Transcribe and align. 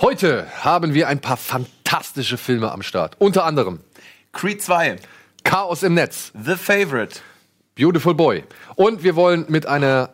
Heute 0.00 0.46
haben 0.64 0.94
wir 0.94 1.08
ein 1.08 1.20
paar 1.20 1.36
fantastische 1.36 2.36
Filme 2.36 2.72
am 2.72 2.82
Start. 2.82 3.16
Unter 3.18 3.44
anderem 3.44 3.80
Creed 4.32 4.62
2, 4.62 4.96
Chaos 5.44 5.82
im 5.82 5.94
Netz, 5.94 6.32
The 6.42 6.56
Favorite, 6.56 7.20
Beautiful 7.76 8.14
Boy. 8.14 8.44
Und 8.76 9.02
wir 9.02 9.16
wollen 9.16 9.46
mit 9.48 9.66
einer 9.66 10.10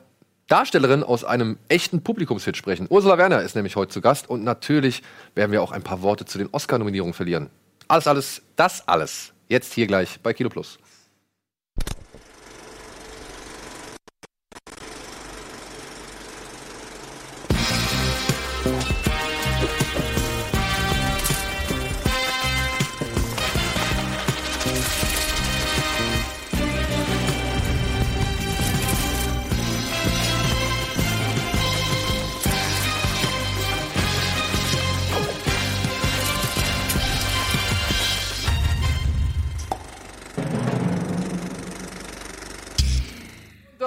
Darstellerin 0.48 1.02
aus 1.02 1.24
einem 1.24 1.58
echten 1.68 2.02
Publikumshit 2.02 2.56
sprechen. 2.56 2.86
Ursula 2.88 3.18
Werner 3.18 3.42
ist 3.42 3.56
nämlich 3.56 3.76
heute 3.76 3.92
zu 3.92 4.00
Gast 4.00 4.30
und 4.30 4.44
natürlich 4.44 5.02
werden 5.34 5.52
wir 5.52 5.62
auch 5.62 5.72
ein 5.72 5.82
paar 5.82 6.02
Worte 6.02 6.24
zu 6.24 6.38
den 6.38 6.48
Oscar-Nominierungen 6.52 7.14
verlieren. 7.14 7.50
Alles, 7.88 8.06
alles, 8.06 8.42
das 8.54 8.86
alles. 8.86 9.32
Jetzt 9.48 9.72
hier 9.74 9.86
gleich 9.86 10.20
bei 10.20 10.32
Kino 10.32 10.48
Plus. 10.48 10.78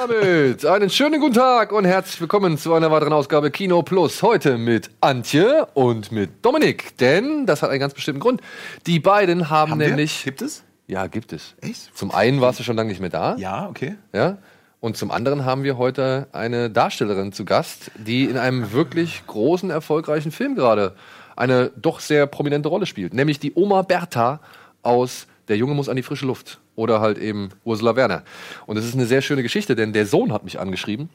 Damit 0.09 0.65
einen 0.65 0.89
schönen 0.89 1.21
guten 1.21 1.35
Tag 1.35 1.71
und 1.71 1.85
herzlich 1.85 2.19
willkommen 2.19 2.57
zu 2.57 2.73
einer 2.73 2.89
weiteren 2.89 3.13
Ausgabe 3.13 3.51
Kino 3.51 3.83
Plus. 3.83 4.23
Heute 4.23 4.57
mit 4.57 4.89
Antje 5.01 5.67
und 5.75 6.11
mit 6.11 6.43
Dominik. 6.43 6.97
Denn 6.97 7.45
das 7.45 7.61
hat 7.61 7.69
einen 7.69 7.79
ganz 7.79 7.93
bestimmten 7.93 8.19
Grund. 8.19 8.41
Die 8.87 8.99
beiden 8.99 9.51
haben, 9.51 9.73
Haben 9.73 9.77
nämlich. 9.77 10.25
wir? 10.25 10.31
Gibt 10.31 10.41
es? 10.41 10.63
Ja, 10.87 11.05
gibt 11.05 11.31
es. 11.31 11.53
Echt? 11.61 11.95
Zum 11.95 12.09
einen 12.09 12.41
warst 12.41 12.59
du 12.59 12.63
schon 12.63 12.75
lange 12.75 12.89
nicht 12.89 13.01
mehr 13.01 13.11
da. 13.11 13.35
Ja, 13.35 13.69
okay. 13.69 13.97
Ja. 14.11 14.39
Und 14.79 14.97
zum 14.97 15.11
anderen 15.11 15.45
haben 15.45 15.61
wir 15.61 15.77
heute 15.77 16.27
eine 16.31 16.71
Darstellerin 16.71 17.31
zu 17.31 17.45
Gast, 17.45 17.91
die 17.95 18.23
in 18.23 18.37
einem 18.37 18.71
wirklich 18.71 19.21
großen, 19.27 19.69
erfolgreichen 19.69 20.31
Film 20.31 20.55
gerade 20.55 20.95
eine 21.35 21.71
doch 21.75 21.99
sehr 21.99 22.25
prominente 22.25 22.69
Rolle 22.69 22.87
spielt. 22.87 23.13
Nämlich 23.13 23.39
die 23.39 23.53
Oma 23.53 23.83
Bertha 23.83 24.39
aus 24.81 25.27
Der 25.49 25.57
Junge 25.57 25.73
muss 25.73 25.89
an 25.89 25.95
die 25.95 26.03
frische 26.03 26.25
Luft. 26.25 26.59
Oder 26.75 27.01
halt 27.01 27.17
eben 27.17 27.49
Ursula 27.65 27.95
Werner. 27.95 28.23
Und 28.67 28.77
es 28.77 28.85
ist 28.85 28.93
eine 28.93 29.05
sehr 29.05 29.21
schöne 29.21 29.43
Geschichte, 29.43 29.75
denn 29.75 29.91
der 29.91 30.05
Sohn 30.05 30.31
hat 30.31 30.43
mich 30.45 30.59
angeschrieben 30.59 31.09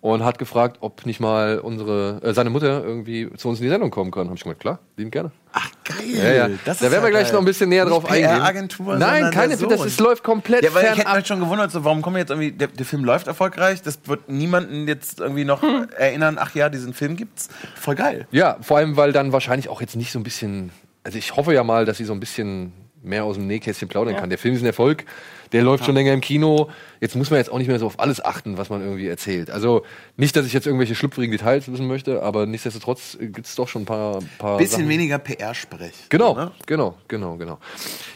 und 0.00 0.24
hat 0.24 0.38
gefragt, 0.38 0.76
ob 0.80 1.06
nicht 1.06 1.18
mal 1.18 1.58
unsere, 1.58 2.20
äh, 2.22 2.32
seine 2.34 2.50
Mutter 2.50 2.84
irgendwie 2.84 3.28
zu 3.36 3.48
uns 3.48 3.58
in 3.58 3.64
die 3.64 3.70
Sendung 3.70 3.90
kommen 3.90 4.10
kann. 4.12 4.28
Hab 4.28 4.36
ich 4.36 4.42
gesagt, 4.44 4.60
klar, 4.60 4.78
lieben 4.96 5.10
gerne. 5.10 5.32
Ach, 5.52 5.70
geil. 5.84 6.06
Ja, 6.06 6.32
ja. 6.32 6.48
Das 6.64 6.78
da 6.78 6.90
werden 6.90 7.02
wir 7.02 7.08
ja 7.08 7.10
gleich 7.10 7.24
geil. 7.24 7.32
noch 7.32 7.40
ein 7.40 7.44
bisschen 7.46 7.68
näher 7.70 7.84
Nicht 7.84 7.94
drauf 7.94 8.04
eingehen. 8.08 8.28
PR-Agentur, 8.30 8.96
Nein, 8.96 9.30
keine, 9.32 9.56
das 9.56 9.84
ist, 9.84 9.98
läuft 9.98 10.22
komplett 10.22 10.62
Ja, 10.62 10.72
weil 10.74 10.84
ich 10.84 10.90
hätte 10.90 11.00
fernab. 11.00 11.16
mich 11.16 11.26
schon 11.26 11.40
gewundert, 11.40 11.72
so, 11.72 11.82
warum 11.84 12.02
kommen 12.02 12.18
jetzt 12.18 12.30
irgendwie, 12.30 12.52
der, 12.52 12.68
der 12.68 12.86
Film 12.86 13.04
läuft 13.04 13.26
erfolgreich, 13.26 13.82
das 13.82 13.98
wird 14.04 14.28
niemanden 14.28 14.86
jetzt 14.86 15.18
irgendwie 15.18 15.44
noch 15.44 15.62
erinnern, 15.96 16.36
ach 16.38 16.54
ja, 16.54 16.68
diesen 16.68 16.92
Film 16.94 17.16
gibt's. 17.16 17.48
Voll 17.74 17.94
geil. 17.96 18.28
Ja, 18.30 18.58
vor 18.60 18.76
allem, 18.76 18.96
weil 18.96 19.12
dann 19.12 19.32
wahrscheinlich 19.32 19.68
auch 19.68 19.80
jetzt 19.80 19.96
nicht 19.96 20.12
so 20.12 20.18
ein 20.20 20.22
bisschen. 20.22 20.70
Also 21.02 21.18
ich 21.18 21.34
hoffe 21.34 21.54
ja 21.54 21.64
mal, 21.64 21.86
dass 21.86 21.96
sie 21.96 22.04
so 22.04 22.12
ein 22.12 22.20
bisschen 22.20 22.72
mehr 23.08 23.24
aus 23.24 23.36
dem 23.36 23.46
Nähkästchen 23.46 23.88
plaudern 23.88 24.16
kann. 24.16 24.28
Der 24.28 24.38
Film 24.38 24.54
ist 24.54 24.62
ein 24.62 24.66
Erfolg, 24.66 25.04
der 25.52 25.62
läuft 25.62 25.84
schon 25.84 25.94
länger 25.94 26.12
im 26.12 26.20
Kino. 26.20 26.68
Jetzt 27.00 27.16
muss 27.16 27.30
man 27.30 27.38
jetzt 27.38 27.50
auch 27.50 27.58
nicht 27.58 27.68
mehr 27.68 27.78
so 27.78 27.86
auf 27.86 27.98
alles 27.98 28.24
achten, 28.24 28.58
was 28.58 28.68
man 28.70 28.82
irgendwie 28.82 29.08
erzählt. 29.08 29.50
Also 29.50 29.82
nicht, 30.16 30.36
dass 30.36 30.46
ich 30.46 30.52
jetzt 30.52 30.66
irgendwelche 30.66 30.94
schlüpfrigen 30.94 31.32
Details 31.32 31.70
wissen 31.72 31.86
möchte, 31.86 32.22
aber 32.22 32.46
nichtsdestotrotz 32.46 33.16
gibt 33.20 33.46
es 33.46 33.54
doch 33.54 33.66
schon 33.68 33.82
ein 33.82 33.86
paar, 33.86 34.20
paar 34.38 34.58
Bisschen 34.58 34.78
Sachen. 34.80 34.88
weniger 34.90 35.18
PR-Sprech. 35.18 35.92
Genau, 36.10 36.34
Ne? 36.34 36.50
genau, 36.66 36.94
genau, 37.08 37.36
genau. 37.36 37.58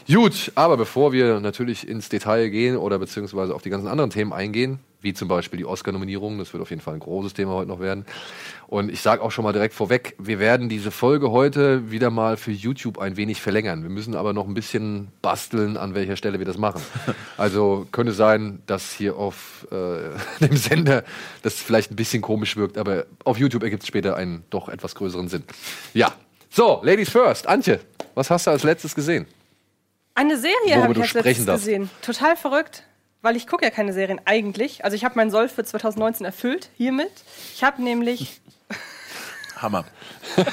Gut, 0.07 0.51
aber 0.55 0.77
bevor 0.77 1.11
wir 1.11 1.39
natürlich 1.39 1.87
ins 1.87 2.09
Detail 2.09 2.49
gehen 2.49 2.77
oder 2.77 2.99
beziehungsweise 2.99 3.55
auf 3.55 3.61
die 3.61 3.69
ganzen 3.69 3.87
anderen 3.87 4.09
Themen 4.11 4.31
eingehen, 4.33 4.79
wie 5.01 5.13
zum 5.13 5.27
Beispiel 5.27 5.57
die 5.57 5.65
Oscar-Nominierung, 5.65 6.37
das 6.39 6.53
wird 6.53 6.61
auf 6.61 6.69
jeden 6.69 6.81
Fall 6.81 6.93
ein 6.93 6.99
großes 7.01 7.33
Thema 7.33 7.51
heute 7.53 7.67
noch 7.67 7.79
werden. 7.81 8.05
Und 8.73 8.91
ich 8.91 9.01
sage 9.01 9.21
auch 9.21 9.29
schon 9.29 9.43
mal 9.43 9.53
direkt 9.53 9.75
vorweg, 9.75 10.15
wir 10.17 10.39
werden 10.39 10.67
diese 10.67 10.89
Folge 10.89 11.29
heute 11.29 11.91
wieder 11.91 12.09
mal 12.09 12.37
für 12.37 12.49
YouTube 12.49 12.97
ein 12.97 13.17
wenig 13.17 13.39
verlängern. 13.39 13.83
Wir 13.83 13.91
müssen 13.91 14.15
aber 14.15 14.33
noch 14.33 14.47
ein 14.47 14.55
bisschen 14.55 15.09
basteln, 15.21 15.77
an 15.77 15.93
welcher 15.93 16.15
Stelle 16.15 16.39
wir 16.39 16.47
das 16.47 16.57
machen. 16.57 16.81
Also 17.37 17.85
könnte 17.91 18.13
sein, 18.13 18.63
dass 18.65 18.91
hier 18.91 19.15
auf 19.15 19.67
äh, 19.71 20.17
dem 20.43 20.57
Sender 20.57 21.03
das 21.43 21.53
vielleicht 21.53 21.91
ein 21.91 21.95
bisschen 21.95 22.23
komisch 22.23 22.57
wirkt, 22.57 22.79
aber 22.79 23.05
auf 23.25 23.37
YouTube 23.37 23.61
ergibt 23.61 23.83
es 23.83 23.87
später 23.87 24.15
einen 24.15 24.43
doch 24.49 24.69
etwas 24.69 24.95
größeren 24.95 25.27
Sinn. 25.27 25.43
Ja, 25.93 26.11
so, 26.49 26.81
Ladies 26.83 27.11
first. 27.11 27.45
Antje, 27.45 27.79
was 28.15 28.31
hast 28.31 28.47
du 28.47 28.51
als 28.51 28.63
letztes 28.63 28.95
gesehen? 28.95 29.27
Eine 30.15 30.35
Serie 30.35 30.81
habe 30.81 30.93
ich 30.93 30.95
du 30.95 31.01
als 31.01 31.09
sprechen 31.11 31.27
letztes 31.27 31.45
darfst. 31.45 31.65
gesehen. 31.65 31.91
Total 32.01 32.35
verrückt, 32.35 32.85
weil 33.21 33.35
ich 33.35 33.45
gucke 33.45 33.65
ja 33.65 33.69
keine 33.69 33.93
Serien 33.93 34.19
eigentlich. 34.25 34.83
Also 34.83 34.95
ich 34.95 35.05
habe 35.05 35.13
meinen 35.15 35.29
Soll 35.29 35.47
für 35.47 35.63
2019 35.63 36.25
erfüllt 36.25 36.69
hiermit. 36.75 37.11
Ich 37.53 37.63
habe 37.63 37.83
nämlich 37.83 38.41
Hammer. 39.63 39.85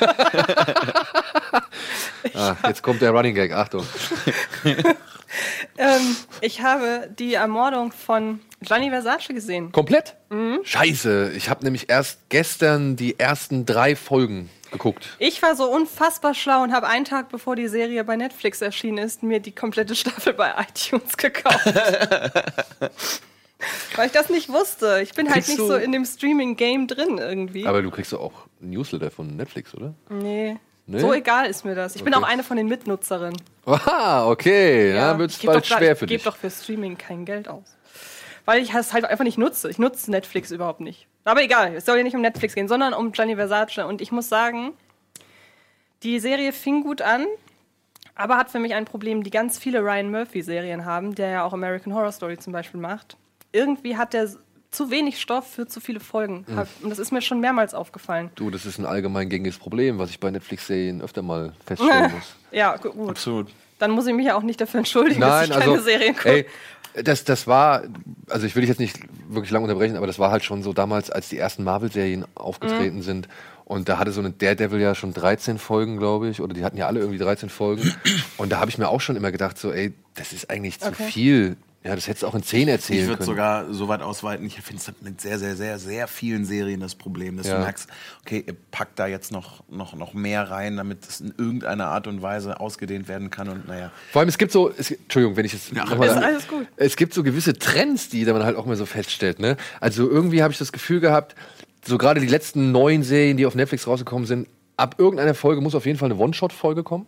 Ah, 2.34 2.54
jetzt 2.66 2.82
kommt 2.82 3.00
der 3.02 3.10
Running 3.10 3.34
Gag, 3.34 3.52
Achtung. 3.52 3.84
ähm, 4.64 6.16
ich 6.40 6.62
habe 6.62 7.08
die 7.18 7.34
Ermordung 7.34 7.92
von 7.92 8.40
Gianni 8.60 8.90
Versace 8.90 9.28
gesehen. 9.28 9.72
Komplett? 9.72 10.16
Mhm. 10.28 10.60
Scheiße, 10.62 11.32
ich 11.34 11.48
habe 11.48 11.64
nämlich 11.64 11.88
erst 11.88 12.28
gestern 12.28 12.96
die 12.96 13.18
ersten 13.18 13.64
drei 13.66 13.96
Folgen 13.96 14.50
geguckt. 14.70 15.08
Ich 15.18 15.42
war 15.42 15.56
so 15.56 15.64
unfassbar 15.64 16.34
schlau 16.34 16.62
und 16.62 16.72
habe 16.72 16.86
einen 16.86 17.04
Tag 17.04 17.30
bevor 17.30 17.56
die 17.56 17.68
Serie 17.68 18.04
bei 18.04 18.16
Netflix 18.16 18.60
erschienen 18.60 18.98
ist, 18.98 19.22
mir 19.22 19.40
die 19.40 19.52
komplette 19.52 19.94
Staffel 19.94 20.34
bei 20.34 20.52
iTunes 20.68 21.16
gekauft. 21.16 21.74
Weil 24.00 24.06
ich 24.06 24.12
das 24.12 24.30
nicht 24.30 24.48
wusste. 24.48 25.00
Ich 25.02 25.12
bin 25.12 25.26
halt 25.26 25.34
Kriegst 25.34 25.50
nicht 25.50 25.60
du- 25.60 25.66
so 25.66 25.74
in 25.76 25.92
dem 25.92 26.06
Streaming-Game 26.06 26.86
drin 26.86 27.18
irgendwie. 27.18 27.66
Aber 27.66 27.82
du 27.82 27.90
kriegst 27.90 28.14
auch 28.14 28.32
Newsletter 28.60 29.10
von 29.10 29.36
Netflix, 29.36 29.74
oder? 29.74 29.92
nee. 30.08 30.56
Nee? 30.86 30.98
So 31.00 31.12
egal 31.12 31.46
ist 31.46 31.64
mir 31.66 31.74
das. 31.74 31.94
Ich 31.94 32.02
bin 32.02 32.14
Okay. 32.14 32.24
auch 32.24 32.28
eine 32.28 32.42
von 32.42 32.56
den 32.56 32.66
Mitnutzerinnen. 32.66 33.40
Aha, 33.66 34.26
okay. 34.28 34.92
Ja, 34.94 35.16
wird 35.18 35.30
es 35.30 35.38
bald 35.38 35.64
schwer 35.66 35.94
für 35.94 36.06
Ich 36.06 36.08
gebe 36.08 36.18
dich. 36.18 36.24
doch 36.24 36.36
für 36.36 36.50
Streaming 36.50 36.96
kein 36.98 37.24
Geld 37.26 37.46
aus. 37.46 37.62
Weil 38.46 38.60
ich 38.62 38.72
es 38.74 38.92
halt 38.92 39.04
einfach 39.04 39.22
nicht 39.22 39.38
nutze. 39.38 39.70
Ich 39.70 39.78
nutze 39.78 40.10
Netflix 40.10 40.50
überhaupt 40.50 40.80
nicht. 40.80 41.06
Aber 41.24 41.42
egal, 41.44 41.74
es 41.76 41.84
soll 41.84 41.98
ja 41.98 42.02
nicht 42.02 42.16
um 42.16 42.22
Netflix 42.22 42.54
gehen, 42.56 42.66
sondern 42.66 42.92
um 42.94 43.12
Gianni 43.12 43.36
Versace. 43.36 43.80
Und 43.86 44.00
ich 44.00 44.10
muss 44.10 44.28
sagen, 44.30 44.72
die 46.02 46.18
Serie 46.18 46.52
fing 46.52 46.82
gut 46.82 47.02
an, 47.02 47.26
aber 48.16 48.36
hat 48.36 48.50
für 48.50 48.58
mich 48.58 48.74
ein 48.74 48.84
Problem, 48.86 49.22
die 49.22 49.30
ganz 49.30 49.58
viele 49.58 49.80
Ryan 49.82 50.10
Murphy-Serien 50.10 50.86
haben, 50.86 51.14
der 51.14 51.28
ja 51.28 51.44
auch 51.44 51.52
American 51.52 51.94
Horror 51.94 52.10
Story 52.12 52.38
zum 52.38 52.52
Beispiel 52.52 52.80
macht. 52.80 53.16
Irgendwie 53.52 53.96
hat 53.96 54.12
der 54.12 54.28
zu 54.70 54.90
wenig 54.90 55.20
Stoff 55.20 55.46
für 55.50 55.66
zu 55.66 55.80
viele 55.80 55.98
Folgen. 56.00 56.44
Mhm. 56.46 56.62
Und 56.84 56.90
das 56.90 56.98
ist 57.00 57.10
mir 57.10 57.20
schon 57.22 57.40
mehrmals 57.40 57.74
aufgefallen. 57.74 58.30
Du, 58.36 58.50
das 58.50 58.66
ist 58.66 58.78
ein 58.78 58.86
allgemein 58.86 59.28
gängiges 59.28 59.58
Problem, 59.58 59.98
was 59.98 60.10
ich 60.10 60.20
bei 60.20 60.30
Netflix-Serien 60.30 61.02
öfter 61.02 61.22
mal 61.22 61.52
feststellen 61.66 62.12
muss. 62.14 62.36
Ja, 62.52 62.76
gu- 62.76 62.90
gut. 62.92 63.10
Absolut. 63.10 63.48
Dann 63.80 63.90
muss 63.90 64.06
ich 64.06 64.14
mich 64.14 64.26
ja 64.26 64.36
auch 64.36 64.42
nicht 64.42 64.60
dafür 64.60 64.78
entschuldigen, 64.78 65.20
Nein, 65.20 65.48
dass 65.48 65.56
ich 65.56 65.62
keine 65.64 65.72
also, 65.72 65.84
Serien 65.84 66.14
gucke. 66.14 66.46
das, 67.02 67.24
das 67.24 67.46
war, 67.46 67.82
also 68.28 68.46
ich 68.46 68.54
will 68.54 68.60
dich 68.60 68.68
jetzt 68.68 68.78
nicht 68.78 69.00
wirklich 69.28 69.50
lang 69.50 69.62
unterbrechen, 69.64 69.96
aber 69.96 70.06
das 70.06 70.18
war 70.20 70.30
halt 70.30 70.44
schon 70.44 70.62
so 70.62 70.72
damals, 70.72 71.10
als 71.10 71.28
die 71.30 71.38
ersten 71.38 71.64
Marvel-Serien 71.64 72.24
aufgetreten 72.34 72.98
Mhm. 72.98 73.02
sind. 73.02 73.28
Und 73.64 73.88
da 73.88 73.98
hatte 73.98 74.12
so 74.12 74.20
eine 74.20 74.30
Daredevil 74.30 74.80
ja 74.80 74.94
schon 74.94 75.12
13 75.14 75.58
Folgen, 75.58 75.96
glaube 75.96 76.28
ich, 76.28 76.40
oder 76.40 76.52
die 76.54 76.62
hatten 76.64 76.76
ja 76.76 76.86
alle 76.86 77.00
irgendwie 77.00 77.18
13 77.18 77.48
Folgen. 77.48 77.92
Und 78.36 78.50
da 78.52 78.60
habe 78.60 78.68
ich 78.70 78.78
mir 78.78 78.88
auch 78.88 79.00
schon 79.00 79.16
immer 79.16 79.32
gedacht, 79.32 79.58
so, 79.58 79.72
ey, 79.72 79.94
das 80.14 80.32
ist 80.32 80.50
eigentlich 80.50 80.78
zu 80.80 80.88
Okay. 80.88 81.04
viel. 81.10 81.56
Ja, 81.82 81.94
das 81.94 82.06
hättest 82.08 82.24
du 82.24 82.26
auch 82.26 82.34
in 82.34 82.42
10 82.42 82.62
Ich 82.62 82.68
erzählen 82.68 83.06
würde 83.06 83.16
können. 83.16 83.26
sogar 83.26 83.72
so 83.72 83.88
weit 83.88 84.02
ausweiten, 84.02 84.44
ich 84.46 84.60
finde 84.60 84.82
es 84.82 84.92
mit 85.00 85.18
sehr, 85.22 85.38
sehr, 85.38 85.56
sehr, 85.56 85.78
sehr 85.78 86.08
vielen 86.08 86.44
Serien 86.44 86.78
das 86.80 86.94
Problem, 86.94 87.38
dass 87.38 87.46
Ja. 87.46 87.54
du 87.56 87.62
merkst, 87.62 87.88
okay, 88.20 88.44
ihr 88.46 88.54
packt 88.70 88.98
da 88.98 89.06
jetzt 89.06 89.32
noch, 89.32 89.64
noch, 89.70 89.94
noch 89.94 90.12
mehr 90.12 90.50
rein, 90.50 90.76
damit 90.76 91.08
es 91.08 91.22
in 91.22 91.32
irgendeiner 91.38 91.86
Art 91.86 92.06
und 92.06 92.20
Weise 92.20 92.60
ausgedehnt 92.60 93.08
werden 93.08 93.30
kann 93.30 93.48
und 93.48 93.66
naja. 93.66 93.90
Vor 94.12 94.20
allem, 94.20 94.28
es 94.28 94.36
gibt 94.36 94.52
so, 94.52 94.70
es, 94.76 94.90
Entschuldigung, 94.90 95.36
wenn 95.38 95.46
ich 95.46 95.54
jetzt 95.54 95.72
Ja, 95.72 95.86
mal- 95.86 96.04
ist 96.06 96.16
alles 96.18 96.46
gut. 96.48 96.66
Es 96.76 96.96
gibt 96.96 97.14
so 97.14 97.22
gewisse 97.22 97.54
Trends, 97.54 98.10
die 98.10 98.26
man 98.26 98.44
halt 98.44 98.56
auch 98.58 98.66
mal 98.66 98.76
so 98.76 98.84
feststellt. 98.84 99.38
Ne? 99.38 99.56
Also 99.80 100.06
irgendwie 100.06 100.42
habe 100.42 100.52
ich 100.52 100.58
das 100.58 100.72
Gefühl 100.72 101.00
gehabt, 101.00 101.34
so 101.86 101.96
gerade 101.96 102.20
die 102.20 102.26
letzten 102.26 102.72
neun 102.72 103.02
Serien, 103.02 103.38
die 103.38 103.46
auf 103.46 103.54
Netflix 103.54 103.86
rausgekommen 103.86 104.26
sind, 104.26 104.48
ab 104.76 104.96
irgendeiner 104.98 105.32
Folge 105.34 105.62
muss 105.62 105.74
auf 105.74 105.86
jeden 105.86 105.98
Fall 105.98 106.10
eine 106.10 106.20
One-Shot-Folge 106.20 106.82
kommen. 106.82 107.06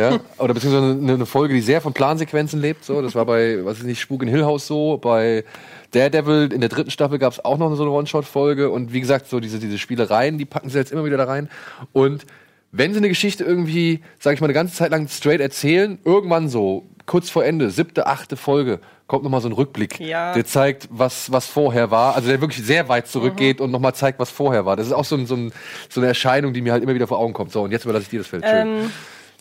Ja, 0.00 0.20
oder 0.38 0.54
beziehungsweise 0.54 0.92
eine, 0.92 1.14
eine 1.14 1.26
Folge, 1.26 1.54
die 1.54 1.60
sehr 1.60 1.80
von 1.80 1.92
Plansequenzen 1.92 2.60
lebt. 2.60 2.84
So, 2.84 3.02
das 3.02 3.14
war 3.14 3.26
bei, 3.26 3.64
was 3.64 3.78
ist 3.78 3.84
nicht, 3.84 4.00
Spuk 4.00 4.22
in 4.22 4.28
Hill 4.28 4.44
House 4.44 4.66
so. 4.66 4.98
Bei 4.98 5.44
Daredevil 5.92 6.52
in 6.52 6.60
der 6.60 6.68
dritten 6.68 6.90
Staffel 6.90 7.18
gab 7.18 7.32
es 7.32 7.44
auch 7.44 7.58
noch 7.58 7.74
so 7.74 7.82
eine 7.82 7.92
One-Shot-Folge. 7.92 8.70
Und 8.70 8.92
wie 8.92 9.00
gesagt, 9.00 9.28
so 9.28 9.40
diese, 9.40 9.58
diese 9.58 9.78
Spielereien, 9.78 10.38
die 10.38 10.44
packen 10.44 10.70
sie 10.70 10.78
jetzt 10.78 10.92
immer 10.92 11.04
wieder 11.04 11.16
da 11.16 11.24
rein. 11.24 11.48
Und 11.92 12.24
wenn 12.72 12.92
sie 12.92 12.98
eine 12.98 13.08
Geschichte 13.08 13.44
irgendwie, 13.44 14.00
sag 14.18 14.34
ich 14.34 14.40
mal, 14.40 14.46
eine 14.46 14.54
ganze 14.54 14.74
Zeit 14.74 14.90
lang 14.90 15.08
straight 15.08 15.40
erzählen, 15.40 15.98
irgendwann 16.04 16.48
so 16.48 16.84
kurz 17.06 17.28
vor 17.28 17.44
Ende, 17.44 17.70
siebte, 17.70 18.06
achte 18.06 18.36
Folge, 18.36 18.78
kommt 19.08 19.24
nochmal 19.24 19.40
so 19.40 19.48
ein 19.48 19.52
Rückblick. 19.52 19.98
Ja. 19.98 20.32
Der 20.34 20.44
zeigt, 20.44 20.88
was, 20.88 21.32
was 21.32 21.46
vorher 21.46 21.90
war. 21.90 22.14
Also 22.14 22.28
der 22.28 22.40
wirklich 22.40 22.64
sehr 22.64 22.88
weit 22.88 23.08
zurückgeht 23.08 23.60
und 23.60 23.72
nochmal 23.72 23.92
zeigt, 23.92 24.20
was 24.20 24.30
vorher 24.30 24.64
war. 24.66 24.76
Das 24.76 24.86
ist 24.86 24.92
auch 24.92 25.04
so, 25.04 25.16
ein, 25.16 25.26
so, 25.26 25.34
ein, 25.34 25.52
so 25.88 26.00
eine 26.00 26.06
Erscheinung, 26.06 26.52
die 26.52 26.60
mir 26.60 26.72
halt 26.72 26.84
immer 26.84 26.94
wieder 26.94 27.08
vor 27.08 27.18
Augen 27.18 27.32
kommt. 27.32 27.50
So, 27.50 27.62
und 27.62 27.72
jetzt 27.72 27.84
überlasse 27.84 28.04
ich 28.04 28.10
dir 28.10 28.20
das 28.20 28.28
Feld. 28.28 28.44
Schön. 28.44 28.68
Ähm, 28.68 28.90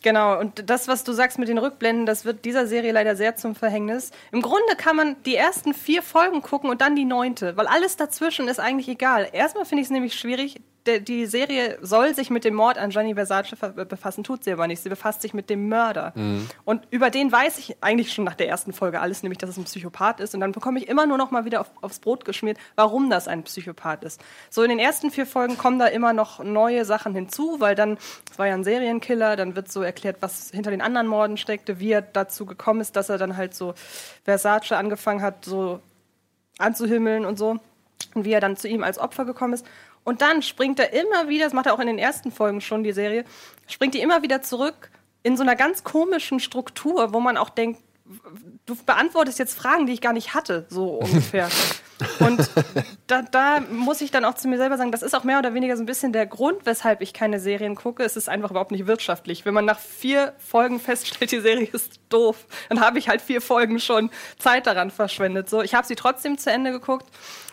genau, 0.01 0.39
und 0.39 0.69
das, 0.69 0.87
was 0.87 1.03
du 1.03 1.13
sagst 1.13 1.39
mit 1.39 1.47
den 1.47 1.57
Rückblenden, 1.57 2.05
das 2.05 2.25
wird 2.25 2.45
dieser 2.45 2.67
Serie 2.67 2.91
leider 2.91 3.15
sehr 3.15 3.35
zum 3.35 3.55
Verhängnis. 3.55 4.11
Im 4.31 4.41
Grunde 4.41 4.75
kann 4.77 4.95
man 4.95 5.21
die 5.23 5.35
ersten 5.35 5.73
vier 5.73 6.01
Folgen 6.01 6.41
gucken 6.41 6.69
und 6.69 6.81
dann 6.81 6.95
die 6.95 7.05
neunte, 7.05 7.55
weil 7.57 7.67
alles 7.67 7.97
dazwischen 7.97 8.47
ist 8.47 8.59
eigentlich 8.59 8.87
egal. 8.87 9.27
Erstmal 9.31 9.65
finde 9.65 9.81
ich 9.81 9.87
es 9.87 9.91
nämlich 9.91 10.15
schwierig. 10.15 10.61
Die 10.87 11.25
Serie 11.25 11.77
soll 11.81 12.15
sich 12.15 12.29
mit 12.29 12.43
dem 12.45 12.55
Mord 12.55 12.77
an 12.77 12.89
Gianni 12.89 13.13
Versace 13.13 13.55
ver- 13.55 13.85
befassen, 13.85 14.23
tut 14.23 14.43
sie 14.43 14.51
aber 14.51 14.65
nicht. 14.65 14.81
Sie 14.81 14.89
befasst 14.89 15.21
sich 15.21 15.33
mit 15.33 15.49
dem 15.49 15.67
Mörder. 15.67 16.13
Und 16.65 16.87
über 16.89 17.09
den 17.09 17.31
weiß 17.31 17.59
ich 17.59 17.83
eigentlich 17.83 18.11
schon 18.11 18.23
nach 18.23 18.33
der 18.33 18.47
ersten 18.47 18.73
Folge 18.73 18.99
alles, 18.99 19.21
nämlich, 19.21 19.37
dass 19.37 19.51
es 19.51 19.57
ein 19.57 19.65
Psychopath 19.65 20.19
ist. 20.19 20.33
Und 20.33 20.39
dann 20.39 20.51
bekomme 20.51 20.79
ich 20.79 20.87
immer 20.87 21.05
nur 21.05 21.17
noch 21.17 21.31
mal 21.31 21.45
wieder 21.45 21.61
auf, 21.61 21.69
aufs 21.81 21.99
Brot 21.99 22.25
geschmiert, 22.25 22.57
warum 22.75 23.09
das 23.09 23.27
ein 23.27 23.43
Psychopath 23.43 24.03
ist. 24.03 24.21
So 24.49 24.63
in 24.63 24.69
den 24.69 24.79
ersten 24.79 25.11
vier 25.11 25.27
Folgen 25.27 25.57
kommen 25.57 25.79
da 25.79 25.87
immer 25.87 26.13
noch 26.13 26.43
neue 26.43 26.85
Sachen 26.85 27.13
hinzu, 27.13 27.59
weil 27.59 27.75
dann, 27.75 27.97
es 28.31 28.39
war 28.39 28.47
ja 28.47 28.53
ein 28.53 28.63
Serienkiller, 28.63 29.35
dann 29.35 29.55
wird 29.55 29.71
so 29.71 29.81
erklärt, 29.81 30.17
was 30.21 30.49
hinter 30.49 30.71
den 30.71 30.81
anderen 30.81 31.07
Morden 31.07 31.37
steckte, 31.37 31.79
wie 31.79 31.91
er 31.91 32.01
dazu 32.01 32.45
gekommen 32.45 32.81
ist, 32.81 32.95
dass 32.95 33.09
er 33.09 33.17
dann 33.17 33.37
halt 33.37 33.53
so 33.53 33.73
Versace 34.23 34.71
angefangen 34.71 35.21
hat, 35.21 35.45
so 35.45 35.81
anzuhimmeln 36.57 37.25
und 37.25 37.37
so. 37.37 37.57
Und 38.15 38.23
wie 38.23 38.31
er 38.31 38.39
dann 38.39 38.55
zu 38.55 38.67
ihm 38.67 38.81
als 38.83 38.97
Opfer 38.97 39.25
gekommen 39.25 39.53
ist. 39.53 39.65
Und 40.09 40.23
dann 40.23 40.41
springt 40.41 40.79
er 40.79 40.91
immer 40.91 41.29
wieder, 41.29 41.43
das 41.45 41.53
macht 41.53 41.67
er 41.67 41.75
auch 41.75 41.79
in 41.79 41.85
den 41.85 41.99
ersten 41.99 42.31
Folgen 42.31 42.61
schon, 42.61 42.83
die 42.83 42.93
Serie, 42.93 43.25
springt 43.67 43.93
die 43.93 44.01
immer 44.01 44.23
wieder 44.23 44.41
zurück 44.41 44.89
in 45.21 45.37
so 45.37 45.43
einer 45.43 45.55
ganz 45.55 45.83
komischen 45.83 46.39
Struktur, 46.39 47.13
wo 47.13 47.19
man 47.19 47.37
auch 47.37 47.49
denkt, 47.49 47.79
du 48.65 48.75
beantwortest 48.75 49.37
jetzt 49.37 49.55
Fragen, 49.55 49.85
die 49.85 49.93
ich 49.93 50.01
gar 50.01 50.13
nicht 50.13 50.33
hatte, 50.33 50.65
so 50.69 50.87
ungefähr. 51.03 51.47
Und 52.19 52.49
da, 53.05 53.21
da 53.21 53.59
muss 53.59 54.01
ich 54.01 54.09
dann 54.09 54.25
auch 54.25 54.33
zu 54.33 54.47
mir 54.47 54.57
selber 54.57 54.77
sagen, 54.77 54.91
das 54.91 55.03
ist 55.03 55.13
auch 55.13 55.23
mehr 55.23 55.37
oder 55.37 55.53
weniger 55.53 55.77
so 55.77 55.83
ein 55.83 55.85
bisschen 55.85 56.11
der 56.11 56.25
Grund, 56.25 56.65
weshalb 56.65 57.01
ich 57.01 57.13
keine 57.13 57.39
Serien 57.39 57.75
gucke. 57.75 58.01
Es 58.01 58.15
ist 58.15 58.29
einfach 58.29 58.49
überhaupt 58.49 58.71
nicht 58.71 58.87
wirtschaftlich. 58.87 59.45
Wenn 59.45 59.53
man 59.53 59.65
nach 59.65 59.77
vier 59.77 60.33
Folgen 60.39 60.79
feststellt, 60.79 61.31
die 61.33 61.41
Serie 61.41 61.67
ist 61.71 61.99
doof, 62.09 62.47
dann 62.69 62.81
habe 62.81 62.97
ich 62.97 63.09
halt 63.09 63.21
vier 63.21 63.41
Folgen 63.41 63.79
schon 63.79 64.09
Zeit 64.39 64.65
daran 64.65 64.89
verschwendet. 64.89 65.51
So, 65.51 65.61
ich 65.61 65.75
habe 65.75 65.85
sie 65.85 65.95
trotzdem 65.95 66.39
zu 66.39 66.51
Ende 66.51 66.71
geguckt. 66.71 67.05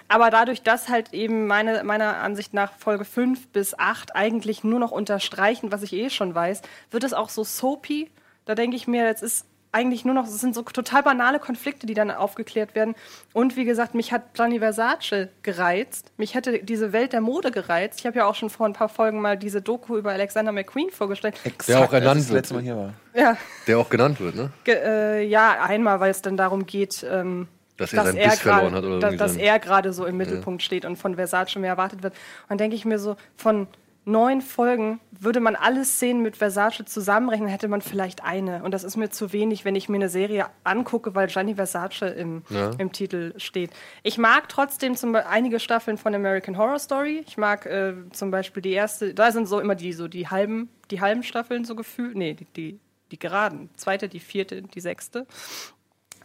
Aber 0.09 0.31
dadurch, 0.31 0.63
dass 0.63 0.89
halt 0.89 1.13
eben 1.13 1.47
meine, 1.47 1.83
meiner 1.85 2.19
Ansicht 2.19 2.55
nach 2.55 2.73
Folge 2.79 3.05
5 3.05 3.49
bis 3.49 3.79
8 3.79 4.15
eigentlich 4.15 4.65
nur 4.65 4.79
noch 4.79 4.93
unterstreichen, 4.93 5.73
was 5.73 5.83
ich 5.83 5.93
eh 5.93 6.11
schon 6.11 6.35
weiß, 6.35 6.63
wird 6.91 7.05
es 7.05 7.13
auch 7.15 7.29
so 7.29 7.45
soapy. 7.45 8.11
Da 8.45 8.55
denke 8.55 8.77
ich 8.77 8.87
mir, 8.87 9.05
jetzt 9.07 9.23
ist 9.23 9.47
eigentlich 9.73 10.07
nur 10.07 10.15
noch, 10.15 10.27
es 10.27 10.41
sind 10.41 10.55
so 10.55 10.63
total 10.63 11.03
banale 11.03 11.39
Konflikte, 11.39 11.87
die 11.87 11.93
dann 11.93 12.11
aufgeklärt 12.11 12.75
werden. 12.75 12.95
Und 13.35 13.57
wie 13.57 13.65
gesagt, 13.67 13.95
mich 13.95 14.11
hat 14.11 14.33
Gianni 14.33 14.59
Versace 14.61 15.29
gereizt. 15.43 16.13
Mich 16.17 16.35
hätte 16.35 16.61
diese 16.63 16.93
Welt 16.95 17.13
der 17.13 17.21
Mode 17.21 17.51
gereizt. 17.51 18.01
Ich 18.01 18.07
habe 18.07 18.17
ja 18.17 18.25
auch 18.27 18.35
schon 18.35 18.49
vor 18.49 18.65
ein 18.67 18.73
paar 18.73 18.89
Folgen 18.89 19.21
mal 19.21 19.37
diese 19.37 19.61
Doku 19.61 19.99
über 19.99 20.13
Alexander 20.13 20.53
McQueen 20.53 20.91
vorgestellt. 20.91 21.35
Der 21.69 21.81
auch 21.81 21.93
ernannt 21.93 22.17
als 22.17 22.19
das 22.21 22.29
wird. 22.31 22.37
letzte 22.39 22.55
Mal 22.55 22.63
hier 22.63 22.77
war. 22.77 22.95
Ja, 23.15 23.37
Der 23.67 23.79
auch 23.79 23.91
genannt 23.91 24.19
wird, 24.21 24.37
ne? 24.37 24.51
ge 24.65 24.77
äh, 24.77 25.23
ja 25.27 25.63
einmal, 25.63 26.01
weil 26.01 26.11
es 26.11 26.23
dann 26.23 26.39
darum 26.39 26.65
geht, 26.65 27.05
ähm, 27.11 27.49
Dass 27.77 27.93
er 27.93 28.05
seinen 28.05 28.17
Biss 28.17 28.41
grad- 28.41 28.61
verloren 28.61 28.75
hat 28.75 28.85
oder 28.85 29.13
dass 29.17 29.35
so. 29.35 29.41
er 29.41 29.59
gerade 29.59 29.93
so 29.93 30.07
im 30.07 30.17
Mittelpunkt 30.17 30.63
steht 30.63 30.85
und 30.85 30.97
von 30.97 31.15
Versace 31.17 31.57
mehr 31.57 31.71
erwartet 31.71 32.03
wird. 32.03 32.15
Und 32.15 32.51
dann 32.51 32.59
denke 32.59 32.77
ich 32.77 32.85
mir 32.85 32.99
so, 32.99 33.17
von 33.37 33.67
neun 34.09 34.41
Folgen 34.41 35.01
würde 35.19 35.41
man 35.41 35.57
alle 35.57 35.85
Szenen 35.85 36.23
mit 36.23 36.37
Versace 36.37 36.85
zusammenrechnen, 36.87 37.49
hätte 37.49 37.67
man 37.67 37.81
vielleicht 37.83 38.23
eine. 38.23 38.63
Und 38.63 38.71
das 38.73 38.85
ist 38.85 38.97
mir 38.97 39.11
zu 39.11 39.33
wenig, 39.33 39.65
wenn 39.65 39.75
ich 39.75 39.89
mir 39.89 39.97
eine 39.97 40.09
Serie 40.09 40.47
angucke, 40.63 41.17
weil 41.17 41.27
Gianni 41.27 41.57
Versace 41.57 42.03
im, 42.17 42.43
Ja. 42.49 42.71
im 42.79 42.93
Titel 42.93 43.35
steht. 43.37 43.71
Ich 44.05 44.17
mag 44.17 44.49
trotzdem 44.49 44.95
zum 44.95 45.11
Beispiel 45.11 45.31
einige 45.33 45.59
Staffeln 45.59 45.99
von 45.99 46.15
American 46.15 46.57
Horror 46.57 46.79
Story. 46.79 47.25
Ich 47.27 47.37
mag 47.37 47.67
äh, 47.67 47.95
zum 48.13 48.31
Beispiel 48.31 48.63
die 48.63 48.73
erste, 48.73 49.13
da 49.13 49.33
sind 49.33 49.47
so 49.49 49.59
immer 49.59 49.75
die 49.75 49.93
so 49.93 50.07
die 50.07 50.29
halben, 50.29 50.69
die 50.93 51.01
halben 51.01 51.25
Staffeln 51.25 51.65
so 51.65 51.75
gefühlt. 51.75 52.15
Nee, 52.17 52.35
die, 52.35 52.45
die, 52.57 52.79
die 53.11 53.19
geraden. 53.19 53.71
Zweite, 53.77 54.09
die 54.09 54.21
vierte, 54.21 54.63
die 54.63 54.81
sechste. 54.81 55.27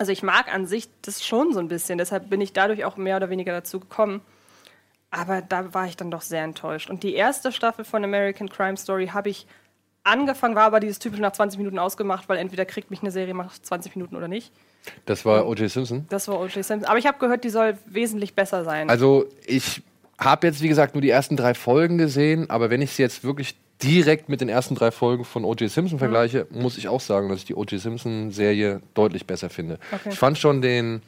Also 0.02 0.12
ich 0.12 0.24
mag 0.24 0.52
an 0.52 0.66
sich 0.66 0.90
das 1.04 1.24
schon 1.24 1.54
so 1.54 1.60
ein 1.60 1.68
bisschen, 1.68 2.00
deshalb 2.00 2.28
bin 2.28 2.42
ich 2.42 2.54
dadurch 2.54 2.86
auch 2.86 2.98
mehr 2.98 3.18
oder 3.18 3.30
weniger 3.30 3.52
dazu 3.52 3.80
gekommen. 3.80 4.22
Aber 5.12 5.44
da 5.44 5.76
war 5.76 5.86
ich 5.86 5.96
dann 5.96 6.10
doch 6.10 6.24
sehr 6.24 6.44
enttäuscht. 6.44 6.90
Und 6.90 7.04
die 7.04 7.14
erste 7.14 7.52
Staffel 7.52 7.86
von 7.86 8.04
American 8.04 8.50
Crime 8.50 8.78
Story 8.78 9.10
habe 9.10 9.30
ich 9.30 9.46
angefangen, 10.04 10.56
war 10.56 10.64
aber 10.64 10.80
dieses 10.80 10.98
typische 10.98 11.22
nach 11.22 11.34
20 11.34 11.60
Minuten 11.60 11.78
ausgemacht, 11.78 12.28
weil 12.30 12.40
entweder 12.40 12.66
kriegt 12.66 12.90
mich 12.90 13.04
eine 13.04 13.12
Serie 13.12 13.36
nach 13.36 13.54
20 13.54 13.96
Minuten 13.96 14.16
oder 14.16 14.28
nicht. 14.28 14.52
Das 15.06 15.24
war 15.24 15.46
O.J. 15.48 15.70
Simpson. 15.70 16.08
Das 16.10 16.28
war 16.28 16.40
O.J. 16.40 16.66
Simpson. 16.66 16.86
Aber 16.86 16.98
ich 16.98 17.06
habe 17.06 17.20
gehört, 17.20 17.44
die 17.44 17.52
soll 17.52 17.78
wesentlich 17.86 18.34
besser 18.34 18.64
sein. 18.64 18.90
Also 18.90 19.28
ich 19.46 19.84
habe 20.18 20.48
jetzt, 20.48 20.64
wie 20.64 20.68
gesagt, 20.68 20.96
nur 20.96 21.04
die 21.04 21.12
ersten 21.12 21.38
drei 21.38 21.54
Folgen 21.54 22.00
gesehen, 22.00 22.50
aber 22.50 22.72
wenn 22.72 22.82
ich 22.82 22.94
sie 22.94 23.04
jetzt 23.04 23.24
wirklich 23.24 23.56
direkt 23.84 24.30
mit 24.30 24.42
den 24.42 24.50
ersten 24.50 24.76
drei 24.76 24.92
Folgen 24.92 25.26
von 25.26 25.46
O.J. 25.46 25.70
Simpson 25.70 26.00
vergleiche, 26.00 26.48
muss 26.52 26.78
ich 26.78 26.88
auch 26.88 27.02
sagen, 27.02 27.30
dass 27.30 27.40
ich 27.40 27.46
die 27.46 27.56
O.J. 27.56 27.80
Simpson-Serie 27.80 28.82
deutlich 28.94 29.26
besser 29.26 29.50
finde. 29.50 29.80
Okay. 29.92 30.10
Ich 30.12 30.20
fand 30.20 30.38
schon 30.38 30.62
den, 30.62 31.02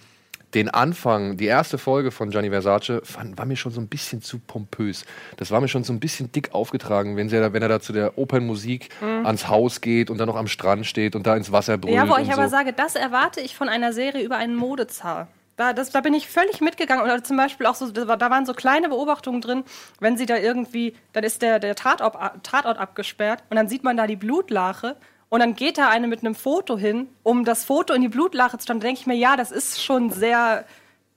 den 0.54 0.70
Anfang, 0.70 1.38
die 1.38 1.46
erste 1.46 1.78
Folge 1.78 2.12
von 2.12 2.30
Gianni 2.30 2.50
Versace, 2.50 3.02
fand, 3.04 3.38
war 3.38 3.46
mir 3.46 3.56
schon 3.56 3.72
so 3.72 3.82
ein 3.82 3.88
bisschen 3.88 4.22
zu 4.22 4.40
pompös. 4.40 5.06
Das 5.38 5.52
war 5.52 5.62
mir 5.62 5.68
schon 5.68 5.84
so 5.84 5.94
ein 5.94 6.00
bisschen 6.00 6.32
dick 6.32 6.54
aufgetragen, 6.54 7.16
wenn, 7.16 7.30
sie, 7.30 7.54
wenn 7.54 7.62
er 7.62 7.70
da 7.70 7.80
zu 7.80 7.94
der 7.94 8.18
Opernmusik 8.18 8.90
ans 9.02 9.48
Haus 9.48 9.82
geht 9.82 10.10
und 10.10 10.18
dann 10.18 10.28
noch 10.28 10.36
am 10.36 10.48
Strand 10.48 10.86
steht 10.86 11.16
und 11.16 11.28
da 11.28 11.36
ins 11.36 11.52
Wasser 11.52 11.78
brüllt. 11.78 11.96
Mhm. 11.96 12.08
Ja, 12.08 12.10
wo 12.10 12.18
ich 12.18 12.28
und 12.28 12.34
aber 12.34 12.50
so. 12.50 12.52
sage, 12.52 12.74
das 12.74 12.96
erwarte 12.96 13.42
ich 13.42 13.56
von 13.56 13.70
einer 13.70 13.94
Serie 13.94 14.24
über 14.24 14.38
einen 14.38 14.56
Modezar. 14.56 15.28
Da, 15.56 15.72
das, 15.74 15.92
da 15.92 16.02
bin 16.02 16.14
ich 16.16 16.28
völlig 16.28 16.62
mitgegangen. 16.62 17.04
Oder 17.04 17.24
zum 17.24 17.38
Beispiel 17.38 17.66
auch 17.68 17.76
so, 17.76 17.92
da 17.92 18.08
war- 18.08 18.18
da 18.18 18.30
waren 18.32 18.46
so 18.46 18.54
kleine 18.54 18.90
Beobachtungen 18.90 19.40
drin, 19.42 19.64
wenn 20.00 20.18
sie 20.18 20.26
da 20.26 20.38
irgendwie, 20.38 20.96
dann 21.14 21.24
ist 21.24 21.42
der, 21.42 21.60
der 21.60 21.76
Tatort, 21.76 22.16
Tatort 22.44 22.78
abgesperrt 22.78 23.44
und 23.50 23.58
dann 23.58 23.68
sieht 23.68 23.84
man 23.84 23.96
da 23.98 24.08
die 24.08 24.16
Blutlache 24.16 24.96
und 25.30 25.40
dann 25.42 25.56
geht 25.56 25.78
da 25.78 25.90
eine 25.90 26.08
mit 26.08 26.22
einem 26.22 26.36
Foto 26.36 26.78
hin, 26.78 27.08
um 27.24 27.46
das 27.46 27.66
Foto 27.66 27.94
in 27.94 28.02
die 28.02 28.08
Blutlache 28.10 28.58
zu 28.58 28.64
stellen. 28.64 28.80
Da 28.80 28.88
denke 28.88 29.02
ich 29.02 29.08
mir, 29.08 29.16
ja, 29.16 29.36
das 29.36 29.52
ist 29.52 29.84
schon 29.84 30.10
sehr 30.10 30.66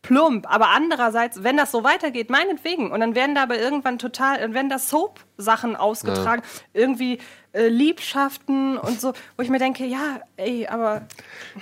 plump. 0.07 0.47
Aber 0.49 0.69
andererseits, 0.69 1.43
wenn 1.43 1.57
das 1.57 1.73
so 1.73 1.85
weitergeht, 1.85 2.31
meinetwegen. 2.31 2.91
Und 2.91 3.01
dann 3.01 3.15
werden 3.15 3.35
da 3.35 3.43
aber 3.43 3.59
irgendwann 3.59 3.99
total, 3.99 4.39
dann 4.39 4.55
werden 4.55 4.71
da 4.71 4.79
Soap-Sachen 4.79 5.77
ausgetragen, 5.77 6.43
irgendwie 6.73 7.19
äh, 7.53 7.69
Liebschaften 7.69 8.79
und 8.79 9.01
so, 9.01 9.13
wo 9.37 9.43
ich 9.43 9.49
mir 9.49 9.59
denke, 9.59 9.85
ja, 9.85 10.21
ey, 10.37 10.67
aber 10.67 11.07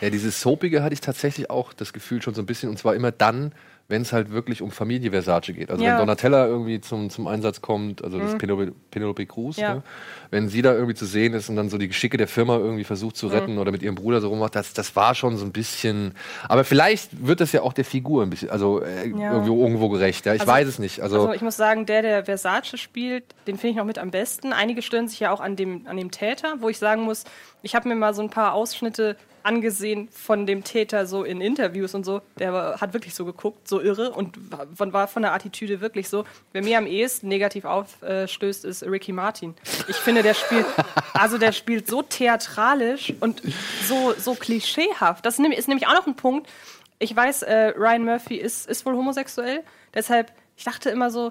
Ja, 0.01 0.11
dieses 0.11 0.41
Soapige 0.41 0.83
hatte 0.83 0.93
ich 0.93 1.01
tatsächlich 1.01 1.51
auch 1.51 1.73
das 1.73 1.93
Gefühl 1.93 2.21
schon 2.21 2.35
so 2.35 2.43
ein 2.43 2.47
bisschen. 2.47 2.69
Und 2.69 2.79
zwar 2.79 2.95
immer 2.95 3.13
dann, 3.13 3.53
wenn 3.87 4.01
es 4.01 4.15
halt 4.15 4.31
wirklich 4.31 4.63
um 4.63 4.71
Familie 4.71 5.11
Versace 5.11 5.53
geht. 5.53 5.71
Also 5.71 5.85
Ja. 5.85 5.93
wenn 5.93 5.99
Donatella 5.99 6.47
irgendwie 6.47 6.81
zum, 6.81 7.11
zum 7.11 7.27
Einsatz 7.27 7.61
kommt, 7.61 8.03
also 8.03 8.19
das 8.19 8.39
Penelope, 8.39 8.73
Penelope 8.91 9.27
Cruz, 9.27 9.59
Ja. 9.59 9.75
ne? 9.75 9.83
wenn 10.31 10.49
sie 10.49 10.63
da 10.63 10.73
irgendwie 10.73 10.95
zu 10.95 11.05
sehen 11.05 11.35
ist 11.35 11.51
und 11.51 11.57
dann 11.57 11.69
so 11.69 11.77
die 11.77 11.89
Geschicke 11.89 12.17
der 12.17 12.27
Firma 12.27 12.57
irgendwie 12.57 12.85
versucht 12.85 13.17
zu 13.17 13.27
retten 13.27 13.59
oder 13.59 13.71
mit 13.73 13.83
ihrem 13.83 13.95
Bruder 13.95 14.23
so 14.23 14.31
rummacht, 14.31 14.55
das, 14.57 14.73
das 14.73 14.97
war 14.97 15.15
schon 15.15 15.37
so 15.37 15.45
ein 15.45 15.53
bisschen. 15.53 16.15
Aber 16.49 16.65
vielleicht 16.65 17.27
wird 17.27 17.41
das 17.41 17.53
ja 17.53 17.61
auch 17.61 17.75
der 17.75 17.85
Figur 17.85 18.23
ein 18.23 18.31
bisschen, 18.31 18.49
also 18.49 18.81
äh, 18.83 19.09
Ja. 19.11 19.33
irgendwo, 19.35 19.63
irgendwo 19.63 19.91
gerecht. 19.91 20.25
Ja, 20.25 20.33
ich 20.35 20.41
Also- 20.41 20.53
weiß 20.53 20.67
es 20.67 20.79
nicht. 20.79 21.01
Also, 21.01 21.21
Also 21.21 21.33
ich 21.35 21.43
muss 21.43 21.57
sagen, 21.59 21.85
der, 21.85 22.01
der 22.01 22.25
Versace 22.25 22.79
spielt, 22.81 23.25
den 23.47 23.57
finde 23.59 23.73
ich 23.73 23.77
noch 23.77 23.85
mit 23.85 23.99
am 23.99 24.11
besten. 24.11 24.55
Einige 24.55 24.81
stören 24.81 25.09
sich 25.09 25.21
ja 25.21 25.31
auch 25.31 25.41
an 25.41 25.57
dem, 25.57 25.87
an 25.87 25.99
dem 25.99 26.11
Täter, 26.11 26.55
wo 26.61 26.71
ich 26.71 26.79
sagen 26.79 27.03
muss, 27.03 27.25
ich 27.63 27.75
habe 27.75 27.87
mir 27.89 27.97
mal 27.97 28.15
so 28.15 28.23
ein 28.23 28.31
paar 28.31 28.55
Ausschnitte 28.55 29.17
angesehen 29.45 30.09
von 30.11 30.47
dem 30.47 30.65
Täter 30.65 31.07
so 31.07 31.23
in 31.23 31.41
Interviews 31.41 31.95
und 31.95 32.05
so. 32.05 32.23
Der 32.39 32.77
hat 32.81 32.93
wirklich 32.95 33.15
so 33.15 33.25
geguckt, 33.25 33.69
so 33.69 33.81
irre 33.81 34.11
und 34.11 34.37
war, 34.51 34.93
war 34.93 35.09
von 35.09 35.23
der 35.23 35.33
Attitüde 35.33 35.81
wirklich 35.81 36.09
so. 36.09 36.25
Wer 36.53 36.63
mir 36.63 36.79
am 36.79 36.87
ehesten 36.87 37.29
negativ 37.29 37.65
aufstößt, 37.65 38.65
ist 38.65 38.83
Ricky 38.83 39.13
Martin. 39.13 39.55
Ich 39.89 39.97
finde, 39.97 40.23
der 40.23 40.35
spielt, 40.35 40.67
also 41.13 41.39
der 41.39 41.53
spielt 41.53 41.87
so 41.87 42.03
theatralisch 42.03 43.13
und 43.21 43.43
so, 43.87 44.15
so 44.19 44.35
klischeehaft. 44.35 45.25
Das 45.25 45.35
ist 45.35 45.41
nämlich- 45.41 45.59
ist 45.59 45.69
nämlich 45.69 45.87
auch 45.87 45.95
noch 45.95 46.07
ein 46.07 46.17
Punkt. 46.17 46.51
Ich 46.99 47.15
weiß, 47.15 47.43
äh, 47.43 47.75
Ryan 47.77 48.05
Murphy 48.05 48.37
ist, 48.37 48.67
ist 48.69 48.87
wohl 48.87 48.95
homosexuell. 48.95 49.63
Deshalb, 49.95 50.33
ich 50.57 50.65
dachte 50.65 50.91
immer 50.91 51.11
so, 51.11 51.31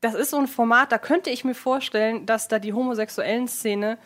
das 0.00 0.14
ist 0.14 0.30
so 0.30 0.38
ein 0.38 0.46
Format, 0.46 0.92
da 0.92 0.98
könnte 0.98 1.30
ich 1.30 1.44
mir 1.44 1.54
vorstellen, 1.56 2.24
dass 2.26 2.46
da 2.46 2.60
die 2.60 2.72
homosexuellen 2.72 3.48
Szene 3.48 3.98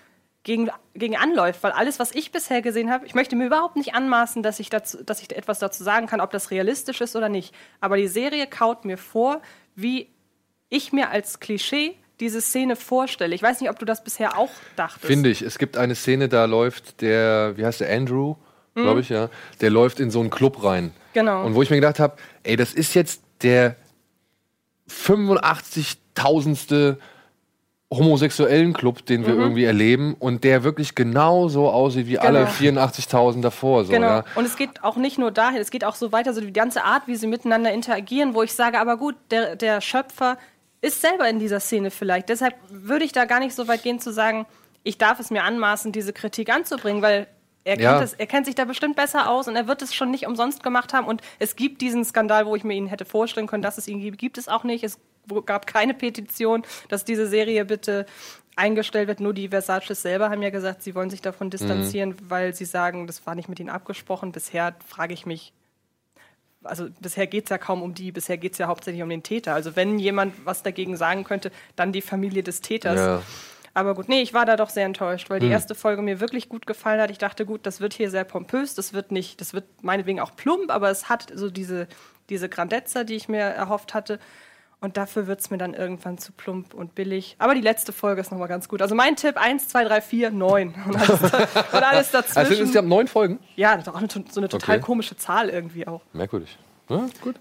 gegen, 0.44 0.70
gegen 0.94 1.16
anläuft, 1.16 1.62
weil 1.62 1.72
alles, 1.72 1.99
was 1.99 2.12
ich 2.12 2.32
bisher 2.32 2.62
gesehen 2.62 2.90
habe, 2.90 3.04
ich 3.06 3.14
möchte 3.14 3.37
mir 3.37 3.46
überhaupt 3.46 3.76
nicht 3.76 3.94
anmaßen, 3.94 4.42
dass 4.42 4.61
ich, 4.61 4.70
dazu, 4.70 5.02
dass 5.04 5.22
ich 5.22 5.34
etwas 5.37 5.61
dazu 5.61 5.84
sagen 5.84 6.06
kann, 6.06 6.20
ob 6.20 6.30
das 6.30 6.50
realistisch 6.50 7.00
ist 7.00 7.16
oder 7.16 7.28
nicht. 7.28 7.54
Aber 7.80 7.96
die 7.96 8.08
Serie 8.08 8.46
kaut 8.46 8.84
mir 8.84 8.99
vor, 8.99 9.40
wie 9.76 10.08
ich 10.68 10.92
mir 10.92 11.11
als 11.11 11.38
Klischee 11.38 11.96
diese 12.18 12.40
Szene 12.40 12.76
vorstelle. 12.76 13.34
Ich 13.34 13.42
weiß 13.42 13.61
nicht, 13.61 13.70
ob 13.70 13.78
du 13.78 13.84
das 13.84 14.02
bisher 14.04 14.38
auch 14.38 14.50
dachtest. 14.76 15.06
Finde 15.06 15.28
ich. 15.28 15.42
Es 15.42 15.58
gibt 15.58 15.76
eine 15.76 15.94
Szene, 15.94 16.28
da 16.28 16.46
läuft 16.46 17.02
der, 17.02 17.56
wie 17.56 17.64
heißt 17.64 17.80
der, 17.80 17.94
Andrew, 17.94 18.37
glaube 18.75 19.00
ich, 19.00 19.11
ja, 19.11 19.28
der 19.61 19.70
läuft 19.70 20.00
in 20.00 20.11
so 20.11 20.20
einen 20.20 20.30
Club 20.30 20.64
rein. 20.64 20.84
Mhm. 20.84 20.92
Genau. 21.12 21.44
Und 21.44 21.54
wo 21.54 21.62
ich 21.62 21.70
mir 21.70 21.76
gedacht 21.76 22.00
habe, 22.00 22.16
ey, 22.42 22.56
das 22.56 22.72
ist 22.72 22.94
jetzt 22.94 23.22
der 23.42 23.76
85.000. 24.88 26.96
homosexuellen 27.96 28.72
Club, 28.72 29.04
den 29.06 29.22
Mhm. 29.22 29.26
wir 29.26 29.34
irgendwie 29.34 29.64
erleben 29.64 30.14
und 30.18 30.44
der 30.44 30.64
wirklich 30.64 30.94
genauso 30.94 31.68
aussieht 31.70 32.06
wie 32.06 32.18
alle 32.18 32.40
Genau. 32.40 32.50
84.000 32.50 33.42
davor. 33.42 33.84
So, 33.84 33.92
Genau. 33.92 34.06
ja. 34.06 34.25
Und 34.34 34.44
es 34.44 34.56
geht 34.56 34.82
auch 34.82 34.96
nicht 34.96 35.18
nur 35.18 35.30
dahin, 35.30 35.58
es 35.61 35.70
geht 35.70 35.84
auch 35.84 35.94
so 35.94 36.12
weiter, 36.12 36.32
so 36.34 36.40
die 36.40 36.52
ganze 36.52 36.84
Art, 36.84 37.04
wie 37.06 37.16
sie 37.16 37.26
miteinander 37.26 37.72
interagieren, 37.72 38.34
wo 38.34 38.42
ich 38.42 38.52
sage, 38.54 38.78
aber 38.80 38.96
gut, 38.96 39.14
der, 39.30 39.56
der 39.56 39.80
Schöpfer 39.80 40.38
ist 40.80 41.00
selber 41.00 41.28
in 41.28 41.38
dieser 41.38 41.61
Szene 41.61 41.90
vielleicht. 41.90 42.28
Deshalb 42.28 42.54
würde 42.70 43.04
ich 43.04 43.12
da 43.12 43.25
gar 43.25 43.38
nicht 43.40 43.54
so 43.54 43.68
weit 43.68 43.82
gehen 43.82 44.00
zu 44.00 44.12
sagen, 44.12 44.46
ich 44.82 44.99
darf 44.99 45.20
es 45.20 45.30
mir 45.30 45.44
anmaßen, 45.44 45.92
diese 45.92 46.12
Kritik 46.12 46.52
anzubringen, 46.52 47.02
weil 47.02 47.26
er 47.64 47.76
kennt, 47.76 47.83
Ja. 47.85 48.02
es, 48.02 48.14
er 48.14 48.26
kennt 48.26 48.47
sich 48.47 48.54
da 48.54 48.64
bestimmt 48.64 48.97
besser 48.97 49.31
aus 49.31 49.49
und 49.49 49.57
er 49.57 49.69
wird 49.69 49.83
es 49.83 49.95
schon 49.95 50.11
nicht 50.11 50.26
umsonst 50.26 50.62
gemacht 50.62 50.92
haben. 50.92 51.07
Und 51.07 51.23
es 51.38 51.57
gibt 51.57 51.81
diesen 51.81 52.04
Skandal, 52.04 52.47
wo 52.47 52.57
ich 52.57 52.64
mir 52.64 52.75
ihn 52.75 52.87
hätte 52.87 53.04
vorstellen 53.04 53.47
können, 53.47 53.62
dass 53.62 53.78
es 53.78 53.88
ihn 53.88 54.00
gibt, 54.00 54.19
gibt 54.19 54.38
es 54.38 54.49
auch 54.49 54.64
nicht. 54.64 54.83
Es 54.85 54.99
gab 55.47 55.66
keine 55.66 55.95
Petition, 55.95 56.64
dass 56.88 57.04
diese 57.04 57.26
Serie 57.28 57.64
bitte 57.64 58.07
eingestellt 58.57 59.09
wird. 59.09 59.21
Nur 59.21 59.33
die 59.33 59.49
Versaces 59.49 60.02
selber 60.02 60.31
haben 60.31 60.42
ja 60.42 60.50
gesagt, 60.50 60.83
sie 60.83 60.95
wollen 60.95 61.11
sich 61.11 61.23
davon 61.23 61.49
distanzieren, 61.50 62.16
weil 62.28 62.54
sie 62.54 62.64
sagen, 62.64 63.07
das 63.07 63.25
war 63.26 63.35
nicht 63.35 63.49
mit 63.49 63.61
ihnen 63.61 63.71
abgesprochen. 63.71 64.33
Bisher 64.33 64.75
frage 64.87 65.14
ich 65.14 65.25
mich, 65.25 65.52
also 66.64 66.88
bisher 67.00 67.26
geht 67.26 67.45
es 67.45 67.50
ja 67.50 67.59
kaum 67.59 67.83
um 67.83 67.95
die, 67.95 68.12
bisher 68.12 68.37
geht 68.38 68.52
es 68.52 68.59
ja 68.59 68.66
hauptsächlich 68.66 69.02
um 69.02 69.09
den 69.09 69.23
Täter. 69.23 69.54
Also 69.54 69.75
wenn 69.76 69.99
jemand 69.99 70.35
was 70.45 70.62
dagegen 70.62 70.97
sagen 70.97 71.25
könnte, 71.25 71.50
dann 71.76 71.92
die 71.92 72.02
Familie 72.02 72.42
des 72.42 72.61
Täters. 72.61 72.99
Ja. 72.99 73.23
Aber 73.74 73.94
gut, 73.94 74.08
nee, 74.08 74.20
ich 74.20 74.34
war 74.34 74.44
da 74.44 74.56
doch 74.56 74.68
sehr 74.68 74.84
enttäuscht, 74.84 75.30
weil 75.30 75.40
die 75.40 75.48
erste 75.48 75.74
Folge 75.74 76.02
mir 76.02 76.20
wirklich 76.20 76.48
gut 76.50 76.66
gefallen 76.66 77.00
hat. 77.00 77.10
Ich 77.10 77.16
dachte, 77.18 77.46
gut, 77.46 77.64
das 77.64 77.80
wird 77.80 77.94
hier 77.94 78.10
sehr 78.10 78.24
pompös, 78.24 78.74
das 78.74 78.92
wird 78.92 79.12
nicht, 79.12 79.40
das 79.40 79.54
wird 79.54 79.64
meinetwegen 79.82 80.20
auch 80.20 80.36
plump, 80.36 80.70
aber 80.70 80.90
es 80.90 81.08
hat 81.08 81.32
so 81.34 81.48
diese, 81.50 81.88
diese 82.28 82.50
Grandezza, 82.50 83.04
die 83.04 83.14
ich 83.14 83.28
mir 83.28 83.40
erhofft 83.40 83.94
hatte. 83.94 84.18
Und 84.82 84.96
dafür 84.96 85.28
wird 85.28 85.40
es 85.40 85.48
mir 85.50 85.58
dann 85.58 85.74
irgendwann 85.74 86.18
zu 86.18 86.32
plump 86.32 86.74
und 86.74 86.96
billig. 86.96 87.36
Aber 87.38 87.54
die 87.54 87.60
letzte 87.60 87.92
Folge 87.92 88.20
ist 88.20 88.32
nochmal 88.32 88.48
ganz 88.48 88.68
gut. 88.68 88.82
Also 88.82 88.96
mein 88.96 89.14
Tipp: 89.14 89.36
1, 89.36 89.68
2, 89.68 89.84
3, 89.84 90.00
4, 90.00 90.30
9. 90.32 90.74
Und 90.86 90.96
alles, 90.96 91.20
und 91.22 91.82
alles 91.82 92.10
dazwischen. 92.10 92.38
Also 92.62 92.74
ja 92.74 92.82
neun 92.82 93.06
Folgen. 93.06 93.38
ja, 93.54 93.76
das 93.76 93.86
ist 93.86 93.92
auch 93.94 93.98
eine, 93.98 94.08
so 94.10 94.40
eine 94.40 94.48
total 94.48 94.76
Okay. 94.78 94.84
komische 94.84 95.16
Zahl 95.16 95.48
irgendwie 95.50 95.86
auch. 95.86 96.02
Merkwürdig. 96.12 96.58
Ja, 96.88 97.06
gut. 97.22 97.36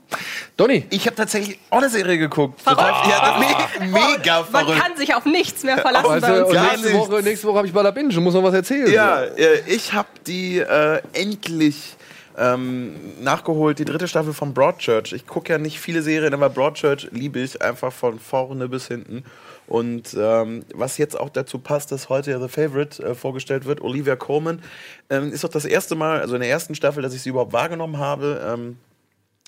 Donny, 0.56 0.86
Ich 0.92 1.06
habe 1.08 1.16
tatsächlich 1.16 1.60
auch 1.70 1.80
eine 1.80 1.90
Serie 1.90 2.18
geguckt. 2.18 2.64
Total, 2.64 3.10
ja, 3.10 3.38
me 3.40 3.88
mega 3.88 4.42
Man 4.52 4.66
verrückt. 4.66 4.80
kann 4.80 4.96
sich 4.98 5.14
auf 5.14 5.26
nichts 5.26 5.64
mehr 5.64 5.78
verlassen 5.80 6.10
weißt 6.10 6.22
bei 6.22 6.38
du, 6.38 6.46
uns. 6.46 6.54
nächste. 6.54 6.94
Woche, 6.94 7.22
nächste 7.24 7.48
Woche 7.48 7.58
habe 7.58 7.68
ich 7.68 7.74
bei 7.74 7.84
der 7.84 7.92
Binge 7.92 8.16
und 8.16 8.24
muss 8.24 8.34
noch 8.34 8.44
was 8.44 8.54
erzählen. 8.54 8.92
Ja, 8.92 9.24
äh, 9.24 9.60
ich 9.68 9.94
habe 9.94 10.08
die 10.28 10.60
äh, 10.60 11.02
endlich 11.14 11.96
ähm, 12.38 12.96
nachgeholt, 13.22 13.80
die 13.80 13.86
dritte 13.86 14.08
Staffel 14.08 14.34
von 14.34 14.54
Broadchurch. 14.54 15.12
Ich 15.12 15.28
gucke 15.28 15.52
ja 15.52 15.58
nicht 15.58 15.80
viele 15.80 16.02
Serien, 16.02 16.34
aber 16.34 16.50
Broadchurch 16.50 17.10
liebe 17.12 17.40
ich 17.40 17.62
einfach 17.62 17.92
von 17.92 18.20
vorne 18.20 18.70
bis 18.70 18.88
hinten. 18.88 19.26
Und 19.68 20.16
ähm, 20.18 20.64
was 20.74 20.98
jetzt 20.98 21.20
auch 21.20 21.30
dazu 21.30 21.60
passt, 21.60 21.92
dass 21.92 22.10
heute 22.10 22.32
ja 22.32 22.40
The 22.40 22.48
Favorite 22.48 23.04
äh, 23.04 23.16
vorgestellt 23.16 23.66
wird, 23.66 23.82
Olivia 23.82 24.16
Colman, 24.16 24.62
ähm, 25.10 25.32
ist 25.34 25.44
doch 25.44 25.50
das 25.50 25.66
erste 25.66 25.96
Mal, 25.96 26.22
also 26.22 26.36
in 26.36 26.42
der 26.42 26.50
ersten 26.50 26.76
Staffel, 26.76 27.02
dass 27.04 27.14
ich 27.14 27.22
sie 27.22 27.30
überhaupt 27.30 27.54
wahrgenommen 27.54 27.98
habe. 27.98 28.76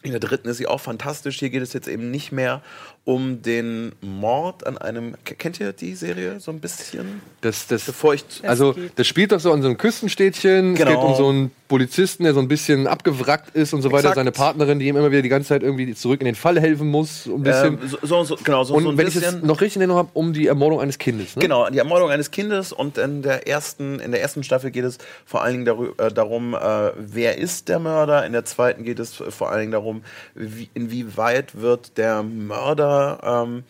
Ähm, 0.04 0.06
in 0.06 0.12
der 0.12 0.20
dritten 0.20 0.48
ist 0.50 0.58
sie 0.58 0.68
auch 0.68 0.80
fantastisch. 0.82 1.40
Hier 1.40 1.50
geht 1.50 1.62
es 1.62 1.74
jetzt 1.74 1.88
eben 1.88 2.12
nicht 2.12 2.32
mehr 2.32 2.62
um 3.06 3.42
den 3.42 3.92
Mord 4.02 4.66
an 4.66 4.78
einem. 4.78 5.16
Kennt 5.26 5.60
ihr 5.60 5.74
die 5.74 5.94
Serie 5.96 6.40
so 6.40 6.52
ein 6.52 6.60
bisschen? 6.62 7.22
Das, 7.42 7.68
das, 7.68 7.84
Bevor 7.86 8.14
ich. 8.14 8.24
also, 8.44 8.76
das 8.96 9.08
spielt 9.08 9.32
doch 9.34 9.40
so 9.42 9.52
an 9.52 9.62
so 9.62 9.68
einem 9.68 9.78
Küstenstädtchen. 9.78 10.74
Es 10.74 10.80
Genau. 10.80 10.92
geht 10.92 11.00
um 11.00 11.16
so 11.16 11.28
einen 11.30 11.52
Polizisten, 11.68 12.24
der 12.24 12.34
so 12.34 12.40
ein 12.40 12.48
bisschen 12.48 12.88
abgewrackt 12.88 13.56
ist 13.56 13.74
und 13.74 13.82
so 13.82 13.90
weiter. 13.90 14.00
Exakt. 14.10 14.16
Seine 14.16 14.32
Partnerin, 14.32 14.80
die 14.80 14.88
ihm 14.88 14.96
immer 14.96 15.12
wieder 15.12 15.22
die 15.22 15.30
ganze 15.30 15.50
Zeit 15.50 15.64
irgendwie 15.64 15.94
zurück 15.96 16.22
in 16.22 16.26
den 16.26 16.36
Fall 16.36 16.60
helfen 16.60 16.90
muss. 16.90 17.26
So 17.26 17.36
ein 17.36 17.44
bisschen. 17.44 17.80
Ähm, 17.82 17.98
so, 18.02 18.24
so, 18.24 18.38
genau, 18.42 18.64
so, 18.64 18.74
und 18.74 18.84
so 18.84 18.90
ein 18.90 18.98
wenn 18.98 19.08
ich 19.08 19.16
es 19.16 19.22
bisschen. 19.22 19.46
noch 19.46 19.60
richtig 19.60 19.76
in 19.78 19.82
Erinnerung 19.82 20.00
habe, 20.00 20.10
um 20.14 20.32
die 20.34 20.48
Ermordung 20.48 20.80
eines 20.80 20.98
Kindes. 20.98 21.36
Ne? 21.36 21.42
Genau, 21.42 21.70
die 21.70 21.80
Ermordung 21.80 22.10
eines 22.10 22.32
Kindes 22.32 22.72
und 22.72 22.98
in 22.98 23.22
der 23.22 23.48
ersten, 23.48 24.00
in 24.00 24.12
der 24.12 24.22
ersten 24.22 24.44
Staffel 24.44 24.72
geht 24.72 24.86
es 24.86 24.98
vor 25.26 25.44
allen 25.44 25.66
Dingen 25.66 25.94
äh, 25.98 26.12
darum, 26.12 26.54
äh, 26.54 26.92
wer 26.98 27.38
ist 27.38 27.68
der 27.68 27.80
Mörder. 27.80 28.26
In 28.26 28.32
der 28.34 28.46
zweiten 28.46 28.84
geht 28.84 29.00
es 29.00 29.14
vor 29.16 29.50
allen 29.50 29.60
Dingen 29.60 29.72
darum, 29.74 29.93
wie, 30.36 30.70
inwieweit 30.74 31.56
wird 31.60 31.98
der 31.98 32.24
Mörder 32.24 33.20
ähm, 33.46 33.64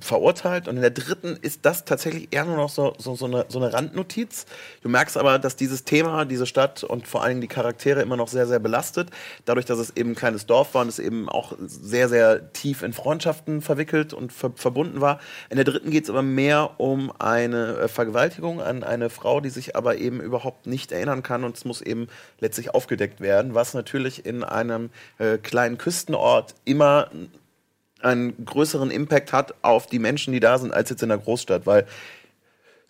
verurteilt 0.00 0.68
und 0.68 0.76
in 0.76 0.82
der 0.82 0.90
dritten 0.90 1.38
ist 1.40 1.64
das 1.64 1.86
tatsächlich 1.86 2.28
eher 2.30 2.44
nur 2.44 2.56
noch 2.56 2.68
so, 2.68 2.92
so, 2.98 3.14
so, 3.14 3.24
eine, 3.24 3.46
so 3.48 3.58
eine 3.58 3.72
Randnotiz. 3.72 4.44
Du 4.82 4.90
merkst 4.90 5.16
aber, 5.16 5.38
dass 5.38 5.56
dieses 5.56 5.84
Thema, 5.84 6.26
diese 6.26 6.44
Stadt 6.44 6.84
und 6.84 7.08
vor 7.08 7.22
allen 7.22 7.30
Dingen 7.30 7.40
die 7.40 7.48
Charaktere 7.48 8.02
immer 8.02 8.16
noch 8.16 8.28
sehr, 8.28 8.46
sehr 8.46 8.58
belastet. 8.58 9.08
Dadurch, 9.46 9.64
dass 9.64 9.78
es 9.78 9.96
eben 9.96 10.10
ein 10.10 10.14
kleines 10.14 10.44
Dorf 10.44 10.74
war 10.74 10.82
und 10.82 10.88
es 10.88 10.98
eben 10.98 11.30
auch 11.30 11.54
sehr, 11.60 12.10
sehr 12.10 12.52
tief 12.52 12.82
in 12.82 12.92
Freundschaften 12.92 13.62
verwickelt 13.62 14.12
und 14.12 14.32
ver 14.32 14.52
verbunden 14.56 15.00
war. 15.00 15.20
In 15.48 15.56
der 15.56 15.64
dritten 15.64 15.90
geht 15.90 16.04
es 16.04 16.10
aber 16.10 16.22
mehr 16.22 16.78
um 16.78 17.10
eine 17.18 17.78
äh, 17.78 17.88
Vergewaltigung 17.88 18.60
an 18.60 18.84
eine 18.84 19.08
Frau, 19.08 19.40
die 19.40 19.50
sich 19.50 19.74
aber 19.74 19.96
eben 19.96 20.20
überhaupt 20.20 20.66
nicht 20.66 20.92
erinnern 20.92 21.22
kann 21.22 21.44
und 21.44 21.56
es 21.56 21.64
muss 21.64 21.80
eben 21.80 22.08
letztlich 22.40 22.74
aufgedeckt 22.74 23.20
werden, 23.20 23.54
was 23.54 23.72
natürlich 23.72 24.26
in 24.26 24.44
einem 24.44 24.90
äh, 25.18 25.38
kleinen 25.38 25.78
Küstenort 25.78 26.54
immer 26.64 27.10
einen 28.00 28.44
größeren 28.44 28.90
Impact 28.90 29.32
hat 29.32 29.54
auf 29.62 29.86
die 29.86 29.98
Menschen, 29.98 30.32
die 30.32 30.40
da 30.40 30.58
sind, 30.58 30.72
als 30.72 30.90
jetzt 30.90 31.02
in 31.02 31.08
der 31.08 31.18
Großstadt, 31.18 31.66
weil 31.66 31.86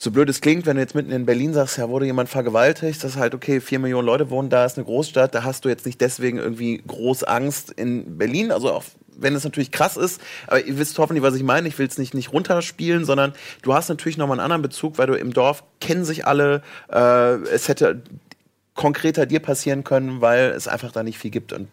so 0.00 0.12
blöd 0.12 0.28
es 0.28 0.40
klingt, 0.40 0.64
wenn 0.66 0.76
du 0.76 0.82
jetzt 0.82 0.94
mitten 0.94 1.10
in 1.10 1.26
Berlin 1.26 1.52
sagst, 1.52 1.76
ja, 1.76 1.88
wurde 1.88 2.06
jemand 2.06 2.28
vergewaltigt, 2.28 3.02
das 3.02 3.12
ist 3.12 3.16
halt, 3.16 3.34
okay, 3.34 3.60
vier 3.60 3.80
Millionen 3.80 4.06
Leute 4.06 4.30
wohnen 4.30 4.48
da, 4.48 4.64
ist 4.64 4.78
eine 4.78 4.84
Großstadt, 4.84 5.34
da 5.34 5.42
hast 5.42 5.64
du 5.64 5.68
jetzt 5.68 5.86
nicht 5.86 6.00
deswegen 6.00 6.38
irgendwie 6.38 6.80
groß 6.86 7.24
Angst 7.24 7.72
in 7.72 8.16
Berlin, 8.16 8.52
also 8.52 8.72
auch 8.72 8.84
wenn 9.18 9.34
es 9.34 9.42
natürlich 9.42 9.72
krass 9.72 9.96
ist, 9.96 10.20
aber 10.46 10.64
ihr 10.64 10.78
wisst 10.78 10.96
hoffentlich, 10.98 11.24
was 11.24 11.34
ich 11.34 11.42
meine, 11.42 11.66
ich 11.66 11.76
will 11.78 11.88
es 11.88 11.98
nicht, 11.98 12.14
nicht 12.14 12.32
runterspielen, 12.32 13.04
sondern 13.04 13.32
du 13.62 13.74
hast 13.74 13.88
natürlich 13.88 14.16
nochmal 14.16 14.38
einen 14.38 14.44
anderen 14.44 14.62
Bezug, 14.62 14.98
weil 14.98 15.08
du 15.08 15.14
im 15.14 15.32
Dorf 15.32 15.64
kennen 15.80 16.04
sich 16.04 16.24
alle, 16.24 16.62
äh, 16.92 17.34
es 17.48 17.66
hätte 17.66 18.02
konkreter 18.74 19.26
dir 19.26 19.40
passieren 19.40 19.82
können, 19.82 20.20
weil 20.20 20.50
es 20.50 20.68
einfach 20.68 20.92
da 20.92 21.02
nicht 21.02 21.18
viel 21.18 21.32
gibt. 21.32 21.52
Und 21.52 21.66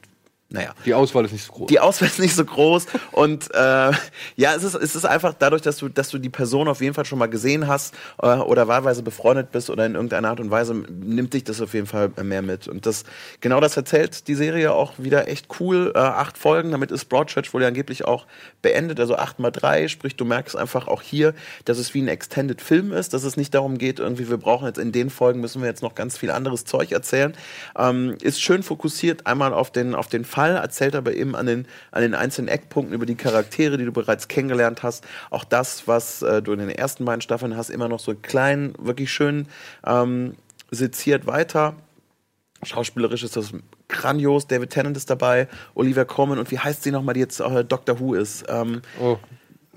naja. 0.56 0.74
Die 0.86 0.94
Auswahl 0.94 1.26
ist 1.26 1.34
nicht 1.34 1.44
so 1.44 1.52
groß. 1.52 1.68
Die 1.68 1.80
Auswahl 1.80 2.08
ist 2.08 2.20
nicht 2.20 2.36
so 2.36 2.46
groß 2.46 2.88
und 3.12 3.54
äh, 3.54 3.92
ja, 4.36 4.56
es 4.56 4.64
ist, 4.64 4.74
es 4.74 4.96
ist 4.96 5.06
einfach 5.06 5.36
dadurch, 5.38 5.62
dass 5.62 5.78
du, 5.78 5.90
dass 5.90 6.10
du 6.10 6.18
die 6.18 6.30
Person 6.30 6.68
auf 6.68 6.82
jeden 6.82 6.94
Fall 6.94 7.06
schon 7.06 7.20
mal 7.20 7.28
gesehen 7.28 7.68
hast 7.68 7.94
äh, 8.22 8.28
oder 8.28 8.68
wahlweise 8.68 9.04
befreundet 9.04 9.52
bist 9.52 9.70
oder 9.70 9.86
in 9.86 9.96
irgendeiner 9.96 10.30
Art 10.30 10.40
und 10.40 10.50
Weise 10.52 10.74
nimmt 10.74 11.34
dich 11.34 11.44
das 11.44 11.62
auf 11.62 11.74
jeden 11.74 11.88
Fall 11.88 12.10
mehr 12.24 12.42
mit 12.42 12.68
und 12.68 12.86
das 12.86 13.04
genau 13.42 13.60
das 13.60 13.76
erzählt 13.76 14.28
die 14.28 14.36
Serie 14.36 14.72
auch 14.72 14.94
wieder 14.98 15.28
echt 15.28 15.48
cool. 15.60 15.92
Äh, 15.94 16.00
acht 16.00 16.38
Folgen, 16.38 16.72
damit 16.72 16.92
ist 16.92 17.06
Broadchurch 17.06 17.54
wohl 17.54 17.62
ja 17.62 17.68
angeblich 17.68 18.06
auch 18.06 18.26
beendet, 18.62 19.00
also 19.00 19.18
acht 19.18 19.40
mal 19.40 19.52
drei, 19.52 19.90
sprich 19.90 20.16
du 20.16 20.24
merkst 20.24 20.56
einfach 20.56 20.88
auch 20.88 21.02
hier, 21.02 21.34
dass 21.66 21.78
es 21.78 21.94
wie 21.94 22.02
ein 22.02 22.08
Extended 22.08 22.62
Film 22.62 22.94
ist, 22.94 23.14
dass 23.14 23.24
es 23.24 23.36
nicht 23.36 23.54
darum 23.54 23.78
geht, 23.78 24.00
irgendwie 24.00 24.30
wir 24.30 24.38
brauchen 24.38 24.68
jetzt 24.68 24.80
in 24.80 24.94
den 24.94 25.10
Folgen 25.10 25.42
müssen 25.42 25.62
wir 25.62 25.68
jetzt 25.68 25.84
noch 25.84 25.96
ganz 25.96 26.18
viel 26.18 26.32
anderes 26.32 26.64
Zeug 26.64 26.94
erzählen. 26.94 27.36
Ähm, 27.78 28.18
ist 28.22 28.42
schön 28.42 28.64
fokussiert 28.64 29.28
einmal 29.28 29.54
auf 29.54 29.72
den 29.72 29.96
auf 29.96 30.08
den 30.08 30.24
Fall, 30.24 30.45
erzählt 30.54 30.96
aber 30.96 31.14
eben 31.14 31.36
an 31.36 31.46
den, 31.46 31.68
an 31.92 32.02
den 32.02 32.16
einzelnen 32.16 32.48
Eckpunkten 32.48 32.94
über 32.94 33.06
die 33.06 33.16
Charaktere, 33.16 33.78
die 33.78 33.86
du 33.86 33.92
bereits 33.92 34.28
kennengelernt 34.28 34.84
hast. 34.84 35.06
Auch 35.30 35.44
das, 35.44 35.88
was 35.88 36.22
äh, 36.22 36.42
du 36.42 36.54
in 36.54 36.60
den 36.60 36.70
ersten 36.70 37.06
beiden 37.06 37.22
Staffeln 37.22 37.58
hast, 37.58 37.70
immer 37.70 37.88
noch 37.88 38.00
so 38.00 38.16
klein, 38.16 38.74
wirklich 38.78 39.12
schön 39.12 39.48
ähm, 39.86 40.36
seziert 40.72 41.28
weiter. 41.28 41.76
Schauspielerisch 42.64 43.24
ist 43.24 43.36
das 43.36 43.52
grandios. 43.88 44.48
David 44.48 44.72
Tennant 44.72 44.98
ist 44.98 45.10
dabei, 45.10 45.48
Olivia 45.76 46.06
Colman 46.06 46.40
und 46.40 46.52
wie 46.52 46.60
heißt 46.60 46.84
sie 46.84 46.92
nochmal, 46.92 47.14
die 47.14 47.20
jetzt 47.20 47.40
äh, 47.40 47.64
Doctor 47.64 48.00
Who 48.00 48.14
ist? 48.14 48.46
Ähm, 48.48 48.82
Oh. 49.00 49.18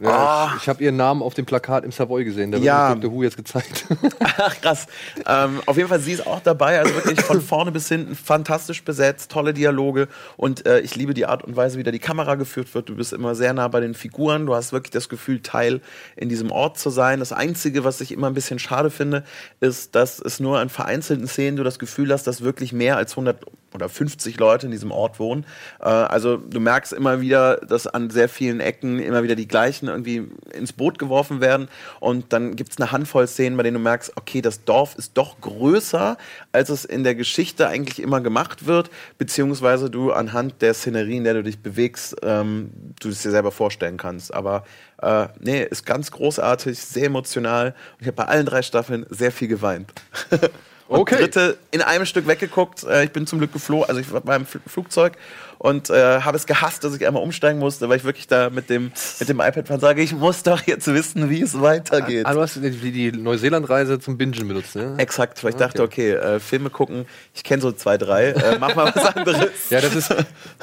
Ja, 0.00 0.52
Ich, 0.56 0.62
ich 0.62 0.68
habe 0.68 0.82
ihren 0.82 0.96
Namen 0.96 1.22
auf 1.22 1.34
dem 1.34 1.44
Plakat 1.44 1.84
im 1.84 1.92
Savoy 1.92 2.24
gesehen. 2.24 2.50
Da 2.52 2.58
wird 2.58 2.64
Ja. 2.64 2.94
Dr. 2.94 3.12
Who 3.12 3.22
jetzt 3.22 3.36
gezeigt. 3.36 3.86
Ach, 4.20 4.60
krass. 4.60 4.86
Ähm, 5.26 5.60
auf 5.66 5.76
jeden 5.76 5.88
Fall, 5.88 6.00
sie 6.00 6.12
ist 6.12 6.26
auch 6.26 6.40
dabei. 6.40 6.78
Also 6.78 6.94
wirklich 6.94 7.20
von 7.20 7.40
vorne 7.40 7.72
bis 7.72 7.88
hinten 7.88 8.14
fantastisch 8.14 8.84
besetzt, 8.84 9.30
tolle 9.30 9.52
Dialoge. 9.54 10.08
Und 10.36 10.66
äh, 10.66 10.80
ich 10.80 10.94
liebe 10.94 11.14
die 11.14 11.26
Art 11.26 11.44
und 11.44 11.56
Weise, 11.56 11.78
wie 11.78 11.82
da 11.82 11.90
die 11.90 11.98
Kamera 11.98 12.36
geführt 12.36 12.72
wird. 12.74 12.88
Du 12.88 12.96
bist 12.96 13.12
immer 13.12 13.34
sehr 13.34 13.52
nah 13.52 13.68
bei 13.68 13.80
den 13.80 13.94
Figuren. 13.94 14.46
Du 14.46 14.54
hast 14.54 14.72
wirklich 14.72 14.92
das 14.92 15.08
Gefühl, 15.08 15.40
Teil 15.40 15.80
in 16.16 16.28
diesem 16.28 16.50
Ort 16.50 16.78
zu 16.78 16.90
sein. 16.90 17.18
Das 17.18 17.32
Einzige, 17.32 17.84
was 17.84 18.00
ich 18.00 18.12
immer 18.12 18.28
ein 18.28 18.34
bisschen 18.34 18.58
schade 18.58 18.90
finde, 18.90 19.24
ist, 19.60 19.94
dass 19.94 20.20
es 20.20 20.38
nur 20.40 20.58
an 20.60 20.68
vereinzelten 20.68 21.26
Szenen 21.26 21.56
du 21.56 21.64
das 21.64 21.78
Gefühl 21.78 22.12
hast, 22.12 22.26
dass 22.26 22.42
wirklich 22.42 22.72
mehr 22.72 22.96
als 22.96 23.12
100 23.12 23.44
oder 23.74 23.88
50 23.88 24.38
Leute 24.38 24.66
in 24.66 24.72
diesem 24.72 24.90
Ort 24.90 25.18
wohnen. 25.18 25.44
Äh, 25.80 25.84
also 25.84 26.36
du 26.36 26.60
merkst 26.60 26.92
immer 26.92 27.20
wieder, 27.20 27.56
dass 27.56 27.86
an 27.86 28.10
sehr 28.10 28.28
vielen 28.28 28.60
Ecken 28.60 28.98
immer 28.98 29.22
wieder 29.22 29.34
die 29.34 29.48
gleichen 29.48 29.88
irgendwie 29.88 30.28
ins 30.52 30.72
Boot 30.72 30.98
geworfen 30.98 31.40
werden. 31.40 31.68
Und 32.00 32.32
dann 32.32 32.56
gibt 32.56 32.72
es 32.72 32.78
eine 32.78 32.92
Handvoll 32.92 33.26
Szenen, 33.26 33.56
bei 33.56 33.62
denen 33.62 33.74
du 33.74 33.82
merkst, 33.82 34.12
okay, 34.16 34.40
das 34.40 34.64
Dorf 34.64 34.94
ist 34.96 35.12
doch 35.14 35.40
größer, 35.40 36.16
als 36.52 36.70
es 36.70 36.84
in 36.84 37.04
der 37.04 37.14
Geschichte 37.14 37.68
eigentlich 37.68 38.00
immer 38.00 38.20
gemacht 38.20 38.66
wird, 38.66 38.90
beziehungsweise 39.18 39.90
du 39.90 40.12
anhand 40.12 40.62
der 40.62 40.74
Szenerie, 40.74 41.18
in 41.18 41.24
der 41.24 41.34
du 41.34 41.42
dich 41.42 41.60
bewegst, 41.60 42.16
ähm, 42.22 42.70
du 43.00 43.08
es 43.08 43.22
dir 43.22 43.30
selber 43.30 43.52
vorstellen 43.52 43.96
kannst. 43.96 44.32
Aber 44.32 44.64
äh, 45.02 45.28
nee, 45.40 45.62
ist 45.62 45.84
ganz 45.86 46.10
großartig, 46.10 46.78
sehr 46.78 47.06
emotional. 47.06 47.68
Und 47.68 48.00
ich 48.00 48.06
habe 48.06 48.16
bei 48.16 48.24
allen 48.24 48.46
drei 48.46 48.62
Staffeln 48.62 49.06
sehr 49.10 49.32
viel 49.32 49.48
geweint. 49.48 49.92
Und 50.88 51.00
Okay. 51.00 51.16
dritte 51.16 51.58
in 51.70 51.82
einem 51.82 52.06
Stück 52.06 52.26
weggeguckt. 52.26 52.84
Äh, 52.84 53.04
ich 53.04 53.12
bin 53.12 53.26
zum 53.26 53.38
Glück 53.38 53.52
geflogen, 53.52 53.88
also 53.88 54.00
ich 54.00 54.10
war 54.10 54.22
beim 54.22 54.46
Fl 54.46 54.58
Flugzeug 54.66 55.12
und 55.58 55.90
äh, 55.90 56.20
habe 56.20 56.36
es 56.36 56.46
gehasst, 56.46 56.84
dass 56.84 56.94
ich 56.94 57.06
einmal 57.06 57.22
umsteigen 57.22 57.58
musste, 57.58 57.88
weil 57.88 57.98
ich 57.98 58.04
wirklich 58.04 58.26
da 58.26 58.48
mit 58.48 58.70
dem, 58.70 58.92
mit 59.18 59.28
dem 59.28 59.40
iPad 59.40 59.66
fand, 59.68 59.80
sage, 59.80 60.00
ich 60.02 60.12
muss 60.14 60.44
doch 60.44 60.62
jetzt 60.66 60.86
wissen, 60.86 61.28
wie 61.30 61.42
es 61.42 61.60
weitergeht. 61.60 62.26
Ah, 62.26 62.32
du 62.32 62.40
hast 62.40 62.56
die, 62.56 62.70
die 62.92 63.12
Neuseeland-Reise 63.12 63.98
zum 63.98 64.16
Bingen 64.16 64.46
benutzt, 64.48 64.76
ne? 64.76 64.94
Exakt, 64.98 65.42
weil 65.44 65.50
ich 65.50 65.56
dachte, 65.56 65.82
okay, 65.82 66.12
äh, 66.12 66.40
Filme 66.40 66.70
gucken, 66.70 67.06
ich 67.34 67.42
kenne 67.44 67.60
so 67.60 67.72
zwei, 67.72 67.98
drei, 67.98 68.28
äh, 68.30 68.56
mach 68.58 68.74
mal 68.74 68.92
was 68.94 69.16
anderes. 69.16 69.50
Ja, 69.70 69.80
das 69.82 69.94
ist. 69.94 70.14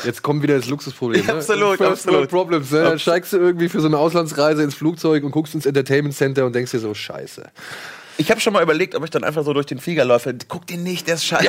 Jetzt 0.04 0.24
kommt 0.24 0.42
wieder 0.42 0.56
das 0.58 0.68
Luxusproblem. 0.68 1.26
Ne? 1.26 1.34
Absolut, 1.34 1.78
First 1.78 2.08
absolut. 2.08 2.30
Problems. 2.30 2.72
Ne? 2.72 2.84
Dann 2.84 2.98
steigst 3.00 3.34
du 3.34 3.38
irgendwie 3.38 3.70
für 3.70 3.82
so 3.82 3.88
eine 3.88 3.98
Auslandsreise 3.98 4.64
ins 4.64 4.74
Flugzeug 4.74 5.24
und 5.24 5.32
guckst 5.32 5.54
ins 5.54 5.66
Entertainment 5.66 6.16
Center 6.16 6.46
und 6.46 6.56
denkst 6.56 6.72
dir 6.72 6.80
so, 6.80 6.94
Scheiße. 6.94 7.44
Ich 8.18 8.32
habe 8.32 8.40
schon 8.40 8.54
mal 8.54 8.64
überlegt, 8.64 8.96
ob 8.96 9.04
ich 9.04 9.10
dann 9.10 9.24
einfach 9.24 9.44
so 9.44 9.54
durch 9.54 9.66
den 9.66 9.80
Flieger 9.80 10.06
laufe. 10.06 10.34
Guck 10.48 10.68
den 10.68 10.84
nicht, 10.84 11.08
der 11.08 11.16
ist 11.16 11.26
scheiße. 11.26 11.46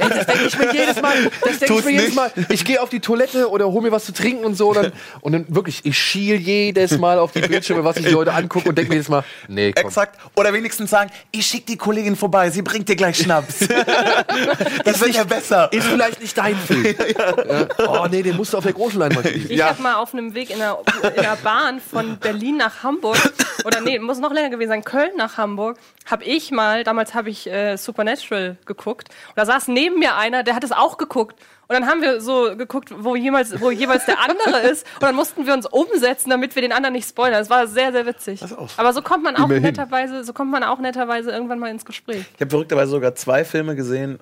Ey, 0.00 0.08
das 0.08 0.26
denke 0.26 0.44
ich 0.46 0.58
mir 0.58 0.72
jedes 0.74 1.00
Mal. 1.00 1.30
Das 1.44 1.58
denke 1.58 1.74
ich 1.78 1.84
mir 1.84 1.90
jedes. 1.92 2.14
Mal. 2.14 2.32
Ich 2.48 2.64
gehe 2.64 2.82
auf 2.82 2.88
die 2.88 3.00
Toilette 3.00 3.48
oder 3.50 3.66
hol 3.66 3.80
mir 3.82 3.92
was 3.92 4.04
zu 4.06 4.12
trinken 4.12 4.44
und 4.44 4.54
so. 4.56 4.70
Und 4.70 4.76
dann, 4.76 4.92
und 5.20 5.32
dann 5.32 5.46
wirklich, 5.54 5.80
ich 5.84 5.96
schiel 5.96 6.36
jedes 6.36 6.98
Mal 6.98 7.18
auf 7.18 7.32
die 7.32 7.40
Bildschirme, 7.40 7.84
was 7.84 7.96
sich 7.96 8.06
die 8.06 8.12
Leute 8.12 8.32
angucken 8.32 8.70
und 8.70 8.78
denke 8.78 8.88
mir 8.90 8.96
jedes 8.96 9.08
Mal, 9.08 9.24
nee, 9.48 9.72
komm. 9.72 9.86
Exakt. 9.86 10.18
Oder 10.34 10.52
wenigstens 10.52 10.90
sagen, 10.90 11.10
ich 11.30 11.46
schick 11.46 11.66
die 11.66 11.76
Kollegin 11.76 12.16
vorbei, 12.16 12.50
sie 12.50 12.62
bringt 12.62 12.88
dir 12.88 12.96
gleich 12.96 13.18
Schnaps. 13.18 13.58
das 14.84 15.00
wird 15.00 15.14
ja 15.14 15.24
besser. 15.24 15.72
Ist 15.72 15.86
vielleicht 15.86 16.20
nicht 16.20 16.36
dein 16.36 16.56
Film. 16.56 16.80
Ja. 17.10 17.66
Oh 17.88 18.06
nee, 18.10 18.22
den 18.22 18.36
musst 18.36 18.52
du 18.52 18.58
auf 18.58 18.64
der 18.64 18.72
großen 18.72 18.98
Leinwand 18.98 19.26
spielen. 19.26 19.46
Ich 19.50 19.58
Ja. 19.58 19.68
habe 19.70 19.82
mal 19.82 19.94
auf 19.96 20.12
einem 20.14 20.34
Weg 20.34 20.50
in 20.50 20.58
der, 20.58 20.78
in 21.16 21.22
der 21.22 21.36
Bahn 21.42 21.80
von 21.80 22.18
Berlin 22.18 22.56
nach 22.56 22.82
Hamburg, 22.82 23.16
oder 23.64 23.80
nee, 23.80 23.98
muss 23.98 24.18
noch 24.18 24.32
länger 24.32 24.50
gewesen 24.50 24.68
sein, 24.70 24.84
Köln 24.84 25.10
nach 25.16 25.36
Hamburg, 25.36 25.76
habe 26.06 26.24
ich 26.24 26.50
mal, 26.50 26.84
damals 26.84 27.14
habe 27.14 27.30
ich 27.30 27.46
äh, 27.46 27.76
Supernatural 27.76 28.56
geguckt, 28.66 29.08
und 29.28 29.38
da 29.38 29.46
saß 29.46 29.68
neben 29.68 29.98
mir 29.98 30.16
einer, 30.16 30.42
der 30.42 30.54
hat 30.54 30.64
es 30.64 30.72
auch 30.72 30.98
geguckt. 30.98 31.38
Und 31.68 31.74
dann 31.74 31.86
haben 31.86 32.02
wir 32.02 32.20
so 32.20 32.56
geguckt, 32.56 32.92
wo 32.98 33.14
jeweils, 33.14 33.60
wo 33.60 33.70
jeweils 33.70 34.04
der 34.04 34.18
andere 34.18 34.58
ist. 34.70 34.84
Und 34.94 35.02
dann 35.04 35.14
mussten 35.14 35.46
wir 35.46 35.54
uns 35.54 35.66
umsetzen, 35.66 36.28
damit 36.28 36.56
wir 36.56 36.62
den 36.62 36.72
anderen 36.72 36.94
nicht 36.94 37.08
spoilern. 37.08 37.38
Das 37.38 37.48
war 37.48 37.68
sehr, 37.68 37.92
sehr 37.92 38.06
witzig. 38.06 38.42
Aber 38.76 38.92
so 38.92 39.02
kommt 39.02 39.22
man 39.22 39.36
auch 39.36 39.44
Immerhin. 39.44 39.62
netterweise, 39.62 40.24
so 40.24 40.32
kommt 40.32 40.50
man 40.50 40.64
auch 40.64 40.80
netterweise 40.80 41.30
irgendwann 41.30 41.60
mal 41.60 41.70
ins 41.70 41.84
Gespräch. 41.84 42.24
Ich 42.34 42.40
habe 42.40 42.50
verrückterweise 42.50 42.90
sogar 42.90 43.14
zwei 43.14 43.44
Filme 43.44 43.76
gesehen. 43.76 44.18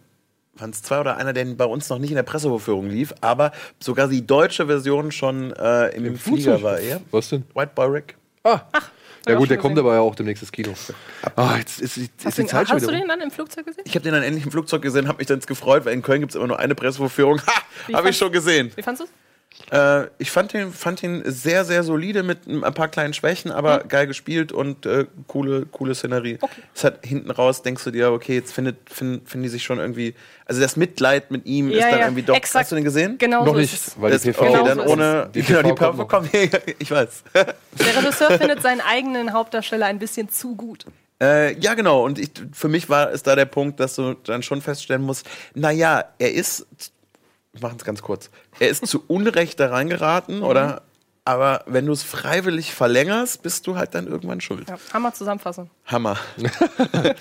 Waren 0.57 0.71
es 0.71 0.83
zwei 0.83 1.01
oder 1.01 1.17
einer, 1.17 1.33
der 1.33 1.47
bei 1.47 1.65
uns 1.65 1.89
noch 1.89 1.99
nicht 1.99 2.11
in 2.11 2.17
der 2.17 2.23
Pressevorführung 2.23 2.91
lief, 2.91 3.15
aber 3.23 3.53
sogar 3.81 4.09
die 4.09 4.27
deutsche 4.27 4.67
Version 4.67 5.11
schon 5.11 5.53
äh, 5.53 5.89
im, 5.97 6.19
Flieger 6.19 6.63
war. 6.63 6.81
Ja? 6.81 6.99
Was 7.13 7.31
denn? 7.31 7.45
White 7.55 7.73
Boy 7.75 7.87
Rick. 7.87 8.17
Ah. 8.45 8.61
Ja 9.29 9.39
gut, 9.39 9.51
der 9.51 9.59
kommt 9.59 9.75
gesehen. 9.75 9.87
aber 9.87 9.95
ja 9.95 10.01
auch 10.01 10.15
demnächst 10.15 10.43
ins 10.43 10.53
Kino. 10.53 10.75
Ah, 11.37 11.57
jetzt 11.59 11.81
ist, 11.81 11.97
ist, 11.97 12.11
Hast, 12.25 12.39
die 12.39 12.43
du, 12.43 12.49
Zeit 12.49 12.69
hast 12.69 12.81
schon 12.81 12.93
du 12.93 12.99
den 12.99 13.09
dann 13.09 13.21
im 13.21 13.31
Flugzeug 13.31 13.67
gesehen? 13.67 13.85
Ich 13.87 13.95
habe 13.95 14.03
den 14.03 14.13
dann 14.13 14.23
endlich 14.23 14.45
im 14.45 14.51
Flugzeug 14.51 14.83
gesehen, 14.83 15.09
habe 15.09 15.19
mich 15.19 15.27
dann 15.27 15.41
gefreut, 15.41 15.85
weil 15.85 15.95
in 15.95 16.03
Köln 16.03 16.21
gibt 16.21 16.33
es 16.33 16.37
immer 16.37 16.47
nur 16.47 16.59
eine 16.59 16.75
Pressevorführung. 16.75 17.41
Ha, 17.47 17.53
habe 17.93 18.11
ich 18.11 18.17
schon 18.17 18.33
gesehen. 18.33 18.73
Wie 18.75 18.83
fandest 18.83 19.09
du 19.09 19.28
Äh, 19.71 20.07
ich 20.19 20.31
fand 20.31 20.55
ihn, 20.55 20.73
fand 20.73 21.03
ihn 21.03 21.23
sehr, 21.27 21.65
sehr 21.65 21.83
solide 21.83 22.23
mit 22.23 22.47
ein 22.47 22.63
paar 22.75 22.89
kleinen 22.89 23.13
Schwächen, 23.13 23.51
aber 23.51 23.81
geil 23.81 24.07
gespielt 24.07 24.53
und 24.53 24.87
äh, 24.87 25.07
coole, 25.27 25.67
coole 25.67 25.95
Szenerie. 25.95 26.39
Es 26.75 26.85
hat 26.85 27.05
hinten 27.05 27.31
raus, 27.31 27.63
denkst 27.63 27.85
du 27.85 27.91
dir, 27.91 28.13
okay, 28.13 28.35
jetzt 28.35 28.53
findet, 28.53 28.77
finden, 28.91 29.27
finden 29.27 29.43
die 29.45 29.49
sich 29.49 29.65
schon 29.65 29.79
irgendwie. 29.79 30.15
Also 30.47 30.61
das 30.61 30.77
Mitleid 30.77 31.31
mit 31.31 31.45
ihm 31.47 31.71
ist 31.71 31.83
dann 31.83 32.01
irgendwie 32.01 32.23
doch. 32.23 32.35
exakt. 32.35 32.65
Hast 32.65 32.73
du 32.73 32.77
den 32.77 32.85
gesehen? 32.85 33.19
Genau 33.19 33.45
Noch 33.45 33.53
so 33.53 33.61
nicht, 33.61 33.75
ist 33.75 34.01
weil 34.01 34.11
Das, 34.11 34.23
die 34.23 34.33
PV 34.33 34.41
okay, 34.43 34.53
Genau 34.53 34.65
dann 34.65 34.79
so 34.79 34.85
ist 34.85 34.91
ohne. 34.91 35.31
Die 35.35 35.43
genau, 35.43 35.63
die 35.63 35.73
PV 35.73 36.07
kommt. 36.07 36.31
ich 36.79 36.91
weiß. 36.91 37.25
Der 37.35 37.97
Regisseur 37.97 38.39
findet 38.39 38.63
seinen 38.63 38.81
eigenen 38.81 39.33
Hauptdarsteller 39.33 39.87
ein 39.87 39.99
bisschen 39.99 40.29
zu 40.31 40.57
gut. 40.57 40.87
Äh, 41.21 41.59
ja, 41.59 41.75
genau. 41.75 42.05
Und 42.05 42.19
ich, 42.19 42.31
für 42.53 42.69
mich 42.69 42.89
war 42.89 43.13
es 43.13 43.23
da 43.23 43.35
der 43.35 43.45
Punkt, 43.45 43.81
dass 43.81 43.97
du 43.97 44.15
dann 44.15 44.43
schon 44.43 44.63
feststellen 44.63 45.03
musst, 45.03 45.29
naja, 45.55 46.05
er 46.19 46.33
ist, 46.33 46.67
wir 47.61 47.69
machen 47.69 47.79
es 47.79 47.85
ganz 47.85 48.03
kurz, 48.03 48.31
er 48.59 48.69
ist 48.69 48.87
zu 48.87 49.05
Unrecht 49.07 49.61
da 49.61 49.69
reingeraten, 49.69 50.43
oder? 50.43 50.83
Aber 51.25 51.63
wenn 51.67 51.85
du 51.85 51.93
es 51.93 52.03
freiwillig 52.03 52.73
verlängerst, 52.73 53.43
bist 53.43 53.67
du 53.67 53.77
halt 53.77 53.95
dann 53.95 54.07
irgendwann 54.07 54.41
schuld. 54.41 54.69
Ja, 54.69 54.79
Hammer 54.95 55.13
Zusammenfassung. 55.13 55.69
Hammer. 55.85 56.17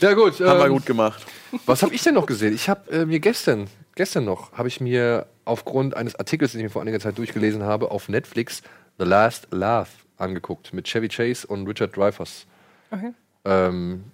Ja 0.00 0.12
gut, 0.12 0.40
ähm, 0.40 0.68
gut 0.68 0.86
gemacht. 0.86 1.24
was 1.66 1.82
habe 1.82 1.94
ich 1.94 2.02
denn 2.02 2.14
noch 2.14 2.26
gesehen? 2.26 2.54
Ich 2.54 2.68
habe 2.68 2.90
äh, 2.90 3.06
mir 3.06 3.20
gestern, 3.20 3.68
gestern 3.94 4.24
noch, 4.24 4.52
habe 4.52 4.68
ich 4.68 4.80
mir 4.80 5.26
aufgrund 5.44 5.96
eines 5.96 6.14
Artikels, 6.16 6.52
den 6.52 6.60
ich 6.60 6.64
mir 6.64 6.70
vor 6.70 6.82
einiger 6.82 7.00
Zeit 7.00 7.16
durchgelesen 7.16 7.62
habe, 7.62 7.90
auf 7.90 8.08
Netflix 8.08 8.62
The 8.98 9.04
Last 9.04 9.48
Laugh 9.50 9.88
angeguckt 10.16 10.72
mit 10.72 10.86
Chevy 10.86 11.08
Chase 11.08 11.46
und 11.46 11.66
Richard 11.66 11.96
Dreyfuss. 11.96 12.46
Okay. 12.90 13.12
Ähm, 13.44 14.04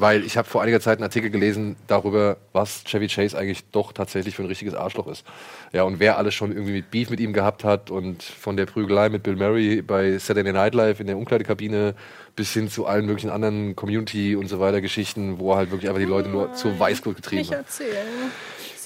weil 0.00 0.24
ich 0.24 0.36
habe 0.36 0.48
vor 0.48 0.62
einiger 0.62 0.78
Zeit 0.78 0.98
einen 0.98 1.02
Artikel 1.02 1.28
gelesen 1.28 1.74
darüber, 1.88 2.36
was 2.52 2.84
Chevy 2.84 3.08
Chase 3.08 3.36
eigentlich 3.36 3.64
doch 3.72 3.92
tatsächlich 3.92 4.36
für 4.36 4.42
ein 4.42 4.46
richtiges 4.46 4.74
Arschloch 4.74 5.08
ist. 5.08 5.26
Ja, 5.72 5.82
und 5.82 5.98
wer 5.98 6.18
alles 6.18 6.34
schon 6.34 6.52
irgendwie 6.52 6.70
mit 6.70 6.92
Beef 6.92 7.10
mit 7.10 7.18
ihm 7.18 7.32
gehabt 7.32 7.64
hat 7.64 7.90
und 7.90 8.22
von 8.22 8.56
der 8.56 8.66
Prügelei 8.66 9.08
mit 9.08 9.24
Bill 9.24 9.34
Murray 9.34 9.82
bei 9.82 10.16
Saturday 10.18 10.52
Night 10.52 10.76
Live 10.76 11.00
in 11.00 11.08
der 11.08 11.18
Umkleidekabine 11.18 11.96
bis 12.36 12.52
hin 12.52 12.70
zu 12.70 12.86
allen 12.86 13.06
möglichen 13.06 13.30
anderen 13.30 13.74
Community 13.74 14.36
und 14.36 14.46
so 14.46 14.60
weiter 14.60 14.80
Geschichten, 14.80 15.40
wo 15.40 15.50
er 15.50 15.56
halt 15.56 15.72
wirklich 15.72 15.88
einfach 15.88 16.00
die 16.00 16.06
Leute 16.06 16.28
nur 16.28 16.52
zur 16.54 16.78
Weißglut 16.78 17.16
getrieben 17.16 17.50
hat. 17.50 17.66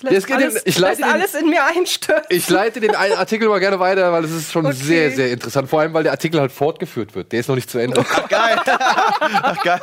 Das 0.02 0.12
lässt, 0.12 0.26
geht 0.26 0.36
alles, 0.36 0.62
ich 0.64 0.78
leite 0.78 1.00
lässt 1.00 1.00
den- 1.02 1.20
alles 1.20 1.34
in 1.34 1.48
mir 1.50 1.64
einstürzen. 1.64 2.24
Ich 2.28 2.48
leite 2.48 2.80
den 2.80 2.94
einen 2.96 3.14
Artikel 3.14 3.48
mal 3.48 3.60
gerne 3.60 3.78
weiter, 3.80 4.12
weil 4.12 4.24
es 4.24 4.30
ist 4.32 4.52
schon 4.52 4.66
Okay. 4.66 4.74
sehr, 4.76 5.10
sehr 5.12 5.30
interessant. 5.30 5.68
Vor 5.70 5.80
allem, 5.80 5.94
weil 5.94 6.02
der 6.02 6.12
Artikel 6.12 6.40
halt 6.40 6.52
fortgeführt 6.52 7.14
wird. 7.14 7.32
Der 7.32 7.40
ist 7.40 7.48
noch 7.48 7.54
nicht 7.54 7.70
zu 7.70 7.78
Ende. 7.78 8.04
Geil. 8.28 8.56
Ach, 8.66 9.62
geil. 9.62 9.80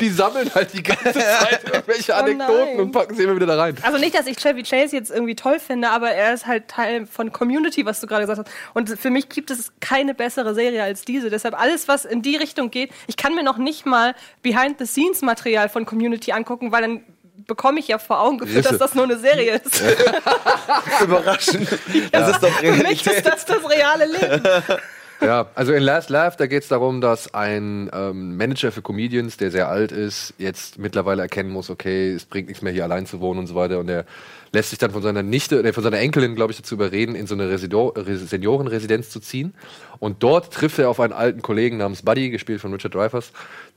Die 0.00 0.08
sammeln 0.08 0.50
halt 0.54 0.72
die 0.72 0.82
ganze 0.82 1.12
Zeit 1.12 1.60
irgendwelche 1.64 2.12
Oh 2.12 2.16
Anekdoten 2.16 2.64
nein. 2.76 2.80
und 2.80 2.92
packen 2.92 3.14
sie 3.14 3.24
immer 3.24 3.36
wieder 3.36 3.46
da 3.46 3.56
rein. 3.56 3.76
Also 3.82 3.98
nicht, 3.98 4.14
dass 4.18 4.26
ich 4.26 4.36
Chevy 4.36 4.62
Chase 4.62 4.96
jetzt 4.96 5.10
irgendwie 5.10 5.34
toll 5.34 5.58
finde, 5.60 5.90
aber 5.90 6.10
er 6.10 6.34
ist 6.34 6.46
halt 6.46 6.68
Teil 6.68 7.06
von 7.06 7.32
Community, 7.32 7.84
was 7.86 8.00
du 8.00 8.06
gerade 8.06 8.22
gesagt 8.26 8.40
hast. 8.48 8.54
Und 8.74 8.98
für 8.98 9.10
mich 9.10 9.28
gibt 9.28 9.50
es 9.50 9.72
keine 9.80 10.14
bessere 10.14 10.54
Serie 10.54 10.82
als 10.82 11.04
diese. 11.04 11.30
Deshalb 11.30 11.58
alles, 11.60 11.88
was 11.88 12.04
in 12.04 12.22
die 12.22 12.36
Richtung 12.36 12.70
geht, 12.70 12.90
ich 13.06 13.16
kann 13.16 13.34
mir 13.34 13.42
noch 13.42 13.58
nicht 13.58 13.86
mal 13.86 14.14
Behind-the-Scenes-Material 14.42 15.68
von 15.68 15.84
Community 15.86 16.32
angucken, 16.32 16.72
weil 16.72 16.82
dann 16.82 17.00
bekomme 17.46 17.80
ich 17.80 17.88
ja 17.88 17.98
vor 17.98 18.20
Augen 18.20 18.38
geführt, 18.38 18.66
dass 18.66 18.78
das 18.78 18.94
nur 18.94 19.04
eine 19.04 19.18
Serie 19.18 19.56
ist. 19.64 19.82
Überraschend. 21.02 21.68
Das 22.12 22.30
ist 22.30 22.42
doch 22.42 22.48
Für 22.50 22.72
mich 22.72 23.06
ist 23.06 23.06
Realität. 23.06 23.26
das 23.26 23.44
das 23.44 23.70
reale 23.70 24.06
Leben. 24.06 24.42
Ja, 25.20 25.46
also 25.54 25.72
in 25.72 25.82
Last 25.84 26.10
Laugh, 26.10 26.36
da 26.36 26.46
geht 26.48 26.64
es 26.64 26.68
darum, 26.68 27.00
dass 27.00 27.32
ein 27.32 27.88
ähm, 27.94 28.36
Manager 28.36 28.72
für 28.72 28.82
Comedians, 28.82 29.36
der 29.36 29.52
sehr 29.52 29.68
alt 29.68 29.92
ist, 29.92 30.34
jetzt 30.38 30.76
mittlerweile 30.76 31.22
erkennen 31.22 31.50
muss, 31.50 31.70
okay, 31.70 32.12
es 32.12 32.24
bringt 32.26 32.48
nichts 32.48 32.62
mehr 32.62 32.72
hier 32.72 32.82
allein 32.82 33.06
zu 33.06 33.20
wohnen 33.20 33.38
und 33.38 33.46
so 33.46 33.54
weiter. 33.54 33.78
Und 33.78 33.88
er 33.88 34.04
lässt 34.52 34.70
sich 34.70 34.78
dann 34.80 34.90
von 34.90 35.02
seiner 35.02 35.22
Nichte, 35.22 35.62
äh, 35.62 35.72
von 35.72 35.84
seiner 35.84 35.98
Enkelin, 36.00 36.34
glaube 36.34 36.50
ich, 36.50 36.58
dazu 36.58 36.74
überreden, 36.74 37.14
in 37.14 37.26
so 37.28 37.34
eine 37.36 37.48
Resido 37.48 37.94
Res- 37.96 38.28
Seniorenresidenz 38.28 39.08
zu 39.08 39.20
ziehen. 39.20 39.54
Und 40.00 40.22
dort 40.24 40.52
trifft 40.52 40.80
er 40.80 40.90
auf 40.90 40.98
einen 41.00 41.12
alten 41.14 41.40
Kollegen 41.42 41.76
namens 41.78 42.02
Buddy, 42.02 42.28
gespielt 42.30 42.60
von 42.60 42.72
Richard 42.72 42.94
Dreyfuss, 42.94 43.30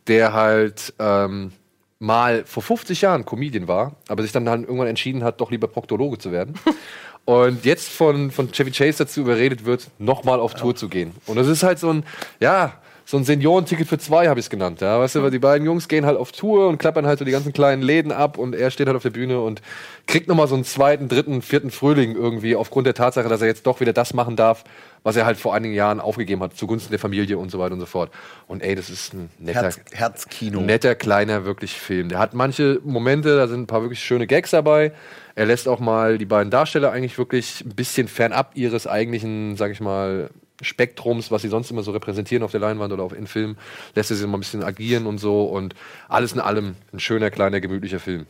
der 0.08 0.34
halt 0.34 0.92
ähm, 1.00 1.52
mal 2.00 2.44
vor 2.46 2.64
50 2.64 3.02
Jahren 3.02 3.26
Comedian 3.26 3.68
war, 3.68 3.96
aber 4.08 4.24
sich 4.24 4.32
dann 4.32 4.50
halt 4.50 4.64
irgendwann 4.64 4.88
entschieden 4.88 5.24
hat, 5.24 5.42
doch 5.42 5.52
lieber 5.52 5.68
Proktologe 5.68 6.18
zu 6.18 6.32
werden. 6.32 6.56
Und 7.26 7.66
jetzt 7.66 7.90
von, 7.90 8.32
von 8.32 8.54
Chevy 8.54 8.72
Chase 8.72 9.00
dazu 9.00 9.20
überredet 9.20 9.66
wird, 9.66 9.90
nochmal 10.00 10.40
auf 10.40 10.54
Tour 10.54 10.76
zu 10.76 10.88
gehen. 10.88 11.12
Und 11.26 11.36
das 11.36 11.48
ist 11.48 11.62
halt 11.62 11.78
so 11.78 11.90
ein, 11.90 12.06
ja, 12.40 12.76
so 13.10 13.16
ein 13.16 13.24
Seniorenticket 13.24 13.88
für 13.88 13.98
zwei, 13.98 14.28
habe 14.28 14.38
ich 14.38 14.48
es 14.48 14.50
genannt. 14.50 14.82
Ja, 14.82 15.00
weißt 15.00 15.16
du, 15.16 15.24
weil 15.24 15.32
die 15.32 15.40
beiden 15.40 15.66
Jungs 15.66 15.88
gehen 15.88 16.06
halt 16.06 16.18
auf 16.18 16.34
Tour 16.34 16.68
und 16.68 16.78
klappern 16.78 17.08
halt 17.08 17.20
so 17.20 17.24
die 17.24 17.32
ganzen 17.32 17.54
kleinen 17.54 17.82
Läden 17.82 18.12
ab 18.12 18.38
und 18.38 18.54
er 18.54 18.70
steht 18.70 18.88
halt 18.88 18.98
auf 18.98 19.04
der 19.04 19.12
Bühne 19.12 19.40
und 19.40 19.62
kriegt 20.08 20.28
nochmal 20.28 20.50
so 20.50 20.56
einen 20.56 20.66
zweiten, 20.66 21.08
dritten, 21.08 21.42
vierten 21.42 21.72
Frühling 21.72 22.18
irgendwie 22.18 22.58
aufgrund 22.58 22.86
der 22.86 22.96
Tatsache, 22.96 23.30
dass 23.30 23.40
er 23.40 23.48
jetzt 23.48 23.66
doch 23.66 23.80
wieder 23.80 23.94
das 23.94 24.14
machen 24.14 24.36
darf, 24.36 24.66
was 25.04 25.16
er 25.16 25.26
halt 25.26 25.38
vor 25.38 25.56
einigen 25.56 25.74
Jahren 25.74 26.02
aufgegeben 26.02 26.44
hat, 26.44 26.58
zugunsten 26.58 26.92
der 26.92 27.00
Familie 27.00 27.38
und 27.38 27.50
so 27.50 27.60
weiter 27.60 27.76
und 27.76 27.80
so 27.80 27.86
fort. 27.86 28.12
Und 28.46 28.62
ey, 28.62 28.76
das 28.76 28.90
ist 28.90 29.14
ein 29.14 29.30
netter, 29.40 29.62
Herz, 29.62 29.80
Herzkino. 29.94 30.60
netter, 30.60 30.94
kleiner, 30.94 31.46
wirklich 31.46 31.80
Film. 31.80 32.10
Der 32.10 32.20
hat 32.20 32.34
manche 32.34 32.82
Momente, 32.84 33.38
da 33.38 33.48
sind 33.48 33.62
ein 33.62 33.68
paar 33.68 33.84
wirklich 33.84 34.02
schöne 34.02 34.28
Gags 34.28 34.52
dabei. 34.52 34.92
Er 35.34 35.46
lässt 35.46 35.70
auch 35.70 35.80
mal 35.80 36.18
die 36.18 36.26
beiden 36.26 36.52
Darsteller 36.52 36.92
eigentlich 36.92 37.18
wirklich 37.18 37.64
ein 37.64 37.74
bisschen 37.74 38.10
fernab 38.10 38.52
ihres 38.56 38.86
eigentlichen, 38.86 39.56
sag 39.56 39.72
ich 39.72 39.80
mal, 39.80 40.30
Spektrums, 40.62 41.32
was 41.32 41.42
sie 41.42 41.50
sonst 41.50 41.70
immer 41.72 41.84
so 41.84 41.92
repräsentieren 41.92 42.44
auf 42.44 42.52
der 42.52 42.60
Leinwand 42.60 42.92
oder 42.94 43.04
auf 43.04 43.14
in 43.14 43.28
Film, 43.28 43.58
lässt 43.96 44.12
er 44.12 44.18
sie 44.18 44.28
mal 44.28 44.38
ein 44.38 44.42
bisschen 44.42 44.64
agieren 44.64 45.06
und 45.06 45.18
so 45.20 45.46
und 45.46 45.76
alles 46.08 46.34
in 46.34 46.40
allem 46.40 46.76
ein 46.94 47.00
schöner, 47.00 47.30
kleiner, 47.30 47.60
gemütlicher 47.60 48.00
Film. 48.00 48.26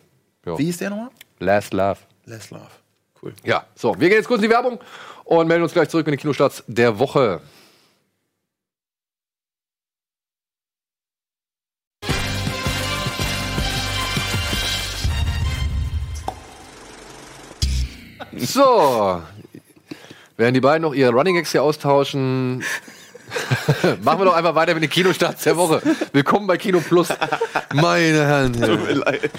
Ja. 0.45 0.57
Wie 0.57 0.65
hieß 0.65 0.77
der 0.77 0.89
nochmal? 0.89 1.09
Last 1.39 1.73
Love. 1.73 1.99
Les 2.25 2.49
Love. 2.51 2.69
Cool. 3.21 3.33
Ja, 3.43 3.65
so, 3.75 3.99
wir 3.99 4.09
gehen 4.09 4.17
jetzt 4.17 4.27
kurz 4.27 4.41
in 4.41 4.49
die 4.49 4.53
Werbung 4.53 4.79
und 5.23 5.47
melden 5.47 5.63
uns 5.63 5.73
gleich 5.73 5.89
zurück 5.89 6.05
mit 6.05 6.13
den 6.13 6.19
Kinostarts 6.19 6.63
der 6.67 6.99
Woche. 6.99 7.41
So, 18.39 19.23
während 20.37 20.55
die 20.55 20.61
beiden 20.61 20.83
noch 20.83 20.93
ihre 20.93 21.11
Running 21.11 21.35
Gags 21.35 21.51
hier 21.51 21.63
austauschen, 21.63 22.59
machen 24.01 24.19
wir 24.19 24.25
doch 24.25 24.35
einfach 24.35 24.55
weiter 24.55 24.73
mit 24.73 24.83
den 24.83 24.89
Kinostarts 24.89 25.43
der 25.43 25.57
Woche. 25.57 25.81
Willkommen 26.13 26.47
bei 26.47 26.57
Kino 26.57 26.79
Plus. 26.79 27.09
Meine 27.73 28.25
Herren. 28.25 28.53
Tut 28.53 28.85
mir 28.85 28.93
leid. 28.93 29.31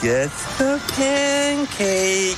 Gets 0.00 0.58
the 0.58 0.78
pancake. 0.96 2.36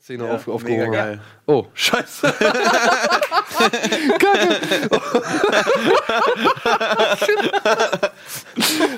Szene 0.00 0.24
Ja, 0.24 0.34
auf, 0.34 0.46
mega 0.46 0.54
aufgehoben. 0.54 0.92
geil. 0.92 1.20
Oh, 1.46 1.66
scheiße. 1.74 2.32
Kacke. 4.18 4.60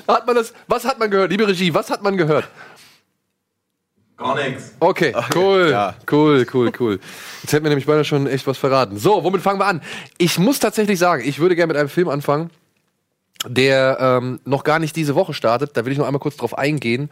hat 0.07 0.25
man 0.27 0.35
das, 0.35 0.53
was 0.67 0.85
hat 0.85 0.97
man 0.99 1.11
gehört? 1.11 1.31
Liebe 1.31 1.47
Regie, 1.47 1.73
was 1.73 1.89
hat 1.91 2.01
man 2.01 2.17
gehört? 2.17 2.47
Gar 4.17 4.35
nichts. 4.35 4.73
Okay, 4.79 5.13
cool, 5.35 5.69
ja. 5.71 5.93
cool, 6.09 6.45
cool, 6.53 6.71
cool. 6.79 6.99
Jetzt 7.43 7.51
hätten 7.53 7.65
wir 7.65 7.69
nämlich 7.69 7.85
beinahe 7.85 8.05
schon 8.05 8.27
echt 8.27 8.47
was 8.47 8.57
verraten. 8.57 8.97
So, 8.97 9.23
womit 9.23 9.41
fangen 9.41 9.59
wir 9.59 9.65
an? 9.67 9.81
Ich 10.17 10.39
muss 10.39 10.57
tatsächlich 10.59 10.97
sagen, 10.97 11.21
ich 11.25 11.37
würde 11.39 11.55
gerne 11.55 11.73
mit 11.73 11.77
einem 11.77 11.89
Film 11.89 12.07
anfangen, 12.07 12.49
der 13.47 13.97
ähm, 13.99 14.39
noch 14.45 14.63
gar 14.63 14.79
nicht 14.79 14.95
diese 14.95 15.15
Woche 15.15 15.33
startet. 15.33 15.75
Da 15.75 15.85
will 15.85 15.91
ich 15.91 15.97
noch 15.97 16.05
einmal 16.07 16.19
kurz 16.19 16.37
drauf 16.37 16.57
eingehen. 16.57 17.09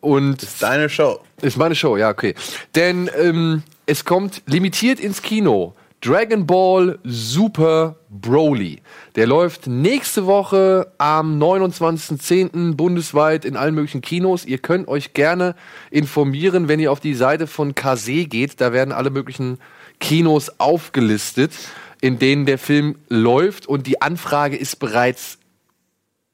Und 0.00 0.46
Deine 0.60 0.88
Show. 0.88 1.20
ist 1.42 1.56
meine 1.56 1.74
Show, 1.74 1.96
ja, 1.96 2.08
okay. 2.08 2.34
Denn 2.74 3.10
ähm, 3.18 3.62
es 3.86 4.04
kommt 4.04 4.42
limitiert 4.46 4.98
ins 4.98 5.20
Kino 5.20 5.74
Dragon 6.00 6.46
Ball 6.46 6.98
Super 7.04 7.96
Broly. 8.08 8.80
Der 9.16 9.26
läuft 9.26 9.66
nächste 9.66 10.24
Woche 10.24 10.90
am 10.96 11.38
29.10. 11.38 12.74
bundesweit 12.74 13.44
in 13.44 13.54
allen 13.54 13.74
möglichen 13.74 14.00
Kinos. 14.00 14.46
Ihr 14.46 14.56
könnt 14.56 14.88
euch 14.88 15.12
gerne 15.12 15.54
informieren, 15.90 16.68
wenn 16.68 16.80
ihr 16.80 16.90
auf 16.90 17.00
die 17.00 17.14
Seite 17.14 17.46
von 17.46 17.74
Kase 17.74 18.24
geht. 18.24 18.62
Da 18.62 18.72
werden 18.72 18.92
alle 18.92 19.10
möglichen 19.10 19.58
Kinos 19.98 20.58
aufgelistet, 20.58 21.52
in 22.00 22.18
denen 22.18 22.46
der 22.46 22.56
Film 22.56 22.96
läuft. 23.10 23.66
Und 23.66 23.86
die 23.86 24.00
Anfrage 24.00 24.56
ist 24.56 24.78
bereits 24.78 25.39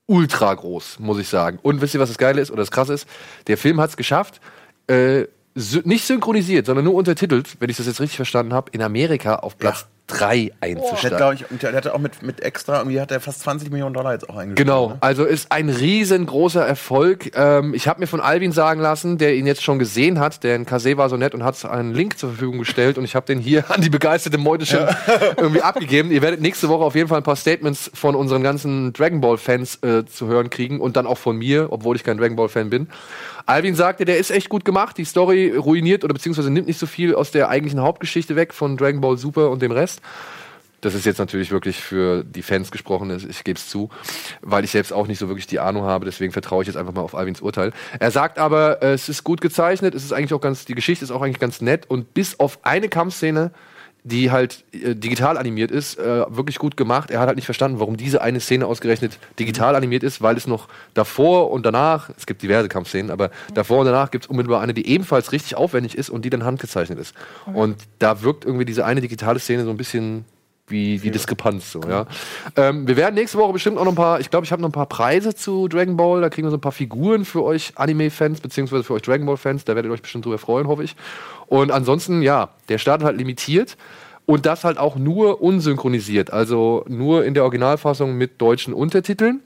ultra 0.07 0.55
groß, 0.55 0.99
muss 1.01 1.19
ich 1.19 1.29
sagen. 1.29 1.59
Und 1.63 1.81
wisst 1.81 1.95
ihr, 1.95 2.01
was 2.01 2.09
das 2.09 2.19
Geile 2.19 2.41
ist 2.41 2.51
oder 2.51 2.63
das 2.63 2.71
Krasse 2.71 2.95
ist? 2.95 3.09
Der 3.47 3.59
Film 3.59 3.81
hat 3.81 3.91
es 3.91 3.97
geschafft, 3.97 4.41
äh, 4.89 5.25
nicht 5.85 6.05
synchronisiert, 6.05 6.67
sondern 6.67 6.85
nur 6.85 6.95
untertitelt, 6.95 7.57
wenn 7.61 7.71
ich 7.71 7.79
das 7.79 7.87
jetzt 7.87 8.01
richtig 8.01 8.17
verstanden 8.17 8.53
habe, 8.53 8.71
in 8.73 8.83
Amerika 8.83 9.37
auf 9.37 9.57
Platz 9.57 9.87
3 10.09 10.37
Der 10.37 10.45
hat, 10.45 10.63
einzusteigen. 10.63 11.17
glaub 11.17 11.33
ich, 11.35 11.45
der 11.61 11.73
hatte 11.73 11.95
auch 11.95 11.99
mit, 11.99 12.23
mit 12.23 12.41
extra, 12.41 12.79
irgendwie 12.79 13.01
hat 13.01 13.11
er 13.11 13.21
fast 13.21 13.41
20 13.41 13.71
Millionen 13.71 13.95
Dollar 13.95 14.13
jetzt 14.13 14.29
auch 14.29 14.37
eingespielt. 14.37 14.67
Genau, 14.67 14.89
Ne? 14.91 14.99
also 15.01 15.25
ist 15.25 15.51
ein 15.51 15.69
riesengroßer 15.69 16.65
Erfolg. 16.65 17.37
Ähm, 17.37 17.75
ich 17.75 17.89
habe 17.89 18.01
mir 18.01 18.07
von 18.07 18.21
Alvin 18.21 18.53
sagen 18.53 18.81
lassen, 18.81 19.19
der 19.19 19.35
ihn 19.35 19.47
jetzt 19.47 19.63
schon 19.63 19.79
gesehen 19.79 20.21
hat, 20.21 20.45
der 20.45 20.57
in 20.57 20.67
Kase 20.67 20.97
war 20.97 21.09
so 21.09 21.17
nett 21.17 21.35
und 21.35 21.43
hat 21.45 21.65
einen 21.65 21.93
Link 21.95 22.19
zur 22.19 22.31
Verfügung 22.31 22.59
gestellt 22.59 22.99
und 22.99 23.05
ich 23.05 23.15
habe 23.17 23.27
den 23.27 23.39
hier 23.39 23.65
an 23.71 23.81
die 23.81 23.91
begeisterte 23.91 24.39
Meute 24.39 24.65
schon 24.67 24.87
irgendwie 25.37 25.63
abgegeben. 25.63 26.11
Ihr 26.11 26.23
werdet 26.23 26.41
nächste 26.41 26.69
Woche 26.69 26.85
auf 26.85 26.95
jeden 26.95 27.09
Fall 27.09 27.19
ein 27.19 27.25
paar 27.25 27.37
Statements 27.37 27.91
von 27.95 28.15
unseren 28.15 28.43
ganzen 28.43 28.93
Dragon 28.93 29.21
Ball 29.21 29.39
Fans 29.39 29.83
äh, 29.83 30.05
zu 30.07 30.27
hören 30.29 30.51
kriegen 30.51 30.81
und 30.81 30.97
dann 30.97 31.07
auch 31.07 31.19
von 31.19 31.37
mir, 31.37 31.69
obwohl 31.71 31.97
ich 31.97 32.05
kein 32.05 32.17
Dragon 32.19 32.37
Ball 32.37 32.49
Fan 32.49 32.71
bin. 32.71 32.89
Alvin 33.49 33.77
sagte, 33.77 34.05
der 34.05 34.19
ist 34.19 34.33
echt 34.33 34.49
gut 34.49 34.65
gemacht. 34.65 34.99
Die 34.99 35.05
Story 35.05 35.55
ruiniert 35.57 36.03
oder 36.03 36.13
beziehungsweise 36.13 36.51
nimmt 36.51 36.67
nicht 36.67 36.81
so 36.81 36.87
viel 36.87 37.15
aus 37.15 37.31
der 37.31 37.49
eigentlichen 37.49 37.81
Hauptgeschichte 37.81 38.35
weg 38.35 38.53
von 38.53 38.77
Dragon 38.77 39.01
Ball 39.01 39.17
Super 39.19 39.51
und 39.51 39.63
dem 39.63 39.71
Rest. 39.71 39.96
Das 40.83 40.95
ist 40.95 41.07
jetzt 41.07 41.19
natürlich 41.19 41.51
wirklich 41.51 41.81
für 41.81 42.23
die 42.23 42.43
Fans 42.43 42.71
gesprochen, 42.71 43.11
ich 43.29 43.45
gebe 43.45 43.59
es 43.59 43.69
zu, 43.69 43.89
weil 44.43 44.63
ich 44.63 44.71
selbst 44.71 44.93
auch 44.93 45.07
nicht 45.07 45.19
so 45.19 45.27
wirklich 45.29 45.47
die 45.47 45.59
Ahnung 45.59 45.85
habe, 45.85 46.05
deswegen 46.05 46.33
vertraue 46.33 46.63
ich 46.63 46.67
jetzt 46.67 46.77
einfach 46.77 46.93
mal 46.93 47.01
auf 47.01 47.15
Alvins 47.15 47.41
Urteil. 47.41 47.73
Er 47.99 48.11
sagt 48.11 48.39
aber, 48.39 48.83
es 48.83 49.09
ist 49.09 49.25
gut 49.25 49.41
gezeichnet, 49.41 49.95
es 49.95 50.05
ist 50.05 50.13
eigentlich 50.13 50.35
auch 50.35 50.41
ganz, 50.41 50.65
die 50.65 50.75
Geschichte 50.75 51.05
ist 51.05 51.11
auch 51.11 51.23
eigentlich 51.23 51.41
ganz 51.41 51.61
nett 51.61 51.91
und 51.91 52.13
bis 52.15 52.39
auf 52.39 52.59
eine 52.63 52.89
Kampfszene, 52.89 53.53
die 54.07 54.31
halt 54.31 54.65
äh, 54.73 54.95
digital 54.95 55.37
animiert 55.37 55.73
ist, 55.73 55.99
äh, 55.99 56.25
wirklich 56.29 56.59
gut 56.59 56.77
gemacht. 56.77 57.11
Er 57.11 57.19
hat 57.19 57.27
halt 57.27 57.37
nicht 57.37 57.45
verstanden, 57.45 57.81
warum 57.81 57.97
diese 57.97 58.23
eine 58.23 58.39
Szene 58.39 58.67
ausgerechnet 58.67 59.19
digital 59.39 59.75
animiert 59.75 60.05
ist, 60.05 60.23
weil 60.23 60.37
es 60.37 60.47
noch 60.47 60.69
davor 60.95 61.51
und 61.51 61.67
danach, 61.67 62.11
es 62.17 62.27
gibt 62.27 62.41
diverse 62.43 62.69
Kampfszenen, 62.69 63.11
aber 63.11 63.31
davor 63.53 63.81
und 63.81 63.87
danach 63.87 64.13
gibt 64.13 64.25
es 64.25 64.31
unmittelbar 64.31 64.61
eine, 64.61 64.75
die 64.75 64.87
ebenfalls 64.87 65.33
richtig 65.33 65.57
aufwendig 65.57 65.99
ist 65.99 66.09
und 66.09 66.25
die 66.25 66.31
dann 66.31 66.45
handgezeichnet 66.45 67.01
ist. 67.01 67.15
Und 67.47 67.77
da 67.99 68.23
wirkt 68.23 68.45
irgendwie 68.45 68.65
diese 68.65 68.85
eine 68.85 69.01
digitale 69.01 69.41
Szene 69.41 69.65
so 69.65 69.71
ein 69.71 69.77
bisschen 69.77 70.25
wie 70.69 70.99
die 70.99 71.11
Diskrepanz 71.11 71.73
so, 71.73 71.81
ja. 71.89 72.07
Ähm, 72.57 72.89
wir 72.89 72.97
werden 72.97 73.15
nächste 73.15 73.39
Woche 73.39 73.53
bestimmt 73.53 73.79
auch 73.79 73.85
noch 73.85 73.93
ein 73.93 73.97
paar, 73.97 74.21
ich 74.21 74.31
glaube, 74.31 74.45
ich 74.45 74.53
habe 74.53 74.63
noch 74.63 74.69
ein 74.69 74.73
paar 74.73 74.87
Preise 74.87 75.35
zu 75.35 75.69
Dragon 75.69 75.97
Ball, 75.97 76.21
da 76.21 76.29
kriegen 76.29 76.47
wir 76.47 76.51
so 76.51 76.57
ein 76.57 76.61
paar 76.61 76.73
Figuren 76.73 77.25
für 77.25 77.43
euch 77.45 77.73
Anime-Fans, 77.77 78.41
beziehungsweise 78.41 78.83
für 78.85 78.95
euch 78.95 79.03
Dragon 79.03 79.27
Ball-Fans, 79.27 79.65
da 79.65 79.75
werdet 79.75 79.91
ihr 79.91 79.95
euch 79.95 80.03
bestimmt 80.03 80.25
drüber 80.25 80.39
freuen, 80.39 80.67
hoffe 80.67 80.85
ich. 80.85 80.97
Und 81.47 81.71
ansonsten, 81.71 82.23
ja, 82.23 82.51
der 82.69 82.79
startet 82.79 83.07
halt 83.07 83.17
limitiert 83.17 83.77
und 84.27 84.45
das 84.45 84.65
halt 84.65 84.79
auch 84.79 84.97
nur 84.97 85.41
unsynchronisiert, 85.41 86.33
also 86.33 86.85
nur 86.89 87.25
in 87.25 87.35
der 87.35 87.45
Originalfassung 87.45 88.17
mit 88.17 88.41
deutschen 88.41 88.75
Untertiteln. 88.75 89.41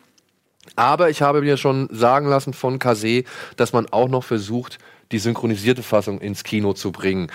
Aber 0.76 1.10
ich 1.10 1.22
habe 1.22 1.42
mir 1.42 1.56
schon 1.56 1.88
sagen 1.90 2.28
lassen 2.28 2.52
von 2.52 2.78
Kase, 2.78 3.24
dass 3.56 3.72
man 3.72 3.86
auch 3.90 4.08
noch 4.08 4.24
versucht, 4.24 4.78
die 5.12 5.18
synchronisierte 5.18 5.82
Fassung 5.82 6.20
ins 6.20 6.44
Kino 6.44 6.72
zu 6.72 6.92
bringen. 6.92 7.30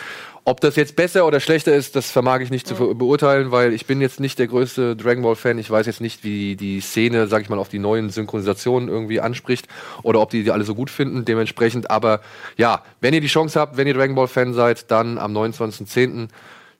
Ob 0.47 0.61
das 0.61 0.75
jetzt 0.75 0.95
besser 0.95 1.25
oder 1.25 1.39
schlechter 1.39 1.73
ist, 1.73 1.95
das 1.95 2.11
vermag 2.11 2.39
ich 2.41 2.51
nicht 2.51 2.67
zu 2.67 2.75
beurteilen, 2.75 3.49
weil 3.49 3.73
ich 3.73 3.87
bin 3.87 3.99
jetzt 3.99 4.19
nicht 4.19 4.37
der 4.37 4.45
größte 4.45 4.95
Dragon 4.95 5.23
Ball 5.23 5.35
Fan. 5.35 5.57
Ich 5.57 5.71
weiß 5.71 5.87
jetzt 5.87 6.01
nicht, 6.01 6.23
wie 6.23 6.55
die 6.55 6.81
Szene, 6.81 7.25
sag 7.25 7.41
ich 7.41 7.49
mal, 7.49 7.57
auf 7.57 7.69
die 7.69 7.79
neuen 7.79 8.11
Synchronisationen 8.11 8.87
irgendwie 8.87 9.19
anspricht 9.19 9.67
oder 10.03 10.21
ob 10.21 10.29
die 10.29 10.43
die 10.43 10.51
alle 10.51 10.63
so 10.63 10.75
gut 10.75 10.91
finden. 10.91 11.25
Dementsprechend, 11.25 11.89
aber 11.89 12.21
ja, 12.57 12.83
wenn 13.01 13.15
ihr 13.15 13.21
die 13.21 13.27
Chance 13.27 13.59
habt, 13.59 13.77
wenn 13.77 13.87
ihr 13.87 13.95
Dragon 13.95 14.13
Ball 14.13 14.27
Fan 14.27 14.53
seid, 14.53 14.91
dann 14.91 15.17
am 15.17 15.35
29.10. 15.35 16.27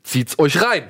zieht's 0.05 0.37
euch 0.39 0.61
rein. 0.61 0.83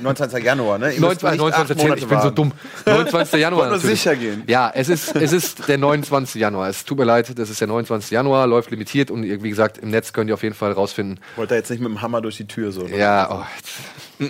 19. 0.00 0.42
Januar, 0.42 0.78
ne? 0.78 0.92
Ihr 0.92 1.00
müsst 1.00 1.22
29. 1.22 1.38
nicht 1.38 1.54
acht 1.54 1.68
29. 1.68 1.76
Monate 1.84 2.00
Ich 2.00 2.08
bin 2.08 2.20
so 2.20 2.30
dumm. 2.30 2.52
29. 2.86 3.40
Januar. 3.40 3.66
Nur 3.66 3.76
natürlich. 3.76 4.00
sicher 4.00 4.16
gehen. 4.16 4.42
Ja, 4.46 4.72
es 4.74 4.88
ist, 4.88 5.14
es 5.14 5.32
ist 5.32 5.68
der 5.68 5.78
29. 5.78 6.40
Januar. 6.40 6.68
Es 6.68 6.84
tut 6.84 6.98
mir 6.98 7.04
leid, 7.04 7.38
das 7.38 7.50
ist 7.50 7.60
der 7.60 7.68
29. 7.68 8.10
Januar, 8.10 8.46
läuft 8.46 8.70
limitiert 8.70 9.10
und 9.10 9.22
ihr, 9.22 9.42
wie 9.42 9.50
gesagt, 9.50 9.78
im 9.78 9.90
Netz 9.90 10.12
könnt 10.12 10.30
ihr 10.30 10.34
auf 10.34 10.42
jeden 10.42 10.54
Fall 10.54 10.72
rausfinden. 10.72 11.20
Wollte 11.36 11.54
er 11.54 11.58
jetzt 11.58 11.70
nicht 11.70 11.80
mit 11.80 11.90
dem 11.90 12.00
Hammer 12.02 12.20
durch 12.22 12.36
die 12.38 12.46
Tür 12.46 12.72
so. 12.72 12.82
ne? 12.82 12.96
Ja, 12.96 13.28
oh, 13.30 14.24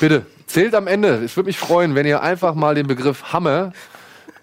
bitte, 0.00 0.24
zählt 0.46 0.74
am 0.74 0.86
Ende. 0.86 1.22
Es 1.24 1.36
würde 1.36 1.46
mich 1.48 1.58
freuen, 1.58 1.94
wenn 1.94 2.06
ihr 2.06 2.22
einfach 2.22 2.54
mal 2.54 2.74
den 2.74 2.86
Begriff 2.86 3.32
Hammer 3.32 3.72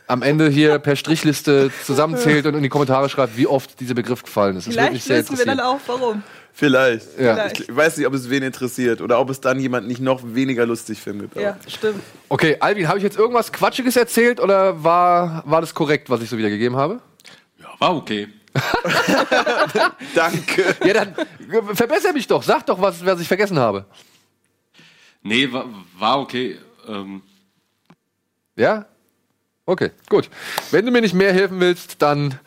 am 0.05 0.21
Ende 0.21 0.49
hier 0.49 0.79
per 0.79 0.95
Strichliste 0.95 1.71
zusammenzählt 1.85 2.45
und 2.45 2.55
in 2.55 2.61
die 2.63 2.69
Kommentare 2.69 3.09
schreibt, 3.09 3.37
wie 3.37 3.47
oft 3.47 3.79
dieser 3.79 3.95
Begriff 3.95 4.21
gefallen 4.23 4.57
ist. 4.57 4.67
Das 4.67 4.73
Vielleicht 4.75 5.09
wissen 5.09 5.37
wir 5.37 5.45
dann 5.45 5.59
auch, 5.59 5.79
warum. 5.87 6.23
Vielleicht. 6.55 7.19
Ja. 7.19 7.47
Ich 7.47 7.75
weiß 7.75 7.97
nicht, 7.97 8.05
ob 8.05 8.13
es 8.13 8.29
wen 8.29 8.43
interessiert 8.43 9.01
oder 9.01 9.19
ob 9.19 9.31
es 9.31 9.41
dann 9.41 9.59
jemand 9.59 9.87
nicht 9.87 9.99
noch 9.99 10.21
weniger 10.23 10.67
lustig 10.67 10.99
findet. 11.01 11.35
Ja, 11.35 11.57
stimmt. 11.67 12.03
Okay, 12.29 12.57
Alvin, 12.59 12.87
habe 12.87 12.99
ich 12.99 13.03
jetzt 13.03 13.17
irgendwas 13.17 13.51
Quatschiges 13.51 13.95
erzählt 13.95 14.39
oder 14.39 14.83
war, 14.83 15.41
war 15.47 15.61
das 15.61 15.73
korrekt, 15.73 16.11
was 16.11 16.21
ich 16.21 16.29
so 16.29 16.37
wiedergegeben 16.37 16.77
habe? 16.77 16.99
Ja, 17.59 17.69
war 17.79 17.95
okay. 17.95 18.27
Danke. 20.13 20.75
Ja, 20.85 20.93
dann 20.93 21.15
verbessere 21.75 22.13
mich 22.13 22.27
doch. 22.27 22.43
Sag 22.43 22.67
doch, 22.67 22.79
was, 22.79 23.03
was 23.03 23.19
ich 23.19 23.27
vergessen 23.27 23.57
habe. 23.57 23.85
Nee, 25.23 25.51
war, 25.51 25.65
war 25.97 26.19
okay. 26.19 26.59
Ähm, 26.87 27.23
Ja? 28.55 28.85
Okay, 29.65 29.89
gut. 30.07 30.29
Wenn 30.69 30.85
du 30.85 30.91
mir 30.91 31.01
nicht 31.01 31.15
mehr 31.15 31.33
helfen 31.33 31.59
willst, 31.59 32.01
dann 32.01 32.37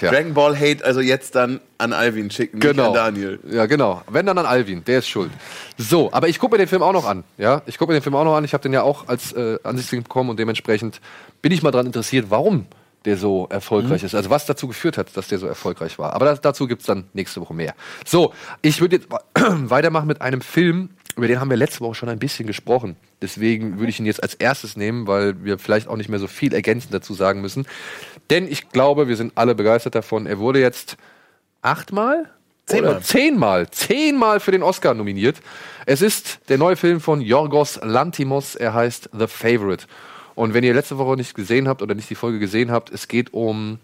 Ja. 0.00 0.10
Dragon 0.10 0.34
Ball 0.34 0.56
Hate 0.58 0.84
also 0.84 1.00
jetzt 1.00 1.34
dann 1.34 1.60
an 1.78 1.92
Alvin 1.92 2.30
schicken, 2.30 2.60
genau. 2.60 2.90
nicht 2.90 2.98
an 3.00 3.14
Daniel. 3.14 3.38
Ja, 3.50 3.66
genau. 3.66 4.02
Wenn 4.10 4.26
dann 4.26 4.38
an 4.38 4.46
Alvin, 4.46 4.84
der 4.84 5.00
ist 5.00 5.08
schuld. 5.08 5.30
So, 5.78 6.12
aber 6.12 6.28
ich 6.28 6.38
gucke 6.38 6.54
mir 6.54 6.58
den 6.58 6.68
Film 6.68 6.82
auch 6.82 6.92
noch 6.92 7.06
an. 7.06 7.24
Ja, 7.38 7.62
ich 7.66 7.78
gucke 7.78 7.92
mir 7.92 7.98
den 7.98 8.02
Film 8.02 8.14
auch 8.14 8.24
noch 8.24 8.36
an. 8.36 8.44
Ich 8.44 8.52
habe 8.52 8.62
den 8.62 8.72
ja 8.72 8.82
auch 8.82 9.08
als 9.08 9.32
äh, 9.32 9.58
Ansichtsfilm 9.62 10.02
bekommen 10.02 10.30
und 10.30 10.38
dementsprechend 10.38 11.00
bin 11.42 11.52
ich 11.52 11.62
mal 11.62 11.70
dran 11.70 11.86
interessiert, 11.86 12.26
warum 12.28 12.66
der 13.04 13.16
so 13.16 13.46
erfolgreich 13.48 14.02
ist. 14.02 14.14
Also 14.14 14.30
was 14.30 14.46
dazu 14.46 14.68
geführt 14.68 14.98
hat, 14.98 15.16
dass 15.16 15.28
der 15.28 15.38
so 15.38 15.46
erfolgreich 15.46 15.98
war. 15.98 16.12
Aber 16.12 16.26
das, 16.26 16.40
dazu 16.40 16.66
gibt's 16.66 16.84
dann 16.84 17.04
nächste 17.14 17.40
Woche 17.40 17.54
mehr. 17.54 17.74
So, 18.04 18.34
ich 18.62 18.80
würde 18.80 18.96
jetzt 18.96 19.08
weitermachen 19.34 20.06
mit 20.06 20.20
einem 20.20 20.42
Film, 20.42 20.90
über 21.16 21.26
den 21.26 21.40
haben 21.40 21.50
wir 21.50 21.56
letzte 21.56 21.80
Woche 21.80 21.94
schon 21.94 22.08
ein 22.08 22.18
bisschen 22.18 22.46
gesprochen. 22.46 22.96
Deswegen 23.22 23.78
würde 23.78 23.90
ich 23.90 23.98
ihn 23.98 24.06
jetzt 24.06 24.22
als 24.22 24.34
erstes 24.34 24.76
nehmen, 24.76 25.06
weil 25.06 25.44
wir 25.44 25.58
vielleicht 25.58 25.88
auch 25.88 25.96
nicht 25.96 26.08
mehr 26.08 26.18
so 26.18 26.26
viel 26.26 26.54
ergänzend 26.54 26.92
dazu 26.92 27.14
sagen 27.14 27.40
müssen. 27.40 27.66
Denn 28.30 28.50
ich 28.50 28.70
glaube, 28.70 29.08
wir 29.08 29.16
sind 29.16 29.32
alle 29.34 29.54
begeistert 29.54 29.94
davon. 29.94 30.26
Er 30.26 30.38
wurde 30.38 30.60
jetzt 30.60 30.96
achtmal? 31.62 32.30
Zehnmal. 32.66 33.02
Zehnmal. 33.02 33.70
Zehnmal 33.70 34.40
für 34.40 34.52
den 34.52 34.62
Oscar 34.62 34.94
nominiert. 34.94 35.40
Es 35.86 36.02
ist 36.02 36.38
der 36.48 36.56
neue 36.56 36.76
Film 36.76 37.00
von 37.00 37.20
Yorgos 37.20 37.80
Lantimos. 37.82 38.54
Er 38.54 38.72
heißt 38.74 39.10
The 39.12 39.26
Favorite. 39.26 39.86
Und 40.36 40.54
wenn 40.54 40.62
ihr 40.62 40.72
letzte 40.72 40.96
Woche 40.96 41.16
nicht 41.16 41.34
gesehen 41.34 41.66
habt 41.66 41.82
oder 41.82 41.94
nicht 41.94 42.08
die 42.08 42.14
Folge 42.14 42.38
gesehen 42.38 42.70
habt, 42.70 42.90
es 42.90 43.08
geht 43.08 43.34
um, 43.34 43.80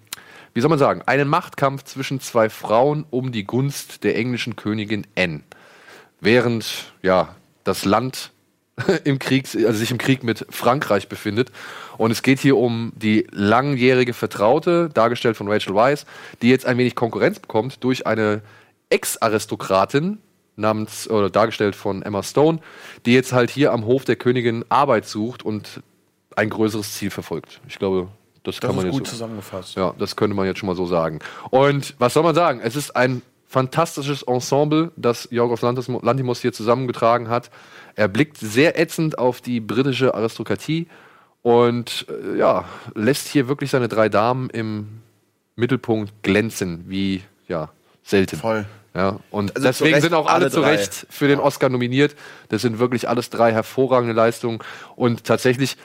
wie 0.54 0.61
soll 0.61 0.70
man 0.70 0.78
sagen, 0.78 1.02
einen 1.04 1.28
Machtkampf 1.28 1.82
zwischen 1.82 2.20
zwei 2.20 2.48
Frauen 2.48 3.04
um 3.11 3.32
die 3.32 3.44
Gunst 3.44 4.04
der 4.04 4.16
englischen 4.16 4.54
Königin 4.54 5.06
Anne. 5.18 5.42
Während, 6.20 6.92
ja, 7.02 7.35
das 7.64 7.85
Land 7.85 8.30
im 9.05 9.19
Krieg, 9.19 9.47
also 9.55 9.73
sich 9.73 9.91
im 9.91 9.99
Krieg 9.99 10.23
mit 10.23 10.47
Frankreich 10.51 11.09
befindet. 11.09 11.51
Und 11.97 12.11
es 12.11 12.23
geht 12.23 12.41
hier 12.41 12.57
um 12.57 12.93
die 12.95 13.27
langjährige 13.31 14.12
Vertraute, 14.12 14.91
dargestellt 14.93 15.37
von 15.37 15.51
Rachel 15.51 15.75
Weisz, 15.75 16.05
die 16.43 16.51
jetzt 16.51 16.67
ein 16.67 16.79
wenig 16.79 16.95
Konkurrenz 16.95 17.39
bekommt 17.39 17.83
durch 17.85 18.07
eine 18.07 18.43
Ex-Aristokratin 18.91 20.19
namens, 20.57 21.09
oder 21.09 21.31
dargestellt 21.31 21.77
von 21.77 22.03
Emma 22.03 22.23
Stone, 22.23 22.61
die 23.05 23.12
jetzt 23.15 23.33
halt 23.33 23.51
hier 23.51 23.73
am 23.73 23.85
Hof 23.87 24.05
der 24.05 24.17
Königin 24.17 24.65
Arbeit 24.69 25.07
sucht 25.07 25.43
und 25.45 25.83
ein 26.35 26.51
größeres 26.51 26.95
Ziel 26.95 27.11
verfolgt. 27.11 27.61
Ich 27.69 27.79
glaube, 27.79 28.09
das, 28.43 28.57
Das 28.57 28.61
kann 28.61 28.77
man 28.77 28.87
ist 28.87 28.93
jetzt 28.93 28.99
gut 28.99 29.07
so, 29.07 29.12
zusammengefasst. 29.12 29.77
ja, 29.77 29.95
das 29.99 30.17
könnte 30.17 30.37
man 30.37 30.47
jetzt 30.47 30.59
schon 30.59 30.67
mal 30.69 30.77
so 30.77 30.87
sagen. 30.87 31.19
Und 31.51 31.95
was 31.99 32.15
soll 32.15 32.23
man 32.23 32.35
sagen? 32.35 32.61
Es 32.62 32.77
ist 32.77 32.95
ein 32.95 33.23
fantastisches 33.47 34.23
Ensemble, 34.23 34.93
das 34.97 35.29
Jorgos 35.31 35.62
Lanthimos 35.62 36.41
hier 36.41 36.53
zusammengetragen 36.53 37.29
hat. 37.29 37.51
Er 37.96 38.09
blickt 38.09 38.37
sehr 38.38 38.78
ätzend 38.78 39.18
auf 39.18 39.40
die 39.40 39.59
britische 39.61 40.14
Aristokratie 40.14 40.87
und 41.42 42.06
äh, 42.09 42.38
ja, 42.38 42.64
lässt 42.94 43.28
hier 43.28 43.48
wirklich 43.48 43.70
seine 43.70 43.88
drei 43.88 44.09
Damen 44.09 44.50
im 44.50 45.00
Mittelpunkt 45.56 46.12
glänzen, 46.22 46.85
wie 46.88 47.22
ja, 47.48 47.70
selten. 48.04 48.37
Voll. 48.37 48.66
Ja, 48.94 49.20
und 49.30 49.54
Also 49.56 49.66
deswegen 49.68 49.94
Recht 49.94 50.04
sind 50.04 50.14
auch 50.14 50.26
alle, 50.26 50.44
alle 50.46 50.50
zu. 50.50 50.61
Recht 50.61 51.06
für 51.11 51.28
den 51.28 51.38
Oscar 51.38 51.68
nominiert. 51.68 52.14
Das 52.48 52.62
sind 52.62 52.78
wirklich 52.78 53.09
alles 53.09 53.30
drei 53.30 53.52
hervorragende 53.52 54.14
Leistungen. 54.14 54.59
Und 54.94 55.24
tatsächlich 55.24 55.76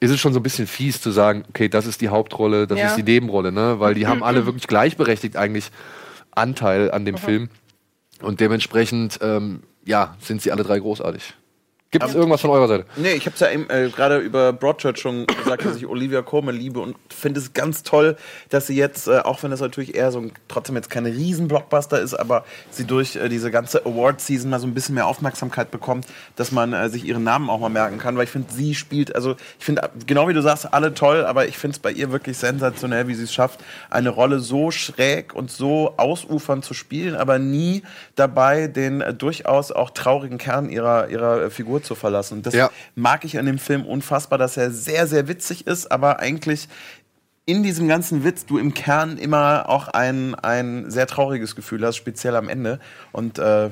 ist 0.00 0.10
es 0.10 0.20
schon 0.20 0.32
so 0.32 0.40
ein 0.40 0.42
bisschen 0.42 0.66
fies 0.66 1.00
zu 1.00 1.10
sagen, 1.10 1.44
okay, 1.48 1.68
das 1.68 1.86
ist 1.86 2.00
die 2.00 2.08
Hauptrolle, 2.08 2.66
das 2.66 2.78
Ja. 2.78 2.88
ist 2.88 2.96
die 2.96 3.02
Nebenrolle, 3.02 3.52
ne? 3.52 3.80
Weil 3.80 3.94
die 3.94 4.06
haben 4.06 4.22
alle 4.22 4.46
wirklich 4.46 4.66
gleichberechtigt 4.66 5.36
eigentlich 5.36 5.70
Anteil 6.32 6.90
an 6.90 7.04
dem 7.06 7.16
Film. 7.16 7.48
Und 8.20 8.40
dementsprechend, 8.40 9.18
ähm, 9.22 9.62
ja, 9.84 10.16
sind 10.20 10.42
sie 10.42 10.50
alle 10.52 10.64
drei 10.64 10.78
großartig. 10.78 11.34
Gibt 11.92 12.04
es 12.04 12.14
irgendwas 12.16 12.40
von 12.40 12.50
eurer 12.50 12.66
Seite? 12.66 12.84
Nee, 12.96 13.12
ich 13.12 13.26
habe 13.26 13.36
ja 13.38 13.48
eben, 13.48 13.70
äh, 13.70 13.88
gerade 13.94 14.18
über 14.18 14.52
Broadchurch 14.52 14.98
schon 14.98 15.24
gesagt, 15.26 15.64
dass 15.64 15.76
ich 15.76 15.86
Olivia 15.86 16.20
Colman 16.20 16.56
liebe 16.56 16.80
und 16.80 16.96
finde 17.08 17.38
es 17.38 17.52
ganz 17.52 17.84
toll, 17.84 18.16
dass 18.50 18.66
sie 18.66 18.74
jetzt, 18.74 19.06
äh, 19.06 19.20
auch 19.20 19.44
wenn 19.44 19.52
das 19.52 19.60
natürlich 19.60 19.94
eher 19.94 20.10
so 20.10 20.18
ein, 20.18 20.32
trotzdem 20.48 20.74
jetzt 20.74 20.90
kein 20.90 21.06
Riesen-Blockbuster 21.06 22.00
ist, 22.00 22.14
aber 22.14 22.44
sie 22.70 22.86
durch 22.86 23.14
äh, 23.14 23.28
diese 23.28 23.52
ganze 23.52 23.86
Award-Season 23.86 24.50
mal 24.50 24.58
so 24.58 24.66
ein 24.66 24.74
bisschen 24.74 24.96
mehr 24.96 25.06
Aufmerksamkeit 25.06 25.70
bekommt, 25.70 26.06
dass 26.34 26.50
man 26.50 26.72
äh, 26.72 26.88
sich 26.88 27.04
ihren 27.04 27.22
Namen 27.22 27.48
auch 27.48 27.60
mal 27.60 27.68
merken 27.68 27.98
kann, 27.98 28.16
weil 28.16 28.24
ich 28.24 28.30
finde, 28.30 28.52
sie 28.52 28.74
spielt, 28.74 29.14
also 29.14 29.36
ich 29.58 29.64
finde, 29.64 29.88
genau 30.08 30.28
wie 30.28 30.34
du 30.34 30.42
sagst, 30.42 30.74
alle 30.74 30.92
toll, 30.92 31.24
aber 31.24 31.46
ich 31.46 31.56
finde 31.56 31.76
es 31.76 31.78
bei 31.78 31.92
ihr 31.92 32.10
wirklich 32.10 32.36
sensationell, 32.36 33.06
wie 33.06 33.14
sie 33.14 33.24
es 33.24 33.32
schafft, 33.32 33.60
eine 33.90 34.10
Rolle 34.10 34.40
so 34.40 34.72
schräg 34.72 35.34
und 35.34 35.52
so 35.52 35.94
ausufernd 35.98 36.64
zu 36.64 36.74
spielen, 36.74 37.14
aber 37.14 37.38
nie 37.38 37.84
dabei 38.16 38.66
den 38.66 39.02
äh, 39.02 39.14
durchaus 39.14 39.70
auch 39.70 39.90
traurigen 39.90 40.38
Kern 40.38 40.68
ihrer, 40.68 41.08
ihrer 41.10 41.44
äh, 41.44 41.50
Figur 41.76 41.82
zu 41.82 41.94
verlassen. 41.94 42.38
Und 42.38 42.46
das 42.46 42.54
Ja. 42.54 42.70
mag 42.94 43.24
ich 43.24 43.38
an 43.38 43.46
dem 43.46 43.58
Film 43.58 43.84
unfassbar, 43.84 44.38
dass 44.38 44.56
er 44.56 44.70
sehr, 44.70 45.06
sehr 45.06 45.28
witzig 45.28 45.66
ist, 45.66 45.90
aber 45.92 46.18
eigentlich 46.20 46.68
in 47.44 47.62
diesem 47.62 47.86
ganzen 47.86 48.24
Witz 48.24 48.44
du 48.46 48.58
im 48.58 48.74
Kern 48.74 49.18
immer 49.18 49.68
auch 49.68 49.88
ein, 49.88 50.34
ein 50.34 50.90
sehr 50.90 51.06
trauriges 51.06 51.54
Gefühl 51.54 51.84
hast, 51.86 51.96
speziell 51.96 52.34
am 52.34 52.48
Ende. 52.48 52.80
Und 53.12 53.38
äh, 53.38 53.70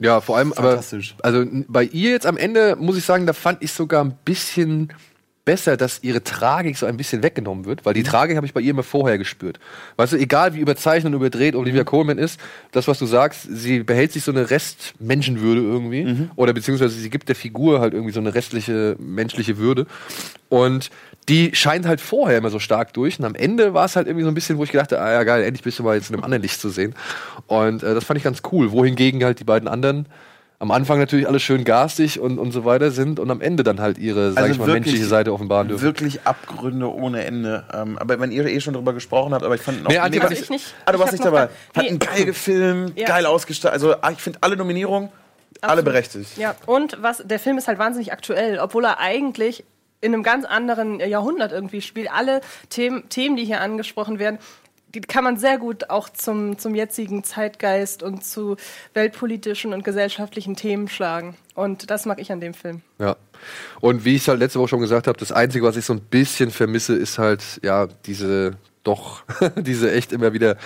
Ja, 0.00 0.20
vor 0.20 0.36
allem, 0.36 0.52
aber 0.52 0.70
Fantastisch. 0.72 1.14
also 1.22 1.44
bei 1.68 1.84
ihr 1.84 2.10
jetzt 2.10 2.26
am 2.26 2.36
Ende 2.36 2.76
muss 2.76 2.96
ich 2.98 3.04
sagen, 3.04 3.26
da 3.26 3.32
fand 3.32 3.62
ich 3.62 3.72
sogar 3.72 4.04
ein 4.04 4.14
bisschen 4.24 4.92
besser, 5.44 5.76
dass 5.76 6.02
ihre 6.02 6.22
Tragik 6.24 6.76
so 6.76 6.86
ein 6.86 6.96
bisschen 6.96 7.22
weggenommen 7.22 7.64
wird, 7.64 7.84
weil 7.84 7.94
die 7.94 8.02
Tragik 8.02 8.36
habe 8.36 8.46
ich 8.46 8.54
bei 8.54 8.60
ihr 8.60 8.70
immer 8.70 8.82
vorher 8.82 9.18
gespürt. 9.18 9.60
Weißt 9.96 10.14
du, 10.14 10.16
egal 10.16 10.54
wie 10.54 10.60
überzeichnet 10.60 11.12
und 11.12 11.20
überdreht 11.20 11.54
Olivia 11.54 11.84
Colman 11.84 12.18
ist, 12.18 12.40
das, 12.72 12.88
was 12.88 12.98
du 12.98 13.06
sagst, 13.06 13.46
sie 13.50 13.82
behält 13.82 14.12
sich 14.12 14.24
so 14.24 14.32
eine 14.32 14.50
Restmenschenwürde 14.50 15.60
irgendwie 15.60 16.04
oder 16.36 16.52
beziehungsweise 16.52 16.94
sie 16.94 17.10
gibt 17.10 17.28
der 17.28 17.36
Figur 17.36 17.80
halt 17.80 17.92
irgendwie 17.92 18.12
so 18.12 18.20
eine 18.20 18.34
restliche 18.34 18.96
menschliche 18.98 19.58
Würde. 19.58 19.86
Und 20.48 20.90
die 21.28 21.54
scheint 21.54 21.86
halt 21.86 22.00
vorher 22.00 22.38
immer 22.38 22.50
so 22.50 22.58
stark 22.58 22.92
durch 22.92 23.18
und 23.18 23.24
am 23.24 23.34
Ende 23.34 23.74
war 23.74 23.86
es 23.86 23.96
halt 23.96 24.06
irgendwie 24.06 24.24
so 24.24 24.30
ein 24.30 24.34
bisschen, 24.34 24.58
wo 24.58 24.64
ich 24.64 24.70
gedacht 24.70 24.92
habe, 24.92 25.02
ah 25.02 25.12
ja 25.12 25.24
geil, 25.24 25.42
endlich 25.42 25.62
bist 25.62 25.78
du 25.78 25.82
mal 25.82 25.96
jetzt 25.96 26.10
in 26.10 26.16
einem 26.16 26.24
anderen 26.24 26.42
Licht 26.42 26.60
zu 26.60 26.68
sehen. 26.68 26.94
Und 27.46 27.82
äh, 27.82 27.94
das 27.94 28.04
fand 28.04 28.18
ich 28.18 28.24
ganz 28.24 28.42
cool, 28.52 28.70
wohingegen 28.72 29.24
halt 29.24 29.40
die 29.40 29.44
beiden 29.44 29.68
anderen 29.68 30.06
am 30.60 30.70
Anfang 30.70 30.98
natürlich 30.98 31.28
alle 31.28 31.40
schön 31.40 31.64
garstig 31.64 32.20
und, 32.20 32.38
und 32.38 32.52
so 32.52 32.64
weiter 32.64 32.90
sind 32.90 33.18
und 33.20 33.30
am 33.30 33.40
Ende 33.40 33.62
dann 33.64 33.80
halt 33.80 33.98
ihre, 33.98 34.32
sag 34.32 34.42
Also 34.42 34.52
ich 34.52 34.58
mal, 34.58 34.66
wirklich- 34.66 34.84
menschliche 34.86 35.06
Seite 35.06 35.32
offenbaren 35.32 35.68
dürfen. 35.68 35.82
wirklich 35.82 36.20
Abgründe 36.24 36.92
ohne 36.92 37.24
Ende. 37.24 37.64
Ähm, 37.74 37.98
aber 37.98 38.18
wenn 38.20 38.30
ihr 38.32 38.46
eh 38.46 38.60
schon 38.60 38.74
drüber 38.74 38.92
gesprochen 38.92 39.34
habt, 39.34 39.44
aber 39.44 39.54
ich 39.56 39.60
fand 39.60 39.78
ihn 39.80 39.86
auch 39.86 39.90
Nee, 39.90 39.98
mega- 40.10 40.24
was 40.24 40.32
ich 40.40 40.50
nicht. 40.50 40.74
Ah, 40.86 40.92
du 40.92 40.98
warst 40.98 41.12
nicht 41.12 41.24
noch 41.24 41.32
dabei. 41.32 41.50
Hat 41.74 41.82
Nee. 41.82 41.88
einen 41.88 41.98
geil 41.98 42.24
gefilmt, 42.24 42.98
Ja. 42.98 43.06
geil 43.08 43.26
ausgestattet. 43.26 43.74
Also 43.74 43.94
ah, 44.00 44.10
ich 44.10 44.18
finde 44.20 44.38
alle 44.42 44.56
Nominierungen, 44.56 45.10
alle 45.60 45.72
Absolut. 45.72 45.84
berechtigt. 45.84 46.36
Ja, 46.38 46.54
und 46.66 46.96
was, 47.02 47.22
der 47.24 47.38
Film 47.38 47.58
ist 47.58 47.68
halt 47.68 47.78
wahnsinnig 47.78 48.12
aktuell, 48.12 48.58
obwohl 48.58 48.84
er 48.84 49.00
eigentlich 49.00 49.64
in 50.00 50.12
einem 50.14 50.22
ganz 50.22 50.44
anderen 50.44 51.00
Jahrhundert 51.00 51.50
irgendwie 51.52 51.80
spielt. 51.80 52.10
Alle 52.12 52.40
Themen, 52.68 53.08
Themen 53.08 53.36
die 53.36 53.44
hier 53.44 53.60
angesprochen 53.60 54.18
werden, 54.18 54.38
die 54.94 55.00
kann 55.00 55.24
man 55.24 55.36
sehr 55.36 55.58
gut 55.58 55.90
auch 55.90 56.08
zum, 56.08 56.58
zum 56.58 56.74
jetzigen 56.74 57.24
Zeitgeist 57.24 58.02
und 58.02 58.24
zu 58.24 58.56
weltpolitischen 58.94 59.72
und 59.72 59.84
gesellschaftlichen 59.84 60.56
Themen 60.56 60.88
schlagen. 60.88 61.36
Und 61.54 61.90
das 61.90 62.06
mag 62.06 62.20
ich 62.20 62.30
an 62.32 62.40
dem 62.40 62.54
Film. 62.54 62.82
Ja. 62.98 63.16
Und 63.80 64.04
wie 64.04 64.16
ich 64.16 64.22
es 64.22 64.28
halt 64.28 64.38
letzte 64.38 64.58
Woche 64.58 64.68
schon 64.68 64.80
gesagt 64.80 65.06
habe, 65.06 65.18
das 65.18 65.32
Einzige, 65.32 65.64
was 65.64 65.76
ich 65.76 65.84
so 65.84 65.92
ein 65.92 66.00
bisschen 66.00 66.50
vermisse, 66.50 66.94
ist 66.94 67.18
halt, 67.18 67.42
ja, 67.62 67.88
diese 68.06 68.56
doch, 68.84 69.22
diese 69.56 69.92
echt 69.92 70.12
immer 70.12 70.32
wieder 70.32 70.56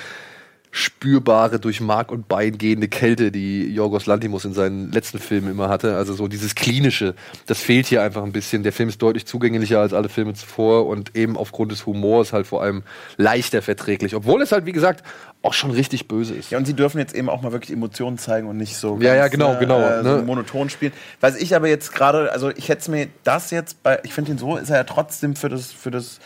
spürbare, 0.71 1.59
durch 1.59 1.81
Mark 1.81 2.13
und 2.13 2.29
Bein 2.29 2.59
gehende 2.59 2.89
Kälte, 2.89 3.33
die 3.33 3.73
Jorgos 3.73 4.07
Lantimos 4.07 4.45
in 4.45 4.53
seinen 4.53 4.93
letzten 4.93 5.19
Filmen 5.19 5.51
immer 5.51 5.69
hatte. 5.69 5.97
Also 5.97 6.15
so 6.15 6.29
dieses 6.29 6.55
Klinische, 6.55 7.15
das 7.47 7.59
fehlt 7.59 7.87
hier 7.87 8.03
einfach 8.03 8.23
ein 8.23 8.33
bisschen. 8.33 8.63
Der 8.63 8.73
Film 8.73 8.89
ist 8.89 9.01
deutlich 9.01 9.27
zugänglicher 9.27 9.81
als 9.81 9.93
alle 9.93 10.09
Filme 10.09 10.35
zuvor 10.35 10.87
und 10.87 11.17
eben 11.17 11.37
aufgrund 11.37 11.73
des 11.73 11.87
Humors 11.87 12.33
halt 12.33 12.47
vor 12.47 12.63
allem 12.63 12.83
leichter 13.17 13.63
verträglich. 13.63 14.15
Obwohl 14.15 14.43
es 14.43 14.53
halt, 14.53 14.67
wie 14.67 14.73
gesagt, 14.73 15.05
auch 15.43 15.55
schon 15.55 15.71
richtig 15.71 16.09
böse 16.09 16.35
ist. 16.35 16.51
Ja, 16.51 16.59
und 16.59 16.67
sie 16.67 16.75
dürfen 16.75 16.99
jetzt 16.99 17.15
eben 17.15 17.29
auch 17.29 17.43
mal 17.43 17.53
wirklich 17.53 17.73
Emotionen 17.73 18.19
zeigen 18.19 18.49
und 18.49 18.57
nicht 18.57 18.77
so 18.77 18.99
Ja, 19.01 19.15
ja, 19.15 19.29
genau, 19.29 19.55
äh, 19.55 19.59
genau, 19.59 19.81
äh, 19.81 20.03
so 20.03 20.17
ne? 20.17 20.23
monoton 20.23 20.69
spielen. 20.69 20.93
Was 21.21 21.37
ich 21.37 21.55
aber 21.55 21.69
jetzt 21.69 21.95
gerade, 21.95 22.33
also 22.33 22.51
ich 22.51 22.69
hätte 22.69 22.91
mir 22.91 23.09
das 23.25 23.51
jetzt 23.51 23.83
bei, 23.83 24.01
ich 24.03 24.13
finde 24.13 24.33
ihn 24.33 24.39
so, 24.39 24.57
ist 24.57 24.71
er 24.71 24.77
ja 24.77 24.85
trotzdem 24.85 25.37
für 25.37 25.49
das, 25.49 25.71
für 25.71 25.91
das 25.91 26.19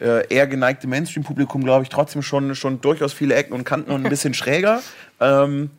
äh, 0.00 0.26
eher 0.28 0.46
geneigte 0.46 0.86
Mainstream-Publikum, 0.86 1.64
glaube 1.64 1.82
ich, 1.84 1.88
trotzdem 1.88 2.22
schon, 2.22 2.54
schon 2.54 2.80
durchaus 2.80 3.12
viele 3.12 3.34
Ecken 3.34 3.54
und 3.54 3.64
Kanten 3.64 3.90
und 3.90 4.04
ein 4.04 4.10
bisschen 4.10 4.34
schräger. 4.34 4.80
Ähm, 5.20 5.70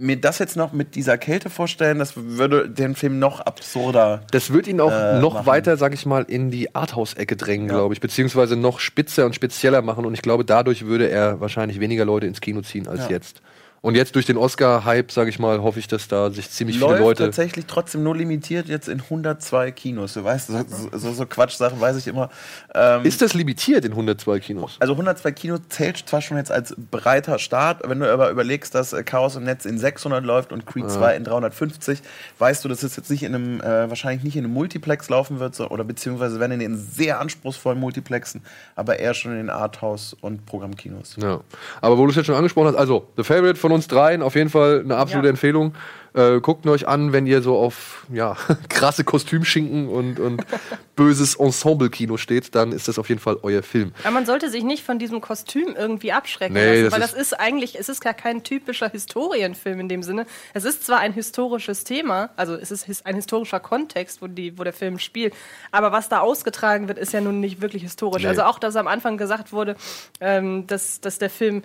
mir 0.00 0.16
das 0.16 0.38
jetzt 0.38 0.56
noch 0.56 0.72
mit 0.72 0.94
dieser 0.94 1.18
Kälte 1.18 1.50
vorstellen, 1.50 1.98
das 1.98 2.12
würde 2.16 2.68
den 2.68 2.94
Film 2.94 3.18
noch 3.18 3.40
absurder. 3.40 4.22
Das 4.30 4.52
wird 4.52 4.68
ihn 4.68 4.80
auch 4.80 4.92
äh, 4.92 5.18
noch 5.20 5.34
machen. 5.34 5.46
weiter, 5.46 5.76
sag 5.76 5.92
ich 5.92 6.06
mal, 6.06 6.22
in 6.22 6.50
die 6.50 6.74
Arthouse-Ecke 6.74 7.36
drängen, 7.36 7.66
glaube 7.68 7.94
ich, 7.94 8.00
beziehungsweise 8.00 8.54
noch 8.56 8.78
spitzer 8.78 9.26
und 9.26 9.34
spezieller 9.34 9.82
machen. 9.82 10.04
Und 10.06 10.14
ich 10.14 10.22
glaube, 10.22 10.44
dadurch 10.44 10.86
würde 10.86 11.10
er 11.10 11.40
wahrscheinlich 11.40 11.80
weniger 11.80 12.04
Leute 12.04 12.26
ins 12.26 12.40
Kino 12.40 12.60
ziehen 12.60 12.86
als 12.86 13.00
Ja. 13.00 13.10
jetzt. 13.10 13.42
Und 13.80 13.94
jetzt 13.94 14.14
durch 14.16 14.26
den 14.26 14.36
Oscar-Hype, 14.36 15.12
sag 15.12 15.28
ich 15.28 15.38
mal, 15.38 15.62
hoffe 15.62 15.78
ich, 15.78 15.86
dass 15.86 16.08
da 16.08 16.30
sich 16.30 16.50
ziemlich 16.50 16.78
viele 16.78 16.90
Läuft 16.90 17.00
Leute. 17.00 17.24
tatsächlich 17.24 17.66
trotzdem 17.66 18.02
nur 18.02 18.16
limitiert 18.16 18.66
jetzt 18.66 18.88
in 18.88 19.00
102 19.00 19.70
Kinos. 19.70 20.14
Du 20.14 20.24
weißt, 20.24 20.48
so, 20.48 20.64
so, 20.92 21.12
so 21.12 21.26
Quatschsachen 21.26 21.80
weiß 21.80 21.96
ich 21.96 22.08
immer. 22.08 22.28
Ähm, 22.74 23.04
Ist 23.04 23.22
das 23.22 23.34
limitiert 23.34 23.84
in 23.84 23.92
102 23.92 24.40
Kinos? 24.40 24.76
Also 24.80 24.94
102 24.94 25.30
Kino 25.32 25.58
zählt 25.68 25.98
zwar 25.98 26.20
schon 26.22 26.38
jetzt 26.38 26.50
als 26.50 26.74
breiter 26.90 27.38
Start, 27.38 27.88
wenn 27.88 28.00
du 28.00 28.12
aber 28.12 28.30
überlegst, 28.30 28.74
dass 28.74 28.92
äh, 28.92 29.04
Chaos 29.04 29.36
im 29.36 29.44
Netz 29.44 29.64
in 29.64 29.78
600 29.78 30.24
läuft 30.24 30.52
und 30.52 30.66
Creed 30.66 30.90
2 30.90 31.14
in 31.16 31.24
350, 31.24 32.00
weißt 32.38 32.64
du, 32.64 32.68
dass 32.68 32.82
es 32.82 32.96
jetzt 32.96 33.10
nicht 33.10 33.22
in 33.22 33.34
einem, 33.34 33.60
äh, 33.60 33.88
wahrscheinlich 33.88 34.24
nicht 34.24 34.36
in 34.36 34.44
einem 34.44 34.54
Multiplex 34.54 35.08
laufen 35.08 35.38
wird, 35.38 35.54
so, 35.54 35.68
oder 35.68 35.84
beziehungsweise 35.84 36.40
wenn 36.40 36.50
in 36.50 36.60
den 36.60 36.76
sehr 36.76 37.20
anspruchsvollen 37.20 37.78
Multiplexen, 37.78 38.42
aber 38.74 38.98
eher 38.98 39.14
schon 39.14 39.32
in 39.32 39.38
den 39.38 39.50
Arthouse- 39.50 40.16
und 40.20 40.46
Programmkinos. 40.46 41.16
Ja. 41.20 41.40
Aber 41.80 41.96
wo 41.96 42.04
du 42.04 42.10
es 42.10 42.16
jetzt 42.16 42.26
schon 42.26 42.34
angesprochen 42.34 42.68
hast, 42.68 42.76
also 42.76 43.08
The 43.16 43.22
Favorite 43.22 43.56
von 43.56 43.67
uns 43.72 43.88
dreien, 43.88 44.22
auf 44.22 44.34
jeden 44.34 44.50
Fall 44.50 44.80
eine 44.84 44.96
absolute 44.96 45.26
Ja. 45.28 45.30
Empfehlung. 45.30 45.74
Äh, 46.14 46.40
guckt 46.40 46.66
euch 46.66 46.88
an, 46.88 47.12
wenn 47.12 47.26
ihr 47.26 47.42
so 47.42 47.56
auf 47.58 48.06
ja, 48.10 48.34
krasse 48.70 49.04
Kostümschinken 49.04 49.88
und, 49.88 50.18
und 50.18 50.42
böses 50.96 51.34
Ensemble-Kino 51.36 52.16
steht, 52.16 52.54
dann 52.54 52.72
ist 52.72 52.88
das 52.88 52.98
auf 52.98 53.10
jeden 53.10 53.20
Fall 53.20 53.36
euer 53.42 53.62
Film. 53.62 53.92
Aber 54.02 54.12
man 54.12 54.24
sollte 54.26 54.48
sich 54.50 54.64
nicht 54.64 54.82
von 54.84 54.98
diesem 54.98 55.20
Kostüm 55.20 55.76
irgendwie 55.76 56.12
abschrecken 56.12 56.54
Nee, 56.54 56.80
lassen, 56.80 56.84
das 56.84 56.92
weil 56.94 57.00
ist- 57.02 57.12
das 57.12 57.20
ist 57.20 57.32
eigentlich, 57.38 57.78
es 57.78 57.88
ist 57.90 58.00
gar 58.00 58.14
kein 58.14 58.42
typischer 58.42 58.88
Historienfilm 58.88 59.80
in 59.80 59.88
dem 59.90 60.02
Sinne. 60.02 60.26
Es 60.54 60.64
ist 60.64 60.86
zwar 60.86 60.98
ein 61.00 61.12
historisches 61.12 61.84
Thema, 61.84 62.30
also 62.36 62.54
es 62.54 62.70
ist 62.72 63.04
ein 63.06 63.14
historischer 63.14 63.60
Kontext, 63.60 64.22
wo, 64.22 64.26
die, 64.28 64.58
wo 64.58 64.64
der 64.64 64.72
Film 64.72 64.98
spielt, 64.98 65.34
aber 65.72 65.92
was 65.92 66.08
da 66.08 66.20
ausgetragen 66.20 66.88
wird, 66.88 66.98
ist 66.98 67.12
ja 67.12 67.20
nun 67.20 67.38
nicht 67.40 67.60
wirklich 67.60 67.82
historisch. 67.82 68.22
Nee. 68.22 68.30
Also 68.30 68.42
auch, 68.44 68.58
dass 68.58 68.76
am 68.76 68.88
Anfang 68.88 69.18
gesagt 69.18 69.52
wurde, 69.52 69.76
ähm, 70.20 70.66
dass, 70.66 71.00
dass 71.02 71.18
der 71.18 71.30
Film 71.30 71.62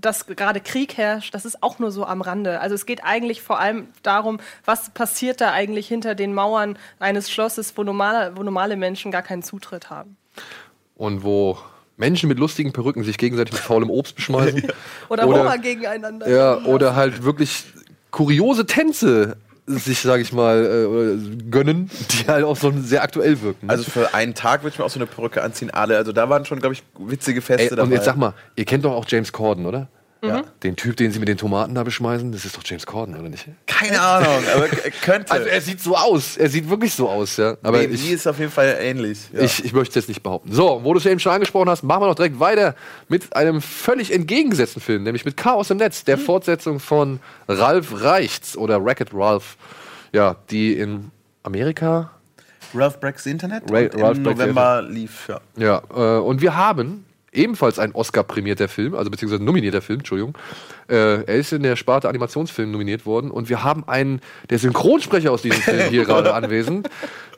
dass 0.00 0.26
gerade 0.26 0.60
Krieg 0.60 0.96
herrscht, 0.96 1.34
das 1.34 1.44
ist 1.44 1.62
auch 1.62 1.78
nur 1.78 1.90
so 1.90 2.04
am 2.04 2.20
Rande. 2.20 2.60
Also 2.60 2.74
es 2.74 2.86
geht 2.86 3.04
eigentlich 3.04 3.42
vor 3.42 3.58
allem 3.58 3.88
darum, 4.02 4.38
was 4.64 4.90
passiert 4.90 5.40
da 5.40 5.52
eigentlich 5.52 5.88
hinter 5.88 6.14
den 6.14 6.34
Mauern 6.34 6.78
eines 6.98 7.30
Schlosses, 7.30 7.76
wo 7.76 7.82
normale, 7.82 8.36
wo 8.36 8.42
normale 8.42 8.76
Menschen 8.76 9.10
gar 9.10 9.22
keinen 9.22 9.42
Zutritt 9.42 9.90
haben. 9.90 10.16
Und 10.96 11.22
wo 11.22 11.58
Menschen 11.96 12.28
mit 12.28 12.38
lustigen 12.38 12.72
Perücken 12.72 13.04
sich 13.04 13.18
gegenseitig 13.18 13.54
mit 13.54 13.62
faulem 13.62 13.90
Obst 13.90 14.16
beschmeißen. 14.16 14.62
Oder, 15.08 15.26
Oder- 15.26 15.58
gegeneinander. 15.58 16.28
Ja, 16.28 16.64
oder 16.64 16.94
halt 16.94 17.22
wirklich 17.22 17.64
kuriose 18.10 18.66
Tänze 18.66 19.36
sich, 19.66 20.00
sag 20.00 20.20
ich 20.20 20.32
mal, 20.32 21.18
äh, 21.18 21.40
gönnen, 21.50 21.90
die 22.10 22.26
halt 22.28 22.44
auch 22.44 22.56
so 22.56 22.72
sehr 22.76 23.02
aktuell 23.02 23.40
wirken. 23.42 23.66
ne? 23.66 23.72
Also 23.72 23.84
für 23.84 24.14
einen 24.14 24.34
Tag 24.34 24.62
würde 24.62 24.72
ich 24.74 24.78
mir 24.78 24.84
auch 24.84 24.90
so 24.90 24.98
eine 24.98 25.06
Perücke 25.06 25.42
anziehen, 25.42 25.70
alle. 25.70 25.96
Also 25.96 26.12
da 26.12 26.28
waren 26.28 26.44
schon, 26.44 26.60
glaube 26.60 26.74
ich, 26.74 26.82
witzige 26.98 27.42
Feste 27.42 27.64
Ey, 27.64 27.70
dabei. 27.70 27.82
und 27.82 27.92
jetzt 27.92 28.04
sag 28.04 28.16
mal, 28.16 28.34
ihr 28.54 28.64
kennt 28.64 28.84
doch 28.84 28.92
auch 28.92 29.04
James 29.08 29.32
Corden, 29.32 29.66
oder? 29.66 29.88
Ja. 30.28 30.44
Den 30.62 30.76
Typ, 30.76 30.96
den 30.96 31.12
sie 31.12 31.18
mit 31.18 31.28
den 31.28 31.36
Tomaten 31.36 31.74
da 31.74 31.82
beschmeißen, 31.82 32.32
das 32.32 32.44
ist 32.44 32.56
doch 32.56 32.62
James 32.64 32.86
Corden, 32.86 33.14
oder 33.16 33.28
nicht? 33.28 33.46
Keine 33.66 34.00
Ahnung, 34.00 34.44
aber 34.54 34.68
könnte. 35.02 35.32
Also 35.32 35.46
er 35.46 35.60
sieht 35.60 35.80
so 35.80 35.96
aus. 35.96 36.36
Er 36.36 36.48
sieht 36.48 36.68
wirklich 36.68 36.94
so 36.94 37.08
aus, 37.08 37.36
ja. 37.36 37.56
Aber 37.62 37.78
Baby 37.78 37.94
ich, 37.94 38.12
ist 38.12 38.26
auf 38.26 38.38
jeden 38.38 38.50
Fall 38.50 38.76
ähnlich. 38.80 39.18
Ja. 39.32 39.40
ich, 39.40 39.64
ich 39.64 39.72
möchte 39.72 39.90
es 39.90 39.94
jetzt 39.94 40.08
nicht 40.08 40.22
behaupten. 40.22 40.52
So, 40.52 40.80
wo 40.82 40.92
du 40.92 40.98
es 40.98 41.06
eben 41.06 41.20
schon 41.20 41.32
angesprochen 41.32 41.68
hast, 41.68 41.82
machen 41.82 42.02
wir 42.02 42.08
noch 42.08 42.14
direkt 42.14 42.38
weiter 42.40 42.74
mit 43.08 43.34
einem 43.34 43.60
völlig 43.60 44.12
entgegengesetzten 44.12 44.82
Film, 44.82 45.02
nämlich 45.02 45.24
mit 45.24 45.36
Chaos 45.36 45.70
im 45.70 45.78
Netz, 45.78 46.04
der 46.04 46.18
Fortsetzung 46.18 46.80
von 46.80 47.20
Ralph 47.48 48.02
Reichts 48.02 48.56
oder 48.56 48.78
Racket 48.84 49.10
Ralph, 49.12 49.56
ja, 50.12 50.36
die 50.50 50.74
in 50.74 51.10
Amerika 51.42 52.10
Ralph 52.74 53.00
Breaks 53.00 53.24
the 53.24 53.30
Internet 53.30 53.70
Ra- 53.70 53.78
und 53.78 53.94
im 53.94 54.00
Ralph 54.00 54.22
Breaks 54.22 54.38
the 54.38 54.46
November 54.46 54.82
lief, 54.82 55.28
ja. 55.28 55.40
Ja, 55.56 55.82
äh, 55.94 56.20
und 56.20 56.40
wir 56.40 56.56
haben 56.56 57.05
ebenfalls 57.36 57.78
ein 57.78 57.94
Oscar-prämierter 57.94 58.68
Film, 58.68 58.94
also 58.94 59.10
beziehungsweise 59.10 59.42
nominierter 59.42 59.82
Film, 59.82 60.00
Entschuldigung. 60.00 60.36
Äh, 60.88 61.24
er 61.24 61.34
ist 61.36 61.52
in 61.52 61.62
der 61.62 61.76
Sparte 61.76 62.08
Animationsfilm 62.08 62.70
nominiert 62.70 63.06
worden 63.06 63.30
und 63.30 63.48
wir 63.48 63.64
haben 63.64 63.86
einen, 63.88 64.20
der 64.50 64.58
Synchronsprecher 64.58 65.32
aus 65.32 65.42
diesem 65.42 65.60
Film 65.60 65.88
hier 65.90 66.04
gerade 66.06 66.34
anwesend. 66.34 66.88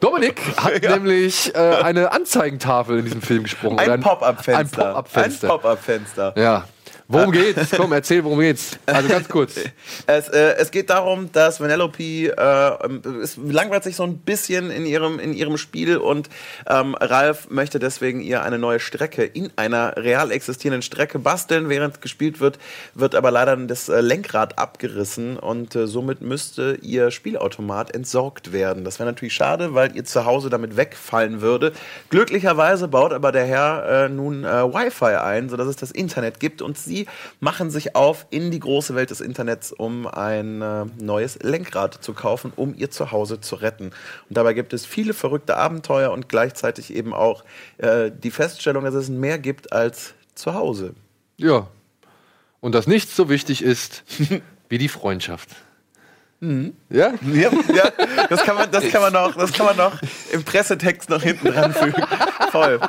Dominik 0.00 0.40
hat 0.56 0.82
nämlich 0.82 1.54
äh, 1.54 1.58
eine 1.58 2.12
Anzeigentafel 2.12 2.98
in 2.98 3.04
diesem 3.04 3.22
Film 3.22 3.42
gesprochen. 3.44 3.78
Ein 3.78 4.00
Pop-Up-Fenster. 4.00 4.58
Ein 4.58 4.92
Pop-Up-Fenster. 4.94 5.46
Ein 5.46 5.50
Pop-Up-Fenster. 5.50 6.34
ja. 6.36 6.64
Worum 7.10 7.32
geht's? 7.32 7.70
Komm, 7.74 7.92
erzähl, 7.92 8.22
worum 8.22 8.38
geht's. 8.38 8.78
Also 8.84 9.08
ganz 9.08 9.28
kurz. 9.28 9.54
Es, 10.06 10.28
äh, 10.28 10.56
es 10.56 10.70
geht 10.70 10.90
darum, 10.90 11.32
dass 11.32 11.60
Vanellope 11.60 12.02
äh, 12.02 13.22
es 13.22 13.36
langweilt 13.36 13.84
sich 13.84 13.96
so 13.96 14.04
ein 14.04 14.18
bisschen 14.18 14.70
in 14.70 14.86
ihrem, 14.86 15.18
in 15.18 15.32
ihrem 15.32 15.56
Spiel 15.58 15.96
und 15.96 16.28
ähm, 16.66 16.94
Ralf 16.94 17.48
möchte 17.50 17.78
deswegen 17.78 18.20
ihr 18.20 18.42
eine 18.42 18.58
neue 18.58 18.80
Strecke 18.80 19.24
in 19.24 19.50
einer 19.56 19.96
real 19.96 20.30
existierenden 20.30 20.82
Strecke 20.82 21.18
basteln. 21.18 21.68
Während 21.68 22.00
gespielt 22.00 22.40
wird, 22.40 22.58
wird 22.94 23.14
aber 23.14 23.30
leider 23.30 23.56
das 23.56 23.88
äh, 23.88 24.00
Lenkrad 24.00 24.58
abgerissen 24.58 25.36
und 25.38 25.74
äh, 25.76 25.86
somit 25.86 26.20
müsste 26.20 26.78
ihr 26.82 27.10
Spielautomat 27.10 27.94
entsorgt 27.94 28.52
werden. 28.52 28.84
Das 28.84 28.98
wäre 28.98 29.08
natürlich 29.08 29.34
schade, 29.34 29.74
weil 29.74 29.96
ihr 29.96 30.04
Zuhause 30.04 30.50
damit 30.50 30.76
wegfallen 30.76 31.40
würde. 31.40 31.72
Glücklicherweise 32.10 32.88
baut 32.88 33.12
aber 33.12 33.32
der 33.32 33.44
Herr 33.44 34.04
äh, 34.04 34.08
nun 34.08 34.44
äh, 34.44 34.48
Wi-Fi 34.48 35.16
ein, 35.16 35.48
sodass 35.48 35.68
es 35.68 35.76
das 35.76 35.90
Internet 35.90 36.40
gibt 36.40 36.62
und 36.62 36.78
sie 36.78 36.97
machen 37.40 37.70
sich 37.70 37.94
auf 37.94 38.26
in 38.30 38.50
die 38.50 38.60
große 38.60 38.94
Welt 38.94 39.10
des 39.10 39.20
Internets, 39.20 39.72
um 39.72 40.06
ein 40.06 40.62
äh, 40.62 40.86
neues 40.98 41.38
Lenkrad 41.42 42.02
zu 42.02 42.14
kaufen, 42.14 42.52
um 42.56 42.74
ihr 42.74 42.90
Zuhause 42.90 43.40
zu 43.40 43.56
retten. 43.56 43.92
Und 44.28 44.36
dabei 44.36 44.54
gibt 44.54 44.72
es 44.72 44.86
viele 44.86 45.14
verrückte 45.14 45.56
Abenteuer 45.56 46.10
und 46.10 46.28
gleichzeitig 46.28 46.94
eben 46.94 47.14
auch 47.14 47.44
äh, 47.78 48.10
die 48.10 48.30
Feststellung, 48.30 48.84
dass 48.84 48.94
es 48.94 49.08
mehr 49.08 49.38
gibt 49.38 49.72
als 49.72 50.14
zu 50.34 50.54
Hause. 50.54 50.94
Ja. 51.36 51.68
Und 52.60 52.74
dass 52.74 52.86
nichts 52.86 53.14
so 53.14 53.28
wichtig 53.28 53.62
ist 53.62 54.02
wie 54.68 54.78
die 54.78 54.88
Freundschaft. 54.88 55.50
Ja? 56.40 57.14
Ja, 57.20 57.50
ja 57.74 57.92
das, 58.28 58.44
kann 58.44 58.56
man, 58.56 58.70
das, 58.70 58.88
kann 58.90 59.02
man 59.02 59.12
noch, 59.12 59.34
das 59.34 59.52
kann 59.52 59.66
man 59.66 59.76
noch 59.76 60.00
im 60.30 60.44
Pressetext 60.44 61.10
noch 61.10 61.22
hinten 61.22 61.48
dran 61.48 61.72
fügen. 61.72 62.00
Voll. 62.52 62.80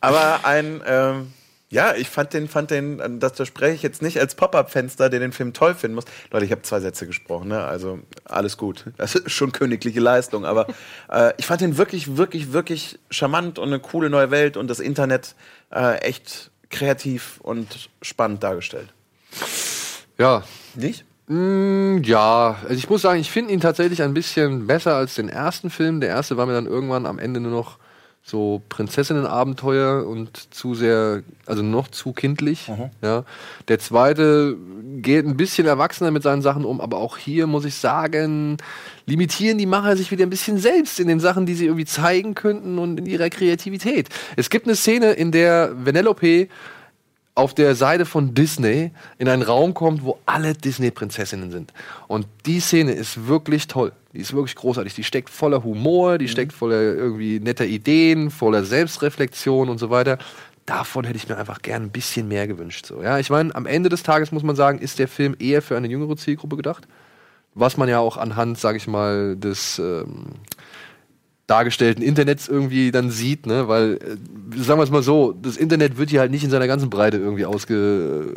Aber 0.00 0.40
ein, 0.44 0.80
ähm, 0.86 1.32
ja, 1.70 1.94
ich 1.94 2.08
fand 2.08 2.32
den, 2.32 2.48
fand 2.48 2.70
den, 2.70 3.20
das, 3.20 3.34
das 3.34 3.46
spreche 3.46 3.74
ich 3.74 3.82
jetzt 3.82 4.00
nicht 4.00 4.18
als 4.18 4.34
Pop-Up-Fenster, 4.34 5.10
der 5.10 5.20
den 5.20 5.32
Film 5.32 5.52
toll 5.52 5.74
finden 5.74 5.96
muss. 5.96 6.04
Leute, 6.30 6.46
ich 6.46 6.50
habe 6.50 6.62
zwei 6.62 6.80
Sätze 6.80 7.06
gesprochen, 7.06 7.48
ne? 7.48 7.62
also 7.64 7.98
alles 8.24 8.56
gut. 8.56 8.84
Das 8.96 9.14
ist 9.14 9.30
schon 9.30 9.52
königliche 9.52 10.00
Leistung, 10.00 10.46
aber 10.46 10.66
äh, 11.10 11.32
ich 11.36 11.46
fand 11.46 11.60
den 11.60 11.76
wirklich, 11.76 12.16
wirklich, 12.16 12.52
wirklich 12.52 12.98
charmant 13.10 13.58
und 13.58 13.68
eine 13.68 13.80
coole 13.80 14.08
neue 14.08 14.30
Welt 14.30 14.56
und 14.56 14.68
das 14.68 14.80
Internet 14.80 15.34
äh, 15.70 15.98
echt 15.98 16.50
kreativ 16.70 17.38
und 17.42 17.90
spannend 18.02 18.42
dargestellt. 18.42 18.92
Ja, 20.16 20.44
Nicht? 20.74 21.04
Mm, 21.26 21.98
Ja, 22.02 22.56
also 22.62 22.74
ich 22.74 22.88
muss 22.88 23.02
sagen, 23.02 23.20
ich 23.20 23.30
finde 23.30 23.52
ihn 23.52 23.60
tatsächlich 23.60 24.02
ein 24.02 24.14
bisschen 24.14 24.66
besser 24.66 24.96
als 24.96 25.14
den 25.16 25.28
ersten 25.28 25.68
Film. 25.68 26.00
Der 26.00 26.08
erste 26.08 26.38
war 26.38 26.46
mir 26.46 26.54
dann 26.54 26.66
irgendwann 26.66 27.04
am 27.04 27.18
Ende 27.18 27.40
nur 27.40 27.52
noch 27.52 27.78
so 28.28 28.62
Prinzessinnenabenteuer 28.68 30.06
und 30.06 30.52
zu 30.54 30.74
sehr, 30.74 31.22
also 31.46 31.62
noch 31.62 31.88
zu 31.88 32.12
kindlich. 32.12 32.70
Ja. 33.00 33.24
Der 33.68 33.78
zweite 33.78 34.56
geht 35.00 35.26
ein 35.26 35.36
bisschen 35.36 35.66
erwachsener 35.66 36.10
mit 36.10 36.22
seinen 36.22 36.42
Sachen 36.42 36.64
um, 36.64 36.80
aber 36.80 36.98
auch 36.98 37.16
hier 37.16 37.46
muss 37.46 37.64
ich 37.64 37.76
sagen, 37.76 38.58
limitieren 39.06 39.56
die 39.56 39.66
Macher 39.66 39.96
sich 39.96 40.10
wieder 40.10 40.26
ein 40.26 40.30
bisschen 40.30 40.58
selbst 40.58 41.00
in 41.00 41.08
den 41.08 41.20
Sachen, 41.20 41.46
die 41.46 41.54
sie 41.54 41.64
irgendwie 41.64 41.86
zeigen 41.86 42.34
könnten 42.34 42.78
und 42.78 42.98
in 42.98 43.06
ihrer 43.06 43.30
Kreativität. 43.30 44.08
Es 44.36 44.50
gibt 44.50 44.66
eine 44.66 44.76
Szene, 44.76 45.12
in 45.12 45.32
der 45.32 45.72
Vanellope 45.74 46.48
auf 47.38 47.54
der 47.54 47.76
Seite 47.76 48.04
von 48.04 48.34
Disney 48.34 48.90
in 49.16 49.28
einen 49.28 49.42
Raum 49.42 49.72
kommt, 49.72 50.02
wo 50.02 50.18
alle 50.26 50.54
Disney-Prinzessinnen 50.54 51.52
sind. 51.52 51.72
Und 52.08 52.26
die 52.46 52.58
Szene 52.58 52.92
ist 52.92 53.28
wirklich 53.28 53.68
toll. 53.68 53.92
Die 54.12 54.18
ist 54.18 54.32
wirklich 54.32 54.56
großartig. 54.56 54.94
Die 54.94 55.04
steckt 55.04 55.30
voller 55.30 55.62
Humor, 55.62 56.18
die 56.18 56.26
steckt 56.26 56.52
voller 56.52 56.80
irgendwie 56.80 57.38
netter 57.38 57.64
Ideen, 57.64 58.32
voller 58.32 58.64
Selbstreflexion 58.64 59.68
und 59.68 59.78
so 59.78 59.88
weiter. 59.88 60.18
Davon 60.66 61.04
hätte 61.04 61.16
ich 61.16 61.28
mir 61.28 61.36
einfach 61.36 61.62
gern 61.62 61.84
ein 61.84 61.90
bisschen 61.90 62.26
mehr 62.26 62.48
gewünscht. 62.48 62.86
So, 62.86 63.02
ja, 63.04 63.20
ich 63.20 63.30
meine, 63.30 63.54
am 63.54 63.66
Ende 63.66 63.88
des 63.88 64.02
Tages 64.02 64.32
muss 64.32 64.42
man 64.42 64.56
sagen, 64.56 64.80
ist 64.80 64.98
der 64.98 65.06
Film 65.06 65.36
eher 65.38 65.62
für 65.62 65.76
eine 65.76 65.86
jüngere 65.86 66.16
Zielgruppe 66.16 66.56
gedacht. 66.56 66.88
Was 67.54 67.76
man 67.76 67.88
ja 67.88 68.00
auch 68.00 68.16
anhand, 68.16 68.58
sage 68.58 68.78
ich 68.78 68.88
mal, 68.88 69.36
des 69.36 69.78
ähm, 69.78 70.26
dargestellten 71.48 72.04
Internets 72.04 72.46
irgendwie 72.46 72.92
dann 72.92 73.10
sieht, 73.10 73.46
ne? 73.46 73.66
Weil, 73.66 73.94
äh, 73.94 74.62
sagen 74.62 74.78
wir 74.78 74.84
es 74.84 74.90
mal 74.90 75.02
so, 75.02 75.32
das 75.32 75.56
Internet 75.56 75.98
wird 75.98 76.10
hier 76.10 76.20
halt 76.20 76.30
nicht 76.30 76.44
in 76.44 76.50
seiner 76.50 76.68
ganzen 76.68 76.88
Breite 76.90 77.16
irgendwie 77.16 77.44
ausge 77.46 78.36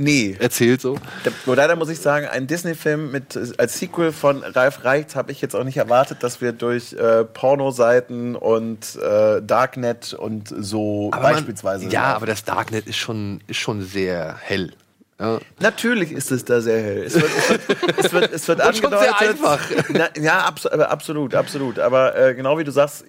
Nee. 0.00 0.36
erzählt 0.38 0.80
so. 0.80 0.94
Da- 1.24 1.30
Nur 1.46 1.56
leider 1.56 1.74
muss 1.74 1.88
ich 1.88 1.98
sagen, 1.98 2.26
ein 2.26 2.46
Disney-Film 2.46 3.10
mit 3.10 3.36
als 3.58 3.78
Sequel 3.80 4.12
von 4.12 4.44
Ralf 4.44 4.84
Reichts 4.84 5.16
habe 5.16 5.32
ich 5.32 5.40
jetzt 5.40 5.56
auch 5.56 5.64
nicht 5.64 5.76
erwartet, 5.76 6.22
dass 6.22 6.40
wir 6.40 6.52
durch 6.52 6.92
äh, 6.92 7.24
Pornoseiten 7.24 8.36
und 8.36 8.94
äh, 8.96 9.42
Darknet 9.42 10.14
und 10.14 10.48
so 10.56 11.10
Aber 11.12 11.22
man- 11.22 11.32
beispielsweise. 11.32 11.88
ja, 11.88 12.02
laufen. 12.02 12.16
aber 12.16 12.26
das 12.26 12.44
Darknet 12.44 12.86
ist 12.86 12.96
schon, 12.98 13.40
ist 13.48 13.56
schon 13.58 13.82
sehr 13.82 14.36
hell. 14.40 14.72
Ja. 15.20 15.40
Natürlich 15.58 16.12
ist 16.12 16.30
es 16.30 16.44
da 16.44 16.60
sehr 16.60 16.80
hell. 16.80 17.02
Es 17.02 17.14
wird, 17.14 17.30
es 17.36 17.48
wird, 17.50 17.98
es 17.98 18.12
wird, 18.12 18.32
es 18.32 18.48
wird 18.48 18.60
angedeutet. 18.60 19.00
sehr 19.00 19.18
einfach. 19.18 19.70
Na, 19.88 20.08
ja, 20.20 20.40
abs 20.40 20.66
absolut, 20.66 21.34
absolut. 21.34 21.78
Aber 21.78 22.16
äh, 22.16 22.34
genau 22.34 22.56
wie 22.58 22.64
du 22.64 22.70
sagst, 22.70 23.04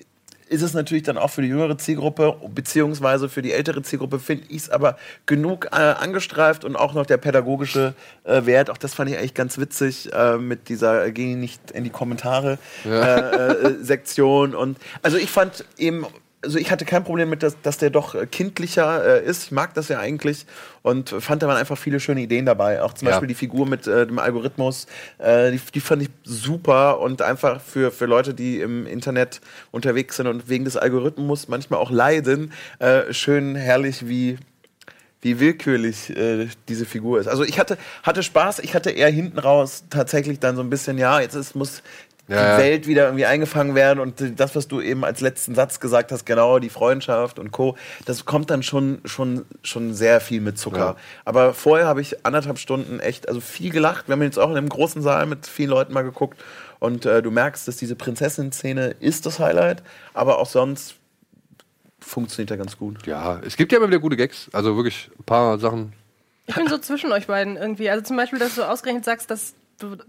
ist 0.49 0.63
es 0.63 0.73
natürlich 0.73 1.03
dann 1.03 1.17
auch 1.17 1.29
für 1.29 1.41
die 1.41 1.47
jüngere 1.47 1.77
Zielgruppe, 1.77 2.35
beziehungsweise 2.53 3.29
für 3.29 3.41
die 3.41 3.53
ältere 3.53 3.83
Zielgruppe, 3.83 4.19
finde 4.19 4.45
ich 4.49 4.63
es 4.63 4.69
aber 4.69 4.97
genug 5.25 5.67
äh, 5.71 5.75
angestreift 5.75 6.65
und 6.65 6.75
auch 6.75 6.93
noch 6.93 7.05
der 7.05 7.17
pädagogische 7.17 7.93
äh, 8.23 8.45
Wert. 8.45 8.69
Auch 8.69 8.77
das 8.77 8.95
fand 8.95 9.11
ich 9.11 9.17
eigentlich 9.17 9.35
ganz 9.35 9.59
witzig 9.59 10.11
äh, 10.11 10.37
mit 10.37 10.69
dieser 10.69 11.05
äh, 11.05 11.11
Geh 11.11 11.35
nicht 11.35 11.71
in 11.71 11.83
die 11.83 11.89
Kommentare 11.91 12.57
äh, 12.85 12.89
äh, 12.89 13.75
Sektion. 13.83 14.55
Und 14.55 14.79
also 15.03 15.17
ich 15.17 15.29
fand 15.29 15.65
eben 15.77 16.05
also 16.41 16.57
ich 16.57 16.71
hatte 16.71 16.85
kein 16.85 17.03
Problem 17.03 17.29
mit, 17.29 17.43
dass, 17.43 17.61
dass 17.61 17.77
der 17.77 17.89
doch 17.89 18.15
äh, 18.15 18.25
kindlicher 18.25 19.21
äh, 19.21 19.25
ist. 19.25 19.45
Ich 19.45 19.51
mag 19.51 19.73
das 19.73 19.89
ja 19.89 19.99
eigentlich 19.99 20.45
und 20.83 21.09
fand, 21.09 21.43
da 21.43 21.47
waren 21.47 21.57
einfach 21.57 21.77
viele 21.77 21.99
schöne 21.99 22.21
Ideen 22.21 22.45
dabei. 22.45 22.81
Auch 22.81 22.93
zum 22.93 23.07
Ja. 23.07 23.11
Beispiel 23.13 23.27
die 23.27 23.35
Figur 23.35 23.67
mit 23.67 23.87
äh, 23.87 24.07
dem 24.07 24.19
Algorithmus, 24.19 24.87
äh, 25.17 25.51
die, 25.51 25.59
die 25.73 25.79
fand 25.81 26.03
ich 26.03 26.09
super 26.23 26.99
und 26.99 27.21
einfach 27.21 27.59
für, 27.61 27.91
für 27.91 28.05
Leute, 28.05 28.33
die 28.33 28.61
im 28.61 28.87
Internet 28.87 29.41
unterwegs 29.71 30.15
sind 30.15 30.27
und 30.27 30.47
wegen 30.49 30.63
des 30.65 30.77
Algorithmus 30.77 31.47
manchmal 31.49 31.79
auch 31.79 31.91
leiden, 31.91 32.53
äh, 32.79 33.11
schön 33.13 33.55
herrlich 33.55 34.07
wie 34.07 34.37
wie 35.21 35.39
willkürlich 35.41 36.15
äh, 36.15 36.47
diese 36.69 36.85
Figur 36.85 37.19
ist. 37.19 37.27
Also 37.27 37.43
ich 37.43 37.59
hatte, 37.59 37.77
hatte 38.03 38.23
Spaß, 38.23 38.59
ich 38.59 38.73
hatte 38.73 38.89
eher 38.91 39.09
hinten 39.09 39.37
raus 39.37 39.83
tatsächlich 39.89 40.39
dann 40.39 40.55
so 40.55 40.61
ein 40.61 40.69
bisschen, 40.69 40.97
ja, 40.97 41.19
jetzt 41.19 41.35
ist, 41.35 41.55
muss 41.57 41.83
Ja, 42.29 42.51
ja. 42.51 42.57
Welt 42.59 42.87
wieder 42.87 43.05
irgendwie 43.05 43.25
eingefangen 43.25 43.75
werden 43.75 43.99
und 43.99 44.39
das, 44.39 44.55
was 44.55 44.67
du 44.67 44.81
eben 44.81 45.03
als 45.03 45.19
letzten 45.19 45.55
Satz 45.55 45.79
gesagt 45.79 46.11
hast, 46.11 46.25
genau, 46.25 46.59
die 46.59 46.69
Freundschaft 46.69 47.39
und 47.39 47.51
Co., 47.51 47.75
das 48.05 48.25
kommt 48.25 48.51
dann 48.51 48.61
schon, 48.61 49.01
schon, 49.05 49.45
schon 49.63 49.93
sehr 49.93 50.21
viel 50.21 50.39
mit 50.39 50.59
Zucker. 50.59 50.77
Ja. 50.77 50.95
Aber 51.25 51.53
vorher 51.53 51.87
habe 51.87 52.01
ich 52.01 52.25
anderthalb 52.25 52.59
Stunden 52.59 52.99
echt, 52.99 53.27
also 53.27 53.41
viel 53.41 53.71
gelacht. 53.71 54.07
Wir 54.07 54.13
haben 54.13 54.21
jetzt 54.21 54.37
auch 54.37 54.51
in 54.51 54.57
einem 54.57 54.69
großen 54.69 55.01
Saal 55.01 55.25
mit 55.25 55.47
vielen 55.47 55.71
Leuten 55.71 55.91
mal 55.91 56.03
geguckt 56.03 56.39
und 56.79 57.05
äh, 57.05 57.21
du 57.21 57.31
merkst, 57.31 57.67
dass 57.67 57.77
diese 57.77 57.95
Prinzessin-Szene 57.95 58.95
ist 58.99 59.25
das 59.25 59.39
Highlight, 59.39 59.81
aber 60.13 60.37
auch 60.37 60.47
sonst 60.47 60.95
funktioniert 61.99 62.51
er 62.51 62.57
ganz 62.57 62.77
gut. 62.77 63.05
ja, 63.05 63.39
es 63.45 63.57
gibt 63.57 63.71
ja 63.71 63.79
immer 63.79 63.87
wieder 63.87 63.99
gute 63.99 64.15
Gags. 64.15 64.49
Also 64.53 64.75
wirklich 64.75 65.09
ein 65.17 65.23
paar 65.23 65.59
Sachen. 65.59 65.93
Ich 66.45 66.55
bin 66.55 66.67
so 66.67 66.77
zwischen 66.79 67.11
euch 67.11 67.27
beiden 67.27 67.57
irgendwie. 67.57 67.89
Also 67.89 68.03
zum 68.03 68.17
Beispiel, 68.17 68.39
dass 68.39 68.55
du 68.55 68.63
ausgerechnet 68.63 69.05
sagst, 69.05 69.29
dass 69.29 69.53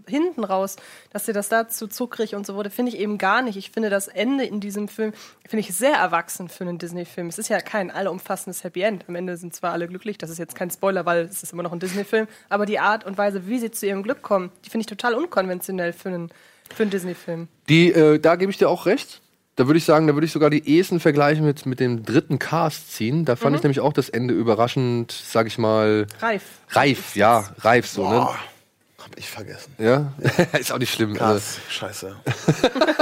hinten 0.07 0.43
raus, 0.43 0.75
dass 1.11 1.25
dir 1.25 1.33
das 1.33 1.49
da 1.49 1.67
zu 1.67 1.87
zuckrig 1.87 2.35
und 2.35 2.45
so 2.45 2.55
wurde, 2.55 2.69
finde 2.69 2.91
ich 2.91 2.99
eben 2.99 3.17
gar 3.17 3.41
nicht. 3.41 3.57
Ich 3.57 3.71
finde 3.71 3.89
das 3.89 4.07
Ende 4.07 4.45
in 4.45 4.59
diesem 4.59 4.87
Film, 4.87 5.13
finde 5.47 5.61
ich 5.61 5.73
sehr 5.75 5.93
erwachsen 5.93 6.49
für 6.49 6.63
einen 6.63 6.77
Disney-Film. 6.77 7.27
Es 7.27 7.37
ist 7.37 7.49
ja 7.49 7.59
kein 7.59 7.91
allumfassendes 7.91 8.63
Happy 8.63 8.81
End. 8.81 9.05
Am 9.07 9.15
Ende 9.15 9.37
sind 9.37 9.55
zwar 9.55 9.71
alle 9.71 9.87
glücklich, 9.87 10.17
das 10.17 10.29
ist 10.29 10.37
jetzt 10.37 10.55
kein 10.55 10.69
Spoiler, 10.71 11.05
weil 11.05 11.25
es 11.25 11.43
ist 11.43 11.53
immer 11.53 11.63
noch 11.63 11.71
ein 11.73 11.79
Disney-Film, 11.79 12.27
aber 12.49 12.65
die 12.65 12.79
Art 12.79 13.05
und 13.05 13.17
Weise, 13.17 13.47
wie 13.47 13.59
sie 13.59 13.71
zu 13.71 13.85
ihrem 13.87 14.03
Glück 14.03 14.21
kommen, 14.21 14.51
die 14.65 14.69
finde 14.69 14.81
ich 14.83 14.87
total 14.87 15.13
unkonventionell 15.13 15.93
für 15.93 16.09
einen, 16.09 16.29
für 16.73 16.83
einen 16.83 16.91
Disney-Film. 16.91 17.47
Die, 17.69 17.91
äh, 17.91 18.19
da 18.19 18.35
gebe 18.35 18.51
ich 18.51 18.57
dir 18.57 18.69
auch 18.69 18.85
recht. 18.85 19.21
da 19.55 19.67
würde 19.67 19.77
ich 19.77 19.85
sagen, 19.85 20.07
da 20.07 20.13
würde 20.15 20.25
ich 20.25 20.31
sogar 20.31 20.49
die 20.49 20.67
ehesten 20.67 20.99
Vergleiche 20.99 21.41
mit, 21.41 21.65
mit 21.65 21.79
dem 21.79 22.03
dritten 22.03 22.39
Cast 22.39 22.93
ziehen. 22.93 23.25
Da 23.25 23.35
fand 23.35 23.55
ich 23.55 23.63
nämlich 23.63 23.79
auch 23.79 23.93
das 23.93 24.09
Ende 24.09 24.33
überraschend, 24.33 25.11
sag 25.11 25.45
ich 25.47 25.57
mal, 25.57 26.07
Reif. 26.19 26.43
reif, 26.69 27.15
ja, 27.15 27.49
reif 27.59 27.85
so, 27.87 28.09
ne? 28.09 28.27
Hab 29.03 29.17
ich 29.17 29.29
vergessen. 29.29 29.73
Ja, 29.77 30.13
ist 30.59 30.71
auch 30.71 30.77
nicht 30.77 30.93
schlimm. 30.93 31.11
Also, 31.13 31.19
Cars, 31.19 31.57
scheiße. 31.69 32.15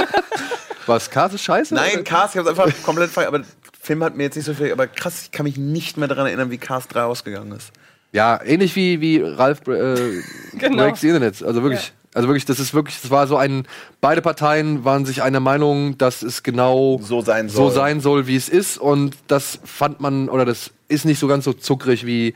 was, 0.86 1.10
Cast 1.10 1.34
ist 1.34 1.42
scheiße? 1.44 1.74
Nein, 1.74 2.04
Cars, 2.04 2.32
ich 2.34 2.38
hab's 2.38 2.48
einfach 2.48 2.70
komplett 2.82 3.10
vergessen. 3.10 3.34
Aber 3.34 3.38
der 3.40 3.46
Film 3.80 4.02
hat 4.04 4.16
mir 4.16 4.24
jetzt 4.24 4.36
nicht 4.36 4.46
so 4.46 4.54
viel. 4.54 4.72
Aber 4.72 4.86
krass, 4.86 5.22
ich 5.24 5.30
kann 5.32 5.44
mich 5.44 5.56
nicht 5.56 5.96
mehr 5.96 6.08
daran 6.08 6.26
erinnern, 6.26 6.50
wie 6.50 6.58
Cars 6.58 6.88
3 6.88 7.02
ausgegangen 7.02 7.52
ist. 7.52 7.70
Ja, 8.12 8.40
ähnlich 8.42 8.74
wie, 8.74 9.00
wie 9.00 9.20
Ralf 9.20 9.60
äh, 9.68 10.20
Genau. 10.58 10.82
Breaks 10.84 11.00
the 11.00 11.08
Internet. 11.08 11.42
Also 11.42 11.62
wirklich, 11.62 11.92
also 12.12 12.26
wirklich, 12.28 12.44
das 12.44 12.58
ist 12.58 12.74
wirklich, 12.74 13.00
das 13.00 13.10
war 13.10 13.26
so 13.28 13.36
ein, 13.36 13.66
beide 14.00 14.20
Parteien 14.20 14.84
waren 14.84 15.06
sich 15.06 15.22
einer 15.22 15.38
Meinung, 15.38 15.96
dass 15.96 16.22
es 16.22 16.42
genau 16.42 16.98
So 17.02 17.20
sein 17.20 17.48
so 17.48 17.64
soll. 17.66 17.72
sein 17.72 18.00
soll, 18.00 18.26
wie 18.26 18.34
es 18.36 18.48
ist. 18.48 18.78
Und 18.78 19.16
das 19.28 19.60
fand 19.64 20.00
man, 20.00 20.28
oder 20.28 20.44
das 20.44 20.72
ist 20.88 21.04
nicht 21.04 21.20
so 21.20 21.28
ganz 21.28 21.44
so 21.44 21.52
zuckrig 21.52 22.04
wie 22.04 22.34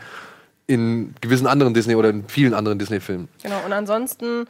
in 0.66 1.14
gewissen 1.20 1.46
anderen 1.46 1.74
Disney 1.74 1.94
oder 1.94 2.10
in 2.10 2.26
vielen 2.28 2.54
anderen 2.54 2.78
Disney-Filmen. 2.78 3.28
Genau, 3.42 3.64
und 3.64 3.72
ansonsten, 3.72 4.46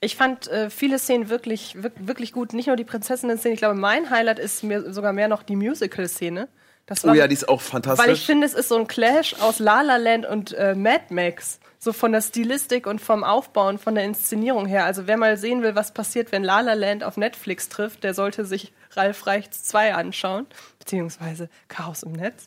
ich 0.00 0.16
fand 0.16 0.48
äh, 0.48 0.70
viele 0.70 0.98
Szenen 0.98 1.28
wirklich, 1.28 1.76
wirk- 1.76 1.92
wirklich 2.06 2.32
gut. 2.32 2.52
Nicht 2.54 2.66
nur 2.68 2.76
die 2.76 2.84
Prinzessinnen-Szene, 2.84 3.54
ich 3.54 3.60
glaube, 3.60 3.74
mein 3.78 4.10
Highlight 4.10 4.38
ist 4.38 4.62
mir 4.64 4.92
sogar 4.92 5.12
mehr 5.12 5.28
noch 5.28 5.42
die 5.42 5.56
Musical-Szene. 5.56 6.48
Das 6.86 7.04
Oh 7.04 7.08
war- 7.08 7.14
ja, 7.14 7.28
die 7.28 7.34
ist 7.34 7.48
auch 7.48 7.60
Weil 7.60 7.64
ich 7.64 7.70
fantastisch. 7.70 8.26
finde, 8.26 8.46
es 8.46 8.54
ist 8.54 8.68
so 8.68 8.76
ein 8.76 8.86
Clash 8.88 9.34
aus 9.40 9.58
La 9.58 9.82
La 9.82 9.96
Land 9.96 10.26
und 10.26 10.52
äh, 10.54 10.74
Mad 10.74 11.04
Max. 11.10 11.60
So 11.82 11.92
von 11.94 12.12
der 12.12 12.20
Stilistik 12.20 12.86
und 12.86 13.00
vom 13.00 13.24
Aufbau 13.24 13.68
und 13.68 13.80
von 13.80 13.94
der 13.94 14.04
Inszenierung 14.04 14.66
her. 14.66 14.84
Also 14.84 15.06
wer 15.06 15.16
mal 15.16 15.38
sehen 15.38 15.62
will, 15.62 15.74
was 15.74 15.92
passiert, 15.94 16.30
wenn 16.30 16.42
La 16.44 16.60
La 16.60 16.74
Land 16.74 17.04
auf 17.04 17.16
Netflix 17.16 17.70
trifft, 17.70 18.04
der 18.04 18.12
sollte 18.12 18.44
sich 18.44 18.72
Ralf 18.92 19.26
Reichts 19.26 19.62
2 19.64 19.94
anschauen. 19.94 20.46
Beziehungsweise 20.78 21.48
Chaos 21.68 22.02
im 22.02 22.12
Netz. 22.12 22.46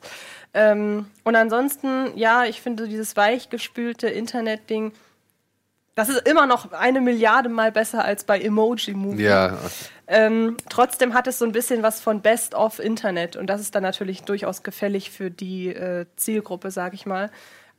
Ähm, 0.53 1.07
und 1.23 1.35
ansonsten, 1.35 2.15
ja, 2.15 2.45
ich 2.45 2.61
finde 2.61 2.87
dieses 2.87 3.15
weichgespülte 3.15 4.07
Internet-Ding, 4.07 4.91
das 5.95 6.09
ist 6.09 6.27
immer 6.27 6.47
noch 6.47 6.71
eine 6.71 7.01
Milliarde 7.01 7.49
Mal 7.49 7.71
besser 7.71 8.03
als 8.03 8.23
bei 8.23 8.39
Emoji 8.39 8.93
Movie. 8.93 9.23
Ja, 9.23 9.57
Ähm, 10.07 10.57
trotzdem 10.69 11.13
hat 11.13 11.27
es 11.27 11.39
so 11.39 11.45
ein 11.45 11.51
bisschen 11.51 11.81
was 11.83 12.01
von 12.01 12.21
Best 12.21 12.55
of 12.55 12.79
Internet 12.79 13.35
und 13.35 13.47
das 13.47 13.61
ist 13.61 13.73
dann 13.75 13.83
natürlich 13.83 14.23
durchaus 14.23 14.63
gefällig 14.63 15.11
für 15.11 15.31
die 15.31 15.69
äh, 15.69 16.05
Zielgruppe, 16.15 16.71
sag 16.71 16.93
ich 16.93 17.05
mal. 17.05 17.29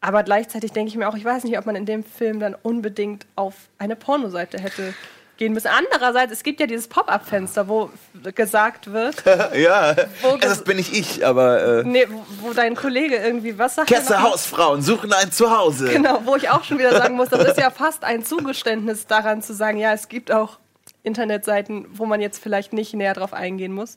Aber 0.01 0.22
gleichzeitig 0.22 0.72
denke 0.72 0.91
ich 0.91 0.97
mir 0.97 1.09
auch, 1.09 1.16
ich 1.16 1.25
weiß 1.25 1.45
nicht, 1.45 1.59
ob 1.59 1.66
man 1.66 1.77
in 1.77 1.87
dem 1.87 2.05
Film 2.05 2.39
dann 2.39 2.55
unbedingt 2.55 3.27
auf 3.37 3.55
eine 3.79 3.97
Pornoseite 3.97 4.59
hätte 4.59 4.95
gehen 5.37 5.53
müssen. 5.53 5.68
Andererseits, 5.68 6.32
es 6.32 6.43
gibt 6.43 6.61
ja 6.61 6.66
dieses 6.66 6.89
Pop-up-Fenster, 6.89 7.66
wo 7.68 7.91
gesagt 8.35 8.93
wird, 8.93 9.16
ja, 9.57 9.95
Wo- 10.22 10.37
das 10.37 10.62
bin 10.64 10.76
nicht 10.76 10.93
ich, 10.97 11.26
aber 11.26 11.80
äh, 11.80 11.85
nee, 11.85 12.07
wo, 12.09 12.24
wo 12.49 12.53
dein 12.53 12.74
Kollege 12.76 13.16
irgendwie 13.16 13.59
was 13.59 13.74
sagt. 13.74 13.89
Kesse? 13.89 14.22
Hausfrauen 14.22 14.82
suchen 14.82 15.12
ein 15.12 15.32
Zuhause. 15.32 15.89
Genau, 15.91 16.20
wo 16.24 16.37
ich 16.37 16.51
auch 16.51 16.62
schon 16.64 16.78
wieder 16.78 16.93
sagen 16.93 17.16
muss, 17.16 17.28
das 17.30 17.47
ist 17.49 17.59
ja 17.59 17.70
fast 17.70 18.05
ein 18.05 18.24
Zugeständnis 18.24 19.07
daran 19.07 19.43
zu 19.43 19.55
sagen, 19.55 19.78
ja, 19.78 19.93
es 19.93 20.09
gibt 20.09 20.30
auch 20.32 20.59
Internetseiten, 21.03 21.87
wo 21.93 22.07
man 22.07 22.20
jetzt 22.20 22.43
vielleicht 22.43 22.72
nicht 22.72 22.95
näher 22.95 23.14
drauf 23.14 23.32
eingehen 23.32 23.72
muss. 23.72 23.97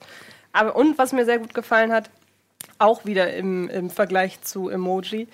Aber 0.54 0.76
und 0.76 0.98
was 0.98 1.14
mir 1.14 1.26
sehr 1.26 1.40
gut 1.40 1.54
gefallen 1.54 1.92
hat, 1.94 2.10
auch 2.80 3.06
wieder 3.06 3.34
im, 3.34 3.70
im 3.70 3.90
Vergleich 3.90 4.42
zu 4.42 4.70
Emoji, 4.70 5.28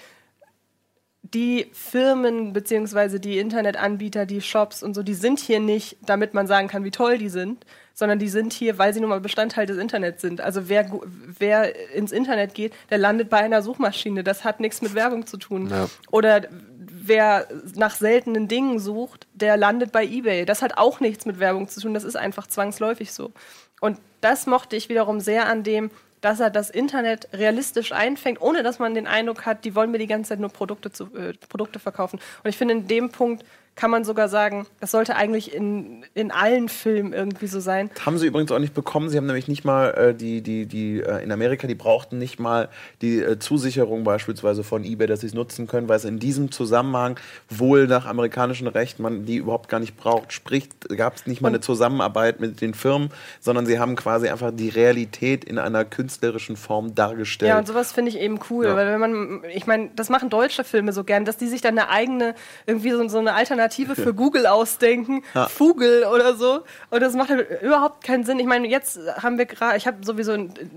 die 1.24 1.68
Firmen 1.72 2.52
beziehungsweise 2.52 3.20
die 3.20 3.40
Internetanbieter, 3.40 4.26
die 4.26 4.42
Shops 4.42 4.84
und 4.84 4.94
so, 4.94 5.04
die 5.04 5.14
sind 5.14 5.40
hier 5.40 5.60
nicht, 5.60 5.98
damit 6.06 6.34
man 6.34 6.48
sagen 6.48 6.68
kann, 6.68 6.84
wie 6.84 6.92
toll 6.92 7.18
die 7.18 7.30
sind, 7.30 7.66
sondern 7.94 8.20
die 8.20 8.28
sind 8.28 8.52
hier, 8.52 8.78
weil 8.78 8.94
sie 8.94 9.00
nun 9.00 9.10
mal 9.10 9.22
Bestandteil 9.22 9.66
des 9.66 9.78
Internets 9.78 10.22
sind. 10.22 10.42
Also 10.42 10.68
wer, 10.68 10.92
wer 11.40 11.94
ins 11.94 12.12
Internet 12.12 12.54
geht, 12.54 12.74
der 12.90 12.98
landet 12.98 13.30
bei 13.30 13.38
einer 13.38 13.62
Suchmaschine. 13.62 14.24
Das 14.24 14.44
hat 14.44 14.60
nichts 14.60 14.82
mit 14.82 14.96
Werbung 14.96 15.26
zu 15.26 15.38
tun. 15.38 15.70
Ja. 15.70 15.88
Oder 16.12 16.42
wer 16.78 17.48
nach 17.76 17.96
seltenen 17.96 18.48
Dingen 18.48 18.80
sucht, 18.80 19.28
der 19.34 19.56
landet 19.56 19.92
bei 19.92 20.06
eBay. 20.06 20.46
Das 20.46 20.62
hat 20.62 20.78
auch 20.78 21.00
nichts 21.00 21.26
mit 21.26 21.40
Werbung 21.40 21.70
zu 21.70 21.80
tun. 21.80 21.94
Das 21.94 22.04
ist 22.04 22.16
einfach 22.16 22.48
zwangsläufig 22.48 23.14
so. 23.14 23.32
Und 23.80 24.00
das 24.22 24.46
mochte 24.46 24.76
ich 24.76 24.90
wiederum 24.90 25.20
sehr 25.20 25.48
an 25.48 25.64
dem, 25.64 25.90
dass 26.24 26.40
er 26.40 26.50
das 26.50 26.70
Internet 26.70 27.28
realistisch 27.34 27.92
einfängt, 27.92 28.42
ohne 28.42 28.64
dass 28.64 28.80
man 28.80 28.96
den 28.96 29.08
Eindruck 29.08 29.46
hat, 29.46 29.66
die 29.66 29.76
wollen 29.76 29.92
mir 29.92 29.98
die 29.98 30.08
ganze 30.08 30.30
Zeit 30.30 30.40
nur 30.40 30.50
Produkte, 30.50 30.90
zu, 30.90 31.14
äh, 31.16 31.34
Produkte 31.50 31.80
verkaufen. 31.80 32.18
Und 32.44 32.50
ich 32.50 32.56
finde, 32.58 32.76
in 32.76 32.88
dem 32.88 33.10
Punkt 33.10 33.44
kann 33.76 33.90
man 33.90 34.04
sogar 34.04 34.30
sagen, 34.30 34.68
das 34.80 34.92
sollte 34.92 35.16
eigentlich 35.16 35.54
in, 35.54 36.06
in 36.14 36.30
allen 36.32 36.70
Filmen 36.70 37.12
irgendwie 37.12 37.48
so 37.48 37.60
sein. 37.60 37.90
Haben 38.06 38.20
sie 38.20 38.28
übrigens 38.28 38.52
auch 38.52 38.60
nicht 38.60 38.76
bekommen. 38.76 39.10
Sie 39.10 39.18
haben 39.18 39.26
nämlich 39.26 39.48
nicht 39.48 39.66
mal 39.66 39.90
äh, 39.92 40.14
die, 40.14 40.42
die, 40.42 40.68
die 40.68 41.00
äh, 41.00 41.24
in 41.24 41.32
Amerika, 41.32 41.66
die 41.66 41.74
brauchten 41.74 42.20
nicht 42.20 42.40
mal 42.40 42.70
die 43.02 43.20
äh, 43.20 43.40
Zusicherung 43.40 44.04
beispielsweise 44.04 44.64
von 44.64 44.84
eBay, 44.84 45.08
dass 45.08 45.22
sie 45.22 45.28
es 45.28 45.34
nutzen 45.34 45.66
können, 45.66 45.90
weil 45.90 45.98
es 45.98 46.06
in 46.06 46.20
diesem 46.20 46.52
Zusammenhang 46.52 47.20
wohl 47.50 47.88
nach 47.88 48.06
amerikanischem 48.06 48.68
Recht 48.68 49.00
man 49.00 49.26
die 49.26 49.38
überhaupt 49.38 49.70
gar 49.70 49.80
nicht 49.80 49.98
braucht. 49.98 50.34
Sprich, 50.34 50.70
gab 50.96 51.16
es 51.16 51.26
nicht 51.26 51.42
mal 51.42 51.50
eine 51.50 51.60
Zusammenarbeit 51.60 52.40
mit 52.40 52.62
den 52.62 52.76
Firmen, 52.76 53.10
sondern 53.42 53.66
sie 53.66 53.80
haben 53.80 53.96
quasi 53.96 54.30
einfach 54.30 54.52
die 54.54 54.70
Realität 54.70 55.44
in 55.44 55.58
einer 55.58 55.84
künstlerischen 55.84 56.58
Form 56.58 56.94
dargestellt. 56.94 57.50
Ja, 57.50 57.58
und 57.58 57.68
sowas 57.68 57.92
finde 57.92 58.10
ich 58.12 58.20
eben 58.20 58.40
cool, 58.52 58.66
Ja. 58.68 58.76
weil 58.76 58.88
wenn 58.88 59.00
man, 59.00 59.42
ich 59.52 59.66
meine, 59.66 59.90
das 59.96 60.10
machen 60.10 60.30
deutsche 60.30 60.64
Filme 60.64 60.94
so 60.94 61.04
gern, 61.04 61.26
dass 61.26 61.38
die 61.38 61.48
sich 61.48 61.62
dann 61.62 61.78
eine 61.78 61.90
eigene, 61.90 62.36
irgendwie 62.68 62.92
so, 62.92 63.08
so 63.08 63.18
eine 63.18 63.34
Alternative 63.34 63.63
für 63.72 64.14
Google 64.14 64.46
ausdenken, 64.48 65.24
Ja. 65.34 65.48
Fugel 65.48 66.04
oder 66.06 66.36
so. 66.36 66.64
Und 66.90 67.02
das 67.02 67.14
macht 67.14 67.30
halt 67.30 67.62
überhaupt 67.62 68.04
keinen 68.04 68.24
Sinn. 68.24 68.40
Ich 68.40 68.46
meine, 68.46 68.68
jetzt 68.68 69.00
haben 69.22 69.38
wir 69.38 69.46
gerade, 69.46 69.78
ich 69.78 69.88
habe 69.88 70.06
sowieso, 70.06 70.34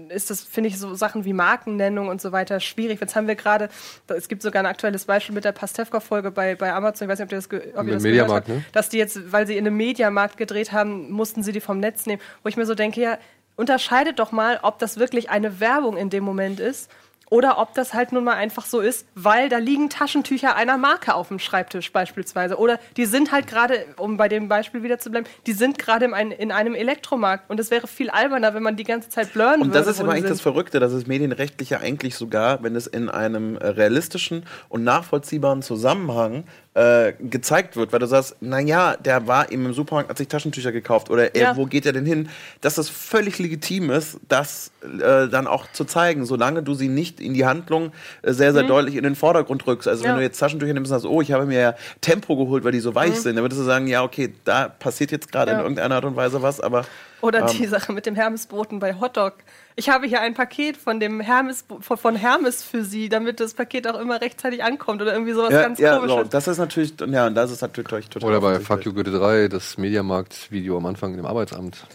ist 0.08 0.30
das, 0.30 0.42
finde 0.42 0.68
ich, 0.68 0.78
so 0.78 0.94
Sachen 0.94 1.24
wie 1.24 1.32
Markennennung 1.32 2.08
und 2.08 2.20
so 2.20 2.32
weiter 2.32 2.60
schwierig. 2.60 3.00
Jetzt 3.00 3.16
haben 3.16 3.28
wir 3.28 3.34
gerade, 3.34 3.68
es 4.08 4.28
gibt 4.28 4.42
sogar 4.42 4.62
ein 4.62 4.66
aktuelles 4.66 5.04
Beispiel 5.04 5.34
mit 5.34 5.44
der 5.44 5.52
Pastewka-Folge 5.52 6.30
bei, 6.30 6.54
bei 6.54 6.72
Amazon, 6.72 7.06
ich 7.06 7.12
weiß 7.12 7.18
nicht, 7.18 7.26
ob 7.26 7.32
ihr 7.32 7.38
das, 7.38 7.74
ob 7.74 7.78
ihr 7.78 7.82
Mit 7.84 7.94
das 7.94 8.02
Mediamarkt, 8.02 8.46
gehört 8.46 8.64
habt, 8.64 8.68
ne? 8.68 8.72
dass 8.72 8.88
die 8.88 8.98
jetzt, 8.98 9.32
weil 9.32 9.46
sie 9.46 9.56
in 9.56 9.66
einem 9.66 9.76
Mediamarkt 9.76 10.36
gedreht 10.36 10.72
haben, 10.72 11.10
mussten 11.10 11.42
sie 11.42 11.52
die 11.52 11.60
vom 11.60 11.80
Netz 11.80 12.06
nehmen. 12.06 12.20
Wo 12.42 12.48
ich 12.48 12.56
mir 12.56 12.66
so 12.66 12.74
denke, 12.74 13.00
ja, 13.00 13.18
unterscheidet 13.56 14.18
doch 14.18 14.32
mal, 14.32 14.60
ob 14.62 14.78
das 14.78 14.98
wirklich 14.98 15.30
eine 15.30 15.60
Werbung 15.60 15.96
in 15.96 16.10
dem 16.10 16.24
Moment 16.24 16.60
ist 16.60 16.90
oder 17.28 17.58
ob 17.58 17.74
das 17.74 17.92
halt 17.92 18.12
nun 18.12 18.22
mal 18.24 18.34
einfach 18.34 18.66
so 18.66 18.80
ist, 18.80 19.06
weil 19.14 19.48
da 19.48 19.58
liegen 19.58 19.90
Taschentücher 19.90 20.54
einer 20.54 20.76
Marke 20.78 21.14
auf 21.14 21.28
dem 21.28 21.38
Schreibtisch 21.40 21.92
beispielsweise. 21.92 22.56
Oder 22.56 22.78
die 22.96 23.04
sind 23.04 23.32
halt 23.32 23.48
gerade, 23.48 23.84
um 23.96 24.16
bei 24.16 24.28
dem 24.28 24.48
Beispiel 24.48 24.82
wieder 24.84 24.98
zu 24.98 25.10
bleiben, 25.10 25.26
die 25.46 25.52
sind 25.52 25.78
gerade 25.78 26.04
in, 26.04 26.14
ein, 26.14 26.30
in 26.30 26.52
einem 26.52 26.74
Elektromarkt. 26.76 27.50
Und 27.50 27.58
es 27.58 27.70
wäre 27.72 27.88
viel 27.88 28.10
alberner, 28.10 28.54
wenn 28.54 28.62
man 28.62 28.76
die 28.76 28.84
ganze 28.84 29.08
Zeit 29.08 29.32
blurren 29.32 29.60
Und 29.60 29.68
würde. 29.68 29.78
das 29.80 29.88
ist 29.88 29.98
wo 29.98 30.04
aber 30.04 30.12
die 30.12 30.18
eigentlich 30.18 30.30
das. 30.30 30.40
Verrückte, 30.40 30.78
dass 30.78 30.92
es 30.92 31.06
medienrechtlich 31.08 31.70
ja 31.70 31.80
eigentlich 31.80 32.14
sogar, 32.14 32.62
wenn 32.62 32.76
es 32.76 32.86
in 32.86 33.08
einem 33.08 33.56
äh, 33.56 33.66
realistischen 33.66 34.44
und 34.68 34.84
nachvollziehbaren 34.84 35.62
Zusammenhang 35.62 36.44
äh, 36.74 37.14
gezeigt 37.18 37.74
wird, 37.76 37.92
weil 37.92 38.00
du 38.00 38.06
sagst, 38.06 38.36
naja, 38.40 38.96
der 38.96 39.26
war 39.26 39.50
eben 39.50 39.64
im 39.66 39.72
Supermarkt, 39.72 40.10
hat 40.10 40.18
sich 40.18 40.28
Taschentücher 40.28 40.72
gekauft 40.72 41.10
oder 41.10 41.34
äh, 41.34 41.40
Ja. 41.40 41.56
wo 41.56 41.64
geht 41.64 41.86
er 41.86 41.92
denn 41.92 42.04
hin, 42.04 42.28
dass 42.60 42.74
das 42.74 42.88
völlig 42.90 43.38
legitim 43.38 43.90
ist, 43.90 44.18
das 44.28 44.70
äh, 44.84 45.26
dann 45.28 45.46
auch 45.46 45.66
zu 45.72 45.84
zeigen, 45.86 46.24
solange 46.26 46.62
du 46.62 46.74
sie 46.74 46.88
nicht 46.88 47.15
in 47.20 47.34
die 47.34 47.44
Handlung 47.44 47.92
äh, 48.22 48.32
sehr, 48.32 48.52
sehr 48.52 48.62
deutlich 48.64 48.96
in 48.96 49.02
den 49.04 49.14
Vordergrund 49.16 49.66
rückst. 49.66 49.88
Also 49.88 50.04
wenn 50.04 50.10
Mhm. 50.12 50.16
Ja. 50.16 50.20
du 50.20 50.24
jetzt 50.24 50.38
Taschentücher 50.38 50.74
nimmst 50.74 50.90
und 50.92 51.00
sagst, 51.00 51.06
oh, 51.12 51.20
ich 51.20 51.32
habe 51.32 51.46
mir 51.46 51.60
ja 51.60 51.74
Tempo 52.00 52.36
geholt, 52.36 52.64
weil 52.64 52.72
die 52.72 52.80
so 52.80 52.90
Mhm. 52.90 52.94
weich 52.96 53.20
sind, 53.20 53.36
dann 53.36 53.44
würdest 53.44 53.60
du 53.60 53.64
sagen, 53.64 53.86
ja, 53.86 54.02
okay, 54.02 54.32
da 54.44 54.68
passiert 54.68 55.10
jetzt 55.12 55.30
gerade 55.32 55.50
in 55.52 55.56
Ja. 55.58 55.62
irgendeiner 55.62 55.94
Art 55.96 56.04
und 56.04 56.16
Weise 56.16 56.42
was, 56.42 56.60
aber 56.60 56.84
Oder 57.22 57.40
Ähm. 57.40 57.56
die 57.58 57.66
Sache 57.66 57.92
mit 57.92 58.04
dem 58.06 58.14
Hermesbroten 58.14 58.78
bei 58.78 58.94
Hotdog. 59.00 59.34
Ich 59.74 59.88
habe 59.88 60.06
hier 60.06 60.20
ein 60.20 60.34
Paket 60.34 60.76
von 60.76 61.00
dem 61.00 61.20
Hermes 61.20 61.64
von, 61.80 62.14
Hermes 62.16 62.62
für 62.62 62.84
Sie, 62.84 63.08
damit 63.08 63.40
das 63.40 63.54
Paket 63.54 63.86
auch 63.88 63.98
immer 63.98 64.20
rechtzeitig 64.20 64.62
ankommt 64.62 65.00
oder 65.02 65.12
irgendwie 65.12 65.32
sowas 65.32 65.52
ja, 65.52 65.62
ganz 65.62 65.78
ja, 65.78 65.96
komisches. 65.96 66.16
so, 66.16 66.24
das 66.24 66.46
ist 66.48 66.58
natürlich, 66.58 66.94
ja, 67.08 67.26
und 67.26 67.34
das 67.34 67.50
ist 67.50 67.62
natürlich 67.62 68.08
total 68.08 68.28
Oder 68.28 68.40
bei. 68.40 68.60
Fuck 68.60 68.84
You 68.84 68.92
Goethe 68.92 69.10
3, 69.10 69.48
das 69.48 69.76
Mediamarkt-Video 69.78 70.76
am 70.76 70.86
Anfang 70.86 71.18
im 71.18 71.24
Arbeitsamt. 71.26 71.86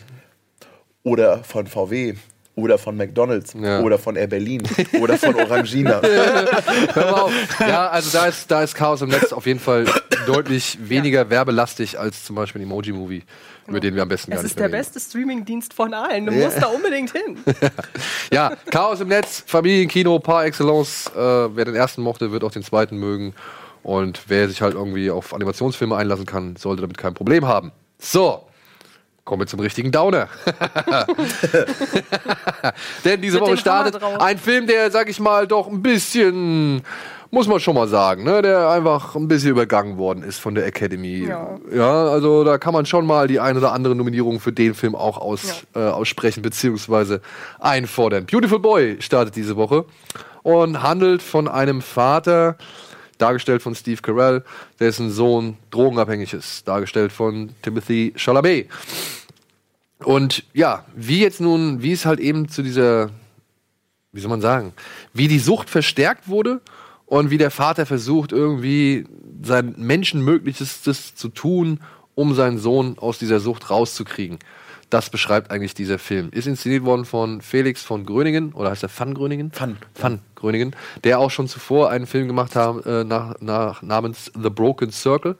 Oder 1.03 1.43
von 1.43 1.65
VW. 1.67 2.15
Oder 2.61 2.77
von 2.77 2.95
McDonalds. 2.95 3.53
Ja. 3.59 3.81
Oder 3.81 3.97
von 3.99 4.15
Air 4.15 4.27
Berlin. 4.27 4.61
oder 5.01 5.17
von 5.17 5.35
Orangina. 5.35 6.01
Hör 6.93 7.11
mal 7.11 7.21
auf. 7.21 7.31
Ja, 7.59 7.87
also 7.89 8.17
da 8.17 8.25
ist, 8.27 8.49
da 8.49 8.63
ist 8.63 8.75
Chaos 8.75 9.01
im 9.01 9.09
Netz 9.09 9.33
auf 9.33 9.45
jeden 9.45 9.59
Fall 9.59 9.85
deutlich 10.27 10.77
weniger 10.81 11.29
werbelastig 11.29 11.99
als 11.99 12.23
zum 12.25 12.35
Beispiel 12.35 12.61
ein 12.61 12.65
Emoji-Movie, 12.65 13.23
über 13.67 13.79
den 13.79 13.95
wir 13.95 14.03
am 14.03 14.09
besten 14.09 14.31
gar 14.31 14.37
Es 14.37 14.43
nicht 14.43 14.51
ist 14.51 14.59
der 14.59 14.67
reden. 14.67 14.77
beste 14.77 14.99
Streamingdienst 14.99 15.73
von 15.73 15.93
allen. 15.93 16.25
Du 16.27 16.31
musst 16.31 16.61
da 16.61 16.67
unbedingt 16.67 17.11
hin. 17.11 17.37
Ja, 18.33 18.53
Chaos 18.71 19.01
im 19.01 19.09
Netz, 19.09 19.43
Familienkino 19.45 20.17
par 20.19 20.45
excellence. 20.45 21.07
Äh, 21.15 21.19
wer 21.19 21.65
den 21.65 21.75
ersten 21.75 22.01
mochte, 22.01 22.31
wird 22.31 22.43
auch 22.45 22.51
den 22.51 22.63
zweiten 22.63 22.95
mögen. 22.97 23.33
Und 23.83 24.21
wer 24.27 24.47
sich 24.47 24.61
halt 24.61 24.75
irgendwie 24.75 25.09
auf 25.11 25.33
Animationsfilme 25.33 25.95
einlassen 25.95 26.25
kann, 26.25 26.55
sollte 26.55 26.81
damit 26.81 26.97
kein 26.97 27.13
Problem 27.13 27.45
haben. 27.47 27.71
So, 27.99 28.47
kommen 29.23 29.41
wir 29.41 29.47
zum 29.47 29.59
richtigen 29.59 29.91
Downer. 29.91 30.27
Denn 33.05 33.21
diese 33.21 33.39
Mit 33.39 33.47
Woche 33.47 33.57
startet 33.57 34.01
ein 34.03 34.37
Film, 34.37 34.67
der, 34.67 34.91
sag 34.91 35.09
ich 35.09 35.19
mal, 35.19 35.47
doch 35.47 35.67
ein 35.67 35.81
bisschen 35.81 36.83
muss 37.31 37.47
man 37.47 37.61
schon 37.61 37.75
mal 37.75 37.87
sagen, 37.87 38.23
ne? 38.25 38.41
der 38.41 38.69
einfach 38.69 39.15
ein 39.15 39.27
bisschen 39.27 39.51
übergangen 39.51 39.97
worden 39.97 40.21
ist 40.21 40.39
von 40.39 40.53
der 40.53 40.65
Academy. 40.65 41.25
Ja. 41.27 41.57
ja, 41.73 42.05
also 42.07 42.43
da 42.43 42.57
kann 42.57 42.73
man 42.73 42.85
schon 42.85 43.05
mal 43.05 43.27
die 43.27 43.39
ein 43.39 43.57
oder 43.57 43.71
andere 43.71 43.95
Nominierung 43.95 44.41
für 44.41 44.51
den 44.51 44.73
Film 44.75 44.95
auch 44.95 45.17
aus, 45.17 45.63
äh, 45.73 45.79
aussprechen, 45.79 46.41
beziehungsweise 46.41 47.21
einfordern. 47.59 48.25
Beautiful 48.25 48.59
Boy 48.59 48.97
startet 49.01 49.37
diese 49.37 49.55
Woche 49.55 49.85
und 50.43 50.83
handelt 50.83 51.21
von 51.21 51.47
einem 51.47 51.81
Vater, 51.81 52.57
dargestellt 53.21 53.61
von 53.61 53.75
Steve 53.75 54.01
Carell, 54.01 54.43
dessen 54.79 55.11
Sohn 55.11 55.57
drogenabhängig 55.69 56.33
ist, 56.33 56.67
dargestellt 56.67 57.11
von 57.11 57.49
Timothy 57.61 58.13
Chalamet. 58.15 58.67
Und 60.03 60.43
ja, 60.53 60.85
wie 60.95 61.21
jetzt 61.21 61.41
nun, 61.41 61.81
wie 61.81 61.91
es 61.91 62.05
halt 62.05 62.19
eben 62.19 62.49
zu 62.49 62.63
dieser, 62.63 63.11
wie 64.11 64.19
soll 64.19 64.29
man 64.29 64.41
sagen, 64.41 64.73
wie 65.13 65.27
die 65.27 65.39
Sucht 65.39 65.69
verstärkt 65.69 66.27
wurde 66.27 66.61
und 67.05 67.29
wie 67.29 67.37
der 67.37 67.51
Vater 67.51 67.85
versucht, 67.85 68.31
irgendwie 68.31 69.05
sein 69.43 69.75
Menschenmöglichstes 69.77 71.15
zu 71.15 71.29
tun, 71.29 71.79
um 72.15 72.33
seinen 72.35 72.57
Sohn 72.57 72.97
aus 72.97 73.19
dieser 73.19 73.39
Sucht 73.39 73.69
rauszukriegen. 73.69 74.39
Das 74.91 75.09
beschreibt 75.09 75.49
eigentlich 75.49 75.73
dieser 75.73 75.97
Film. 75.97 76.29
Ist 76.31 76.45
inszeniert 76.47 76.83
worden 76.85 77.05
von 77.05 77.41
Felix 77.41 77.81
von 77.81 78.05
Gröningen, 78.05 78.53
oder 78.53 78.69
heißt 78.69 78.83
er 78.83 78.89
Van 78.95 79.13
Gröningen? 79.15 79.51
Van. 79.57 79.77
Van 79.99 80.19
Gröningen, 80.35 80.75
der 81.03 81.17
auch 81.19 81.31
schon 81.31 81.47
zuvor 81.47 81.89
einen 81.89 82.05
Film 82.05 82.27
gemacht 82.27 82.55
hat, 82.55 82.85
äh, 82.85 83.03
nach, 83.03 83.35
nach, 83.41 83.81
namens 83.81 84.31
The 84.39 84.49
Broken 84.49 84.91
Circle. 84.91 85.35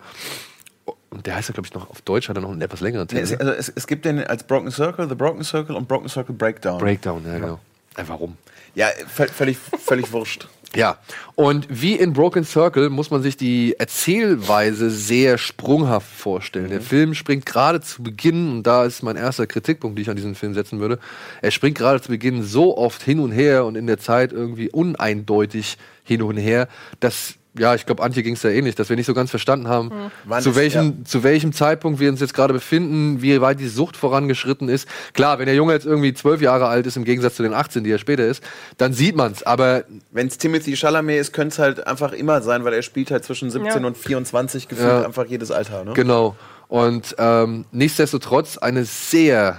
Und 1.10 1.26
der 1.28 1.36
heißt 1.36 1.49
ja, 1.49 1.54
glaube 1.54 1.68
ich, 1.68 1.74
noch 1.74 1.89
auf 1.89 2.02
Deutsch, 2.02 2.30
hat 2.30 2.38
er 2.38 2.41
noch 2.41 2.52
einen 2.52 2.62
etwas 2.62 2.80
längeren 2.80 3.08
Nee, 3.12 3.22
Titel. 3.24 3.34
es, 3.34 3.39
also 3.39 3.52
es, 3.52 3.70
es 3.76 3.86
gibt 3.88 4.06
den 4.06 4.24
als 4.26 4.43
Broken 4.43 4.72
Circle, 4.72 5.08
The 5.10 5.16
Broken 5.16 5.43
Circle 5.43 5.76
und 5.76 5.88
Broken 5.88 6.08
Circle 6.08 6.34
Breakdown. 6.34 6.78
Breakdown, 6.80 7.24
ja, 7.26 7.38
genau. 7.38 7.60
Äh, 7.97 8.04
warum? 8.08 8.38
Ja, 8.74 8.88
völ- 9.14 9.28
völlig, 9.30 9.58
völlig 9.58 10.12
wurscht. 10.14 10.47
Ja, 10.74 10.99
und 11.36 11.67
wie 11.69 11.95
in 11.95 12.13
Broken 12.13 12.45
Circle 12.45 12.89
muss 12.89 13.11
man 13.11 13.22
sich 13.22 13.36
die 13.36 13.76
Erzählweise 13.78 14.89
sehr 14.89 15.38
sprunghaft 15.38 16.07
vorstellen. 16.07 16.69
Der 16.69 16.80
Film 16.80 17.13
springt 17.13 17.45
gerade 17.45 17.82
zu 17.82 18.03
Beginn, 18.03 18.51
und 18.51 18.63
da 18.63 18.86
ist 18.86 19.03
mein 19.03 19.17
erster 19.17 19.47
Kritikpunkt, 19.47 19.97
den 19.97 20.03
ich 20.03 20.09
an 20.09 20.15
diesen 20.15 20.36
Film 20.36 20.53
setzen 20.53 20.80
würde, 20.80 20.99
er 21.41 21.51
springt 21.51 21.78
gerade 21.78 22.01
zu 22.01 22.09
Beginn 22.09 22.43
so 22.43 22.78
oft 22.78 23.03
hin 23.03 23.19
und 23.19 23.32
her 23.32 23.65
und 23.65 23.76
in 23.76 23.86
der 23.86 23.97
Zeit 23.97 24.32
irgendwie 24.32 24.69
uneindeutig 24.69 25.78
hin 26.05 26.22
und 26.22 26.38
her, 26.38 26.69
dass 27.01 27.36
ja, 27.58 27.76
ich 27.76 27.86
glaube, 27.86 28.02
Antje 28.02 28.24
ging 28.24 28.36
es 28.36 28.41
da 28.41 28.49
ähnlich, 28.49 28.76
dass 28.76 28.88
wir 28.89 28.95
nicht 28.95 29.06
so 29.06 29.14
ganz 29.14 29.30
verstanden 29.30 29.68
haben, 29.68 29.91
Wann 30.24 30.41
zu, 30.41 30.56
welchem, 30.56 31.06
zu 31.06 31.24
welchem 31.24 31.52
Zeitpunkt 31.52 31.99
wir 31.99 32.10
uns 32.10 32.22
jetzt 32.22 32.34
gerade 32.34 32.54
befinden, 32.54 33.22
wie 33.22 33.41
weit 33.41 33.60
die 33.60 33.68
Sucht 33.68 33.97
vorangeschritten 33.97 34.70
ist. 34.70 34.88
Klar, 35.14 35.38
wenn 35.39 35.47
der 35.47 35.56
Junge 35.56 35.74
jetzt 35.74 35.86
irgendwie 35.86 36.14
zwölf 36.14 36.41
Jahre 36.41 36.68
alt 36.68 36.86
ist, 36.88 36.95
im 36.95 37.04
Gegensatz 37.04 37.36
zu 37.36 37.43
den 37.43 37.54
18, 37.54 37.84
die 37.84 37.91
er 37.91 37.97
später 37.97 38.26
ist, 38.26 38.41
dann 38.78 38.93
sieht 38.93 39.16
man's. 39.18 39.43
Aber 39.43 39.84
Wenn 40.12 40.28
es 40.28 40.38
Timothy 40.38 40.76
Chalamet 40.78 41.20
ist, 41.20 41.34
könnte 41.34 41.54
es 41.54 41.60
halt 41.60 41.88
einfach 41.88 42.14
immer 42.14 42.41
sein, 42.41 42.64
weil 42.64 42.74
er 42.74 42.84
spielt 42.84 43.12
halt 43.12 43.26
zwischen 43.26 43.49
17 43.52 43.82
Ja. 43.82 43.88
und 43.88 43.97
24 43.97 44.70
gefühlt 44.70 44.88
Ja. 44.88 45.04
einfach 45.06 45.26
jedes 45.26 45.52
Alter. 45.52 45.84
Ne? 45.84 45.91
Genau. 45.93 46.38
Und 46.70 47.16
ähm, 47.18 47.66
nichtsdestotrotz 47.74 48.58
eine 48.58 48.86
sehr 48.86 49.58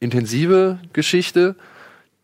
intensive 0.00 0.78
Geschichte, 0.92 1.56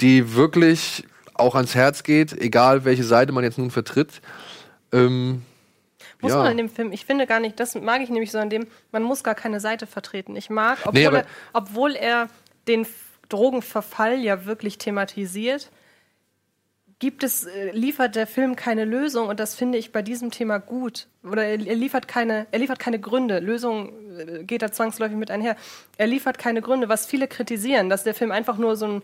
die 0.00 0.34
wirklich 0.34 1.04
auch 1.34 1.54
ans 1.54 1.74
Herz 1.74 2.02
geht, 2.02 2.32
egal 2.40 2.84
welche 2.84 3.04
Seite 3.04 3.32
man 3.32 3.44
jetzt 3.44 3.58
nun 3.58 3.70
vertritt. 3.70 4.20
Ähm, 4.92 5.42
Muss 6.20 6.32
ja. 6.32 6.38
man 6.38 6.52
in 6.52 6.56
dem 6.58 6.68
Film, 6.68 6.92
ich 6.92 7.04
finde 7.04 7.26
gar 7.26 7.40
nicht, 7.40 7.58
das 7.60 7.74
mag 7.74 8.00
ich 8.02 8.10
nämlich 8.10 8.30
so 8.30 8.38
an 8.38 8.50
dem, 8.50 8.66
man 8.92 9.02
muss 9.02 9.24
gar 9.24 9.34
keine 9.34 9.60
Seite 9.60 9.86
vertreten. 9.86 10.36
Ich 10.36 10.50
mag, 10.50 10.78
obwohl, 10.84 11.00
Nee, 11.00 11.06
er, 11.06 11.26
obwohl 11.52 11.94
er 11.94 12.28
den 12.66 12.86
Drogenverfall 13.28 14.18
ja 14.18 14.46
wirklich 14.46 14.78
thematisiert, 14.78 15.70
gibt 16.98 17.22
es, 17.22 17.44
äh, 17.44 17.70
liefert 17.70 18.16
der 18.16 18.26
Film 18.26 18.56
keine 18.56 18.84
Lösung 18.84 19.28
und 19.28 19.38
das 19.38 19.54
finde 19.54 19.78
ich 19.78 19.92
bei 19.92 20.02
diesem 20.02 20.30
Thema 20.30 20.58
gut. 20.58 21.06
Oder 21.22 21.44
er, 21.44 21.64
er 21.64 21.76
liefert 21.76 22.08
keine, 22.08 22.46
er 22.50 22.58
liefert 22.58 22.78
keine 22.78 22.98
Gründe. 22.98 23.38
Lösung 23.38 23.92
äh, 24.18 24.44
geht 24.44 24.62
da 24.62 24.72
zwangsläufig 24.72 25.16
mit 25.16 25.30
einher. 25.30 25.56
Er 25.96 26.06
liefert 26.06 26.38
keine 26.38 26.60
Gründe, 26.60 26.88
was 26.88 27.06
viele 27.06 27.28
kritisieren, 27.28 27.88
dass 27.88 28.04
der 28.04 28.14
Film 28.14 28.32
einfach 28.32 28.58
nur 28.58 28.76
so, 28.76 28.86
ein, 28.86 29.02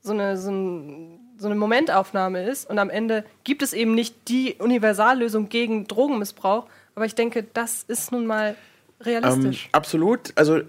so, 0.00 0.12
eine, 0.12 0.36
so, 0.36 0.50
ein, 0.50 1.20
so 1.40 1.46
eine 1.46 1.56
Momentaufnahme 1.56 2.44
ist 2.44 2.68
und 2.68 2.78
am 2.78 2.90
Ende 2.90 3.24
gibt 3.44 3.62
es 3.62 3.72
eben 3.72 3.94
nicht 3.94 4.14
die 4.28 4.54
Universallösung 4.58 5.48
gegen 5.48 5.86
Drogenmissbrauch. 5.86 6.66
Aber 6.94 7.06
ich 7.06 7.14
denke, 7.14 7.44
das 7.54 7.82
ist 7.88 8.12
nun 8.12 8.26
mal 8.26 8.50
Ähm, 8.50 9.06
realistisch. 9.06 9.68
absolut. 9.72 10.32
Also 10.36 10.60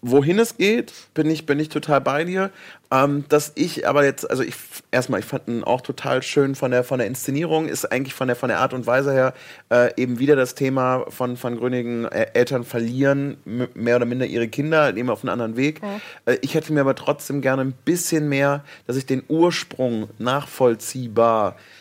wohin 0.00 0.38
es 0.38 0.56
geht, 0.56 0.92
bin 1.14 1.28
ich, 1.28 1.46
bin 1.46 1.58
ich 1.58 1.68
total 1.68 2.00
bei 2.00 2.24
dir. 2.24 2.50
Ähm, 2.90 3.24
dass 3.28 3.52
ich 3.54 3.86
aber 3.86 4.04
jetzt, 4.04 4.30
also 4.30 4.42
ich 4.42 4.54
erstmal, 4.90 5.20
ich 5.20 5.26
fand 5.26 5.46
ihn 5.46 5.62
auch 5.62 5.82
total 5.82 6.22
schön 6.22 6.54
von 6.54 6.70
der 6.70 6.84
von 6.84 6.98
der 6.98 7.06
Inszenierung, 7.06 7.68
ist 7.68 7.84
eigentlich 7.92 8.14
von 8.14 8.28
der 8.28 8.36
von 8.36 8.48
der 8.48 8.60
Art 8.60 8.72
und 8.72 8.86
Weise 8.86 9.12
her 9.12 9.34
äh, 9.70 9.92
eben 10.00 10.18
wieder 10.18 10.36
das 10.36 10.54
Thema 10.54 11.04
von 11.10 11.36
von 11.36 11.58
Gröningen 11.58 12.06
äh, 12.06 12.28
Eltern 12.32 12.64
verlieren 12.64 13.36
mehr 13.74 13.96
oder 13.96 14.06
minder 14.06 14.24
ihre 14.24 14.48
Kinder, 14.48 14.96
eben 14.96 15.10
auf 15.10 15.22
einen 15.22 15.28
anderen 15.28 15.56
Weg. 15.56 15.82
Äh, 16.24 16.38
ich 16.40 16.54
hätte 16.54 16.72
mir 16.72 16.80
aber 16.80 16.94
trotzdem 16.94 17.42
gerne 17.42 17.60
ein 17.60 17.72
bisschen 17.72 18.28
mehr, 18.30 18.64
dass 18.86 18.96
ich 18.96 19.04
den 19.04 19.22
Ursprung 19.28 20.08
nachvollziehbar 20.18 21.56
äh, 21.56 21.77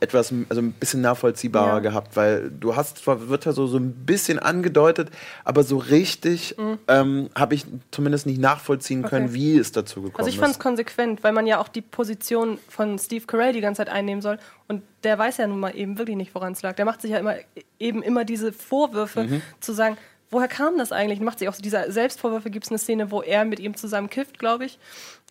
etwas, 0.00 0.32
also 0.48 0.60
ein 0.62 0.72
bisschen 0.72 1.02
nachvollziehbarer 1.02 1.74
Ja. 1.74 1.78
gehabt, 1.80 2.16
weil 2.16 2.50
du 2.50 2.74
hast 2.74 2.98
zwar, 2.98 3.28
wird 3.28 3.46
da 3.46 3.52
so, 3.52 3.66
so 3.66 3.76
ein 3.76 3.92
bisschen 3.92 4.38
angedeutet, 4.38 5.10
aber 5.44 5.62
so 5.62 5.76
richtig 5.76 6.56
ähm, 6.88 7.28
habe 7.34 7.54
ich 7.54 7.64
zumindest 7.90 8.26
nicht 8.26 8.40
nachvollziehen 8.40 9.02
können, 9.02 9.26
Mhm. 9.26 9.30
Okay. 9.30 9.38
wie 9.40 9.58
es 9.58 9.72
dazu 9.72 10.02
gekommen 10.02 10.18
Also 10.18 10.30
ich 10.30 10.38
fand 10.38 10.50
es 10.52 10.56
ist. 10.56 10.62
konsequent, 10.62 11.22
weil 11.22 11.32
man 11.32 11.46
ja 11.46 11.60
auch 11.60 11.68
die 11.68 11.82
Position 11.82 12.58
von 12.68 12.98
Steve 12.98 13.26
Carell 13.26 13.52
die 13.52 13.60
ganze 13.60 13.80
Zeit 13.84 13.88
einnehmen 13.90 14.22
soll. 14.22 14.38
Und 14.68 14.82
der 15.04 15.18
weiß 15.18 15.36
ja 15.36 15.46
nun 15.46 15.60
mal 15.60 15.76
eben 15.76 15.98
wirklich 15.98 16.16
nicht, 16.16 16.34
woran 16.34 16.52
es 16.54 16.62
lag. 16.62 16.74
Der 16.74 16.84
macht 16.84 17.02
sich 17.02 17.12
ja 17.12 17.18
immer 17.18 17.34
eben 17.78 18.02
immer 18.02 18.24
diese 18.24 18.52
Vorwürfe 18.52 19.24
Mhm. 19.24 19.42
zu 19.60 19.72
sagen, 19.74 19.96
woher 20.30 20.48
kam 20.48 20.76
das 20.78 20.90
eigentlich? 20.92 21.18
Und 21.20 21.24
macht 21.26 21.38
sich 21.38 21.48
auch 21.48 21.54
so 21.54 21.62
diese 21.62 21.84
Selbstvorwürfe. 21.92 22.50
Gibt 22.50 22.64
es 22.64 22.72
eine 22.72 22.78
Szene, 22.78 23.10
wo 23.10 23.22
er 23.22 23.44
mit 23.44 23.60
ihm 23.60 23.76
zusammen 23.76 24.08
kifft, 24.10 24.38
glaube 24.38 24.64
ich. 24.64 24.78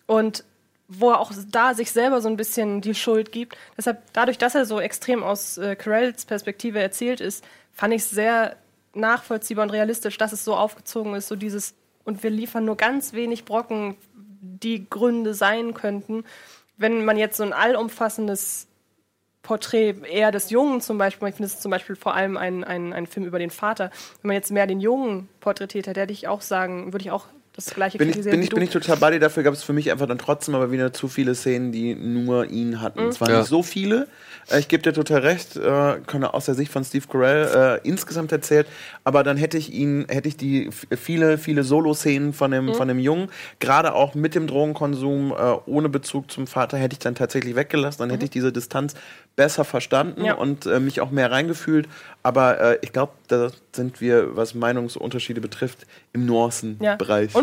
Und 0.06 0.44
wo 0.88 1.10
er 1.10 1.20
auch 1.20 1.32
da 1.50 1.74
sich 1.74 1.90
selber 1.90 2.20
so 2.20 2.28
ein 2.28 2.36
bisschen 2.36 2.80
die 2.80 2.94
Schuld 2.94 3.32
gibt. 3.32 3.56
Deshalb, 3.76 4.02
dadurch, 4.12 4.38
dass 4.38 4.54
er 4.54 4.66
so 4.66 4.80
extrem 4.80 5.22
aus 5.22 5.58
äh, 5.58 5.74
Carells 5.76 6.24
Perspektive 6.24 6.80
erzählt 6.80 7.20
ist, 7.20 7.44
fand 7.72 7.92
ich 7.92 8.02
es 8.02 8.10
sehr 8.10 8.56
nachvollziehbar 8.94 9.64
und 9.64 9.70
realistisch, 9.70 10.16
dass 10.16 10.32
es 10.32 10.44
so 10.44 10.54
aufgezogen 10.54 11.14
ist, 11.14 11.28
so 11.28 11.36
dieses, 11.36 11.74
und 12.04 12.22
wir 12.22 12.30
liefern 12.30 12.64
nur 12.64 12.76
ganz 12.76 13.12
wenig 13.12 13.44
Brocken, 13.44 13.96
die 14.40 14.88
Gründe 14.88 15.34
sein 15.34 15.74
könnten. 15.74 16.24
Wenn 16.76 17.04
man 17.04 17.16
jetzt 17.16 17.36
so 17.36 17.42
ein 17.42 17.52
allumfassendes 17.52 18.68
Porträt 19.42 19.94
eher 20.10 20.32
des 20.32 20.50
Jungen 20.50 20.80
zum 20.80 20.98
Beispiel, 20.98 21.28
ich 21.28 21.34
finde 21.36 21.46
es 21.46 21.60
zum 21.60 21.70
Beispiel 21.70 21.96
vor 21.96 22.14
allem 22.14 22.36
ein, 22.36 22.64
ein, 22.64 22.92
ein 22.92 23.06
Film 23.06 23.26
über 23.26 23.38
den 23.38 23.50
Vater, 23.50 23.90
wenn 24.22 24.28
man 24.28 24.34
jetzt 24.34 24.50
mehr 24.50 24.66
den 24.66 24.80
Jungen 24.80 25.28
porträtiert 25.40 25.86
hätte, 25.86 26.00
hätte 26.00 26.12
ich 26.12 26.26
auch 26.26 26.40
sagen, 26.40 26.92
würde 26.92 27.04
ich 27.04 27.10
auch 27.10 27.26
das 27.56 27.66
gleiche 27.74 27.98
Bin 27.98 28.08
ich, 28.08 28.14
kritisieren 28.14 28.36
bin, 28.38 28.42
ich, 28.44 28.50
bin 28.50 28.62
ich 28.62 28.70
total 28.70 28.96
bei 28.98 29.10
dir, 29.10 29.18
dafür 29.18 29.42
gab 29.42 29.54
es 29.54 29.62
für 29.62 29.72
mich 29.72 29.90
einfach 29.90 30.06
dann 30.06 30.18
trotzdem 30.18 30.54
aber 30.54 30.70
wieder 30.70 30.92
zu 30.92 31.08
viele 31.08 31.34
Szenen, 31.34 31.72
die 31.72 31.94
nur 31.94 32.46
ihn 32.50 32.80
hatten. 32.82 33.02
Mhm. 33.04 33.08
Es 33.08 33.20
waren 33.20 33.30
Ja. 33.30 33.38
nicht 33.40 33.48
so 33.48 33.62
viele. 33.62 34.06
Äh, 34.50 34.60
ich 34.60 34.68
gebe 34.68 34.82
dir 34.82 34.92
total 34.92 35.20
recht, 35.20 35.56
äh, 35.56 35.96
kann 36.06 36.22
er 36.22 36.34
aus 36.34 36.44
der 36.44 36.54
Sicht 36.54 36.70
von 36.70 36.84
Steve 36.84 37.06
Carell 37.10 37.80
äh, 37.82 37.88
insgesamt 37.88 38.30
erzählt, 38.30 38.66
aber 39.04 39.22
dann 39.24 39.36
hätte 39.38 39.56
ich 39.58 39.72
ihn, 39.72 40.06
hätte 40.08 40.28
ich 40.28 40.36
die 40.36 40.70
viele, 40.96 41.38
viele 41.38 41.64
Solo-Szenen 41.64 42.32
von 42.32 42.50
dem, 42.50 42.66
Mhm. 42.66 42.74
von 42.74 42.88
dem 42.88 42.98
Jungen, 42.98 43.28
gerade 43.58 43.94
auch 43.94 44.14
mit 44.14 44.34
dem 44.34 44.46
Drogenkonsum, 44.46 45.32
äh, 45.32 45.34
ohne 45.66 45.88
Bezug 45.88 46.30
zum 46.30 46.46
Vater, 46.46 46.76
hätte 46.76 46.92
ich 46.92 46.98
dann 47.00 47.14
tatsächlich 47.14 47.56
weggelassen, 47.56 48.00
dann 48.00 48.10
hätte 48.10 48.24
ich 48.24 48.30
diese 48.30 48.52
Distanz 48.52 48.94
besser 49.34 49.64
verstanden 49.64 50.20
Mhm. 50.20 50.26
Ja. 50.26 50.34
und 50.34 50.66
äh, 50.66 50.78
mich 50.80 51.00
auch 51.00 51.10
mehr 51.10 51.30
reingefühlt. 51.30 51.88
Aber 52.22 52.60
äh, 52.60 52.78
ich 52.82 52.92
glaube, 52.92 53.12
da 53.28 53.50
sind 53.72 54.00
wir, 54.00 54.36
was 54.36 54.54
Meinungsunterschiede 54.54 55.40
betrifft, 55.40 55.86
im 56.12 56.26
Ja. 56.80 56.96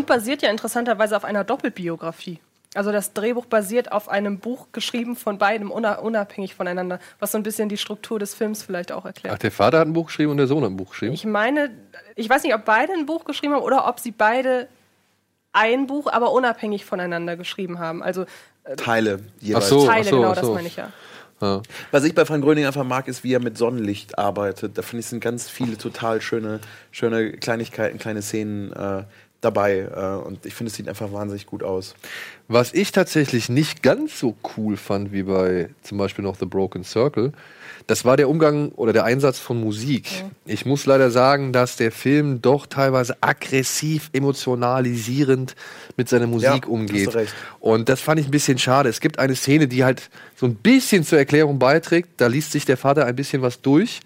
Und 0.04 0.08
basiert 0.08 0.42
ja 0.42 0.50
interessanterweise 0.50 1.16
auf 1.16 1.24
einer 1.24 1.44
Doppelbiografie. 1.44 2.38
Also 2.74 2.92
das 2.92 3.14
Drehbuch 3.14 3.46
basiert 3.46 3.90
auf 3.90 4.08
einem 4.08 4.38
Buch 4.38 4.66
geschrieben 4.72 5.16
von 5.16 5.38
beidem, 5.38 5.70
una- 5.70 6.00
unabhängig 6.00 6.54
voneinander, 6.54 6.98
was 7.20 7.32
so 7.32 7.38
ein 7.38 7.42
bisschen 7.42 7.68
die 7.70 7.76
Struktur 7.78 8.18
des 8.18 8.34
Films 8.34 8.62
vielleicht 8.62 8.92
auch 8.92 9.02
ach, 9.02 9.06
erklärt. 9.06 9.42
der 9.42 9.50
Vater 9.50 9.78
hat 9.78 9.86
ein 9.86 9.92
Buch 9.94 10.08
geschrieben 10.08 10.32
und 10.32 10.36
der 10.36 10.46
Sohn 10.46 10.62
hat 10.62 10.70
ein 10.70 10.76
Buch 10.76 10.90
geschrieben. 10.90 11.14
Ich 11.14 11.24
meine, 11.24 11.70
ich 12.16 12.28
weiß 12.28 12.42
nicht, 12.42 12.54
ob 12.54 12.64
beide 12.64 12.92
ein 12.92 13.06
Buch 13.06 13.24
geschrieben 13.24 13.54
haben 13.54 13.62
oder 13.62 13.88
ob 13.88 13.98
sie 14.00 14.10
beide 14.10 14.68
ein 15.52 15.86
Buch, 15.86 16.12
aber 16.12 16.32
unabhängig 16.32 16.84
voneinander 16.84 17.36
geschrieben 17.36 17.78
haben. 17.78 18.02
Also 18.02 18.26
äh, 18.64 18.76
Teile 18.76 19.20
jeweils. 19.40 19.64
Ach 19.64 19.68
so. 19.68 19.86
Teile, 19.86 20.04
so, 20.04 20.16
genau, 20.16 20.30
ach 20.32 20.34
das 20.34 20.46
so. 20.46 20.54
meine 20.54 20.66
ich 20.66 20.76
ja. 20.76 20.90
ja. 21.40 21.62
Was 21.92 22.02
ich 22.02 22.14
bei 22.14 22.24
Frank 22.24 22.42
Gröning 22.44 22.66
einfach 22.66 22.82
mag, 22.84 23.06
ist, 23.06 23.22
wie 23.22 23.32
er 23.32 23.40
mit 23.40 23.56
Sonnenlicht 23.56 24.18
arbeitet. 24.18 24.76
Da 24.76 24.82
finde 24.82 25.00
ich, 25.00 25.06
sind 25.06 25.20
ganz 25.20 25.48
viele 25.48 25.78
total 25.78 26.20
schöne, 26.20 26.58
schöne 26.90 27.32
Kleinigkeiten, 27.34 27.98
kleine 28.00 28.20
Szenen, 28.20 28.72
äh, 28.72 29.04
dabei. 29.44 29.88
Äh, 29.94 30.26
und 30.26 30.46
ich 30.46 30.54
finde, 30.54 30.70
es 30.70 30.76
sieht 30.76 30.88
einfach 30.88 31.12
wahnsinnig 31.12 31.46
gut 31.46 31.62
aus. 31.62 31.94
Was 32.48 32.72
ich 32.72 32.92
tatsächlich 32.92 33.48
nicht 33.48 33.82
ganz 33.82 34.18
so 34.18 34.34
cool 34.56 34.76
fand 34.76 35.12
wie 35.12 35.22
bei 35.24 35.70
zum 35.82 35.98
Beispiel 35.98 36.24
noch 36.24 36.36
The 36.38 36.46
Broken 36.46 36.84
Circle, 36.84 37.32
das 37.86 38.04
war 38.06 38.16
der 38.16 38.30
Umgang 38.30 38.70
oder 38.72 38.92
der 38.94 39.04
Einsatz 39.04 39.38
von 39.38 39.60
Musik. 39.60 40.24
Ich 40.46 40.64
muss 40.64 40.86
leider 40.86 41.10
sagen, 41.10 41.52
dass 41.52 41.76
der 41.76 41.92
Film 41.92 42.40
doch 42.40 42.66
teilweise 42.66 43.16
aggressiv, 43.20 44.08
emotionalisierend 44.14 45.54
mit 45.96 46.08
seiner 46.08 46.26
Musik 46.26 46.48
Ja, 46.48 46.54
hast 46.62 46.66
umgeht. 46.66 47.06
du 47.08 47.14
recht. 47.14 47.34
Und 47.60 47.88
das 47.88 48.00
fand 48.00 48.20
ich 48.20 48.26
ein 48.26 48.30
bisschen 48.30 48.58
schade. 48.58 48.88
Es 48.88 49.00
gibt 49.00 49.18
eine 49.18 49.36
Szene, 49.36 49.68
die 49.68 49.84
halt 49.84 50.08
so 50.36 50.46
ein 50.46 50.54
bisschen 50.54 51.04
zur 51.04 51.18
Erklärung 51.18 51.58
beiträgt. 51.58 52.08
Da 52.16 52.26
liest 52.26 52.52
sich 52.52 52.64
der 52.64 52.76
Vater 52.76 53.04
ein 53.04 53.16
bisschen 53.16 53.42
was 53.42 53.60
durch. 53.60 54.00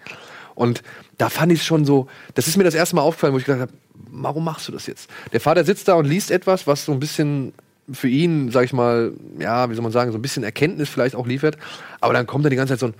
Und 0.55 0.83
da 1.17 1.29
fand 1.29 1.51
ich 1.53 1.59
es 1.59 1.65
schon 1.65 1.85
so, 1.85 2.07
das 2.35 2.47
ist 2.47 2.57
mir 2.57 2.65
das 2.65 2.75
erste 2.75 2.95
Mal 2.95 3.01
aufgefallen, 3.01 3.33
wo 3.33 3.37
ich 3.37 3.45
gedacht 3.45 3.61
habe, 3.61 3.73
warum 4.11 4.43
machst 4.43 4.67
du 4.67 4.71
das 4.71 4.87
jetzt? 4.87 5.09
Der 5.33 5.41
Vater 5.41 5.63
sitzt 5.63 5.87
da 5.87 5.93
und 5.95 6.05
liest 6.05 6.31
etwas, 6.31 6.67
was 6.67 6.85
so 6.85 6.91
ein 6.91 6.99
bisschen 6.99 7.53
für 7.91 8.07
ihn, 8.07 8.51
sag 8.51 8.65
ich 8.65 8.73
mal, 8.73 9.13
ja, 9.39 9.69
wie 9.69 9.73
soll 9.73 9.83
man 9.83 9.91
sagen, 9.91 10.11
so 10.11 10.17
ein 10.17 10.21
bisschen 10.21 10.43
Erkenntnis 10.43 10.89
vielleicht 10.89 11.15
auch 11.15 11.25
liefert. 11.25 11.57
Aber 12.01 12.13
dann 12.13 12.27
kommt 12.27 12.45
da 12.45 12.49
die 12.49 12.55
ganze 12.55 12.77
Zeit 12.77 12.79
so 12.79 12.87
ein 12.87 12.93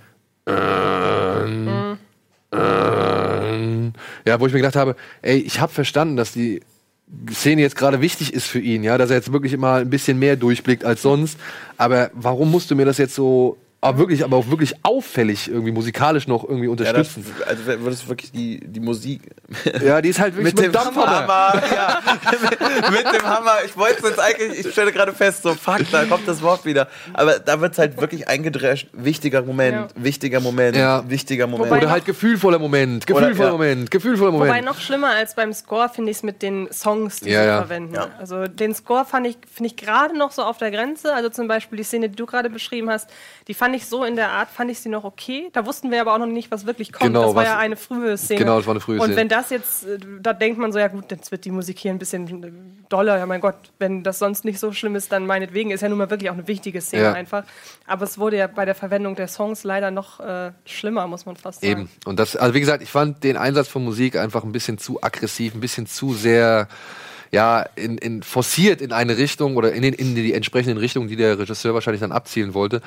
ähm, 0.46 1.98
ähm, 2.52 3.92
ja, 4.26 4.40
wo 4.40 4.46
ich 4.46 4.52
mir 4.52 4.58
gedacht 4.58 4.76
habe, 4.76 4.96
ey, 5.22 5.38
ich 5.38 5.60
habe 5.60 5.72
verstanden, 5.72 6.16
dass 6.16 6.32
die 6.32 6.60
Szene 7.30 7.62
jetzt 7.62 7.76
gerade 7.76 8.00
wichtig 8.00 8.32
ist 8.32 8.46
für 8.46 8.60
ihn, 8.60 8.82
ja, 8.82 8.96
dass 8.98 9.10
er 9.10 9.16
jetzt 9.16 9.32
wirklich 9.32 9.52
immer 9.52 9.74
ein 9.74 9.90
bisschen 9.90 10.18
mehr 10.18 10.36
durchblickt 10.36 10.84
als 10.84 11.02
sonst. 11.02 11.38
Aber 11.76 12.10
warum 12.14 12.50
musst 12.50 12.70
du 12.70 12.76
mir 12.76 12.84
das 12.84 12.98
jetzt 12.98 13.14
so, 13.14 13.56
aber 13.82 13.98
wirklich, 13.98 14.22
aber 14.24 14.36
auch 14.36 14.48
wirklich 14.48 14.74
auffällig 14.82 15.48
irgendwie 15.48 15.72
musikalisch 15.72 16.28
noch 16.28 16.44
irgendwie 16.44 16.68
Ja, 16.68 16.92
das, 16.92 17.16
unterstützen? 17.16 17.34
also 17.46 17.62
würdest 17.66 18.04
du 18.04 18.08
wirklich 18.08 18.30
die, 18.32 18.60
die 18.60 18.80
Musik 18.80 19.22
Ja, 19.84 20.00
die 20.02 20.10
ist 20.10 20.20
halt 20.20 20.36
wirklich 20.36 20.54
mit 20.54 20.64
dem 20.64 20.72
Dampfhammer. 20.72 21.52
Hammer, 21.52 21.62
ja, 21.74 22.00
mit, 22.42 22.90
mit 23.04 23.14
dem 23.20 23.26
Hammer. 23.26 23.52
Ich 23.64 23.76
wollte 23.76 24.02
es 24.02 24.08
jetzt 24.10 24.20
eigentlich, 24.20 24.66
ich 24.66 24.72
stelle 24.72 24.92
gerade 24.92 25.12
fest, 25.12 25.42
so 25.42 25.54
fuck, 25.54 25.80
da 25.90 26.04
kommt 26.04 26.28
das 26.28 26.42
Wort 26.42 26.64
wieder. 26.64 26.88
Aber 27.14 27.38
da 27.38 27.60
wird 27.60 27.72
es 27.72 27.78
halt 27.78 28.00
wirklich 28.00 28.28
eingedrescht. 28.28 28.88
Wichtiger 28.92 29.42
Moment, 29.42 29.92
Ja. 29.96 30.02
wichtiger 30.04 30.40
Moment, 30.40 30.76
Ja. 30.76 31.02
wichtiger 31.08 31.46
Moment. 31.46 31.68
Wobei 31.70 31.78
Oder 31.78 31.86
noch- 31.86 31.92
halt 31.92 32.04
gefühlvoller 32.04 32.58
Moment, 32.58 33.06
gefühlvoller 33.06 33.46
ja. 33.48 33.52
Moment, 33.52 33.90
gefühlvoller 33.90 34.30
Moment. 34.32 34.50
Wobei 34.50 34.60
noch 34.60 34.78
schlimmer 34.78 35.08
als 35.08 35.34
beim 35.34 35.52
Score 35.52 35.88
finde 35.88 36.10
ich 36.10 36.18
es 36.18 36.22
mit 36.22 36.42
den 36.42 36.70
Songs, 36.72 37.20
die 37.20 37.30
Ja, 37.30 37.40
sie 37.42 37.46
ja. 37.48 37.56
verwenden. 37.58 37.94
Ja. 37.94 38.08
Also 38.18 38.46
den 38.46 38.74
Score 38.74 39.04
fand 39.04 39.26
ich, 39.26 39.38
finde 39.52 39.68
ich 39.68 39.76
gerade 39.76 40.16
noch 40.16 40.32
so 40.32 40.42
auf 40.42 40.58
der 40.58 40.70
Grenze. 40.70 41.14
Also 41.14 41.28
zum 41.30 41.48
Beispiel 41.48 41.78
die 41.78 41.84
Szene, 41.84 42.08
die 42.10 42.16
du 42.16 42.26
gerade 42.26 42.50
beschrieben 42.50 42.90
hast, 42.90 43.08
die 43.50 43.54
fand 43.54 43.74
ich 43.74 43.86
so 43.86 44.04
in 44.04 44.14
der 44.14 44.30
Art, 44.30 44.48
fand 44.48 44.70
ich 44.70 44.78
sie 44.78 44.88
noch 44.88 45.02
okay. 45.02 45.48
Da 45.52 45.66
wussten 45.66 45.90
wir 45.90 46.00
aber 46.00 46.14
auch 46.14 46.18
noch 46.18 46.26
nicht, 46.26 46.52
was 46.52 46.66
wirklich 46.66 46.92
kommt. 46.92 47.08
Genau, 47.08 47.24
das 47.26 47.34
war 47.34 47.42
ja 47.42 47.58
eine 47.58 47.74
frühe 47.74 48.16
Szene. 48.16 48.38
Genau, 48.38 48.58
das 48.58 48.66
war 48.66 48.74
eine 48.74 48.80
frühe 48.80 48.94
Und 49.00 49.06
Szene. 49.06 49.16
wenn 49.16 49.28
das 49.28 49.50
jetzt, 49.50 49.84
äh, 49.88 49.98
da 50.22 50.32
denkt 50.34 50.56
man 50.56 50.70
so, 50.70 50.78
ja 50.78 50.86
gut, 50.86 51.10
jetzt 51.10 51.32
wird 51.32 51.44
die 51.44 51.50
Musik 51.50 51.80
hier 51.80 51.90
ein 51.90 51.98
bisschen 51.98 52.44
äh, 52.44 52.52
doller. 52.88 53.18
Ja 53.18 53.26
mein 53.26 53.40
Gott, 53.40 53.56
wenn 53.80 54.04
das 54.04 54.20
sonst 54.20 54.44
nicht 54.44 54.60
so 54.60 54.72
schlimm 54.72 54.94
ist, 54.94 55.10
dann 55.10 55.26
meinetwegen. 55.26 55.72
Ist 55.72 55.80
ja 55.80 55.88
nun 55.88 55.98
mal 55.98 56.10
wirklich 56.10 56.30
auch 56.30 56.34
eine 56.34 56.46
wichtige 56.46 56.80
Szene 56.80 57.02
Ja. 57.02 57.12
einfach. 57.12 57.42
Aber 57.88 58.04
es 58.04 58.18
wurde 58.18 58.36
ja 58.36 58.46
bei 58.46 58.64
der 58.64 58.76
Verwendung 58.76 59.16
der 59.16 59.26
Songs 59.26 59.64
leider 59.64 59.90
noch 59.90 60.20
äh, 60.20 60.52
schlimmer, 60.64 61.08
muss 61.08 61.26
man 61.26 61.34
fast 61.34 61.62
sagen. 61.62 61.72
Eben. 61.72 61.90
Und 62.04 62.20
das, 62.20 62.36
also 62.36 62.54
wie 62.54 62.60
gesagt, 62.60 62.84
ich 62.84 62.90
fand 62.90 63.24
den 63.24 63.36
Einsatz 63.36 63.66
von 63.66 63.84
Musik 63.84 64.14
einfach 64.14 64.44
ein 64.44 64.52
bisschen 64.52 64.78
zu 64.78 65.02
aggressiv, 65.02 65.56
ein 65.56 65.60
bisschen 65.60 65.88
zu 65.88 66.14
sehr, 66.14 66.68
ja, 67.32 67.62
in, 67.76 67.96
in, 67.98 68.22
forciert 68.22 68.80
in 68.80 68.92
eine 68.92 69.16
Richtung 69.16 69.56
oder 69.56 69.72
in, 69.72 69.82
den, 69.82 69.94
in 69.94 70.14
die 70.14 70.34
entsprechenden 70.34 70.78
Richtungen, 70.78 71.08
die 71.08 71.16
der 71.16 71.38
Regisseur 71.38 71.74
wahrscheinlich 71.74 72.00
dann 72.00 72.10
abzielen 72.10 72.54
wollte. 72.54 72.80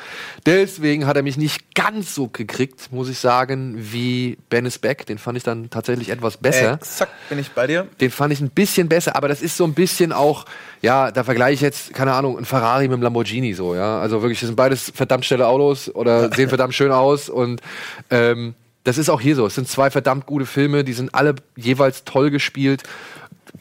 Deswegen 0.45 1.07
hat 1.07 1.15
er 1.15 1.23
mich 1.23 1.37
nicht 1.37 1.75
ganz 1.75 2.13
so 2.13 2.27
gekriegt, 2.27 2.91
muss 2.91 3.07
ich 3.07 3.19
sagen, 3.19 3.75
wie 3.77 4.37
Ben 4.49 4.65
is 4.65 4.79
Back. 4.79 5.05
Den 5.05 5.17
fand 5.17 5.37
ich 5.37 5.43
dann 5.43 5.69
tatsächlich 5.69 6.09
etwas 6.09 6.37
besser. 6.37 6.73
Exakt, 6.73 7.13
bin 7.29 7.39
ich 7.39 7.51
bei 7.51 7.67
dir. 7.67 7.87
Den 8.01 8.11
fand 8.11 8.33
ich 8.33 8.41
ein 8.41 8.49
bisschen 8.49 8.89
besser, 8.89 9.15
aber 9.15 9.29
das 9.29 9.41
ist 9.41 9.55
so 9.55 9.63
ein 9.63 9.73
bisschen 9.73 10.11
auch, 10.11 10.45
ja, 10.81 11.11
da 11.11 11.23
vergleiche 11.23 11.53
ich 11.53 11.61
jetzt, 11.61 11.93
keine 11.93 12.13
Ahnung, 12.13 12.37
ein 12.37 12.45
Ferrari 12.45 12.83
mit 12.83 12.95
einem 12.95 13.03
Lamborghini 13.03 13.53
so, 13.53 13.75
ja. 13.75 13.99
Also 13.99 14.21
wirklich, 14.21 14.41
das 14.41 14.47
sind 14.47 14.57
beides 14.57 14.91
verdammt 14.93 15.23
schnelle 15.25 15.47
Autos 15.47 15.93
oder 15.93 16.33
sehen 16.33 16.49
verdammt 16.49 16.73
schön 16.73 16.91
aus 16.91 17.29
und 17.29 17.61
ähm, 18.09 18.55
das 18.83 18.97
ist 18.97 19.09
auch 19.09 19.21
hier 19.21 19.35
so. 19.35 19.45
Es 19.45 19.55
sind 19.55 19.67
zwei 19.67 19.89
verdammt 19.89 20.25
gute 20.25 20.45
Filme, 20.45 20.83
die 20.83 20.93
sind 20.93 21.15
alle 21.15 21.35
jeweils 21.55 22.03
toll 22.03 22.29
gespielt. 22.31 22.83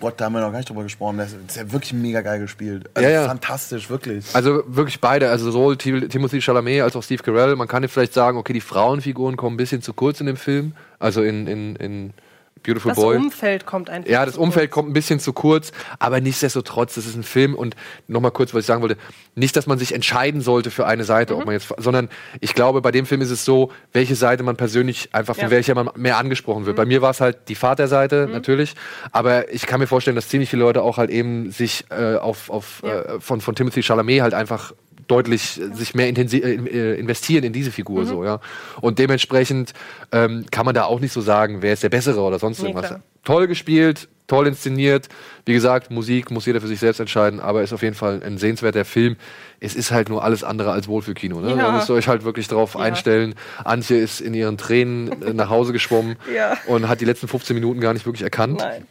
Gott, 0.00 0.20
da 0.20 0.24
haben 0.24 0.32
wir 0.32 0.40
noch 0.40 0.50
gar 0.50 0.58
nicht 0.58 0.68
drüber 0.68 0.82
gesprochen. 0.82 1.18
Das 1.18 1.32
ist 1.32 1.56
ja 1.56 1.70
wirklich 1.70 1.92
mega 1.92 2.22
geil 2.22 2.40
gespielt. 2.40 2.88
Also 2.94 3.08
Ja, 3.08 3.14
ja. 3.22 3.26
Fantastisch, 3.28 3.90
wirklich. 3.90 4.24
Also 4.34 4.62
wirklich 4.66 5.00
beide, 5.00 5.30
also 5.30 5.50
sowohl 5.50 5.76
Tim- 5.76 6.08
Timothy 6.08 6.40
Chalamet 6.40 6.80
als 6.82 6.96
auch 6.96 7.02
Steve 7.02 7.22
Carell. 7.22 7.54
Man 7.56 7.68
kann 7.68 7.82
jetzt 7.82 7.92
vielleicht 7.92 8.14
sagen, 8.14 8.38
okay, 8.38 8.52
die 8.54 8.60
Frauenfiguren 8.62 9.36
kommen 9.36 9.54
ein 9.54 9.58
bisschen 9.58 9.82
zu 9.82 9.92
kurz 9.92 10.20
in 10.20 10.26
dem 10.26 10.36
Film, 10.36 10.72
also 10.98 11.22
in, 11.22 11.46
in, 11.46 11.76
in 11.76 12.14
Beautiful 12.62 12.90
Das 12.90 12.96
Boy. 12.96 13.16
Umfeld 13.16 13.66
kommt 13.66 13.90
einfach. 13.90 14.10
Ja, 14.10 14.24
das 14.24 14.36
Umfeld 14.36 14.70
kurz. 14.70 14.74
kommt 14.74 14.90
ein 14.90 14.92
bisschen 14.92 15.18
zu 15.20 15.32
kurz, 15.32 15.72
aber 15.98 16.20
nichtsdestotrotz, 16.20 16.94
das 16.94 17.06
ist 17.06 17.16
ein 17.16 17.22
Film 17.22 17.54
und 17.54 17.74
nochmal 18.08 18.30
kurz, 18.30 18.54
was 18.54 18.60
ich 18.60 18.66
sagen 18.66 18.82
wollte, 18.82 18.96
nicht, 19.34 19.56
dass 19.56 19.66
man 19.66 19.78
sich 19.78 19.94
entscheiden 19.94 20.40
sollte 20.40 20.70
für 20.70 20.86
eine 20.86 21.04
Seite, 21.04 21.34
Mhm. 21.34 21.40
ob 21.40 21.46
man 21.46 21.54
jetzt, 21.54 21.72
sondern 21.78 22.08
ich 22.40 22.54
glaube, 22.54 22.80
bei 22.82 22.90
dem 22.90 23.06
Film 23.06 23.20
ist 23.20 23.30
es 23.30 23.44
so, 23.44 23.70
welche 23.92 24.14
Seite 24.14 24.42
man 24.42 24.56
persönlich 24.56 25.10
einfach 25.14 25.34
von 25.34 25.42
Ja. 25.42 25.48
Mhm. 25.48 25.52
welcher 25.52 25.74
man 25.74 25.90
mehr 25.96 26.18
angesprochen 26.18 26.66
wird. 26.66 26.76
Bei 26.76 26.84
mir 26.86 27.02
war 27.02 27.10
es 27.10 27.20
halt 27.20 27.48
die 27.48 27.54
Vaterseite 27.54 28.28
natürlich, 28.30 28.74
aber 29.10 29.52
ich 29.52 29.66
kann 29.66 29.80
mir 29.80 29.86
vorstellen, 29.86 30.16
dass 30.16 30.28
ziemlich 30.28 30.50
viele 30.50 30.62
Leute 30.62 30.82
auch 30.82 30.98
halt 30.98 31.10
eben 31.10 31.50
sich 31.50 31.84
äh, 31.90 32.16
auf, 32.16 32.50
auf 32.50 32.82
Ja. 32.84 33.00
äh, 33.02 33.20
von, 33.20 33.40
von 33.40 33.54
Timothy 33.54 33.82
Chalamet 33.82 34.20
halt 34.22 34.34
einfach 34.34 34.72
deutlich 35.12 35.60
äh, 35.60 35.74
sich 35.74 35.94
mehr 35.94 36.08
äh, 36.08 36.12
äh, 36.12 36.98
investieren 36.98 37.44
in 37.44 37.52
diese 37.52 37.70
Mhm. 37.70 37.74
Figur 37.74 38.06
so, 38.06 38.24
ja. 38.24 38.40
Und 38.80 38.98
dementsprechend 38.98 39.72
ähm, 40.10 40.46
kann 40.50 40.64
man 40.66 40.74
da 40.74 40.84
auch 40.84 41.00
nicht 41.00 41.12
so 41.12 41.20
sagen, 41.20 41.58
wer 41.60 41.72
ist 41.74 41.82
der 41.82 41.88
Bessere 41.90 42.20
oder 42.20 42.38
sonst 42.38 42.60
Nee, 42.60 42.68
irgendwas. 42.68 42.88
klar. 42.88 43.00
Toll 43.24 43.46
gespielt, 43.46 44.08
toll 44.26 44.46
inszeniert. 44.48 45.08
Wie 45.44 45.52
gesagt, 45.52 45.90
Musik 45.90 46.30
muss 46.30 46.46
jeder 46.46 46.60
für 46.60 46.66
sich 46.66 46.80
selbst 46.80 46.98
entscheiden, 46.98 47.38
aber 47.40 47.62
ist 47.62 47.72
auf 47.72 47.82
jeden 47.82 47.94
Fall 47.94 48.20
ein 48.24 48.36
sehenswerter 48.38 48.84
Film. 48.84 49.16
Es 49.60 49.74
ist 49.76 49.90
halt 49.92 50.08
nur 50.08 50.24
alles 50.24 50.42
andere 50.42 50.72
als 50.72 50.88
Wohlfühlkino. 50.88 51.40
Ne? 51.40 51.50
Ja. 51.50 51.56
Da 51.56 51.72
müsst 51.72 51.88
ihr 51.90 51.94
euch 51.94 52.08
halt 52.08 52.24
wirklich 52.24 52.48
drauf 52.48 52.76
einstellen. 52.76 53.34
Antje 53.64 53.98
ist 53.98 54.20
in 54.20 54.34
ihren 54.34 54.58
Tränen 54.58 55.36
nach 55.36 55.50
Hause 55.50 55.72
geschwommen 55.72 56.16
Ja. 56.34 56.56
und 56.66 56.88
hat 56.88 57.00
die 57.00 57.04
letzten 57.04 57.28
15 57.28 57.54
Minuten 57.54 57.80
gar 57.80 57.92
nicht 57.94 58.06
wirklich 58.06 58.22
erkannt. 58.22 58.58
Nein. 58.58 58.86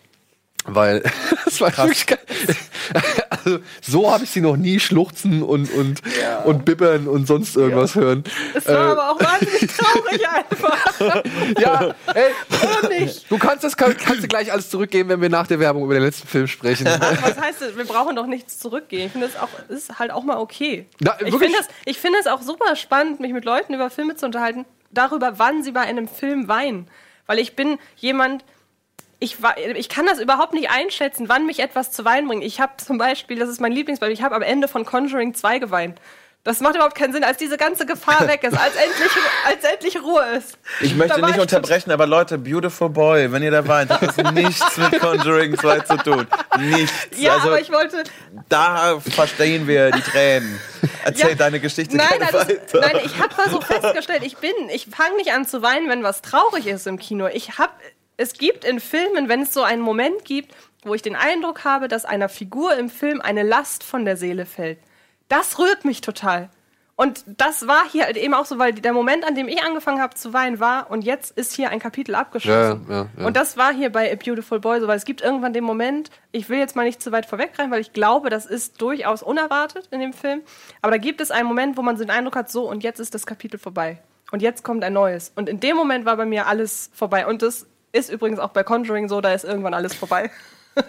Weil 0.65 1.03
es 1.47 1.59
war 1.59 1.75
wirklich 1.77 2.05
geil. 2.05 2.19
Also, 3.43 3.59
so 3.81 4.11
habe 4.11 4.23
ich 4.23 4.29
sie 4.29 4.41
noch 4.41 4.57
nie 4.57 4.79
schluchzen 4.79 5.43
und, 5.43 5.71
und, 5.71 6.01
und 6.45 6.65
bibbern 6.65 7.07
und 7.07 7.27
sonst 7.27 7.55
irgendwas 7.55 7.95
hören. 7.95 8.23
Es 8.53 8.67
war 8.67 8.75
Äh, 8.75 8.91
aber 8.91 9.11
auch 9.11 9.19
wahnsinnig 9.19 9.71
traurig 9.71 10.27
einfach. 10.29 11.23
Ja, 11.59 11.93
ey, 12.13 13.09
du 13.29 13.37
kannst 13.37 13.63
das 13.63 13.75
kann, 13.75 13.95
kannst 13.97 14.23
du 14.23 14.27
gleich 14.27 14.51
alles 14.51 14.69
zurückgeben, 14.69 15.09
wenn 15.09 15.21
wir 15.21 15.29
nach 15.29 15.47
der 15.47 15.59
Werbung 15.59 15.83
über 15.83 15.93
den 15.93 16.03
letzten 16.03 16.27
Film 16.27 16.47
sprechen. 16.47 16.85
Was 17.21 17.37
heißt 17.39 17.61
das? 17.61 17.77
Wir 17.77 17.85
brauchen 17.85 18.15
doch 18.15 18.25
nichts 18.25 18.59
zurückgehen. 18.59 19.07
Ich 19.07 19.11
finde 19.11 19.27
das 19.27 19.41
auch, 19.41 19.49
ist 19.69 19.99
halt 19.99 20.11
auch 20.11 20.23
mal 20.23 20.37
okay. 20.37 20.85
Na, 20.99 21.15
ich 21.19 21.35
finde 21.35 21.57
ich 21.85 21.99
finde 21.99 22.19
es 22.19 22.27
auch 22.27 22.41
super 22.41 22.75
spannend, 22.75 23.19
mich 23.19 23.33
mit 23.33 23.45
Leuten 23.45 23.73
über 23.73 23.89
Filme 23.89 24.15
zu 24.15 24.25
unterhalten, 24.25 24.65
darüber, 24.91 25.39
wann 25.39 25.63
sie 25.63 25.71
bei 25.71 25.81
einem 25.81 26.07
Film 26.07 26.47
weinen. 26.47 26.87
Weil 27.27 27.39
ich 27.39 27.55
bin 27.55 27.77
jemand, 27.97 28.43
ich, 29.21 29.37
ich 29.75 29.87
kann 29.87 30.05
das 30.07 30.19
überhaupt 30.19 30.53
nicht 30.53 30.69
einschätzen, 30.71 31.29
wann 31.29 31.45
mich 31.45 31.59
etwas 31.59 31.91
zu 31.91 32.03
weinen 32.03 32.27
bringt. 32.27 32.43
Ich 32.43 32.59
habe 32.59 32.73
zum 32.83 32.97
Beispiel, 32.97 33.37
das 33.39 33.49
ist 33.49 33.61
mein 33.61 33.71
Lieblingsbeispiel, 33.71 34.13
ich 34.17 34.23
habe 34.23 34.35
am 34.35 34.41
Ende 34.41 34.67
von 34.67 34.83
Conjuring 34.83 35.33
2 35.35 35.59
geweint. 35.59 36.01
Das 36.43 36.59
macht 36.59 36.73
überhaupt 36.73 36.95
keinen 36.95 37.13
Sinn, 37.13 37.23
als 37.23 37.37
diese 37.37 37.55
ganze 37.55 37.85
Gefahr 37.85 38.27
weg 38.27 38.43
ist, 38.43 38.57
als 38.57 38.75
endlich, 38.75 39.11
als 39.45 39.63
endlich 39.63 40.01
Ruhe 40.01 40.23
ist. 40.37 40.57
Ich 40.79 40.95
möchte 40.95 41.21
nicht 41.21 41.35
ich 41.35 41.39
unterbrechen, 41.39 41.91
aber 41.91 42.07
Leute, 42.07 42.39
Beautiful 42.39 42.89
Boy, 42.89 43.31
wenn 43.31 43.43
ihr 43.43 43.51
da 43.51 43.67
weint, 43.67 43.91
hat 43.91 44.01
das 44.01 44.17
nichts 44.33 44.75
mit 44.77 44.99
Conjuring 44.99 45.55
2 45.55 45.79
zu 45.81 45.97
tun. 45.97 46.25
Nichts. 46.59 47.09
Ja, 47.15 47.33
also, 47.35 47.49
aber 47.49 47.61
ich 47.61 47.71
wollte, 47.71 48.03
da 48.49 48.99
verstehen 48.99 49.67
wir 49.67 49.91
die 49.91 50.01
Tränen. 50.01 50.59
Erzähl 51.05 51.29
Ja. 51.29 51.35
deine 51.35 51.59
Geschichte 51.59 51.95
Nein, 51.95 52.07
das, 52.19 52.33
weiter. 52.33 52.79
nein, 52.79 53.01
ich 53.05 53.19
habe 53.19 53.35
mal 53.37 53.49
so 53.51 53.61
festgestellt, 53.61 54.23
ich 54.23 54.37
bin, 54.37 54.51
ich 54.73 54.87
fange 54.87 55.15
nicht 55.17 55.31
an 55.31 55.45
zu 55.45 55.61
weinen, 55.61 55.89
wenn 55.89 56.01
was 56.01 56.23
traurig 56.23 56.65
ist 56.65 56.87
im 56.87 56.97
Kino. 56.97 57.27
Ich 57.31 57.59
habe, 57.59 57.71
es 58.17 58.33
gibt 58.33 58.65
in 58.65 58.79
Filmen, 58.79 59.29
wenn 59.29 59.41
es 59.41 59.53
so 59.53 59.63
einen 59.63 59.81
Moment 59.81 60.25
gibt, 60.25 60.53
wo 60.83 60.93
ich 60.93 61.01
den 61.01 61.15
Eindruck 61.15 61.63
habe, 61.63 61.87
dass 61.87 62.05
einer 62.05 62.29
Figur 62.29 62.75
im 62.75 62.89
Film 62.89 63.21
eine 63.21 63.43
Last 63.43 63.83
von 63.83 64.05
der 64.05 64.17
Seele 64.17 64.45
fällt. 64.45 64.79
Das 65.27 65.59
rührt 65.59 65.85
mich 65.85 66.01
total. 66.01 66.49
Und 67.01 67.23
das 67.25 67.67
war 67.67 67.89
hier 67.89 68.03
halt 68.03 68.15
eben 68.17 68.35
auch 68.35 68.45
so, 68.45 68.59
weil 68.59 68.73
der 68.73 68.93
Moment, 68.93 69.25
an 69.25 69.33
dem 69.33 69.47
ich 69.47 69.63
angefangen 69.63 69.99
habe 69.99 70.13
zu 70.13 70.33
weinen, 70.33 70.59
war 70.59 70.91
und 70.91 71.03
jetzt 71.03 71.35
ist 71.35 71.55
hier 71.55 71.71
ein 71.71 71.79
Kapitel 71.79 72.13
abgeschlossen. 72.13 72.85
Ja, 72.87 72.95
ja, 72.95 73.07
ja. 73.17 73.25
Und 73.25 73.35
das 73.35 73.57
war 73.57 73.73
hier 73.73 73.91
bei 73.91 74.11
A 74.11 74.15
Beautiful 74.15 74.59
Boy 74.59 74.79
so, 74.79 74.87
weil 74.87 74.97
es 74.97 75.05
gibt 75.05 75.21
irgendwann 75.21 75.51
den 75.51 75.63
Moment, 75.63 76.11
ich 76.31 76.47
will 76.49 76.59
jetzt 76.59 76.75
mal 76.75 76.85
nicht 76.85 77.01
zu 77.01 77.11
weit 77.11 77.25
vorweggreifen, 77.25 77.71
weil 77.71 77.81
ich 77.81 77.93
glaube, 77.93 78.29
das 78.29 78.45
ist 78.45 78.79
durchaus 78.81 79.23
unerwartet 79.23 79.87
in 79.89 79.99
dem 79.99 80.13
Film. 80.13 80.41
Aber 80.83 80.91
da 80.91 80.97
gibt 80.97 81.21
es 81.21 81.31
einen 81.31 81.47
Moment, 81.47 81.75
wo 81.75 81.81
man 81.81 81.97
so 81.97 82.03
den 82.03 82.11
Eindruck 82.11 82.35
hat, 82.35 82.51
so 82.51 82.69
und 82.69 82.83
jetzt 82.83 82.99
ist 82.99 83.15
das 83.15 83.25
Kapitel 83.25 83.57
vorbei. 83.57 83.97
Und 84.31 84.43
jetzt 84.43 84.63
kommt 84.63 84.83
ein 84.83 84.93
neues. 84.93 85.31
Und 85.35 85.49
in 85.49 85.59
dem 85.59 85.75
Moment 85.75 86.05
war 86.05 86.17
bei 86.17 86.25
mir 86.25 86.45
alles 86.45 86.91
vorbei. 86.93 87.25
Und 87.25 87.41
das 87.41 87.65
ist 87.91 88.09
übrigens 88.09 88.39
auch 88.39 88.49
bei 88.49 88.63
Conjuring 88.63 89.09
so, 89.09 89.21
da 89.21 89.33
ist 89.33 89.43
irgendwann 89.43 89.73
alles 89.73 89.93
vorbei. 89.93 90.29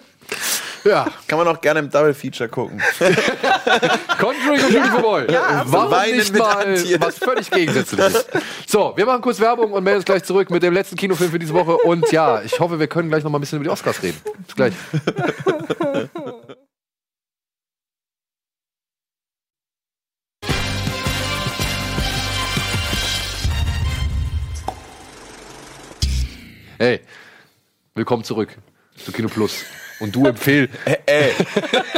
Ja, 0.85 1.07
Kann 1.29 1.39
man 1.39 1.47
auch 1.47 1.61
gerne 1.61 1.79
im 1.79 1.91
Double 1.91 2.13
Feature 2.13 2.49
gucken. 2.49 2.83
Conjuring 4.19 4.65
und 4.65 4.73
Beautiful 4.73 5.01
Boy. 5.01 5.27
Warum 5.29 5.91
Weinen 5.93 6.17
nicht 6.17 6.37
mal 6.37 6.67
Antje. 6.67 7.01
was 7.01 7.19
völlig 7.19 7.49
gegensätzliches? 7.51 8.27
So, 8.67 8.93
wir 8.97 9.07
machen 9.07 9.23
kurz 9.23 9.39
Werbung 9.39 9.73
und 9.73 9.85
melden 9.85 9.99
uns 9.99 10.05
gleich 10.05 10.25
zurück 10.25 10.51
mit 10.51 10.63
dem 10.63 10.75
letzten 10.75 10.97
Kinofilm 10.97 11.31
für 11.31 11.39
diese 11.39 11.55
Woche. 11.55 11.77
Und 11.77 12.11
ja, 12.11 12.43
ich 12.43 12.59
hoffe, 12.59 12.81
wir 12.81 12.89
können 12.89 13.11
gleich 13.11 13.23
noch 13.23 13.31
mal 13.31 13.39
ein 13.39 13.43
bisschen 13.43 13.59
über 13.59 13.65
die 13.65 13.71
Oscars 13.71 14.03
reden. 14.03 14.21
Bis 14.45 14.57
gleich. 14.57 14.73
Hey, 26.83 26.99
willkommen 27.95 28.25
zurück 28.25 28.59
zu 28.97 29.13
Kino 29.13 29.29
Plus. 29.29 29.63
Und 30.01 30.17
du 30.17 30.27
empfehl. 30.27 30.69
Ey. 31.07 31.31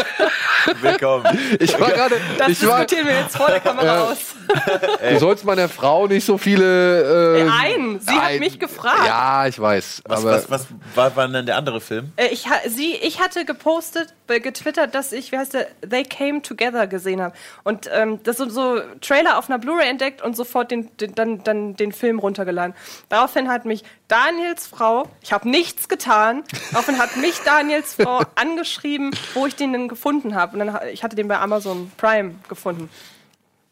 Willkommen. 0.83 1.25
Ich 1.59 1.81
war 1.81 1.91
gerade. 1.91 2.21
Das 2.37 2.51
Ich 2.51 2.67
war, 2.67 2.81
diskutieren 2.85 3.09
wir 3.09 3.21
jetzt 3.23 3.35
vor 3.35 3.49
der 3.49 3.61
Kamera 3.61 4.11
aus. 4.11 4.35
du 5.11 5.19
sollst 5.19 5.45
meiner 5.45 5.69
Frau 5.69 6.07
nicht 6.07 6.25
so 6.25 6.39
viele. 6.39 7.39
Äh, 7.39 7.49
Ein, 7.51 8.01
sie 8.01 8.11
hat 8.13 8.23
ein- 8.25 8.39
mich 8.41 8.59
gefragt. 8.59 9.07
Ja, 9.07 9.47
ich 9.47 9.59
weiß. 9.59 10.03
Was, 10.07 10.21
aber 10.21 10.31
was, 10.33 10.51
was 10.51 10.67
war, 10.95 11.17
war 11.17 11.29
denn 11.29 11.47
der 11.47 11.57
andere 11.57 11.81
Film? 11.81 12.13
Äh, 12.17 12.29
Ich, 12.29 12.47
sie, 12.69 12.95
ich 12.95 13.21
hatte 13.21 13.45
gepostet, 13.45 14.15
äh, 14.29 14.41
getwittert, 14.41 14.95
dass 14.95 15.13
ich, 15.13 15.33
wie 15.33 15.39
heißt 15.39 15.55
der, 15.55 15.67
They 15.89 16.05
Came 16.05 16.43
Together 16.43 16.87
gesehen 16.87 17.21
habe. 17.23 17.35
Und 17.63 17.89
ähm, 17.93 18.21
das 18.23 18.37
sind 18.39 18.51
so 18.53 18.81
Trailer 19.01 19.39
auf 19.39 19.49
einer 19.49 19.59
Blu-ray 19.59 19.89
entdeckt 19.89 20.23
und 20.23 20.37
sofort 20.37 20.71
den, 20.71 20.89
den, 20.99 21.15
dann, 21.15 21.43
dann 21.45 21.77
den 21.77 21.93
Film 21.93 22.19
runtergeladen. 22.19 22.75
Daraufhin 23.09 23.49
hat 23.49 23.65
mich 23.65 23.85
Daniels 24.09 24.67
Frau, 24.67 25.09
ich 25.23 25.33
habe 25.33 25.49
nichts 25.49 25.89
getan, 25.89 26.45
daraufhin 26.73 26.99
hat 26.99 27.17
mich 27.17 27.39
Daniels 27.45 27.95
Frau 27.95 28.21
angeschrieben, 28.35 29.11
wo 29.35 29.47
ich 29.47 29.57
den 29.57 29.73
denn 29.73 29.89
gefunden 29.89 30.35
habe. 30.35 30.59
Und 30.59 30.67
dann, 30.67 30.79
ich 30.93 31.03
hatte 31.03 31.17
den 31.17 31.29
bei 31.29 31.39
Amazon 31.39 31.91
Prime 31.97 32.35
gefunden. 32.49 32.91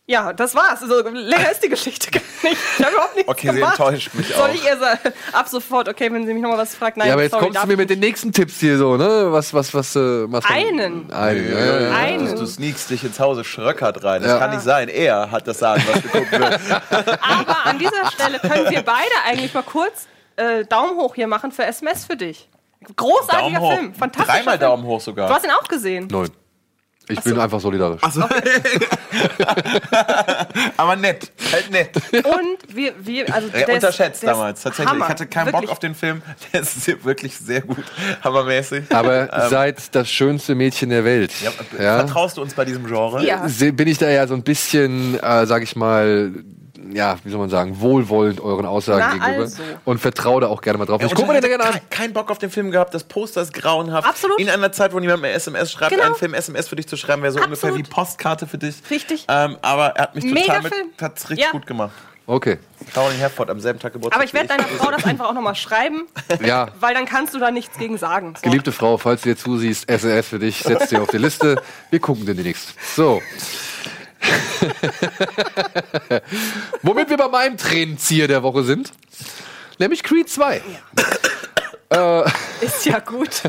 Ja, 0.06 0.32
das 0.32 0.54
war's. 0.56 0.82
Also, 0.82 1.08
länger 1.08 1.52
ist 1.52 1.62
die 1.62 1.68
Geschichte 1.68 2.10
gar 2.10 2.20
nicht. 2.42 2.56
Ich 2.78 2.84
habe 2.84 2.92
überhaupt 2.92 3.14
nichts 3.14 3.30
Okay, 3.30 3.48
sie 3.50 3.54
gemacht. 3.54 3.78
enttäuscht 3.78 4.14
mich 4.14 4.34
Soll 4.34 4.50
auch. 4.50 4.54
ich 4.54 4.64
ihr 4.64 4.76
sagen? 4.76 4.98
Ab 5.32 5.46
sofort, 5.48 5.88
okay, 5.88 6.12
wenn 6.12 6.26
sie 6.26 6.34
mich 6.34 6.42
nochmal 6.42 6.58
was 6.58 6.74
fragt. 6.74 6.96
Nein, 6.96 7.06
ja, 7.06 7.12
aber 7.14 7.22
jetzt 7.22 7.30
sorry, 7.30 7.44
kommst 7.44 7.56
darf 7.56 7.64
du 7.64 7.68
mir 7.70 7.76
mit 7.76 7.88
den 7.88 8.00
nächsten 8.00 8.32
Tipps 8.32 8.58
hier 8.58 8.78
so, 8.78 8.96
ne? 8.96 9.28
Was, 9.30 9.54
was, 9.54 9.72
was, 9.72 9.94
äh, 9.94 10.00
was 10.30 10.44
Einen. 10.44 11.10
Einen. 11.12 11.52
Ja, 11.52 11.64
ja, 11.64 11.80
ja. 11.82 11.90
Einen. 11.92 12.26
Du, 12.26 12.34
du 12.40 12.46
sneakst 12.46 12.90
dich 12.90 13.04
ins 13.04 13.20
Hause 13.20 13.44
Schröckert 13.44 14.02
rein. 14.02 14.22
Das 14.22 14.32
Ja. 14.32 14.38
kann 14.38 14.50
nicht 14.50 14.62
sein. 14.64 14.88
Er 14.88 15.30
hat 15.30 15.46
das 15.46 15.60
sagen, 15.60 15.84
was 15.86 16.02
geguckt 16.02 16.32
wird. 16.32 16.42
Aber 17.20 17.66
an 17.66 17.78
dieser 17.78 18.10
Stelle 18.10 18.40
können 18.40 18.70
wir 18.70 18.82
beide 18.82 19.12
eigentlich 19.24 19.54
mal 19.54 19.62
kurz 19.62 20.08
äh, 20.34 20.64
Daumen 20.64 20.96
hoch 20.96 21.14
hier 21.14 21.28
machen 21.28 21.52
für 21.52 21.64
SMS 21.64 22.04
für 22.06 22.16
dich. 22.16 22.48
Großartiger 22.96 23.38
Daumen 23.40 23.60
hoch. 23.60 23.72
Film, 23.74 23.94
fantastischer 23.94 24.36
Dreimal 24.38 24.58
Film. 24.58 24.70
Daumen 24.70 24.84
hoch 24.84 25.00
sogar. 25.00 25.28
Du 25.28 25.34
hast 25.34 25.44
ihn 25.44 25.52
auch 25.52 25.68
gesehen. 25.68 26.08
Neun. 26.10 26.28
Ich 27.12 27.20
bin 27.20 27.38
einfach 27.38 27.60
solidarisch. 27.60 28.02
Aber 30.76 30.96
nett. 30.96 31.30
Halt 31.52 31.70
nett. 31.70 31.90
Und 32.12 32.74
wir, 32.74 32.92
wir 33.00 33.32
also 33.34 33.48
der 33.48 33.68
unterschätzt 33.68 34.22
der 34.22 34.30
ist 34.30 34.36
damals. 34.36 34.62
Tatsächlich. 34.62 34.88
Hammer. 34.92 35.04
Ich 35.04 35.10
hatte 35.10 35.26
keinen 35.26 35.46
Wirklich. 35.46 35.62
Bock 35.62 35.70
auf 35.70 35.78
den 35.78 35.94
Film. 35.94 36.22
Der 36.52 36.60
ist 36.62 37.04
wirklich 37.04 37.36
sehr 37.36 37.60
gut. 37.62 37.84
Hammermäßig. 38.22 38.84
Aber 38.90 39.48
seid 39.48 39.94
das 39.94 40.10
schönste 40.10 40.54
Mädchen 40.54 40.90
der 40.90 41.04
Welt. 41.04 41.32
Ja, 41.42 41.50
Ja, 41.78 41.98
Vertraust 41.98 42.36
du 42.36 42.42
uns 42.42 42.54
bei 42.54 42.64
diesem 42.64 42.86
Genre? 42.86 43.24
Ja. 43.24 43.46
bin 43.72 43.88
ich 43.88 43.98
da 43.98 44.08
ja 44.08 44.26
so 44.26 44.34
ein 44.34 44.42
bisschen, 44.42 45.18
äh, 45.22 45.46
sag 45.46 45.62
ich 45.62 45.76
mal, 45.76 46.32
ja, 46.92 47.16
wie 47.24 47.30
soll 47.30 47.38
man 47.38 47.50
sagen, 47.50 47.80
wohlwollend 47.80 48.40
euren 48.40 48.66
Aussagen 48.66 48.98
Na 49.00 49.12
gegenüber. 49.12 49.42
also. 49.44 49.62
Und 49.84 49.98
vertraue 49.98 50.40
da 50.40 50.48
auch 50.48 50.60
gerne 50.60 50.78
mal 50.78 50.86
drauf. 50.86 51.00
Ja, 51.00 51.06
ich 51.06 51.14
gucke 51.14 51.28
mir 51.28 51.34
den 51.40 51.44
hatte 51.44 51.48
gerne 51.48 51.64
an. 51.64 51.72
kein- 51.72 51.90
Keinen 51.90 52.12
Bock 52.12 52.30
auf 52.30 52.38
den 52.38 52.50
Film 52.50 52.70
gehabt. 52.70 52.92
Das 52.94 53.04
Poster 53.04 53.42
ist 53.42 53.52
grauenhaft. 53.54 54.06
Absolut. 54.08 54.38
In 54.40 54.48
einer 54.50 54.72
Zeit, 54.72 54.92
wo 54.92 54.98
niemand 55.00 55.22
mehr 55.22 55.34
SMS 55.34 55.70
schreibt, 55.72 55.92
Genau. 55.92 56.04
einen 56.06 56.14
Film 56.14 56.34
SMS 56.34 56.68
für 56.68 56.76
dich 56.76 56.88
zu 56.88 56.96
schreiben, 56.96 57.22
wäre 57.22 57.32
so 57.32 57.38
Absolut. 57.38 57.62
ungefähr 57.62 57.76
wie 57.78 57.82
Postkarte 57.88 58.46
für 58.46 58.58
dich. 58.58 58.76
Richtig. 58.90 59.26
Ähm, 59.28 59.56
aber 59.62 59.88
er 59.96 60.02
hat 60.04 60.14
mich 60.14 60.24
Mega 60.24 60.40
total 60.54 60.62
mit, 60.62 60.74
Film. 60.74 60.88
hat's 61.00 61.30
richtig 61.30 61.44
Ja. 61.46 61.52
gut 61.52 61.66
gemacht. 61.66 61.92
Okay. 62.24 62.58
Caroline 62.94 63.18
Herford 63.18 63.50
am 63.50 63.58
selben 63.58 63.80
Tag 63.80 63.92
Geburtstag. 63.94 64.16
Aber 64.16 64.24
ich 64.24 64.32
werde 64.32 64.46
deiner 64.48 64.62
Frau 64.64 64.92
das 64.92 65.04
einfach 65.04 65.26
auch 65.28 65.32
nochmal 65.34 65.56
schreiben, 65.56 66.06
Ja. 66.44 66.68
weil 66.78 66.94
dann 66.94 67.04
kannst 67.04 67.34
du 67.34 67.38
da 67.40 67.50
nichts 67.50 67.76
gegen 67.78 67.98
sagen. 67.98 68.34
So. 68.36 68.42
Geliebte 68.42 68.70
Frau, 68.70 68.96
falls 68.96 69.22
du 69.22 69.30
dir 69.30 69.36
zusiehst, 69.36 69.88
SMS 69.88 70.28
für 70.28 70.38
dich, 70.38 70.62
setz 70.62 70.88
dir 70.88 71.02
auf 71.02 71.08
die 71.10 71.18
Liste. 71.18 71.60
Wir 71.90 71.98
gucken 71.98 72.24
den 72.24 72.36
demnächst. 72.36 72.74
So. 72.94 73.20
Womit 76.82 77.10
wir 77.10 77.16
bei 77.16 77.28
meinem 77.28 77.56
Tränenzieher 77.56 78.28
der 78.28 78.42
Woche 78.42 78.64
sind, 78.64 78.92
nämlich 79.78 80.02
Creed 80.02 80.28
2. 80.28 80.60
Ist 82.60 82.86
ja 82.86 83.00
gut. 83.00 83.42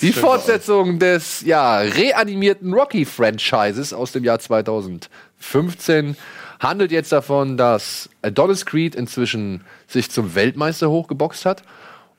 Die 0.00 0.12
Fortsetzung 0.12 0.98
des 0.98 1.42
ja, 1.42 1.78
reanimierten 1.78 2.72
Rocky-Franchises 2.72 3.92
aus 3.92 4.12
dem 4.12 4.24
Jahr 4.24 4.38
2015 4.38 6.16
handelt 6.60 6.92
jetzt 6.92 7.12
davon, 7.12 7.56
dass 7.56 8.08
Adonis 8.22 8.64
Creed 8.64 8.94
inzwischen 8.94 9.64
sich 9.86 10.10
zum 10.10 10.34
Weltmeister 10.34 10.88
hochgeboxt 10.88 11.44
hat 11.44 11.62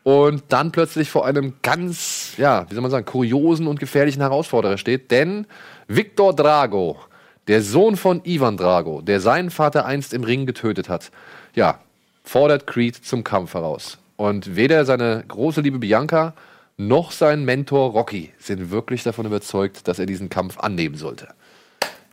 und 0.03 0.43
dann 0.49 0.71
plötzlich 0.71 1.09
vor 1.09 1.25
einem 1.25 1.53
ganz, 1.61 2.34
ja, 2.38 2.69
wie 2.69 2.73
soll 2.73 2.82
man 2.82 2.91
sagen, 2.91 3.05
kuriosen 3.05 3.67
und 3.67 3.79
gefährlichen 3.79 4.21
Herausforderer 4.21 4.77
steht. 4.77 5.11
Denn 5.11 5.47
Victor 5.88 6.36
Drago, 6.36 6.99
der 7.47 7.61
Sohn 7.61 7.97
von 7.97 8.21
Ivan 8.23 8.57
Drago, 8.57 9.01
der 9.01 9.19
seinen 9.19 9.49
Vater 9.49 9.85
einst 9.85 10.13
im 10.13 10.23
Ring 10.23 10.45
getötet 10.45 10.89
hat, 10.89 11.11
ja, 11.55 11.79
fordert 12.23 12.67
Creed 12.67 12.95
zum 12.95 13.23
Kampf 13.23 13.53
heraus. 13.53 13.97
Und 14.15 14.55
weder 14.55 14.85
seine 14.85 15.23
große 15.27 15.61
Liebe 15.61 15.79
Bianca 15.79 16.33
noch 16.77 17.11
sein 17.11 17.43
Mentor 17.45 17.91
Rocky 17.91 18.31
sind 18.39 18.71
wirklich 18.71 19.03
davon 19.03 19.25
überzeugt, 19.25 19.87
dass 19.87 19.99
er 19.99 20.05
diesen 20.05 20.29
Kampf 20.29 20.59
annehmen 20.59 20.95
sollte. 20.95 21.29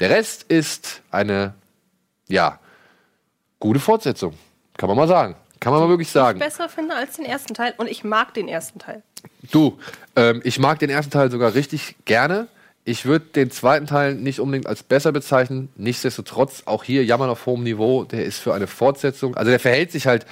Der 0.01 0.11
Rest 0.11 0.45
ist 0.45 1.03
eine, 1.11 1.55
ja, 2.29 2.59
gute 3.61 3.81
Fortsetzung. 3.81 4.35
Kann 4.77 4.89
man 4.89 4.97
mal 4.97 5.09
sagen. 5.09 5.37
Kann 5.61 5.73
man 5.73 5.83
mal 5.83 5.89
wirklich 5.89 6.11
sagen. 6.11 6.39
Besser 6.39 6.69
finde 6.69 6.95
als 6.95 7.17
den 7.17 7.25
ersten 7.25 7.55
Teil 7.55 7.75
und 7.79 7.89
ich 7.89 8.05
mag 8.05 8.33
den 8.35 8.47
ersten 8.47 8.79
Teil. 8.79 9.03
Du, 9.51 9.79
ähm, 10.15 10.41
ich 10.45 10.59
mag 10.59 10.79
den 10.79 10.91
ersten 10.91 11.11
Teil 11.11 11.31
sogar 11.31 11.55
richtig 11.55 11.97
gerne. 12.05 12.47
Ich 12.89 13.05
würde 13.05 13.27
den 13.27 13.51
zweiten 13.51 13.87
Teil 13.87 14.15
nicht 14.15 14.41
unbedingt 14.41 14.67
als 14.67 14.83
besser 14.83 15.13
bezeichnen. 15.13 15.69
Nichtsdestotrotz, 15.77 16.63
auch 16.65 16.85
hier 16.85 17.05
jammern 17.05 17.29
auf 17.29 17.45
hohem 17.45 17.63
Niveau. 17.63 18.05
Der 18.05 18.25
ist 18.25 18.39
für 18.39 18.55
eine 18.55 18.67
Fortsetzung, 18.67 19.37
also 19.37 19.51
der 19.51 19.61
verhält 19.61 19.93
sich 19.93 20.07
halt 20.07 20.25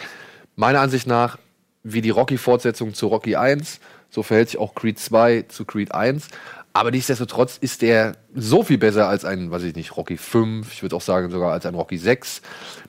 meiner 0.55 0.81
Ansicht 0.81 1.07
nach 1.07 1.37
wie 1.83 2.01
die 2.01 2.09
Rocky-Fortsetzung 2.09 2.95
zu 2.95 3.09
Rocky 3.09 3.37
1. 3.37 3.79
So 4.09 4.23
verhält 4.23 4.49
sich 4.49 4.59
auch 4.59 4.75
Creed 4.75 4.99
2 4.99 5.45
zu 5.49 5.67
Creed 5.67 5.95
1. 5.95 6.29
Aber 6.73 6.91
nichtsdestotrotz 6.93 7.59
ist 7.59 7.83
der 7.83 8.17
so 8.35 8.63
viel 8.63 8.79
besser 8.79 9.07
als 9.07 9.27
ein, 9.27 9.51
weiß 9.51 9.65
ich 9.65 9.75
nicht, 9.75 9.95
Rocky 9.95 10.17
5. 10.17 10.73
Ich 10.73 10.81
würde 10.81 10.97
auch 10.97 11.03
sagen, 11.03 11.31
sogar 11.31 11.53
als 11.53 11.67
ein 11.67 11.75
Rocky 11.75 11.99
6. 11.99 12.41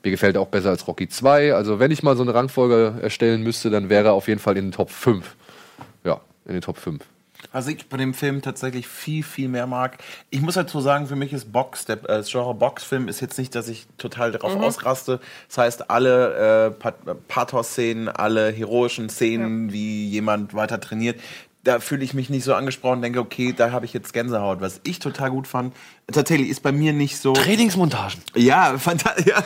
Mir 0.02 0.12
gefällt 0.12 0.38
er 0.38 0.44
auch 0.44 0.48
besser 0.48 0.70
als 0.70 0.88
Rocky 0.88 1.10
2. 1.10 1.54
Also, 1.54 1.78
wenn 1.78 1.92
ich 1.92 2.04
mal 2.04 2.16
so 2.16 2.24
eine 2.24 2.34
Rangfolge 2.34 3.02
erstellen 3.02 3.44
müsste, 3.44 3.70
dann 3.70 3.90
wäre 3.90 4.06
er 4.06 4.14
auf 4.14 4.30
jeden 4.30 4.40
Fall 4.40 4.56
in 4.56 4.68
den 4.68 4.72
Top 4.72 4.92
5. 4.92 5.36
Ja, 6.06 6.22
in 6.46 6.54
den 6.54 6.62
Top 6.62 6.78
5. 6.78 7.04
Was 7.52 7.68
ich 7.68 7.88
bei 7.88 7.98
dem 7.98 8.14
Film 8.14 8.42
tatsächlich 8.42 8.88
viel, 8.88 9.24
viel 9.24 9.48
mehr 9.48 9.68
mag. 9.68 9.98
Ich 10.30 10.42
muss 10.42 10.56
dazu 10.56 10.82
sagen, 10.82 11.08
für 11.08 11.16
mich 11.16 11.34
ist 11.34 11.52
Box, 11.52 11.86
der, 11.86 11.98
äh, 11.98 12.08
das 12.08 12.30
Genre 12.32 12.54
Boxfilm 12.54 13.08
ist 13.08 13.22
jetzt 13.22 13.38
nicht, 13.38 13.54
dass 13.56 13.68
ich 13.68 13.86
total 13.98 14.32
darauf 14.32 14.56
ausraste. 14.56 15.20
Das 15.48 15.58
heißt, 15.58 15.90
alle 15.90 16.68
äh, 16.68 16.72
Pat- 16.72 17.28
Pathos-Szenen, 17.28 18.10
alle 18.10 18.52
heroischen 18.52 19.10
Szenen, 19.10 19.72
wie 19.72 20.08
jemand 20.08 20.54
weiter 20.54 20.80
trainiert, 20.80 21.20
da 21.68 21.80
fühle 21.82 22.04
ich 22.04 22.14
mich 22.14 22.30
nicht 22.30 22.44
so 22.46 22.54
angesprochen, 22.54 23.02
denke, 23.02 23.20
okay, 23.20 23.54
da 23.56 23.72
habe 23.72 23.86
ich 23.86 23.94
jetzt 23.94 24.14
Gänsehaut. 24.14 24.62
Was 24.62 24.80
ich 24.84 25.00
total 25.00 25.30
gut 25.32 25.48
fand, 25.48 25.76
tatsächlich 26.12 26.50
ist 26.50 26.64
bei 26.64 26.72
mir 26.72 26.94
nicht 26.94 27.18
so. 27.20 27.34
Trainingsmontagen. 27.34 28.22
Ja, 28.36 28.78
fantastisch. 28.78 29.26
Ja. 29.28 29.44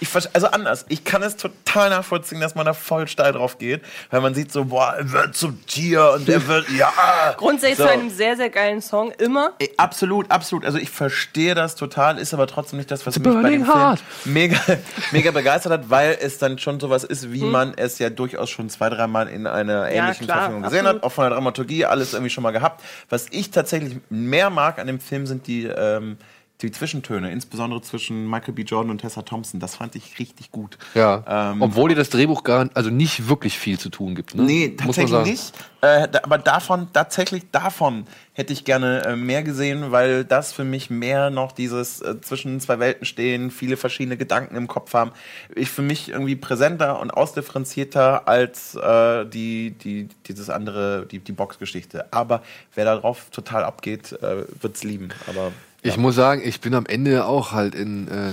Ich, 0.00 0.08
also 0.14 0.46
anders. 0.48 0.86
Ich 0.88 1.04
kann 1.04 1.22
es 1.22 1.36
total 1.36 1.90
nachvollziehen, 1.90 2.40
dass 2.40 2.54
man 2.54 2.64
da 2.64 2.72
voll 2.72 3.08
steil 3.08 3.32
drauf 3.32 3.58
geht, 3.58 3.82
weil 4.10 4.20
man 4.20 4.34
sieht 4.34 4.52
so, 4.52 4.66
boah, 4.66 4.94
er 4.96 5.10
wird 5.10 5.34
zum 5.34 5.64
Tier 5.66 6.12
und 6.14 6.28
er 6.28 6.46
wird, 6.46 6.70
ja. 6.70 6.92
Grundsätzlich 7.36 7.78
So. 7.78 7.84
zu 7.84 7.90
einem 7.90 8.10
sehr, 8.10 8.36
sehr 8.36 8.50
geilen 8.50 8.80
Song. 8.80 9.10
Immer. 9.18 9.52
Ey, 9.58 9.70
Absolut, 9.76 10.30
absolut. 10.30 10.64
Also 10.64 10.78
ich 10.78 10.90
verstehe 10.90 11.54
das 11.56 11.74
total, 11.74 12.18
ist 12.18 12.32
aber 12.32 12.46
trotzdem 12.46 12.78
nicht 12.78 12.90
das, 12.90 13.04
was 13.06 13.18
mich 13.18 13.24
bei 13.24 13.50
dem 13.50 13.64
Film 13.64 13.96
mega, 14.24 14.60
mega 15.12 15.30
begeistert 15.32 15.72
hat, 15.72 15.90
weil 15.90 16.16
es 16.20 16.38
dann 16.38 16.58
schon 16.58 16.78
sowas 16.78 17.02
ist, 17.04 17.32
wie 17.32 17.40
Hm. 17.40 17.50
man 17.50 17.72
es 17.76 17.98
ja 17.98 18.10
durchaus 18.10 18.50
schon 18.50 18.70
zwei, 18.70 18.88
dreimal 18.90 19.28
in 19.28 19.46
einer 19.48 19.88
ähnlichen 19.90 20.26
klar, 20.26 20.38
Verfilmung 20.38 20.62
gesehen 20.62 20.86
absolut. 20.86 21.02
hat, 21.02 21.06
auch 21.06 21.12
von 21.12 21.24
der 21.24 21.32
Dramaturgie, 21.48 21.84
alles 21.84 22.12
irgendwie 22.12 22.30
schon 22.30 22.42
mal 22.42 22.50
gehabt. 22.52 22.82
Was 23.08 23.26
ich 23.30 23.50
tatsächlich 23.50 23.98
mehr 24.10 24.50
mag 24.50 24.78
an 24.78 24.86
dem 24.86 25.00
Film 25.00 25.26
sind 25.26 25.46
die, 25.46 25.64
ähm, 25.64 26.16
die 26.60 26.72
Zwischentöne, 26.72 27.30
insbesondere 27.30 27.80
zwischen 27.82 28.28
Michael 28.28 28.54
B. 28.54 28.62
Jordan 28.62 28.90
und 28.90 28.98
Tessa 28.98 29.22
Thompson. 29.22 29.60
Das 29.60 29.76
fand 29.76 29.94
ich 29.94 30.18
richtig 30.18 30.50
gut. 30.50 30.76
Ja. 30.94 31.52
Ähm, 31.52 31.62
Obwohl 31.62 31.90
dir 31.90 31.94
das 31.94 32.10
Drehbuch 32.10 32.42
gar 32.42 32.68
also 32.74 32.90
nicht 32.90 33.28
wirklich 33.28 33.56
viel 33.56 33.78
zu 33.78 33.90
tun 33.90 34.16
gibt. 34.16 34.34
Ne? 34.34 34.42
Nee, 34.42 34.68
tatsächlich 34.76 35.24
nicht. 35.24 35.52
Äh, 35.82 36.08
da, 36.08 36.20
aber 36.24 36.38
davon, 36.38 36.88
tatsächlich 36.92 37.44
davon 37.52 38.08
hätte 38.32 38.52
ich 38.52 38.64
gerne 38.64 39.04
äh, 39.04 39.16
mehr 39.16 39.44
gesehen, 39.44 39.92
weil 39.92 40.24
das 40.24 40.52
für 40.52 40.64
mich 40.64 40.90
mehr 40.90 41.30
noch 41.30 41.52
dieses 41.52 42.00
äh, 42.00 42.20
zwischen 42.20 42.58
zwei 42.58 42.80
Welten 42.80 43.06
stehen, 43.06 43.52
viele 43.52 43.76
verschiedene 43.76 44.16
Gedanken 44.16 44.56
im 44.56 44.66
Kopf 44.66 44.94
haben, 44.94 45.12
ich 45.54 45.70
für 45.70 45.82
mich 45.82 46.08
irgendwie 46.08 46.34
präsenter 46.34 46.98
und 46.98 47.12
ausdifferenzierter 47.12 48.26
als 48.26 48.74
äh, 48.74 49.26
die, 49.26 49.70
die, 49.70 50.08
dieses 50.26 50.50
andere, 50.50 51.06
die, 51.06 51.20
die 51.20 51.32
Boxgeschichte. 51.32 52.12
Aber 52.12 52.42
wer 52.74 52.84
darauf 52.84 53.30
total 53.30 53.62
abgeht, 53.62 54.12
äh, 54.20 54.44
wird's 54.60 54.82
lieben. 54.82 55.10
Aber 55.28 55.52
Ich 55.82 55.96
muss 55.96 56.14
sagen, 56.14 56.42
ich 56.44 56.60
bin 56.60 56.74
am 56.74 56.86
Ende 56.86 57.24
auch 57.24 57.52
halt 57.52 57.74
in 57.74 58.08
äh, 58.08 58.32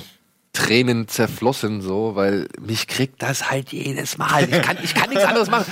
Tränen 0.53 1.07
zerflossen, 1.07 1.81
so, 1.81 2.15
weil 2.15 2.47
mich 2.59 2.87
kriegt 2.87 3.21
das 3.21 3.51
halt 3.51 3.71
jedes 3.71 4.17
Mal. 4.17 4.43
Ich 4.49 4.61
kann, 4.61 4.77
ich 4.81 4.95
kann 4.95 5.09
nichts 5.09 5.25
anderes 5.25 5.49
machen. 5.49 5.65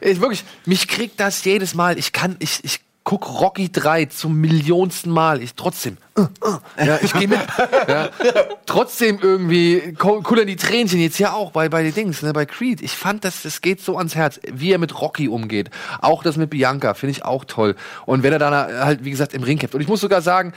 Ich, 0.00 0.20
wirklich, 0.20 0.44
mich 0.64 0.88
kriegt 0.88 1.20
das 1.20 1.44
jedes 1.44 1.74
Mal. 1.74 1.98
Ich 1.98 2.12
kann, 2.12 2.36
ich, 2.40 2.64
ich 2.64 2.80
guck 3.04 3.40
Rocky 3.40 3.70
3 3.70 4.06
zum 4.06 4.40
millionsten 4.40 5.10
Mal. 5.10 5.42
Ich 5.42 5.54
trotzdem, 5.54 5.98
äh, 6.16 6.22
äh, 6.22 6.86
ja, 6.86 6.98
ich 7.02 7.12
gehe 7.12 7.28
mit. 7.28 7.40
Ja, 7.88 8.08
trotzdem 8.66 9.18
irgendwie 9.20 9.94
kullern 9.94 10.46
die 10.46 10.56
Tränchen 10.56 11.00
jetzt 11.00 11.18
ja 11.18 11.32
auch 11.32 11.50
bei, 11.50 11.68
bei 11.68 11.82
den 11.82 11.94
Dings, 11.94 12.22
ne, 12.22 12.32
bei 12.32 12.46
Creed. 12.46 12.82
Ich 12.82 12.92
fand 12.92 13.24
das, 13.24 13.42
das 13.42 13.60
geht 13.60 13.80
so 13.80 13.98
ans 13.98 14.14
Herz, 14.14 14.40
wie 14.52 14.72
er 14.72 14.78
mit 14.78 15.00
Rocky 15.00 15.28
umgeht. 15.28 15.70
Auch 16.00 16.22
das 16.22 16.36
mit 16.36 16.50
Bianca 16.50 16.94
finde 16.94 17.12
ich 17.12 17.24
auch 17.24 17.44
toll. 17.44 17.74
Und 18.06 18.22
wenn 18.22 18.32
er 18.32 18.38
dann 18.38 18.54
halt, 18.54 19.04
wie 19.04 19.10
gesagt, 19.10 19.34
im 19.34 19.42
Ring 19.42 19.58
kämpft. 19.58 19.74
Und 19.74 19.80
ich 19.80 19.88
muss 19.88 20.00
sogar 20.00 20.22
sagen, 20.22 20.52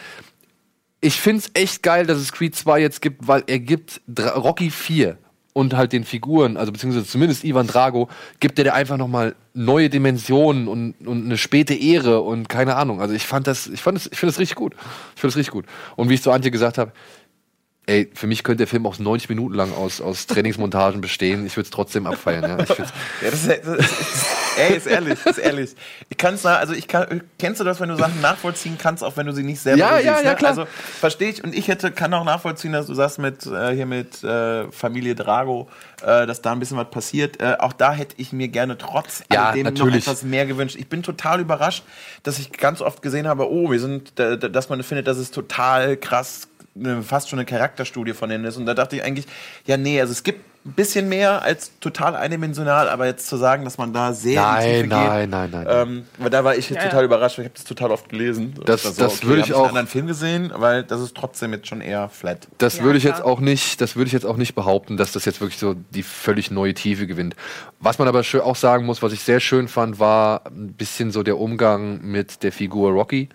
ich 1.04 1.20
find's 1.20 1.52
echt 1.54 1.84
geil, 1.84 2.06
dass 2.06 2.18
es 2.18 2.32
Creed 2.32 2.56
2 2.56 2.80
jetzt 2.80 3.02
gibt, 3.02 3.28
weil 3.28 3.44
er 3.48 3.60
gibt 3.60 4.02
Rocky 4.18 4.72
4 4.72 5.18
und 5.52 5.76
halt 5.76 5.92
den 5.92 6.06
Figuren, 6.06 6.56
also 6.56 6.72
beziehungsweise 6.72 7.06
zumindest 7.06 7.44
Ivan 7.44 7.68
Drago, 7.68 8.08
gibt 8.40 8.58
er 8.58 8.64
dir 8.64 8.74
einfach 8.74 8.96
nochmal 8.96 9.36
neue 9.54 9.90
Dimensionen 9.90 10.70
und, 10.70 10.96
und 11.06 11.26
eine 11.26 11.38
späte 11.38 11.74
Ehre 11.74 12.22
und 12.22 12.48
keine 12.48 12.78
Ahnung. 12.78 13.02
Also 13.02 13.14
ich 13.14 13.26
fand 13.26 13.48
das, 13.48 13.68
ich 13.68 13.82
fand 13.82 13.98
das, 13.98 14.08
ich 14.08 14.18
finde 14.18 14.32
das 14.32 14.40
richtig 14.40 14.56
gut. 14.56 14.76
Ich 15.16 15.22
finde 15.22 15.34
das 15.34 15.38
richtig 15.38 15.52
gut. 15.52 15.66
Und 15.98 16.10
wie 16.10 16.14
ich 16.14 16.24
zu 16.24 16.32
Antje 16.32 16.52
gesagt 16.52 16.78
habe, 16.78 16.94
ey, 17.86 18.10
für 18.14 18.28
mich 18.28 18.44
könnte 18.44 18.60
der 18.60 18.68
Film 18.68 18.86
auch 18.86 18.98
90 18.98 19.30
Minuten 19.30 19.54
lang 19.56 19.74
aus, 19.74 20.00
aus 20.02 20.26
Trainingsmontagen 20.28 21.02
bestehen. 21.02 21.46
Ich 21.46 21.58
würde 21.58 21.66
es 21.66 21.70
trotzdem 21.72 22.08
abfeiern. 22.08 22.44
Ja. 22.44 22.60
Ich 22.64 22.70
find's, 22.72 22.92
Ja, 23.22 23.30
das 23.32 23.44
ist, 23.46 23.50
das 23.66 23.78
ist, 23.92 24.26
ey, 24.58 24.76
ist 24.78 24.88
ehrlich, 24.88 25.26
ist 25.26 25.38
ehrlich. 25.38 25.76
Ich 26.10 26.18
kann's 26.18 26.44
nach, 26.44 26.60
also 26.60 26.74
ich 26.74 26.88
kann, 26.88 27.24
kennst 27.40 27.60
du 27.60 27.64
das, 27.66 27.80
wenn 27.80 27.90
du 27.90 27.96
Sachen 27.98 28.22
nachvollziehen 28.22 28.78
kannst, 28.78 29.04
auch 29.04 29.18
wenn 29.18 29.26
du 29.26 29.34
sie 29.34 29.44
nicht 29.44 29.60
selber 29.60 29.80
Ja, 29.80 29.94
siehst, 29.96 30.06
ja, 30.06 30.22
ja, 30.22 30.30
ne? 30.32 30.36
klar. 30.38 30.52
Also 30.52 30.66
verstehe 31.00 31.30
ich 31.30 31.44
und 31.44 31.54
ich 31.54 31.68
hätte, 31.68 31.92
kann 31.92 32.14
auch 32.14 32.24
nachvollziehen, 32.24 32.72
dass 32.72 32.86
du 32.88 32.94
sagst 32.94 33.20
mit 33.20 33.46
äh, 33.46 33.74
hier 33.76 33.86
mit 33.86 34.24
äh, 34.24 34.72
Familie 34.72 35.16
Drago, 35.16 35.68
äh, 36.02 36.26
dass 36.26 36.42
da 36.42 36.52
ein 36.54 36.60
bisschen 36.60 36.78
was 36.78 36.90
passiert. 36.90 37.42
Äh, 37.42 37.58
auch 37.60 37.74
da 37.74 37.94
hätte 37.94 38.16
ich 38.18 38.32
mir 38.32 38.48
gerne 38.48 38.78
trotz 38.78 39.24
Ja, 39.32 39.50
alledem 39.50 39.74
noch 39.74 39.94
etwas 39.94 40.24
mehr 40.24 40.46
gewünscht. 40.46 40.76
Ich 40.80 40.88
bin 40.88 41.04
total 41.04 41.42
überrascht, 41.42 41.84
dass 42.24 42.40
ich 42.40 42.52
ganz 42.52 42.82
oft 42.82 43.02
gesehen 43.02 43.28
habe, 43.28 43.52
oh, 43.52 43.70
wir 43.72 43.80
sind, 43.80 44.14
da- 44.20 44.36
da- 44.38 44.48
dass 44.50 44.70
man 44.70 44.82
findet, 44.84 45.08
dass 45.08 45.18
es 45.18 45.32
total 45.32 45.98
krass 45.98 46.48
eine, 46.76 47.04
fast 47.04 47.30
schon 47.30 47.40
eine 47.40 47.46
Charakterstudie 47.46 48.14
von 48.14 48.30
denen 48.30 48.46
ist. 48.46 48.58
Und 48.58 48.66
da 48.66 48.74
dachte 48.74 48.96
ich 48.96 49.04
eigentlich, 49.04 49.26
ja, 49.66 49.78
nee, 49.78 50.00
also 50.02 50.12
es 50.12 50.24
gibt 50.24 50.42
ein 50.66 50.72
bisschen 50.72 51.10
mehr 51.10 51.42
als 51.42 51.78
total 51.82 52.16
eindimensional, 52.16 52.88
aber 52.88 53.06
jetzt 53.06 53.28
zu 53.28 53.36
sagen, 53.36 53.66
dass 53.66 53.78
man 53.78 53.92
da 53.92 54.14
sehr 54.14 54.32
in 54.32 54.38
die 54.38 54.44
Nein, 54.46 54.74
Tiefe 54.76 54.88
nein, 54.88 55.22
geht, 55.22 55.30
nein, 55.30 55.50
nein. 55.52 55.68
Ähm, 55.70 56.08
weil 56.20 56.30
da 56.30 56.44
war 56.46 56.56
ich 56.56 56.70
Ja, 56.70 56.82
total 56.82 57.02
ja. 57.02 57.06
überrascht, 57.06 57.38
weil 57.38 57.44
ich 57.44 57.50
habe 57.50 57.58
das 57.60 57.66
total 57.66 57.92
oft 57.92 58.08
gelesen. 58.08 58.54
Das- 58.66 58.96
das 58.96 59.24
würde 59.26 59.42
ich 59.42 59.54
auch- 59.54 59.60
einen 59.60 59.68
anderen 59.68 59.88
Film 59.88 60.08
gesehen, 60.08 60.54
weil 60.56 60.84
das 60.84 61.02
ist 61.02 61.18
trotzdem 61.18 61.52
jetzt 61.52 61.68
schon 61.68 61.82
eher 61.82 62.08
flat. 62.08 62.48
Das 62.60 62.78
Ja, 62.78 62.86
würde 62.86 62.98
ich 62.98 63.04
jetzt 63.04 63.22
auch 63.22 63.42
nicht, 63.42 63.82
das 63.82 63.98
würde 63.98 64.08
ich 64.08 64.14
jetzt 64.14 64.26
auch 64.26 64.38
nicht 64.38 64.56
behaupten, 64.56 64.96
dass 64.96 65.12
das 65.12 65.26
jetzt 65.26 65.42
wirklich 65.42 65.60
so 65.60 65.76
die 65.90 66.02
völlig 66.02 66.50
neue 66.50 66.74
Tiefe 66.74 67.08
gewinnt. 67.08 67.36
Was 67.82 68.00
man 68.00 68.08
aber 68.08 68.22
auch 68.22 68.56
sagen 68.56 68.86
muss, 68.86 69.02
was 69.04 69.12
ich 69.12 69.22
sehr 69.22 69.42
schön 69.42 69.68
fand, 69.68 70.00
war 70.00 70.46
ein 70.48 70.72
bisschen 70.72 71.12
so 71.12 71.24
der 71.24 71.40
Umgang 71.40 72.00
mit 72.04 72.42
der 72.42 72.54
Figur 72.54 72.92
Rocky. 72.92 73.28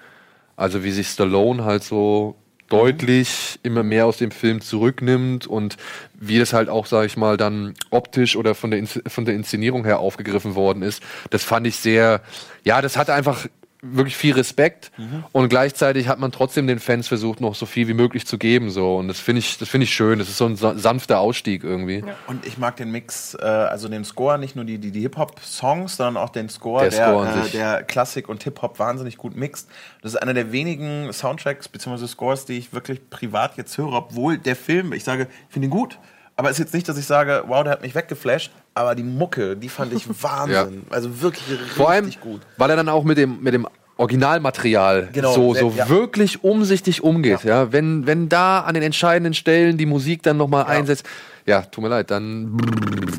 Also 0.57 0.83
wie 0.83 0.93
sich 0.93 1.09
Stallone 1.09 1.65
halt 1.67 1.85
so 1.85 2.37
deutlich 2.69 3.59
immer 3.63 3.83
mehr 3.83 4.07
aus 4.07 4.19
dem 4.19 4.31
Film 4.31 4.61
zurücknimmt 4.61 5.47
und 5.47 5.77
wie 6.15 6.39
das 6.39 6.53
halt 6.53 6.69
auch, 6.69 6.87
sage 6.87 7.07
ich 7.07 7.17
mal, 7.17 7.37
dann 7.37 7.75
optisch 7.91 8.37
oder 8.37 8.55
von 8.55 8.71
der, 8.71 8.87
von 8.87 9.25
der 9.25 9.35
Inszenierung 9.35 9.85
her 9.85 10.01
aufgegriffen 10.01 10.55
worden 10.55 10.83
ist. 10.83 11.03
Das 11.31 11.45
fand 11.45 11.67
ich 11.67 11.77
sehr, 11.77 12.21
ja, 12.65 12.83
das 12.83 12.97
hatte 12.97 13.15
einfach 13.15 13.47
wirklich 13.81 14.17
viel 14.17 14.35
Respekt 14.35 14.91
und 15.33 15.49
gleichzeitig 15.49 16.09
hat 16.09 16.19
man 16.19 16.33
trotzdem 16.33 16.67
den 16.67 16.81
Fans 16.81 17.07
versucht, 17.07 17.41
noch 17.41 17.55
so 17.55 17.65
viel 17.65 17.87
wie 17.87 17.95
möglich 17.95 18.27
zu 18.27 18.37
geben. 18.37 18.71
So. 18.71 18.97
Und 18.97 19.07
das 19.09 19.21
finde 19.21 19.39
ich, 19.41 19.57
das 19.59 19.69
finde 19.69 19.85
ich 19.85 19.95
schön. 19.95 20.19
Das 20.19 20.29
ist 20.29 20.37
so 20.39 20.47
ein 20.47 20.57
sa- 20.57 20.77
sanfter 20.77 21.21
Ausstieg 21.21 21.63
irgendwie. 21.63 22.03
Und 22.27 22.45
ich 22.45 22.59
mag 22.59 22.77
den 22.77 22.91
Mix, 22.91 23.35
äh, 23.35 23.45
also 23.45 23.89
den 23.89 24.05
Score, 24.05 24.39
nicht 24.39 24.57
nur 24.57 24.65
die, 24.65 24.79
die, 24.79 24.91
die 24.91 25.03
Hip-Hop-Songs, 25.03 25.97
sondern 25.97 26.23
auch 26.23 26.31
den 26.31 26.49
Score, 26.49 26.83
Der 26.83 26.91
der, 26.91 27.09
Score 27.09 27.29
äh, 27.47 27.51
der 27.51 27.83
Klassik 27.85 28.29
und 28.29 28.43
Hip-Hop 28.43 28.79
wahnsinnig 28.79 29.17
gut 29.17 29.37
mixt. 29.37 29.69
Das 30.03 30.15
ist 30.15 30.21
einer 30.21 30.35
der 30.35 30.51
wenigen 30.51 31.13
Soundtracks 31.13 31.69
bzw. 31.69 32.07
Scores, 32.09 32.45
die 32.47 32.59
ich 32.59 32.73
wirklich 32.73 33.09
privat 33.11 33.57
jetzt 33.57 33.79
höre, 33.79 33.93
obwohl 33.93 34.39
der 34.39 34.57
Film, 34.57 34.93
ich 34.93 35.05
sage, 35.05 35.29
ich 35.49 35.53
finde 35.53 35.69
ihn 35.69 35.71
gut. 35.71 35.99
Aber 36.37 36.51
es 36.51 36.55
ist 36.59 36.67
jetzt 36.67 36.75
nicht, 36.75 36.89
dass 36.89 36.97
ich 36.99 37.07
sage, 37.07 37.45
wow, 37.49 37.65
der 37.65 37.73
hat 37.73 37.83
mich 37.83 37.97
weggeflasht, 37.97 38.53
aber 38.79 38.95
die 38.95 39.03
Mucke, 39.03 39.57
die 39.57 39.69
fand 39.69 39.93
ich 39.93 40.07
Wahnsinn. 40.23 40.83
Also 40.91 41.21
wirklich 41.21 41.49
richtig 41.51 41.73
Vor 41.73 41.91
allem, 41.91 42.11
gut. 42.21 42.41
weil 42.57 42.71
er 42.71 42.77
dann 42.77 42.89
auch 42.89 43.05
mit 43.05 43.19
dem, 43.19 43.43
mit 43.43 43.55
dem 43.55 43.67
Originalmaterial 43.97 45.09
Genau, 45.13 45.33
so, 45.33 45.55
so 45.55 45.73
ja. 45.77 45.89
wirklich 45.89 46.45
umsichtig 46.45 47.03
umgeht. 47.03 47.43
Ja. 47.43 47.73
Wenn, 47.73 48.07
wenn 48.07 48.29
da 48.29 48.61
an 48.61 48.75
den 48.75 48.85
entscheidenden 48.85 49.35
Stellen 49.35 49.77
die 49.77 49.87
Musik 49.87 50.23
dann 50.23 50.37
nochmal 50.37 50.67
einsetzt, 50.67 51.05
ja, 51.49 51.63
tut 51.63 51.83
mir 51.83 51.89
leid, 51.89 52.11
dann 52.11 52.57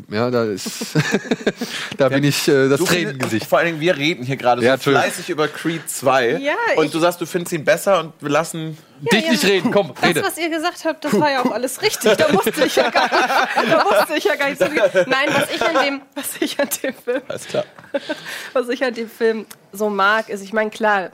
ja, 0.08 0.30
da 0.30 0.44
ist 0.44 0.94
da 1.98 2.08
bin 2.08 2.24
ich 2.24 2.46
äh, 2.48 2.68
das 2.68 2.80
Tränengesicht. 2.80 3.46
Vor 3.46 3.58
allen 3.58 3.66
Dingen, 3.68 3.80
wir 3.80 3.96
reden 3.96 4.24
hier 4.24 4.36
gerade 4.36 4.62
Ja, 4.64 4.76
so 4.76 4.90
fleißig 4.90 5.28
über 5.30 5.48
Creed 5.48 5.88
2. 5.90 6.38
Ja, 6.38 6.54
und 6.76 6.94
du 6.94 6.98
sagst, 7.00 7.20
du 7.20 7.26
findest 7.26 7.52
ihn 7.52 7.64
besser 7.64 8.00
und 8.00 8.12
wir 8.20 8.30
lassen. 8.30 8.78
Dich 9.12 9.30
nicht 9.30 9.44
reden, 9.44 9.70
komm, 9.70 9.92
Das, 9.94 10.04
rede. 10.10 10.22
was 10.22 10.36
ihr 10.38 10.50
gesagt 10.50 10.84
habt, 10.84 11.04
das 11.04 11.18
war 11.18 11.30
ja 11.30 11.40
auch 11.42 11.50
alles 11.52 11.80
richtig. 11.82 12.16
Da 12.16 12.30
musste 12.32 12.64
ich 12.64 12.76
ja 12.76 12.90
gar 12.90 13.04
nicht, 13.04 13.72
da 13.72 13.84
musste 13.84 14.14
ich 14.16 14.24
ja 14.24 14.36
gar 14.36 14.48
nicht 14.50 14.58
so 14.58 14.66
viel. 14.66 14.82
Nein, 15.06 15.28
was 15.32 15.50
ich 15.54 15.62
an 15.62 15.84
dem, 15.84 16.02
was 16.14 16.26
ich 16.40 16.60
an 16.60 16.68
dem 16.82 16.94
Film, 16.94 17.22
Alles 17.26 17.46
klar. 17.46 17.64
was 18.52 18.68
ich 18.68 18.84
an 18.84 18.92
dem 18.94 19.08
Film 19.08 19.46
so 19.72 19.88
mag, 19.88 20.28
ist, 20.28 20.42
ich 20.42 20.52
meine, 20.52 20.70
klar, 20.70 21.10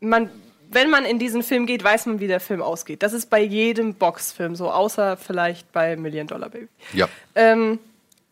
man, 0.00 0.30
wenn 0.70 0.90
man 0.90 1.04
in 1.04 1.18
diesen 1.18 1.42
Film 1.42 1.66
geht, 1.66 1.82
weiß 1.82 2.06
man, 2.06 2.20
wie 2.20 2.26
der 2.26 2.40
Film 2.40 2.62
ausgeht. 2.62 3.02
Das 3.02 3.12
ist 3.12 3.30
bei 3.30 3.40
jedem 3.40 3.94
Boxfilm 3.94 4.54
so, 4.54 4.70
außer 4.70 5.16
vielleicht 5.16 5.72
bei 5.72 5.96
Million 5.96 6.26
Dollar 6.26 6.50
Baby. 6.50 6.68
Ja. 6.92 7.08
Ähm, 7.34 7.78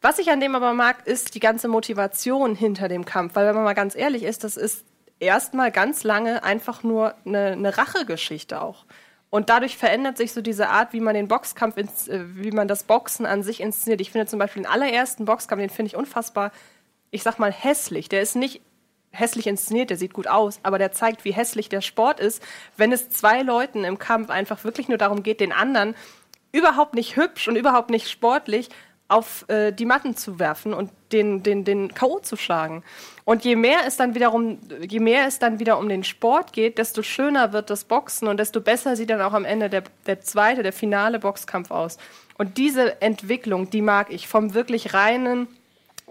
was 0.02 0.18
ich 0.18 0.30
an 0.30 0.40
dem 0.40 0.54
aber 0.54 0.72
mag, 0.74 1.06
ist 1.06 1.34
die 1.34 1.40
ganze 1.40 1.68
Motivation 1.68 2.54
hinter 2.54 2.88
dem 2.88 3.04
Kampf. 3.04 3.34
Weil, 3.34 3.46
wenn 3.46 3.54
man 3.54 3.64
mal 3.64 3.74
ganz 3.74 3.96
ehrlich 3.96 4.22
ist, 4.22 4.44
das 4.44 4.56
ist 4.56 4.84
erstmal 5.18 5.72
ganz 5.72 6.04
lange 6.04 6.44
einfach 6.44 6.82
nur 6.82 7.14
eine, 7.24 7.52
eine 7.52 7.76
Rachegeschichte 7.76 8.60
auch. 8.60 8.84
Und 9.30 9.50
dadurch 9.50 9.76
verändert 9.76 10.16
sich 10.16 10.32
so 10.32 10.40
diese 10.40 10.68
Art, 10.68 10.92
wie 10.92 11.00
man 11.00 11.14
den 11.14 11.28
Boxkampf, 11.28 11.76
ins, 11.76 12.08
äh, 12.08 12.20
wie 12.36 12.52
man 12.52 12.68
das 12.68 12.84
Boxen 12.84 13.26
an 13.26 13.42
sich 13.42 13.60
inszeniert. 13.60 14.00
Ich 14.00 14.12
finde 14.12 14.26
zum 14.26 14.38
Beispiel 14.38 14.62
den 14.62 14.70
allerersten 14.70 15.24
Boxkampf, 15.24 15.60
den 15.60 15.70
finde 15.70 15.88
ich 15.88 15.96
unfassbar, 15.96 16.52
ich 17.10 17.22
sag 17.22 17.38
mal, 17.38 17.52
hässlich. 17.52 18.08
Der 18.08 18.20
ist 18.20 18.36
nicht 18.36 18.60
hässlich 19.16 19.46
inszeniert, 19.46 19.90
der 19.90 19.96
sieht 19.96 20.12
gut 20.12 20.28
aus, 20.28 20.60
aber 20.62 20.78
der 20.78 20.92
zeigt, 20.92 21.24
wie 21.24 21.32
hässlich 21.32 21.68
der 21.68 21.80
Sport 21.80 22.20
ist, 22.20 22.42
wenn 22.76 22.92
es 22.92 23.10
zwei 23.10 23.42
Leuten 23.42 23.84
im 23.84 23.98
Kampf 23.98 24.30
einfach 24.30 24.64
wirklich 24.64 24.88
nur 24.88 24.98
darum 24.98 25.22
geht, 25.22 25.40
den 25.40 25.52
anderen 25.52 25.94
überhaupt 26.52 26.94
nicht 26.94 27.16
hübsch 27.16 27.48
und 27.48 27.56
überhaupt 27.56 27.90
nicht 27.90 28.08
sportlich 28.08 28.68
auf 29.08 29.48
äh, 29.48 29.72
die 29.72 29.84
Matten 29.84 30.16
zu 30.16 30.38
werfen 30.38 30.74
und 30.74 30.90
den, 31.12 31.42
den, 31.42 31.64
den 31.64 31.94
K.O. 31.94 32.18
zu 32.18 32.36
schlagen. 32.36 32.82
Und 33.24 33.44
je 33.44 33.54
mehr 33.54 33.80
es 33.86 33.96
dann 33.96 34.14
wiederum, 34.14 34.58
je 34.80 34.98
mehr 34.98 35.26
es 35.26 35.38
dann 35.38 35.60
wieder 35.60 35.78
um 35.78 35.88
den 35.88 36.02
Sport 36.02 36.52
geht, 36.52 36.78
desto 36.78 37.02
schöner 37.02 37.52
wird 37.52 37.70
das 37.70 37.84
Boxen 37.84 38.26
und 38.26 38.38
desto 38.38 38.60
besser 38.60 38.96
sieht 38.96 39.10
dann 39.10 39.20
auch 39.20 39.32
am 39.32 39.44
Ende 39.44 39.70
der, 39.70 39.84
der 40.06 40.20
zweite, 40.22 40.62
der 40.64 40.72
finale 40.72 41.20
Boxkampf 41.20 41.70
aus. 41.70 41.98
Und 42.36 42.58
diese 42.58 43.00
Entwicklung, 43.00 43.70
die 43.70 43.82
mag 43.82 44.12
ich 44.12 44.26
vom 44.26 44.54
wirklich 44.54 44.92
reinen, 44.92 45.46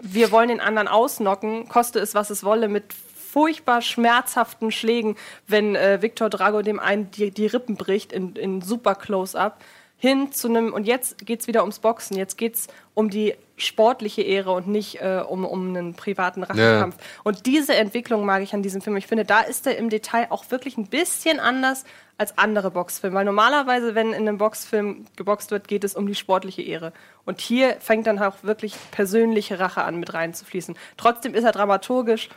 wir 0.00 0.30
wollen 0.30 0.48
den 0.48 0.60
anderen 0.60 0.88
ausnocken, 0.88 1.68
koste 1.68 1.98
es, 1.98 2.14
was 2.14 2.30
es 2.30 2.44
wolle, 2.44 2.68
mit 2.68 2.92
furchtbar 2.92 3.82
schmerzhaften 3.82 4.70
Schlägen, 4.70 5.16
wenn 5.46 5.74
äh, 5.76 6.00
Victor 6.00 6.30
Drago 6.30 6.62
dem 6.62 6.80
einen 6.80 7.10
die, 7.10 7.30
die 7.30 7.46
Rippen 7.46 7.76
bricht 7.76 8.12
in, 8.12 8.34
in 8.36 8.62
super 8.62 8.94
Close-Up, 8.94 9.60
hin 9.98 10.32
zu 10.32 10.48
einem, 10.48 10.72
und 10.72 10.86
jetzt 10.86 11.24
geht's 11.24 11.46
wieder 11.46 11.62
ums 11.62 11.78
Boxen, 11.78 12.16
jetzt 12.16 12.36
geht's 12.36 12.68
um 12.94 13.08
die 13.08 13.34
sportliche 13.56 14.22
Ehre 14.22 14.52
und 14.52 14.68
nicht 14.68 15.00
äh, 15.00 15.22
um, 15.26 15.44
um 15.44 15.68
einen 15.68 15.94
privaten 15.94 16.42
Rachekampf. 16.42 16.96
Und 17.24 17.46
diese 17.46 17.74
Entwicklung 17.74 18.26
mag 18.26 18.42
ich 18.42 18.52
an 18.52 18.62
diesem 18.62 18.82
Film. 18.82 18.96
Ich 18.96 19.06
finde, 19.06 19.24
da 19.24 19.40
ist 19.40 19.66
er 19.66 19.78
im 19.78 19.88
Detail 19.88 20.26
auch 20.30 20.50
wirklich 20.50 20.76
ein 20.76 20.86
bisschen 20.86 21.40
anders 21.40 21.84
als 22.18 22.38
andere 22.38 22.70
Boxfilme. 22.70 23.16
Weil 23.16 23.24
normalerweise, 23.24 23.94
wenn 23.94 24.08
in 24.08 24.28
einem 24.28 24.38
Boxfilm 24.38 25.06
geboxt 25.16 25.50
wird, 25.50 25.68
geht 25.68 25.84
es 25.84 25.94
um 25.94 26.06
die 26.06 26.14
sportliche 26.14 26.62
Ehre. 26.62 26.92
Und 27.24 27.40
hier 27.40 27.76
fängt 27.80 28.06
dann 28.06 28.18
auch 28.18 28.42
wirklich 28.42 28.74
persönliche 28.90 29.58
Rache 29.58 29.84
an, 29.84 29.96
mit 29.96 30.14
reinzufließen. 30.14 30.76
Trotzdem 30.96 31.34
ist 31.34 31.44
er 31.44 31.52
dramaturgisch 31.52 32.28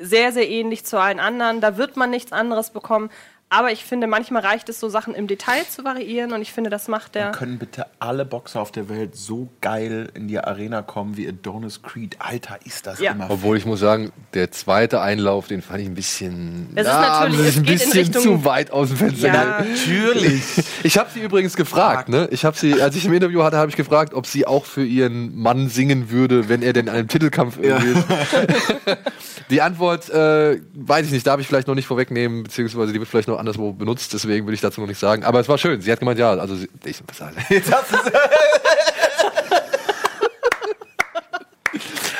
sehr, 0.00 0.32
sehr 0.32 0.48
ähnlich 0.48 0.84
zu 0.84 1.00
allen 1.00 1.20
anderen. 1.20 1.60
Da 1.60 1.76
wird 1.76 1.96
man 1.96 2.10
nichts 2.10 2.32
anderes 2.32 2.70
bekommen. 2.70 3.10
Aber 3.50 3.72
ich 3.72 3.82
finde, 3.82 4.06
manchmal 4.06 4.42
reicht 4.44 4.68
es, 4.68 4.78
so 4.78 4.90
Sachen 4.90 5.14
im 5.14 5.26
Detail 5.26 5.62
zu 5.66 5.82
variieren 5.82 6.32
und 6.34 6.42
ich 6.42 6.52
finde, 6.52 6.68
das 6.68 6.86
macht 6.86 7.14
der. 7.14 7.30
Können 7.30 7.58
bitte 7.58 7.86
alle 7.98 8.26
Boxer 8.26 8.60
auf 8.60 8.72
der 8.72 8.90
Welt 8.90 9.16
so 9.16 9.48
geil 9.62 10.10
in 10.12 10.28
die 10.28 10.38
Arena 10.38 10.82
kommen 10.82 11.16
wie 11.16 11.26
Adonis 11.26 11.80
Creed? 11.82 12.16
Alter, 12.18 12.58
ist 12.66 12.86
das 12.86 13.00
Ja. 13.00 13.12
immer 13.12 13.30
Obwohl 13.30 13.56
ich 13.56 13.64
muss 13.64 13.80
sagen, 13.80 14.12
der 14.34 14.50
zweite 14.50 15.00
Einlauf, 15.00 15.46
den 15.48 15.62
fand 15.62 15.80
ich 15.80 15.86
ein 15.86 15.94
bisschen, 15.94 16.68
Es 16.74 16.86
ist 16.86 16.92
natürlich- 16.92 17.38
ein 17.40 17.46
es 17.46 17.54
geht 17.54 17.58
in 17.66 17.72
bisschen 17.72 17.92
Richtung- 17.92 18.22
zu 18.22 18.44
weit 18.44 18.70
aus 18.70 18.88
dem 18.88 18.98
Fenster. 18.98 19.28
Ja. 19.28 19.60
Natürlich. 19.64 20.42
Ich 20.84 20.96
habe 20.96 21.10
sie 21.12 21.20
übrigens 21.20 21.56
gefragt, 21.56 22.08
ne? 22.08 22.28
Ich 22.30 22.44
habe 22.44 22.56
sie, 22.56 22.80
als 22.80 22.94
ich 22.96 23.04
im 23.04 23.12
Interview 23.12 23.42
hatte, 23.42 23.56
habe 23.56 23.68
ich 23.68 23.76
gefragt, 23.76 24.14
ob 24.14 24.26
sie 24.26 24.46
auch 24.46 24.64
für 24.64 24.84
ihren 24.84 25.36
Mann 25.36 25.68
singen 25.68 26.10
würde, 26.10 26.48
wenn 26.48 26.62
er 26.62 26.72
denn 26.72 26.86
in 26.86 26.92
einem 26.92 27.08
Titelkampf 27.08 27.58
irgendwie 27.60 27.98
ist. 27.98 28.06
Die 29.50 29.60
Antwort 29.62 30.08
äh, 30.10 30.60
weiß 30.74 31.06
ich 31.06 31.12
nicht, 31.12 31.26
darf 31.26 31.40
ich 31.40 31.46
vielleicht 31.48 31.66
noch 31.68 31.74
nicht 31.74 31.86
vorwegnehmen, 31.86 32.42
beziehungsweise 32.44 32.92
die 32.92 32.98
wird 33.00 33.08
vielleicht 33.08 33.28
noch 33.28 33.37
anderswo 33.38 33.72
benutzt, 33.72 34.12
deswegen 34.12 34.46
will 34.46 34.54
ich 34.54 34.60
dazu 34.60 34.80
noch 34.80 34.88
nicht 34.88 35.00
sagen. 35.00 35.24
Aber 35.24 35.40
es 35.40 35.48
war 35.48 35.58
schön. 35.58 35.80
Sie 35.80 35.90
hat 35.90 36.00
gemeint, 36.00 36.18
ja, 36.18 36.32
also 36.32 36.54
sie, 36.54 36.68
ich? 36.84 37.00
Jetzt 37.50 37.72
hast 37.72 37.92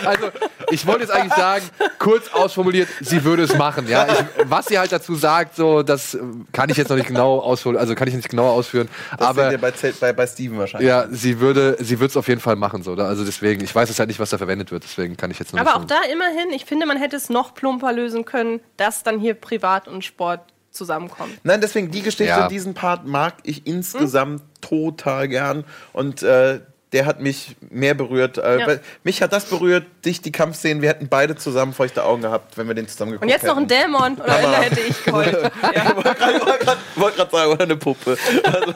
Also, 0.05 0.31
ich 0.71 0.87
wollte 0.87 1.03
jetzt 1.03 1.11
eigentlich 1.11 1.35
sagen, 1.35 1.64
kurz 1.99 2.29
ausformuliert, 2.33 2.89
sie 3.01 3.25
würde 3.25 3.43
es 3.43 3.57
machen. 3.57 3.89
Ja, 3.89 4.07
ich, 4.07 4.25
was 4.45 4.66
sie 4.66 4.79
halt 4.79 4.91
dazu 4.91 5.14
sagt, 5.14 5.57
so, 5.57 5.83
das 5.83 6.16
kann 6.53 6.71
ich 6.71 6.77
jetzt 6.77 6.89
noch 6.89 6.97
nicht 6.97 7.09
genau 7.09 7.39
ausführen, 7.41 7.77
also 7.77 7.95
kann 7.95 8.09
ich 8.09 8.14
nicht 8.14 8.29
genau 8.29 8.49
ausführen. 8.49 8.89
Das 9.19 9.29
aber 9.29 9.57
bei, 9.59 9.73
bei, 10.01 10.12
bei 10.12 10.27
Steven 10.27 10.59
wahrscheinlich. 10.59 10.89
ja, 10.89 11.07
sie 11.11 11.41
würde, 11.41 11.77
sie 11.81 12.01
wird 12.01 12.11
es 12.11 12.16
auf 12.16 12.29
jeden 12.29 12.41
Fall 12.41 12.57
machen, 12.57 12.83
so. 12.83 12.95
Also 12.95 13.25
deswegen, 13.25 13.62
ich 13.62 13.75
weiß 13.75 13.91
es 13.91 13.99
halt 13.99 14.09
nicht, 14.09 14.21
was 14.21 14.31
da 14.31 14.39
verwendet 14.39 14.71
wird. 14.71 14.85
Deswegen 14.85 15.16
kann 15.16 15.31
ich 15.31 15.39
jetzt 15.39 15.53
noch 15.53 15.61
Aber 15.61 15.77
auch 15.77 15.85
da 15.85 16.01
immerhin, 16.11 16.51
ich 16.55 16.64
finde, 16.64 16.87
man 16.87 16.97
hätte 16.97 17.16
es 17.16 17.29
noch 17.29 17.55
plumper 17.55 17.93
lösen 17.93 18.25
können, 18.25 18.61
dass 18.77 19.03
dann 19.03 19.21
hier 19.21 19.35
Privat 19.35 19.89
und 19.89 20.05
Sport 20.05 20.41
zusammenkommen. 20.79 21.37
Nein, 21.43 21.61
deswegen 21.61 21.91
die 21.91 22.01
Geschichte, 22.03 22.24
Ja. 22.24 22.49
diesen 22.49 22.72
Part 22.72 23.07
mag 23.07 23.35
ich 23.43 23.66
insgesamt 23.66 24.43
total 24.62 25.29
gern. 25.29 25.64
Und 25.93 26.22
äh, 26.22 26.61
der 26.95 27.05
hat 27.05 27.20
mich 27.20 27.55
mehr 27.68 27.93
berührt. 27.93 28.39
Äh, 28.39 28.61
Ja. 28.61 28.66
mich 29.05 29.20
hat 29.20 29.35
das 29.35 29.45
berührt, 29.45 29.85
dich, 30.07 30.22
die 30.22 30.33
Kampfszenen. 30.33 30.81
Wir 30.81 30.89
hätten 30.89 31.09
beide 31.09 31.37
zusammen 31.37 31.74
feuchte 31.74 32.03
Augen 32.03 32.22
gehabt, 32.22 32.57
wenn 32.57 32.66
wir 32.66 32.74
den 32.74 32.89
zusammen 32.89 33.11
geguckt 33.12 33.24
Und 33.24 33.29
jetzt 33.29 33.45
noch 33.45 33.59
ein 33.59 33.68
hätten. 33.68 33.93
Dämon, 33.93 34.14
oder 34.14 34.26
da 34.26 34.62
hätte 34.62 34.81
ich 34.81 35.05
geheult. 35.05 35.53
Ja. 35.62 35.91
Ich 35.91 37.01
wollte 37.03 37.16
gerade 37.18 37.31
sagen, 37.31 37.53
oder 37.53 37.64
eine 37.64 37.76
Puppe. 37.76 38.16
Also, 38.43 38.72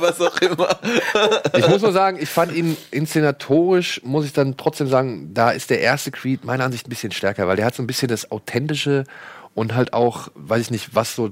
was 0.00 0.20
auch 0.20 0.40
immer. 0.40 0.68
Ich 1.56 1.68
muss 1.68 1.82
nur 1.82 1.90
sagen, 1.92 2.18
ich 2.20 2.28
fand 2.28 2.52
ihn 2.54 2.76
inszenatorisch, 2.92 4.00
muss 4.04 4.24
ich 4.26 4.32
dann 4.32 4.56
trotzdem 4.56 4.86
sagen, 4.88 5.34
da 5.34 5.50
ist 5.50 5.70
der 5.70 5.80
erste 5.80 6.12
Creed 6.12 6.44
meiner 6.44 6.64
Ansicht 6.64 6.86
ein 6.86 6.90
bisschen 6.90 7.10
stärker, 7.12 7.48
weil 7.48 7.56
der 7.56 7.64
hat 7.66 7.74
so 7.74 7.82
ein 7.82 7.86
bisschen 7.88 8.06
das 8.08 8.30
Authentische 8.30 9.04
und 9.54 9.74
halt 9.74 9.92
auch, 9.92 10.28
weiß 10.36 10.60
ich 10.62 10.70
nicht, 10.70 10.94
was 10.94 11.16
so 11.16 11.30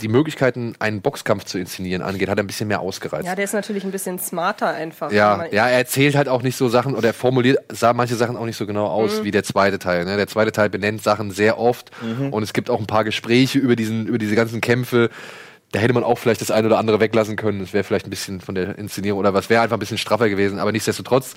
die 0.00 0.08
Möglichkeiten, 0.08 0.74
einen 0.78 1.00
Boxkampf 1.02 1.44
zu 1.44 1.58
inszenieren 1.58 2.02
angeht, 2.02 2.28
hat 2.28 2.38
er 2.38 2.44
ein 2.44 2.46
bisschen 2.46 2.68
mehr 2.68 2.80
ausgereizt. 2.80 3.26
ja, 3.26 3.34
der 3.34 3.44
ist 3.44 3.52
natürlich 3.52 3.84
ein 3.84 3.90
bisschen 3.90 4.18
smarter 4.18 4.68
einfach. 4.68 5.12
Ja, 5.12 5.44
ja, 5.50 5.68
er 5.68 5.78
erzählt 5.78 6.14
halt 6.16 6.28
auch 6.28 6.42
nicht 6.42 6.56
so 6.56 6.68
Sachen 6.68 6.94
oder 6.94 7.08
er 7.08 7.14
formuliert 7.14 7.58
sah 7.70 7.92
manche 7.92 8.14
Sachen 8.14 8.36
auch 8.36 8.46
nicht 8.46 8.56
so 8.56 8.66
genau 8.66 8.86
aus 8.86 9.24
wie 9.24 9.30
der 9.30 9.42
zweite 9.42 9.78
Teil. 9.78 10.04
Ne? 10.04 10.16
Der 10.16 10.26
zweite 10.28 10.52
Teil 10.52 10.70
benennt 10.70 11.02
Sachen 11.02 11.30
sehr 11.30 11.58
oft 11.58 11.90
und 12.30 12.42
es 12.42 12.52
gibt 12.52 12.70
auch 12.70 12.78
ein 12.78 12.86
paar 12.86 13.04
Gespräche 13.04 13.58
über 13.58 13.76
diesen, 13.76 14.06
über 14.06 14.18
diese 14.18 14.36
ganzen 14.36 14.60
Kämpfe. 14.60 15.10
Da 15.72 15.80
hätte 15.80 15.92
man 15.92 16.02
auch 16.04 16.16
vielleicht 16.16 16.40
das 16.40 16.50
eine 16.50 16.66
oder 16.66 16.78
andere 16.78 16.98
weglassen 17.00 17.36
können. 17.36 17.60
Das 17.60 17.74
wäre 17.74 17.84
vielleicht 17.84 18.06
ein 18.06 18.10
bisschen 18.10 18.40
von 18.40 18.54
der 18.54 18.78
Inszenierung 18.78 19.20
oder 19.20 19.34
was 19.34 19.50
wäre 19.50 19.62
einfach 19.62 19.76
ein 19.76 19.80
bisschen 19.80 19.98
straffer 19.98 20.30
gewesen. 20.30 20.58
Aber 20.58 20.72
nichtsdestotrotz 20.72 21.34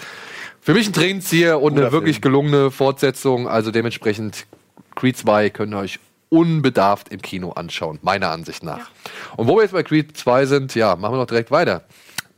für 0.62 0.74
mich 0.74 0.88
ein 0.88 0.93
Tränenzieher 0.93 1.62
und 1.62 1.74
Guter 1.74 1.88
eine 1.88 1.91
wirklich 1.91 2.18
Film. 2.18 2.22
gelungene 2.22 2.72
Fortsetzung. 2.72 3.49
Also 3.49 3.72
dementsprechend 3.72 4.45
Creed 4.95 5.18
2 5.18 5.49
könnt 5.49 5.74
ihr 5.74 5.80
euch 5.80 5.99
unbedarft 6.32 7.09
im 7.09 7.21
Kino 7.21 7.51
anschauen, 7.51 7.99
meiner 8.01 8.29
Ansicht 8.29 8.63
nach. 8.63 8.89
Und 9.36 9.47
wo 9.47 9.57
wir 9.57 9.63
jetzt 9.63 9.73
bei 9.73 9.84
Creed 9.84 10.15
2 10.15 10.45
sind, 10.45 10.75
ja, 10.75 10.95
machen 10.95 11.13
wir 11.13 11.17
noch 11.17 11.27
direkt 11.27 11.51
weiter 11.51 11.84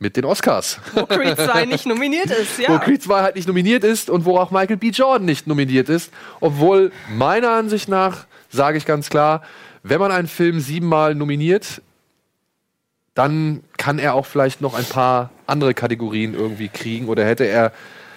mit 0.00 0.16
den 0.16 0.24
Oscars. 0.24 0.80
Wo 0.94 1.06
Creed 1.06 1.38
2 1.38 1.64
nicht 1.66 1.86
nominiert 1.86 2.26
ist, 2.26 2.58
Wo 2.58 2.72
ja. 2.72 2.78
Creed 2.78 3.02
2 3.02 3.22
halt 3.22 3.36
nicht 3.36 3.46
nominiert 3.46 3.84
ist 3.84 4.10
und 4.10 4.24
wo 4.24 4.36
auch 4.36 4.50
Michael 4.50 4.76
B. 4.76 4.88
Jordan 4.90 5.24
nicht 5.24 5.46
nominiert 5.46 5.88
ist. 5.88 6.12
Obwohl, 6.40 6.90
meiner 7.08 7.50
Ansicht 7.52 7.88
nach, 7.88 8.26
sage 8.50 8.78
ich 8.78 8.84
ganz 8.84 9.10
klar, 9.10 9.42
wenn 9.84 10.00
man 10.00 10.10
einen 10.10 10.28
Film 10.28 10.58
siebenmal 10.58 11.14
nominiert, 11.14 11.80
dann 13.14 13.62
kann 13.76 14.00
er 14.00 14.14
auch 14.14 14.26
vielleicht 14.26 14.60
noch 14.60 14.74
ein 14.74 14.84
paar 14.84 15.30
andere 15.46 15.72
Kategorien 15.72 16.34
irgendwie 16.34 16.68
kriegen. 16.68 17.06
Oder 17.06 17.24
hätte 17.24 17.44
er, 17.44 17.72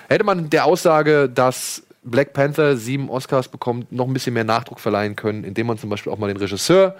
hätte 0.10 0.24
man 0.24 0.50
der 0.50 0.66
Aussage, 0.66 1.30
dass 1.30 1.84
Black 2.10 2.34
Panther 2.34 2.78
sieben 2.78 3.10
Oscars 3.10 3.48
bekommt, 3.48 3.92
noch 3.92 4.08
ein 4.08 4.14
bisschen 4.14 4.34
mehr 4.34 4.44
Nachdruck 4.44 4.80
verleihen 4.80 5.16
können, 5.16 5.44
indem 5.44 5.68
man 5.68 5.78
zum 5.78 5.90
Beispiel 5.90 6.12
auch 6.12 6.18
mal 6.18 6.28
den 6.28 6.38
Regisseur 6.38 6.96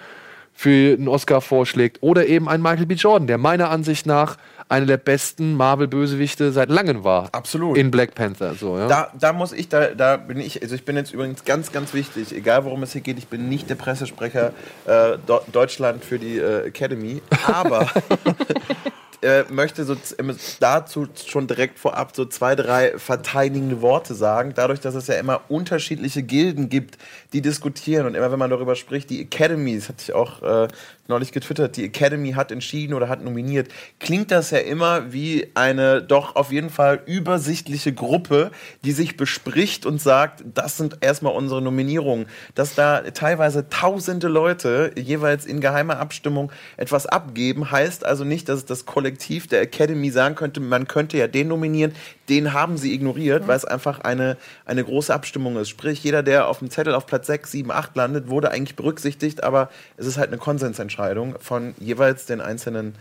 für 0.54 0.96
einen 0.98 1.08
Oscar 1.08 1.40
vorschlägt 1.40 2.00
oder 2.02 2.26
eben 2.26 2.50
einen 2.50 2.64
Michael 2.64 2.88
B. 2.88 2.96
Jordan, 2.96 3.28
der 3.28 3.38
meiner 3.38 3.70
Ansicht 3.70 4.08
nach 4.08 4.38
einer 4.70 4.88
der 4.88 4.98
besten 4.98 5.54
Marvel-Bösewichte 5.54 6.52
seit 6.52 6.70
langem 6.70 7.04
war. 7.04 7.30
Absolut. 7.32 7.78
In 7.78 7.92
Black 7.92 8.16
Panther, 8.16 8.56
so, 8.56 8.78
ja. 8.78 8.88
Da, 8.88 9.12
da 9.18 9.34
muss 9.34 9.54
ich, 9.54 9.70
da, 9.70 9.94
da 9.94 10.18
bin 10.18 10.40
ich, 10.40 10.62
also 10.64 10.74
ich 10.74 10.84
bin 10.84 10.96
jetzt 10.96 11.14
übrigens 11.14 11.46
ganz, 11.46 11.72
ganz 11.72 11.94
wichtig, 11.94 12.36
egal 12.36 12.66
worum 12.66 12.82
es 12.82 12.92
hier 12.92 13.02
geht, 13.02 13.20
ich 13.20 13.28
bin 13.28 13.48
nicht 13.50 13.70
der 13.70 13.76
Pressesprecher 13.76 14.52
äh, 14.86 15.18
Do 15.28 15.42
Deutschland 15.52 16.04
für 16.04 16.18
die 16.18 16.38
äh, 16.38 16.66
Academy, 16.66 17.22
aber 17.46 17.88
äh, 19.22 19.44
möchte 19.50 19.84
so 19.84 19.96
ähm, 20.20 20.36
dazu 20.60 21.08
schon 21.26 21.48
direkt 21.48 21.80
vorab 21.80 22.16
so 22.16 22.26
zwei, 22.26 22.56
drei 22.56 22.98
verteidigende 22.98 23.82
Worte 23.82 24.14
sagen, 24.14 24.54
dadurch, 24.56 24.80
dass 24.80 24.96
es 24.96 25.08
ja 25.08 25.16
immer 25.16 25.42
unterschiedliche 25.50 26.24
Gilden 26.24 26.70
gibt, 26.70 26.98
die 27.34 27.42
diskutieren 27.42 28.06
und 28.06 28.16
immer 28.16 28.32
wenn 28.32 28.40
man 28.40 28.50
darüber 28.50 28.76
spricht, 28.76 29.10
die 29.10 29.22
Academy, 29.22 29.76
das 29.76 29.90
hatte 29.90 30.04
ich 30.04 30.14
auch 30.14 30.42
äh, 30.44 30.68
neulich 31.08 31.32
getwittert, 31.32 31.78
die 31.78 31.86
Academy 31.86 32.34
hat 32.34 32.52
entschieden 32.52 32.94
oder 32.94 33.10
hat 33.10 33.24
nominiert, 33.24 33.70
klingt 34.00 34.32
das 34.32 34.52
ja 34.52 34.60
immer 34.60 35.12
wie 35.14 35.48
eine 35.56 36.02
doch 36.02 36.36
auf 36.36 36.52
jeden 36.52 36.70
Fall 36.70 37.02
übersichtliche 37.06 37.94
Gruppe, 37.94 38.52
die 38.84 38.92
sich 38.92 39.18
bespricht 39.18 39.86
und 39.86 40.02
sagt, 40.02 40.44
das 40.54 40.78
sind 40.78 40.98
erstmal 41.02 41.34
unsere 41.34 41.62
Nominierungen. 41.62 42.28
Dass 42.56 42.76
da 42.76 43.02
teilweise 43.12 43.70
tausende 43.70 44.28
Leute 44.28 44.92
jeweils 44.98 45.46
in 45.46 45.62
geheimer 45.62 46.00
Abstimmung 46.00 46.52
etwas 46.76 47.08
abgeben, 47.08 47.72
heißt 47.72 48.06
also 48.06 48.24
nicht, 48.24 48.50
dass 48.50 48.66
das 48.66 48.86
Kollektiv 48.86 49.07
der 49.12 49.62
Academy 49.62 50.10
sagen 50.10 50.36
könnte, 50.36 50.60
man 50.60 50.88
könnte 50.88 51.18
ja 51.18 51.28
den 51.28 51.48
nominieren, 51.48 51.94
den 52.30 52.54
haben 52.54 52.78
sie 52.78 52.94
ignoriert, 52.94 53.48
weil 53.48 53.58
es 53.58 53.66
einfach 53.66 54.00
eine, 54.02 54.38
eine 54.66 54.84
große 54.84 55.14
Abstimmung 55.14 55.58
ist. 55.58 55.70
Sprich, 55.70 56.04
jeder, 56.04 56.24
der 56.24 56.48
auf 56.48 56.60
dem 56.60 56.70
Zettel 56.70 56.94
auf 56.94 57.06
Platz 57.06 57.28
6, 57.28 57.52
7, 57.52 57.72
8 57.72 57.96
landet, 57.96 58.30
wurde 58.30 58.52
eigentlich 58.52 58.76
berücksichtigt, 58.76 59.44
aber 59.44 59.70
es 59.98 60.06
ist 60.06 60.18
halt 60.18 60.30
eine 60.30 60.38
Konsensentscheidung 60.38 61.36
von 61.40 61.74
jeweils 61.80 62.26
den 62.26 62.42
einzelnen 62.42 62.96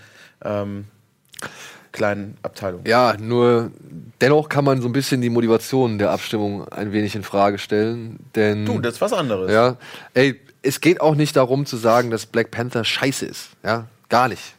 ähm, 0.45 0.85
kleinen 1.93 2.37
Abteilungen. 2.43 2.85
Ja, 2.87 3.17
nur 3.19 3.71
dennoch 4.21 4.49
kann 4.49 4.65
man 4.65 4.83
so 4.83 4.89
ein 4.89 4.93
bisschen 4.93 5.21
die 5.21 5.31
Motivation 5.31 5.99
der 5.99 6.11
Abstimmung 6.11 6.69
ein 6.69 6.93
wenig 6.93 7.15
in 7.17 7.23
Frage 7.23 7.59
stellen, 7.59 8.19
denn 8.35 8.67
Du, 8.67 8.79
das 8.81 8.95
ist 8.95 9.01
was 9.01 9.13
anderes. 9.13 9.51
ja, 9.51 9.77
ey, 10.15 10.39
es 10.63 10.81
geht 10.81 11.01
auch 11.01 11.15
nicht 11.15 11.37
darum 11.37 11.65
zu 11.65 11.77
sagen, 11.77 12.11
dass 12.11 12.27
Black 12.27 12.51
Panther 12.51 12.85
scheiße 12.85 13.25
ist, 13.25 13.51
ja, 13.65 13.87
gar 14.09 14.29
nicht, 14.29 14.56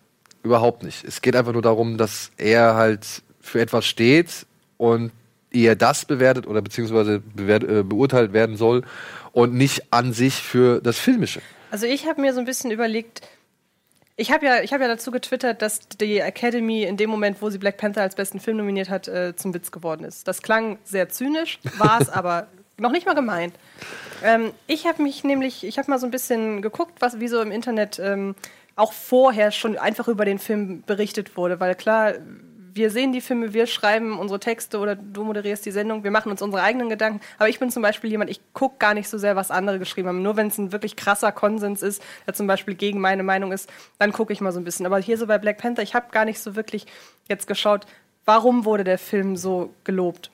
überhaupt 0.47 0.83
nicht. 0.83 1.03
Es 1.03 1.21
geht 1.21 1.35
einfach 1.35 1.53
nur 1.53 1.61
darum, 1.61 1.97
dass 1.97 2.31
er 2.37 2.75
halt 2.75 3.05
für 3.39 3.61
etwas 3.61 3.85
steht 3.85 4.45
und 4.77 5.11
eher 5.51 5.75
das 5.75 6.05
bewertet 6.05 6.47
oder 6.47 6.61
beziehungsweise 6.61 7.19
bewert, 7.19 7.63
äh, 7.63 7.83
beurteilt 7.83 8.33
werden 8.33 8.57
soll 8.57 8.83
und 9.31 9.53
nicht 9.53 9.93
an 9.93 10.13
sich 10.13 10.35
für 10.35 10.81
das 10.81 10.97
Filmische. 10.97 11.41
Also 11.71 11.85
ich 11.85 12.07
habe 12.07 12.21
mir 12.21 12.33
so 12.33 12.39
ein 12.39 12.45
bisschen 12.45 12.71
überlegt, 12.71 13.21
ich 14.15 14.31
habe 14.31 14.45
ja, 14.45 14.61
ich 14.61 14.73
hab 14.73 14.81
ja 14.81 14.87
dazu 14.87 15.11
getwittert, 15.11 15.61
dass 15.61 15.87
die 15.87 16.17
Academy 16.19 16.83
in 16.83 16.97
dem 16.97 17.09
Moment, 17.09 17.41
wo 17.41 17.49
sie 17.49 17.59
Black 17.59 17.77
Panther 17.77 18.01
als 18.01 18.15
besten 18.15 18.39
Film 18.39 18.57
nominiert 18.57 18.89
hat, 18.89 19.07
äh, 19.07 19.35
zum 19.35 19.53
Witz 19.53 19.69
geworden 19.71 20.03
ist. 20.03 20.27
Das 20.27 20.41
klang 20.41 20.79
sehr 20.83 21.09
zynisch, 21.09 21.59
war 21.77 22.01
es 22.01 22.09
aber 22.09 22.47
noch 22.77 22.91
nicht 22.91 23.05
mal 23.05 23.13
gemeint. 23.13 23.53
Ähm, 24.23 24.51
ich 24.65 24.87
habe 24.87 25.03
mich 25.03 25.23
nämlich, 25.23 25.63
ich 25.63 25.77
habe 25.77 25.91
mal 25.91 25.99
so 25.99 26.07
ein 26.07 26.11
bisschen 26.11 26.61
geguckt, 26.61 26.95
was 26.99 27.19
wie 27.19 27.27
so 27.27 27.41
im 27.41 27.51
Internet 27.51 27.99
ähm, 27.99 28.35
auch 28.77 28.93
vorher 28.93 29.51
schon 29.51 29.77
einfach 29.77 30.07
über 30.07 30.23
den 30.23 30.39
Film 30.39 30.83
berichtet 30.85 31.35
wurde, 31.35 31.59
weil 31.59 31.75
klar, 31.75 32.13
wir 32.77 32.91
sehen 32.91 33.11
die 33.11 33.21
Filme, 33.21 33.53
wir 33.53 33.65
schreiben 33.65 34.19
unsere 34.19 34.39
Texte 34.39 34.77
oder 34.77 34.95
du 34.95 35.23
moderierst 35.23 35.65
die 35.65 35.71
Sendung, 35.71 36.03
wir 36.03 36.11
machen 36.11 36.31
uns 36.31 36.43
unsere 36.43 36.61
eigenen 36.61 36.89
Gedanken. 36.89 37.19
Aber 37.39 37.49
ich 37.49 37.59
bin 37.59 37.71
zum 37.71 37.81
Beispiel 37.81 38.11
jemand, 38.11 38.29
ich 38.29 38.39
gucke 38.53 38.77
gar 38.77 38.93
nicht 38.93 39.09
so 39.09 39.17
sehr, 39.17 39.35
was 39.35 39.49
andere 39.49 39.79
geschrieben 39.79 40.07
haben. 40.07 40.21
Nur 40.21 40.37
wenn 40.37 40.47
es 40.47 40.59
ein 40.59 40.71
wirklich 40.71 40.95
krasser 40.95 41.31
Konsens 41.31 41.81
ist, 41.81 42.03
der 42.27 42.35
zum 42.35 42.45
Beispiel 42.45 42.75
gegen 42.75 43.01
meine 43.01 43.23
Meinung 43.23 43.51
ist, 43.51 43.67
dann 43.97 44.13
gucke 44.13 44.31
ich 44.31 44.41
mal 44.41 44.51
so 44.51 44.59
ein 44.59 44.63
bisschen. 44.63 44.85
Aber 44.85 44.99
hier 44.99 45.17
so 45.17 45.25
bei 45.25 45.39
Black 45.39 45.57
Panther, 45.57 45.81
ich 45.81 45.95
habe 45.95 46.11
gar 46.11 46.23
nicht 46.23 46.39
so 46.39 46.55
wirklich 46.55 46.85
jetzt 47.27 47.47
geschaut, 47.47 47.87
warum 48.25 48.63
wurde 48.63 48.83
der 48.83 48.99
Film 48.99 49.35
so 49.35 49.73
gelobt. 49.83 50.29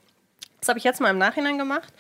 Das 0.60 0.68
habe 0.68 0.80
ich 0.80 0.84
jetzt 0.84 1.00
mal 1.00 1.12
im 1.12 1.18
Nachhinein 1.18 1.58
gemacht. 1.58 1.94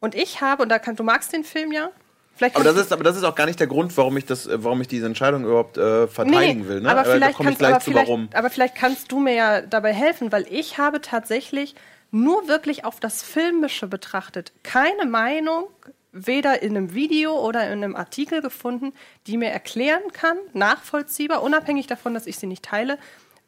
Und 0.00 0.16
ich 0.16 0.40
habe, 0.40 0.64
und 0.64 0.68
da 0.68 0.80
kann, 0.80 0.96
du 0.96 1.04
magst 1.04 1.32
den 1.32 1.44
Film 1.44 1.70
ja. 1.70 1.90
Vielleicht 2.36 2.56
Aber 2.56 2.64
das, 2.64 2.76
ist, 2.76 2.92
aber 2.92 3.02
das 3.02 3.16
ist 3.16 3.24
auch 3.24 3.34
gar 3.34 3.46
nicht 3.46 3.58
der 3.58 3.66
Grund, 3.66 3.96
warum 3.96 4.16
ich, 4.16 4.26
das, 4.26 4.46
äh, 4.46 4.62
warum 4.62 4.80
ich 4.82 4.88
diese 4.88 5.06
Entscheidung 5.06 5.44
überhaupt 5.44 5.78
äh, 5.78 6.06
verteidigen 6.06 6.68
will. 6.68 6.82
Ne? 6.82 6.90
Aber 6.90 7.02
da 7.02 7.12
vielleicht, 7.12 7.36
komme 7.36 7.50
ich 7.50 7.58
kannst, 7.58 7.84
gleich 7.84 7.84
zu, 7.84 7.94
warum. 7.94 8.28
aber 8.34 8.50
vielleicht 8.50 8.74
kannst 8.74 9.10
du 9.10 9.20
mir 9.20 9.34
ja 9.34 9.60
dabei 9.62 9.94
helfen, 9.94 10.32
weil 10.32 10.46
ich 10.50 10.76
habe 10.76 11.00
tatsächlich 11.00 11.74
nur 12.10 12.46
wirklich 12.46 12.84
auf 12.84 13.00
das 13.00 13.22
Filmische 13.22 13.86
betrachtet. 13.86 14.52
Keine 14.62 15.06
Meinung, 15.06 15.68
weder 16.12 16.62
in 16.62 16.76
einem 16.76 16.94
Video 16.94 17.38
oder 17.40 17.64
in 17.66 17.84
einem 17.84 17.96
Artikel 17.96 18.42
gefunden, 18.42 18.92
die 19.26 19.36
mir 19.36 19.48
erklären 19.48 20.12
kann, 20.12 20.36
nachvollziehbar, 20.52 21.42
unabhängig 21.42 21.86
davon, 21.86 22.14
dass 22.14 22.26
ich 22.26 22.38
sie 22.38 22.46
nicht 22.46 22.64
teile, 22.64 22.98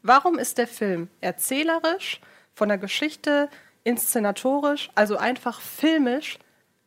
warum 0.03 0.39
ist 0.39 0.59
der 0.59 0.67
Film 0.67 1.09
erzählerisch, 1.21 2.21
von 2.55 2.69
der 2.69 2.79
Geschichte, 2.79 3.49
inszenatorisch, 3.85 4.91
also 4.95 5.17
einfach 5.17 5.61
filmisch, 5.61 6.39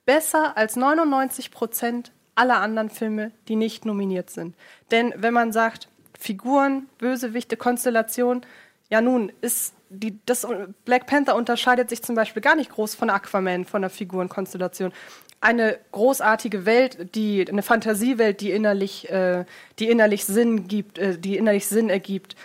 besser 0.05 0.57
als 0.57 0.75
99 0.75 1.51
Prozent 1.51 2.11
aller 2.35 2.61
anderen 2.61 2.89
Filme, 2.89 3.31
die 3.47 3.55
nicht 3.55 3.85
nominiert 3.85 4.29
sind. 4.29 4.55
Denn 4.89 5.13
wenn 5.17 5.33
man 5.33 5.51
sagt, 5.51 5.87
Figuren, 6.19 6.87
Bösewichte, 6.97 7.57
Konstellation, 7.57 8.45
ja 8.89 9.01
nun, 9.01 9.31
ist 9.41 9.73
die, 9.89 10.17
das 10.25 10.47
Black 10.85 11.05
Panther 11.05 11.35
unterscheidet 11.35 11.89
sich 11.89 12.01
zum 12.01 12.15
Beispiel 12.15 12.41
gar 12.41 12.55
nicht 12.55 12.71
groß 12.71 12.95
von 12.95 13.09
Aquaman, 13.09 13.65
von 13.65 13.81
der 13.81 13.89
Figurenkonstellation. 13.89 14.93
Eine 15.41 15.79
großartige 15.91 16.65
Welt, 16.65 17.13
die 17.15 17.45
eine 17.47 17.61
Fantasiewelt, 17.61 18.39
die 18.39 18.51
innerlich, 18.51 19.09
äh, 19.09 19.45
die 19.79 19.89
innerlich 19.89 20.25
Sinn 20.25 20.67
gibt, 20.67 20.97
äh, 20.97 21.17
die 21.17 21.35
innerlich 21.35 21.67
Sinn 21.67 21.89
ergibt. 21.89 22.35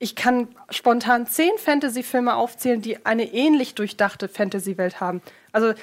Ich 0.00 0.16
kann 0.16 0.48
spontan 0.70 1.26
zehn 1.26 1.56
Fantasy-Filme 1.58 2.34
aufzählen, 2.34 2.82
die 2.82 3.06
eine 3.06 3.32
ähnlich 3.32 3.74
durchdachte 3.74 4.28
Fantasy-Welt 4.28 5.00
haben. 5.00 5.22
Also 5.52 5.74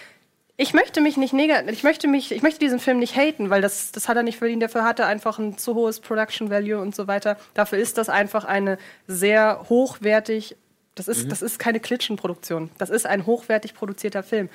ich 0.62 0.76
möchte 0.76 1.01
mich 1.01 1.18
nicht 1.18 1.34
negativ, 1.34 1.72
ich 1.72 1.82
möchte 1.82 2.07
mich, 2.07 2.32
ich 2.32 2.43
möchte 2.43 2.59
diesen 2.59 2.80
Film 2.80 2.99
nicht 2.99 3.16
haten, 3.16 3.49
weil 3.49 3.62
das, 3.62 3.91
das 3.91 4.07
hat 4.07 4.16
er 4.16 4.22
nicht 4.22 4.38
verdient. 4.38 4.62
Dafür 4.62 4.84
hat 4.84 4.99
er 4.99 5.07
einfach 5.07 5.39
ein 5.39 5.57
zu 5.57 5.74
hohes 5.74 5.99
Production 5.99 6.51
Value 6.51 6.80
und 6.80 6.93
so 6.95 7.07
weiter. 7.07 7.36
Dafür 7.55 7.80
ist 7.80 7.97
das 7.97 8.09
einfach 8.09 8.45
eine 8.45 8.78
sehr 9.07 9.66
hochwertig, 9.70 10.55
das 10.93 11.07
ist, 11.07 11.32
das 11.32 11.41
ist 11.41 11.57
keine 11.57 11.80
Klitschenproduktion. 11.80 12.70
Das 12.78 12.91
ist 12.91 13.07
ein 13.07 13.26
hochwertig 13.26 13.74
produzierter 13.74 14.22
Film. 14.22 14.49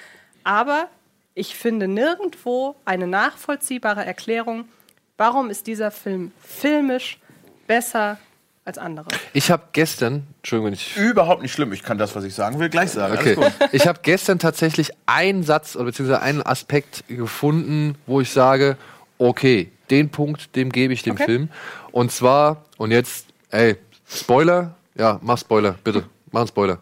Aber 0.45 0.89
ich 1.35 1.57
finde 1.57 1.89
nirgendwo 1.89 2.77
eine 2.85 3.09
nachvollziehbare 3.09 4.05
Erklärung, 4.05 4.69
warum 5.17 5.51
ist 5.51 5.67
dieser 5.67 5.91
Film 5.91 6.31
filmisch 6.41 7.19
besser 7.67 8.19
als 8.67 8.79
andere. 8.79 9.07
Ich 9.33 9.51
habe 9.51 9.63
gestern, 9.73 10.27
Entschuldigung, 10.39 10.67
wenn 10.67 10.73
ich 10.75 10.97
Überhaupt 10.97 11.41
nicht 11.41 11.53
schlimm. 11.53 11.73
Ich 11.73 11.85
kann 11.85 11.99
das, 11.99 12.17
was 12.17 12.25
ich 12.25 12.35
sagen 12.35 12.59
will, 12.59 12.69
gleich 12.69 12.91
sagen. 12.91 13.17
Okay. 13.17 13.37
Ich 13.73 13.87
habe 13.87 14.01
gestern 14.03 14.39
tatsächlich 14.39 14.91
einen 15.07 15.45
Satz 15.45 15.77
oder 15.77 15.85
beziehungsweise 15.87 16.21
einen 16.21 16.43
Aspekt 16.43 17.05
gefunden, 17.09 17.95
wo 18.07 18.21
ich 18.21 18.31
sage, 18.31 18.77
okay, 19.19 19.71
den 19.91 20.11
Punkt, 20.11 20.57
dem 20.57 20.71
gebe 20.71 20.93
ich 20.93 21.03
dem 21.05 21.15
Okay. 21.15 21.25
Film. 21.25 21.49
Und 21.93 22.11
zwar, 22.11 22.65
und 22.77 22.91
jetzt, 22.91 23.27
ey, 23.51 23.77
Spoiler? 24.09 24.75
Ja, 24.97 25.21
mach 25.23 25.39
Spoiler, 25.39 25.77
bitte. 25.85 26.05
Mach 26.33 26.41
einen 26.41 26.49
Spoiler. 26.49 26.79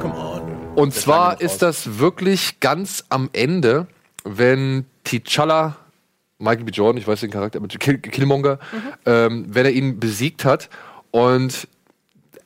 Come 0.00 0.14
on. 0.14 0.72
Und 0.74 0.94
zwar 0.94 1.38
ist 1.40 1.60
das 1.60 1.98
wirklich 1.98 2.60
ganz 2.60 3.04
am 3.10 3.28
Ende, 3.34 3.86
wenn 4.24 4.86
T'Challa, 5.06 5.74
Michael 6.40 6.64
B. 6.64 6.72
Jordan, 6.72 7.00
ich 7.00 7.06
weiß 7.06 7.20
den 7.20 7.30
Charakter, 7.30 7.58
aber 7.58 7.68
Kill, 7.68 7.98
Killmonger, 7.98 8.58
ähm, 9.06 9.46
wenn 9.48 9.66
er 9.66 9.72
ihn 9.72 10.00
besiegt 10.00 10.44
hat 10.44 10.68
und 11.10 11.68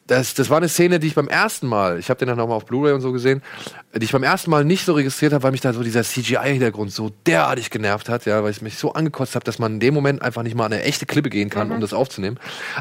das, 0.06 0.34
das 0.34 0.50
war 0.50 0.58
eine 0.58 0.68
Szene, 0.68 0.98
die 0.98 1.06
ich 1.06 1.14
beim 1.14 1.28
ersten 1.28 1.66
Mal, 1.66 1.98
ich 1.98 2.10
habe 2.10 2.18
den 2.18 2.28
dann 2.28 2.36
nochmal 2.36 2.56
auf 2.56 2.66
Blu-ray 2.66 2.92
und 2.92 3.00
so 3.00 3.12
gesehen, 3.12 3.42
die 3.94 4.04
ich 4.04 4.12
beim 4.12 4.22
ersten 4.22 4.50
Mal 4.50 4.64
nicht 4.64 4.84
so 4.84 4.92
registriert 4.92 5.32
habe, 5.32 5.42
weil 5.44 5.52
mich 5.52 5.62
da 5.62 5.72
so 5.72 5.82
dieser 5.82 6.02
CGI-Hintergrund 6.02 6.92
so 6.92 7.10
derartig 7.26 7.70
genervt 7.70 8.08
hat, 8.10 8.26
ja, 8.26 8.42
weil 8.42 8.50
ich 8.50 8.60
mich 8.60 8.76
so 8.76 8.92
angekotzt 8.92 9.34
habe, 9.34 9.44
dass 9.44 9.58
man 9.58 9.74
in 9.74 9.80
dem 9.80 9.94
Moment 9.94 10.20
einfach 10.20 10.42
nicht 10.42 10.56
mal 10.56 10.66
an 10.66 10.74
eine 10.74 10.82
echte 10.82 11.06
Klippe 11.06 11.30
gehen 11.30 11.48
kann, 11.48 11.72
um 11.72 11.80
das 11.80 11.94
aufzunehmen. 11.94 12.38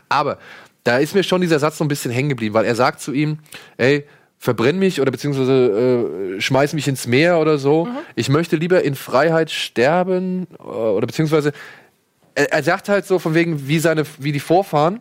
Aber 0.10 0.38
da 0.84 0.98
ist 0.98 1.16
mir 1.16 1.24
schon 1.24 1.40
dieser 1.40 1.60
Satz 1.60 1.78
so 1.78 1.86
ein 1.86 1.88
bisschen 1.88 2.12
hängen 2.12 2.30
geblieben, 2.30 2.54
weil 2.54 2.66
er 2.66 2.76
sagt 2.76 3.00
zu 3.00 3.14
ihm, 3.14 3.40
ey, 3.78 4.06
verbrenn 4.44 4.78
mich 4.78 5.00
oder 5.00 5.10
beziehungsweise 5.10 6.36
äh, 6.36 6.42
schmeiß 6.42 6.74
mich 6.74 6.90
ins 6.90 7.08
Meer 7.08 7.40
oder 7.40 7.58
so. 7.58 7.88
Ich 8.16 8.28
möchte 8.28 8.58
lieber 8.58 8.84
in 8.84 8.94
Freiheit 8.94 9.50
sterben 9.50 10.48
äh, 10.60 10.64
oder 10.64 11.08
beziehungsweise 11.08 11.54
er, 12.36 12.52
er 12.52 12.62
sagt 12.62 12.90
halt 12.90 13.06
so 13.06 13.20
von 13.20 13.36
wegen 13.36 13.70
wie 13.70 13.80
seine 13.80 14.04
wie 14.20 14.34
die 14.34 14.42
Vorfahren 14.42 15.00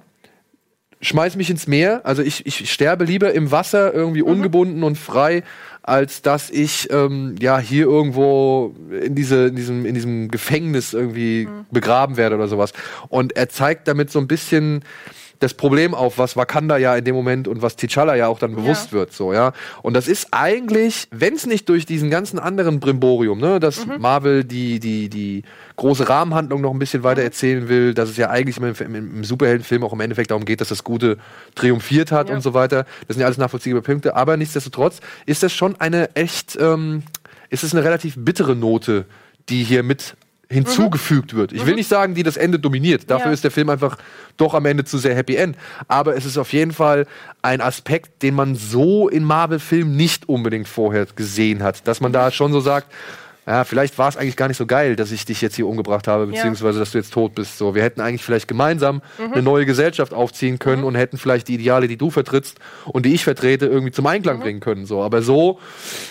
schmeiß 1.00 1.34
mich 1.34 1.50
ins 1.50 1.66
Meer. 1.66 2.02
Also 2.04 2.22
ich, 2.22 2.46
ich 2.46 2.70
sterbe 2.70 3.04
lieber 3.04 3.34
im 3.34 3.50
Wasser, 3.50 3.92
irgendwie 3.92 4.22
ungebunden 4.22 4.84
und 4.84 4.96
frei, 4.96 5.42
als 5.82 6.22
dass 6.22 6.48
ich 6.48 6.88
ähm, 6.92 7.34
ja 7.40 7.58
hier 7.58 7.86
irgendwo 7.86 8.72
in, 8.92 9.16
diese, 9.16 9.48
in, 9.48 9.56
diesem, 9.56 9.84
in 9.84 9.94
diesem 9.94 10.28
Gefängnis 10.30 10.94
irgendwie 10.94 11.48
begraben 11.72 12.16
werde 12.16 12.36
oder 12.36 12.46
sowas. 12.46 12.72
Und 13.08 13.34
er 13.34 13.48
zeigt 13.48 13.88
damit 13.88 14.12
so 14.12 14.20
ein 14.20 14.28
bisschen 14.28 14.84
das 15.42 15.54
Problem 15.54 15.94
auf, 15.94 16.18
was 16.18 16.36
Wakanda 16.36 16.76
ja 16.76 16.94
in 16.96 17.04
dem 17.04 17.14
Moment 17.14 17.48
und 17.48 17.62
was 17.62 17.76
T'Challa 17.76 18.14
ja 18.14 18.28
auch 18.28 18.38
dann 18.38 18.54
bewusst 18.54 18.92
wird, 18.92 19.12
so, 19.12 19.32
ja. 19.32 19.52
Und 19.82 19.94
das 19.94 20.08
ist 20.08 20.28
eigentlich, 20.30 21.08
wenn 21.10 21.34
es 21.34 21.46
nicht 21.46 21.68
durch 21.68 21.84
diesen 21.86 22.10
ganzen 22.10 22.38
anderen 22.38 22.78
Brimborium, 22.80 23.38
ne, 23.38 23.58
dass 23.60 23.86
Marvel 23.98 24.44
die, 24.44 24.78
die, 24.80 25.08
die 25.08 25.42
große 25.76 26.08
Rahmenhandlung 26.08 26.60
noch 26.60 26.72
ein 26.72 26.78
bisschen 26.78 27.02
weiter 27.02 27.22
erzählen 27.22 27.68
will, 27.68 27.94
dass 27.94 28.08
es 28.08 28.16
ja 28.16 28.30
eigentlich 28.30 28.58
im, 28.58 28.64
im, 28.64 28.94
im 28.94 29.24
Superheldenfilm 29.24 29.82
auch 29.84 29.92
im 29.92 30.00
Endeffekt 30.00 30.30
darum 30.30 30.44
geht, 30.44 30.60
dass 30.60 30.68
das 30.68 30.84
Gute 30.84 31.18
triumphiert 31.54 32.12
hat 32.12 32.28
Ja. 32.28 32.34
und 32.36 32.40
so 32.42 32.54
weiter. 32.54 32.84
Das 33.08 33.16
sind 33.16 33.20
ja 33.20 33.26
alles 33.26 33.38
nachvollziehbare 33.38 33.82
Punkte, 33.82 34.14
aber 34.14 34.36
nichtsdestotrotz 34.36 35.00
ist 35.26 35.42
das 35.42 35.52
schon 35.52 35.74
eine 35.80 36.14
echt, 36.14 36.56
ähm, 36.60 37.02
ist 37.50 37.64
es 37.64 37.74
eine 37.74 37.84
relativ 37.84 38.14
bittere 38.16 38.54
Note, 38.54 39.06
die 39.48 39.64
hier 39.64 39.82
mit 39.82 40.14
hinzugefügt 40.52 41.34
wird. 41.34 41.52
Ich 41.52 41.66
will 41.66 41.74
nicht 41.74 41.88
sagen, 41.88 42.14
die 42.14 42.22
das 42.22 42.36
Ende 42.36 42.58
dominiert. 42.58 43.10
Dafür 43.10 43.28
Ja. 43.28 43.32
ist 43.32 43.44
der 43.44 43.50
Film 43.50 43.68
einfach 43.70 43.96
doch 44.36 44.54
am 44.54 44.64
Ende 44.66 44.84
zu 44.84 44.98
sehr 44.98 45.14
Happy 45.14 45.36
End. 45.36 45.56
Aber 45.88 46.16
es 46.16 46.24
ist 46.24 46.36
auf 46.38 46.52
jeden 46.52 46.72
Fall 46.72 47.06
ein 47.42 47.60
Aspekt, 47.60 48.22
den 48.22 48.34
man 48.34 48.54
so 48.54 49.08
in 49.08 49.24
Marvel-Filmen 49.24 49.96
nicht 49.96 50.28
unbedingt 50.28 50.68
vorher 50.68 51.06
gesehen 51.16 51.62
hat. 51.62 51.86
Dass 51.88 52.00
man 52.00 52.12
da 52.12 52.30
schon 52.30 52.52
so 52.52 52.60
sagt, 52.60 52.86
ja, 53.46 53.64
vielleicht 53.64 53.98
war 53.98 54.08
es 54.08 54.16
eigentlich 54.16 54.36
gar 54.36 54.46
nicht 54.46 54.56
so 54.56 54.66
geil, 54.66 54.94
dass 54.94 55.10
ich 55.10 55.24
dich 55.24 55.40
jetzt 55.42 55.56
hier 55.56 55.66
umgebracht 55.66 56.06
habe, 56.06 56.26
beziehungsweise 56.26 56.78
dass 56.78 56.92
du 56.92 56.98
jetzt 56.98 57.12
tot 57.12 57.34
bist. 57.34 57.58
So, 57.58 57.74
wir 57.74 57.82
hätten 57.82 58.00
eigentlich 58.00 58.22
vielleicht 58.22 58.46
gemeinsam 58.46 59.02
eine 59.18 59.42
neue 59.42 59.66
Gesellschaft 59.66 60.14
aufziehen 60.14 60.60
können 60.60 60.84
und 60.84 60.94
hätten 60.94 61.18
vielleicht 61.18 61.48
die 61.48 61.54
Ideale, 61.54 61.88
die 61.88 61.96
du 61.96 62.10
vertrittst 62.10 62.58
und 62.86 63.04
die 63.04 63.14
ich 63.14 63.24
vertrete, 63.24 63.66
irgendwie 63.66 63.90
zum 63.90 64.06
Einklang 64.06 64.38
bringen 64.38 64.60
können. 64.60 64.86
So, 64.86 65.02
aber 65.02 65.22
so, 65.22 65.58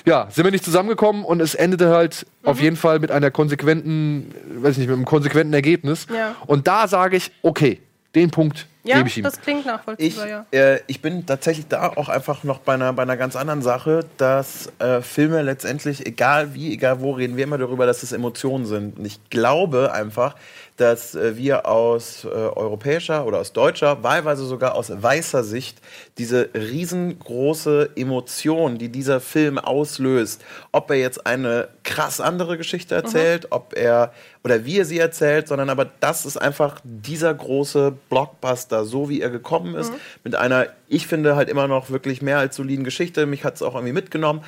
ja, 0.06 0.28
sind 0.30 0.44
wir 0.44 0.52
nicht 0.52 0.66
zusammengekommen 0.66 1.24
und 1.24 1.42
es 1.42 1.56
endete 1.56 1.90
halt 1.90 2.26
auf 2.44 2.60
jeden 2.60 2.76
Fall 2.76 3.00
mit 3.00 3.12
einer 3.12 3.32
konsequenten, 3.32 4.34
weiß 4.58 4.74
ich 4.74 4.80
nicht, 4.80 4.88
mit 4.88 4.98
einem 4.98 5.06
konsequenten 5.06 5.54
Ergebnis. 5.54 6.08
Ja. 6.14 6.36
Und 6.48 6.68
da 6.68 6.88
sage 6.88 7.16
ich, 7.16 7.32
okay, 7.44 7.80
den 8.16 8.30
Punkt 8.32 8.68
Ja, 8.84 8.98
gebe 8.98 9.08
ich 9.10 9.18
ihm. 9.18 9.24
das 9.24 9.40
klingt 9.40 9.62
Ich, 9.62 9.66
nachvollziehbar, 9.66 10.28
ja. 10.28 10.46
äh, 10.52 10.80
ich 10.88 11.02
bin 11.02 11.26
tatsächlich 11.26 11.68
da 11.68 11.88
auch 11.90 12.10
einfach 12.10 12.44
noch 12.44 12.60
bei 12.60 12.74
einer, 12.74 12.92
bei 12.94 13.04
einer 13.04 13.18
ganz 13.18 13.36
anderen 13.36 13.62
Sache, 13.62 14.06
dass 14.18 14.72
äh, 14.80 15.02
Filme 15.02 15.42
letztendlich, 15.42 16.06
egal 16.06 16.54
wie, 16.54 16.74
egal 16.74 17.00
wo, 17.02 17.12
reden 17.12 17.38
wir 17.38 17.44
immer 17.44 17.58
darüber, 17.58 17.86
dass 17.86 18.04
es 18.04 18.12
Emotionen 18.12 18.66
sind. 18.66 19.00
Und 19.00 19.06
ich 19.06 19.20
glaube 19.30 19.94
einfach, 19.94 20.36
dass 20.78 21.16
äh, 21.16 21.38
wir 21.38 21.68
aus 21.68 22.26
äh, 22.26 22.28
europäischer 22.28 23.26
oder 23.26 23.40
aus 23.40 23.54
deutscher, 23.54 24.04
wahlweise 24.04 24.46
sogar 24.46 24.76
aus 24.76 24.92
weißer 24.92 25.44
Sicht, 25.44 25.80
diese 26.18 26.50
riesengroße 26.54 27.92
Emotion, 27.96 28.78
die 28.78 28.90
dieser 28.90 29.20
Film 29.20 29.58
auslöst, 29.58 30.44
ob 30.72 30.90
er 30.90 30.98
jetzt 30.98 31.26
eine 31.26 31.70
krass 31.84 32.20
andere 32.20 32.58
Geschichte 32.58 32.96
erzählt, 32.96 33.48
ob 33.52 33.78
er 33.78 34.12
oder 34.44 34.66
wie 34.66 34.80
er 34.80 34.86
sie 34.86 34.98
erzählt, 34.98 35.48
sondern 35.48 35.70
aber 35.70 35.86
das 36.00 36.26
ist 36.26 36.38
einfach 36.38 36.80
dieser 36.84 37.34
große 37.34 37.94
Blockbuster, 38.10 38.86
so 38.86 39.08
wie 39.08 39.22
er 39.22 39.30
gekommen 39.30 39.76
ist, 39.76 39.94
mit 40.24 40.36
einer, 40.36 40.68
ich 40.88 41.06
finde 41.06 41.36
halt 41.36 41.50
immer 41.50 41.68
noch 41.68 41.92
wirklich 41.92 42.22
mehr 42.22 42.40
als 42.40 42.56
soliden 42.56 42.84
Geschichte. 42.84 43.26
Mich 43.28 43.44
hat 43.44 43.56
es 43.56 43.62
auch 43.62 43.76
irgendwie 43.76 43.94
mitgenommen, 43.94 44.44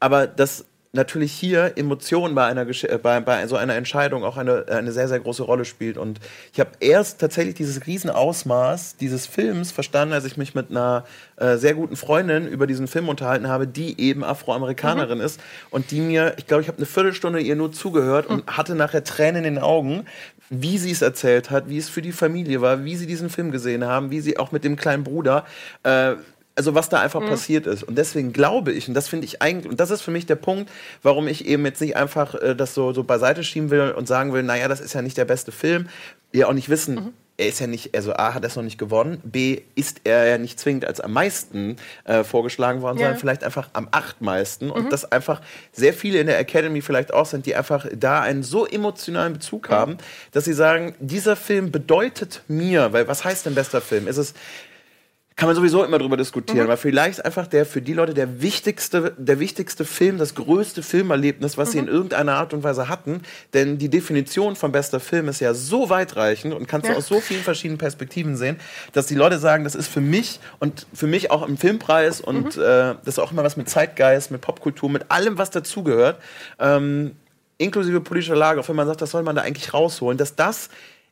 aber 0.00 0.26
das 0.26 0.64
natürlich 0.92 1.32
hier 1.32 1.72
Emotionen 1.76 2.34
bei 2.34 2.46
einer, 2.46 2.64
Gesch- 2.64 2.88
äh, 2.88 2.98
bei, 2.98 3.20
bei 3.20 3.46
so 3.46 3.56
einer 3.56 3.74
Entscheidung 3.74 4.24
auch 4.24 4.36
eine, 4.36 4.66
eine 4.68 4.92
sehr, 4.92 5.08
sehr 5.08 5.20
große 5.20 5.42
Rolle 5.42 5.64
spielt. 5.64 5.98
Und 5.98 6.20
ich 6.52 6.60
habe 6.60 6.70
erst 6.80 7.20
tatsächlich 7.20 7.54
dieses 7.56 7.86
Riesenausmaß 7.86 8.96
dieses 8.96 9.26
Films 9.26 9.70
verstanden, 9.70 10.14
als 10.14 10.24
ich 10.24 10.36
mich 10.36 10.54
mit 10.54 10.70
einer 10.70 11.04
äh, 11.36 11.56
sehr 11.56 11.74
guten 11.74 11.96
Freundin 11.96 12.46
über 12.46 12.66
diesen 12.66 12.88
Film 12.88 13.08
unterhalten 13.08 13.48
habe, 13.48 13.66
die 13.66 14.00
eben 14.00 14.24
Afroamerikanerin 14.24 15.20
ist 15.20 15.40
und 15.70 15.90
die 15.90 16.00
mir, 16.00 16.34
ich 16.38 16.46
glaube, 16.46 16.62
ich 16.62 16.68
habe 16.68 16.78
eine 16.78 16.86
Viertelstunde 16.86 17.40
ihr 17.40 17.56
nur 17.56 17.72
zugehört 17.72 18.26
und 18.26 18.46
hatte 18.46 18.74
nachher 18.74 19.04
Tränen 19.04 19.44
in 19.44 19.54
den 19.54 19.62
Augen, 19.62 20.06
wie 20.50 20.78
sie 20.78 20.90
es 20.90 21.02
erzählt 21.02 21.50
hat, 21.50 21.68
wie 21.68 21.76
es 21.76 21.90
für 21.90 22.00
die 22.00 22.12
Familie 22.12 22.62
war, 22.62 22.84
wie 22.84 22.96
sie 22.96 23.06
diesen 23.06 23.28
Film 23.28 23.50
gesehen 23.50 23.84
haben, 23.84 24.10
wie 24.10 24.20
sie 24.20 24.38
auch 24.38 24.50
mit 24.50 24.64
dem 24.64 24.76
kleinen 24.76 25.04
Bruder 25.04 25.44
äh, 25.82 26.14
also 26.58 26.74
was 26.74 26.88
da 26.88 27.00
einfach 27.00 27.20
passiert 27.20 27.66
ist. 27.66 27.84
Und 27.84 27.96
deswegen 27.96 28.32
glaube 28.32 28.72
ich, 28.72 28.88
und 28.88 28.94
das 28.94 29.08
finde 29.08 29.24
ich 29.26 29.40
eigentlich, 29.40 29.70
und 29.70 29.78
das 29.80 29.90
ist 29.90 30.02
für 30.02 30.10
mich 30.10 30.26
der 30.26 30.34
Punkt, 30.36 30.70
warum 31.02 31.28
ich 31.28 31.46
eben 31.46 31.64
jetzt 31.64 31.80
nicht 31.80 31.96
einfach 31.96 32.34
äh, 32.34 32.54
das 32.54 32.74
so, 32.74 32.92
so 32.92 33.04
beiseite 33.04 33.44
schieben 33.44 33.70
will 33.70 33.92
und 33.92 34.06
sagen 34.08 34.32
will, 34.32 34.42
naja, 34.42 34.68
das 34.68 34.80
ist 34.80 34.92
ja 34.92 35.00
nicht 35.00 35.16
der 35.16 35.24
beste 35.24 35.52
Film. 35.52 35.88
Wir 36.32 36.48
auch 36.48 36.52
nicht 36.52 36.68
wissen, 36.68 37.14
er 37.38 37.46
ist 37.46 37.60
ja 37.60 37.68
nicht, 37.68 37.94
also 37.94 38.12
A 38.14 38.34
hat 38.34 38.42
er 38.42 38.48
es 38.48 38.56
noch 38.56 38.64
nicht 38.64 38.78
gewonnen, 38.78 39.20
B 39.22 39.62
ist 39.76 40.00
er 40.02 40.26
ja 40.26 40.38
nicht 40.38 40.58
zwingend 40.58 40.84
als 40.84 41.00
am 41.00 41.12
meisten 41.12 41.76
äh, 42.04 42.24
vorgeschlagen 42.24 42.82
worden, 42.82 42.98
Ja. 42.98 43.04
sondern 43.06 43.20
vielleicht 43.20 43.44
einfach 43.44 43.70
am 43.74 43.86
achtmeisten. 43.92 44.70
Und 44.70 44.92
dass 44.92 45.10
einfach 45.10 45.40
sehr 45.72 45.94
viele 45.94 46.18
in 46.18 46.26
der 46.26 46.38
Academy 46.40 46.82
vielleicht 46.82 47.14
auch 47.14 47.26
sind, 47.26 47.46
die 47.46 47.54
einfach 47.54 47.86
da 47.94 48.20
einen 48.20 48.42
so 48.42 48.66
emotionalen 48.66 49.34
Bezug 49.34 49.68
haben, 49.70 49.98
dass 50.32 50.44
sie 50.46 50.52
sagen, 50.52 50.96
dieser 50.98 51.36
Film 51.36 51.70
bedeutet 51.70 52.42
mir, 52.48 52.92
weil 52.92 53.06
was 53.06 53.24
heißt 53.24 53.46
denn 53.46 53.54
bester 53.54 53.80
Film? 53.80 54.08
Ist 54.08 54.16
es 54.18 54.34
kann 55.38 55.46
man 55.46 55.54
sowieso 55.54 55.84
immer 55.84 55.98
drüber 55.98 56.16
diskutieren, 56.16 56.66
weil 56.66 56.76
vielleicht 56.76 57.24
einfach 57.24 57.46
der 57.46 57.64
für 57.64 57.80
die 57.80 57.94
Leute 57.94 58.12
der 58.12 58.42
wichtigste, 58.42 59.14
der 59.16 59.38
wichtigste 59.38 59.84
Film, 59.84 60.18
das 60.18 60.34
größte 60.34 60.82
Filmerlebnis, 60.82 61.56
was 61.56 61.70
sie 61.70 61.78
in 61.78 61.86
irgendeiner 61.86 62.34
Art 62.34 62.52
und 62.54 62.64
Weise 62.64 62.88
hatten. 62.88 63.22
Denn 63.54 63.78
die 63.78 63.88
Definition 63.88 64.56
von 64.56 64.72
bester 64.72 64.98
Film 64.98 65.28
ist 65.28 65.38
ja 65.38 65.54
so 65.54 65.90
weitreichend 65.90 66.54
und 66.54 66.66
kannst 66.66 66.88
du 66.88 66.92
aus 66.92 67.06
so 67.06 67.20
vielen 67.20 67.44
verschiedenen 67.44 67.78
Perspektiven 67.78 68.36
sehen, 68.36 68.56
dass 68.92 69.06
die 69.06 69.14
Leute 69.14 69.38
sagen, 69.38 69.62
das 69.62 69.76
ist 69.76 69.86
für 69.86 70.00
mich 70.00 70.40
und 70.58 70.88
für 70.92 71.06
mich 71.06 71.30
auch 71.30 71.46
im 71.46 71.56
Filmpreis 71.56 72.20
und 72.20 72.56
äh, 72.56 72.96
das 73.04 73.06
ist 73.06 73.18
auch 73.20 73.30
immer 73.30 73.44
was 73.44 73.56
mit 73.56 73.70
Zeitgeist, 73.70 74.32
mit 74.32 74.40
Popkultur, 74.40 74.90
mit 74.90 75.08
allem, 75.08 75.38
was 75.38 75.50
dazugehört. 75.50 76.20
Ähm, 76.58 77.12
inklusive 77.58 78.00
politischer 78.00 78.34
Lage, 78.34 78.58
auch 78.58 78.68
wenn 78.68 78.74
man 78.74 78.88
sagt, 78.88 79.02
das 79.02 79.12
soll 79.12 79.22
man 79.22 79.36
da 79.36 79.42
eigentlich 79.42 79.72
rausholen, 79.72 80.18
dass 80.18 80.34
das 80.34 80.68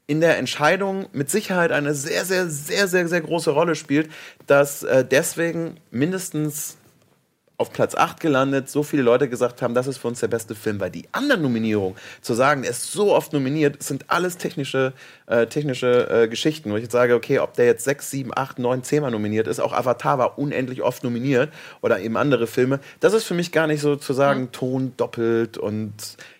in 0.07 0.21
der 0.21 0.39
Entscheidung 0.39 1.07
mit 1.13 1.31
Sicherheit 1.31 1.73
eine 1.73 1.95
sehr, 1.95 2.25
sehr, 2.25 2.49
sehr, 2.49 2.87
sehr, 2.89 3.09
sehr 3.09 3.21
große 3.21 3.51
Rolle 3.51 3.75
spielt, 3.75 4.11
dass 4.47 4.83
äh, 4.83 5.05
deswegen 5.05 5.79
mindestens 5.91 6.77
auf 7.59 7.73
Platz 7.73 7.95
8 7.95 8.21
gelandet, 8.21 8.69
so 8.69 8.83
viele 8.83 9.03
Leute 9.03 9.29
gesagt 9.29 9.63
haben, 9.63 9.73
das 9.73 9.87
ist 9.87 9.99
für 9.99 10.09
uns 10.09 10.21
der 10.21 10.29
beste 10.29 10.55
Film, 10.55 10.79
weil 10.79 10.91
die 10.91 11.09
anderen 11.13 11.43
Nominierungen, 11.43 11.97
zu 12.21 12.35
sagen, 12.35 12.65
er 12.65 12.71
ist 12.71 12.93
so 12.93 13.15
oft 13.15 13.33
nominiert, 13.33 13.83
sind 13.83 14.11
alles 14.11 14.37
technische, 14.37 14.93
äh, 15.27 15.47
technische 15.47 16.09
äh, 16.11 16.29
Geschichten, 16.29 16.71
wo 16.71 16.77
ich 16.77 16.83
jetzt 16.83 16.93
sage, 16.93 17.15
okay, 17.15 17.39
ob 17.39 17.55
der 17.55 17.65
jetzt 17.65 17.85
6, 17.85 18.11
7, 18.11 18.31
8, 18.35 18.59
9, 18.59 18.83
10 18.83 19.03
Mal 19.03 19.11
nominiert 19.11 19.47
ist, 19.47 19.61
auch 19.61 19.73
Avatar 19.73 20.19
war 20.19 20.39
unendlich 20.39 20.83
oft 20.83 21.03
nominiert 21.03 21.51
oder 21.81 21.99
eben 22.01 22.19
andere 22.19 22.47
Filme, 22.47 22.81
das 23.01 23.15
ist 23.15 23.25
für 23.25 23.35
mich 23.35 23.53
gar 23.53 23.67
nicht 23.67 23.81
so 23.81 23.97
zu 23.97 24.13
sagen, 24.13 24.53
Ton 24.53 24.93
doppelt 24.99 25.57
und 25.57 25.93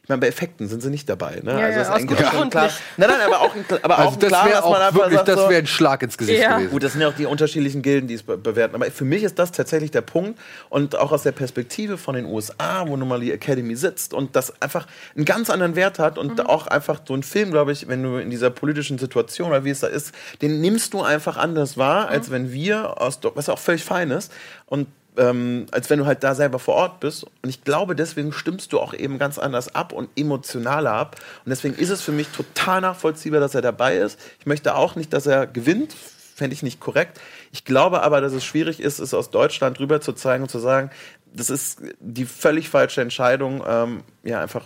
ich 0.07 0.09
meine, 0.09 0.21
bei 0.21 0.29
Effekten 0.29 0.69
sind 0.69 0.83
sie 0.85 0.89
nicht 0.91 1.09
dabei. 1.09 1.41
Ne? 1.43 1.51
Ja, 1.51 1.59
also 1.67 1.79
ja, 1.79 1.83
ist 1.83 1.89
aus 1.89 1.95
eigentlich 1.97 2.07
gutem 2.11 2.27
auch 2.27 2.31
schon 2.31 2.39
Grund 2.43 2.51
klar. 2.53 2.71
Nein, 2.97 3.09
nein, 3.11 3.21
aber 3.27 3.41
auch 3.41 3.55
ein, 3.57 3.65
aber 3.83 3.99
Also 3.99 4.11
auch 4.11 4.17
das 4.17 4.29
klar, 4.29 4.45
wäre 4.47 4.55
dass 4.55 4.65
man 4.65 4.73
auch 4.75 4.81
einfach 4.81 4.95
wirklich, 4.95 5.17
sagt, 5.17 5.29
das 5.29 5.49
wäre 5.49 5.59
ein 5.59 5.67
Schlag 5.67 6.03
ins 6.05 6.17
Gesicht 6.17 6.41
Ja. 6.43 6.57
gewesen. 6.59 6.71
Gut, 6.71 6.85
das 6.85 6.93
sind 6.93 7.01
ja 7.01 7.09
auch 7.09 7.15
die 7.15 7.27
unterschiedlichen 7.27 7.83
Gilden, 7.83 8.07
die 8.07 8.15
es 8.15 8.23
be 8.23 8.37
bewerten. 8.39 8.77
Aber 8.77 8.85
für 8.93 9.05
mich 9.05 9.25
ist 9.25 9.37
das 9.41 9.51
tatsächlich 9.51 9.91
der 9.91 10.03
Punkt. 10.03 10.39
Und 10.69 10.97
auch 10.97 11.11
aus 11.11 11.25
der 11.25 11.33
Perspektive 11.33 11.99
von 11.99 12.15
den 12.15 12.25
USA, 12.27 12.85
wo 12.87 12.97
nun 12.97 13.09
mal 13.09 13.19
die 13.19 13.33
Academy 13.33 13.75
sitzt 13.75 14.15
und 14.15 14.37
das 14.37 14.63
einfach 14.63 14.87
einen 15.17 15.25
ganz 15.25 15.51
anderen 15.51 15.75
Wert 15.75 15.99
hat 15.99 16.19
und 16.19 16.39
Mhm. 16.39 16.47
auch 16.47 16.69
einfach 16.69 17.01
so 17.05 17.13
ein 17.15 17.25
Film, 17.25 17.51
glaube 17.51 17.73
ich, 17.73 17.89
wenn 17.89 18.05
du 18.05 18.19
in 18.19 18.31
dieser 18.31 18.51
politischen 18.51 18.99
Situation 18.99 19.49
oder 19.49 19.65
wie 19.65 19.71
es 19.71 19.81
da 19.81 19.89
ist, 19.89 20.13
den 20.41 20.61
nimmst 20.61 20.95
du 20.95 21.03
einfach 21.03 21.37
anders 21.37 21.77
wahr, 21.77 22.05
Mhm. 22.05 22.13
als 22.13 22.31
wenn 22.31 22.53
wir 22.53 23.03
aus, 23.03 23.19
was 23.35 23.49
auch 23.49 23.59
völlig 23.59 23.83
fein 23.83 24.13
ist. 24.13 24.31
Und 24.67 24.87
ähm, 25.17 25.67
als 25.71 25.91
wenn 25.91 25.99
du 25.99 26.07
halt 26.07 26.23
da 26.23 26.35
selber 26.35 26.59
vor 26.59 26.75
Ort 26.75 27.01
bist. 27.01 27.25
Und 27.43 27.49
ich 27.49 27.65
glaube, 27.65 27.97
deswegen 27.97 28.33
stimmst 28.33 28.73
du 28.73 28.81
auch 28.81 28.95
eben 28.95 29.19
ganz 29.19 29.39
anders 29.39 29.75
ab 29.75 29.93
und 29.93 30.09
emotionaler 30.17 30.93
ab. 30.93 31.17
Und 31.45 31.51
deswegen 31.51 31.75
ist 31.75 31.91
es 31.91 32.03
für 32.03 32.13
mich 32.13 32.29
total 32.29 32.81
nachvollziehbar, 32.81 33.41
dass 33.41 33.55
er 33.55 33.63
dabei 33.63 33.97
ist. 33.97 34.19
Ich 34.41 34.47
möchte 34.47 34.75
auch 34.75 34.97
nicht, 34.97 35.13
dass 35.13 35.27
er 35.27 35.47
gewinnt. 35.47 35.95
Fände 36.35 36.53
ich 36.53 36.63
nicht 36.63 36.81
korrekt. 36.81 37.19
Ich 37.51 37.65
glaube 37.65 38.03
aber, 38.03 38.21
dass 38.21 38.33
es 38.33 38.45
schwierig 38.45 38.81
ist, 38.81 38.99
es 38.99 39.15
aus 39.15 39.31
Deutschland 39.31 39.81
rüber 39.81 40.03
zu 40.03 40.13
zeigen 40.13 40.43
und 40.43 40.51
zu 40.51 40.59
sagen, 40.59 40.91
das 41.33 41.49
ist 41.51 41.81
die 42.01 42.27
völlig 42.27 42.69
falsche 42.69 43.01
Entscheidung. 43.01 43.63
Ähm, 43.67 44.03
ja, 44.23 44.43
einfach 44.43 44.65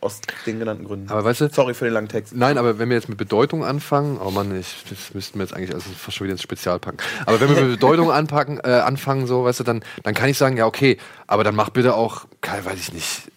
aus 0.00 0.20
den 0.46 0.58
genannten 0.58 0.84
Gründen. 0.84 1.10
Aber 1.10 1.24
weißt 1.24 1.42
du- 1.42 1.48
Sorry 1.50 1.74
für 1.74 1.84
den 1.84 1.94
langen 1.94 2.08
Text. 2.08 2.34
Nein, 2.34 2.56
aber 2.58 2.78
wenn 2.78 2.88
wir 2.88 2.96
jetzt 2.96 3.08
mit 3.08 3.18
Bedeutung 3.18 3.64
anfangen, 3.64 4.18
oh 4.18 4.30
Mann, 4.30 4.58
ich, 4.58 4.82
das 4.88 5.12
müssten 5.14 5.38
wir 5.38 5.44
jetzt 5.44 5.54
eigentlich 5.54 5.74
also 5.74 5.90
fast 5.90 6.16
schon 6.16 6.24
wieder 6.24 6.32
ins 6.32 6.42
Spezial 6.42 6.78
packen. 6.78 6.98
Aber 7.26 7.40
wenn 7.40 7.54
wir 7.54 7.62
mit 7.62 7.72
Bedeutung 7.80 8.10
anpacken, 8.12 8.60
äh, 8.64 8.68
anfangen, 8.70 9.26
so, 9.26 9.44
weißt 9.44 9.60
du, 9.60 9.64
dann, 9.64 9.84
dann 10.02 10.14
kann 10.14 10.28
ich 10.30 10.38
sagen, 10.38 10.56
ja, 10.56 10.66
okay, 10.66 10.96
aber 11.26 11.44
dann 11.44 11.54
mach 11.54 11.70
bitte 11.70 11.94
auch, 11.94 12.24
weiß 12.42 12.78
ich 12.78 12.92
nicht, 12.92 13.30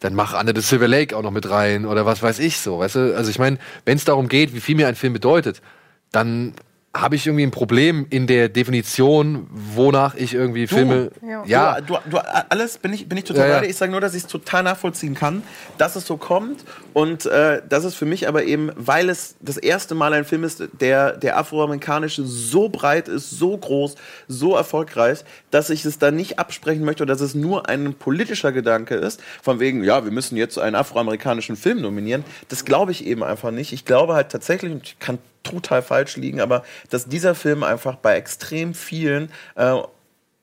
dann 0.00 0.14
mach 0.14 0.34
Anne 0.34 0.52
the 0.54 0.60
Silver 0.60 0.88
Lake 0.88 1.16
auch 1.16 1.22
noch 1.22 1.30
mit 1.30 1.48
rein 1.48 1.86
oder 1.86 2.04
was 2.06 2.22
weiß 2.22 2.40
ich 2.40 2.58
so, 2.58 2.80
weißt 2.80 2.96
du? 2.96 3.16
Also 3.16 3.30
ich 3.30 3.38
meine, 3.38 3.58
wenn 3.84 3.96
es 3.96 4.04
darum 4.04 4.28
geht, 4.28 4.52
wie 4.54 4.60
viel 4.60 4.74
mir 4.74 4.88
ein 4.88 4.96
Film 4.96 5.12
bedeutet, 5.12 5.62
dann 6.10 6.54
habe 6.94 7.16
ich 7.16 7.26
irgendwie 7.26 7.44
ein 7.44 7.50
Problem 7.50 8.06
in 8.10 8.28
der 8.28 8.48
Definition, 8.48 9.48
wonach 9.50 10.14
ich 10.14 10.32
irgendwie 10.32 10.68
Filme. 10.68 11.10
Ja. 11.26 11.42
ja 11.44 11.80
Du, 11.80 11.94
du, 11.94 12.10
du, 12.10 12.18
alles 12.18 12.78
bin 12.78 12.92
ich, 12.92 13.08
bin 13.08 13.18
ich 13.18 13.24
total 13.24 13.48
Ja, 13.48 13.62
ja. 13.62 13.68
Ich 13.68 13.76
sage 13.76 13.90
nur, 13.90 14.00
dass 14.00 14.14
ich 14.14 14.22
es 14.22 14.28
total 14.28 14.62
nachvollziehen 14.62 15.14
kann, 15.14 15.42
dass 15.76 15.96
es 15.96 16.06
so 16.06 16.16
kommt. 16.16 16.64
Und 16.92 17.26
äh, 17.26 17.62
das 17.68 17.84
ist 17.84 17.96
für 17.96 18.06
mich 18.06 18.28
aber 18.28 18.44
eben, 18.44 18.70
weil 18.76 19.08
es 19.08 19.34
das 19.40 19.56
erste 19.56 19.96
Mal 19.96 20.12
ein 20.12 20.24
Film 20.24 20.44
ist, 20.44 20.62
der, 20.80 21.16
der 21.16 21.36
afroamerikanische 21.36 22.24
so 22.24 22.68
breit 22.68 23.08
ist, 23.08 23.30
so 23.30 23.56
groß, 23.58 23.96
so 24.28 24.54
erfolgreich, 24.54 25.24
dass 25.50 25.70
ich 25.70 25.84
es 25.84 25.98
dann 25.98 26.14
nicht 26.14 26.38
absprechen 26.38 26.84
möchte, 26.84 27.06
dass 27.06 27.20
es 27.20 27.34
nur 27.34 27.68
ein 27.68 27.94
politischer 27.94 28.52
Gedanke 28.52 28.94
ist, 28.94 29.20
von 29.42 29.58
wegen, 29.58 29.82
ja, 29.82 30.04
wir 30.04 30.12
müssen 30.12 30.36
jetzt 30.36 30.58
einen 30.58 30.76
afroamerikanischen 30.76 31.56
Film 31.56 31.80
nominieren. 31.80 32.24
Das 32.48 32.64
glaube 32.64 32.92
ich 32.92 33.04
eben 33.04 33.24
einfach 33.24 33.50
nicht. 33.50 33.72
Ich 33.72 33.84
glaube 33.84 34.14
halt 34.14 34.30
tatsächlich, 34.30 34.72
und 34.72 34.84
ich 34.84 34.98
kann 35.00 35.18
total 35.44 35.82
falsch 35.82 36.16
liegen, 36.16 36.40
aber 36.40 36.64
dass 36.90 37.06
dieser 37.06 37.34
Film 37.36 37.62
einfach 37.62 37.96
bei 37.96 38.16
extrem 38.16 38.74
vielen 38.74 39.30
äh, 39.54 39.80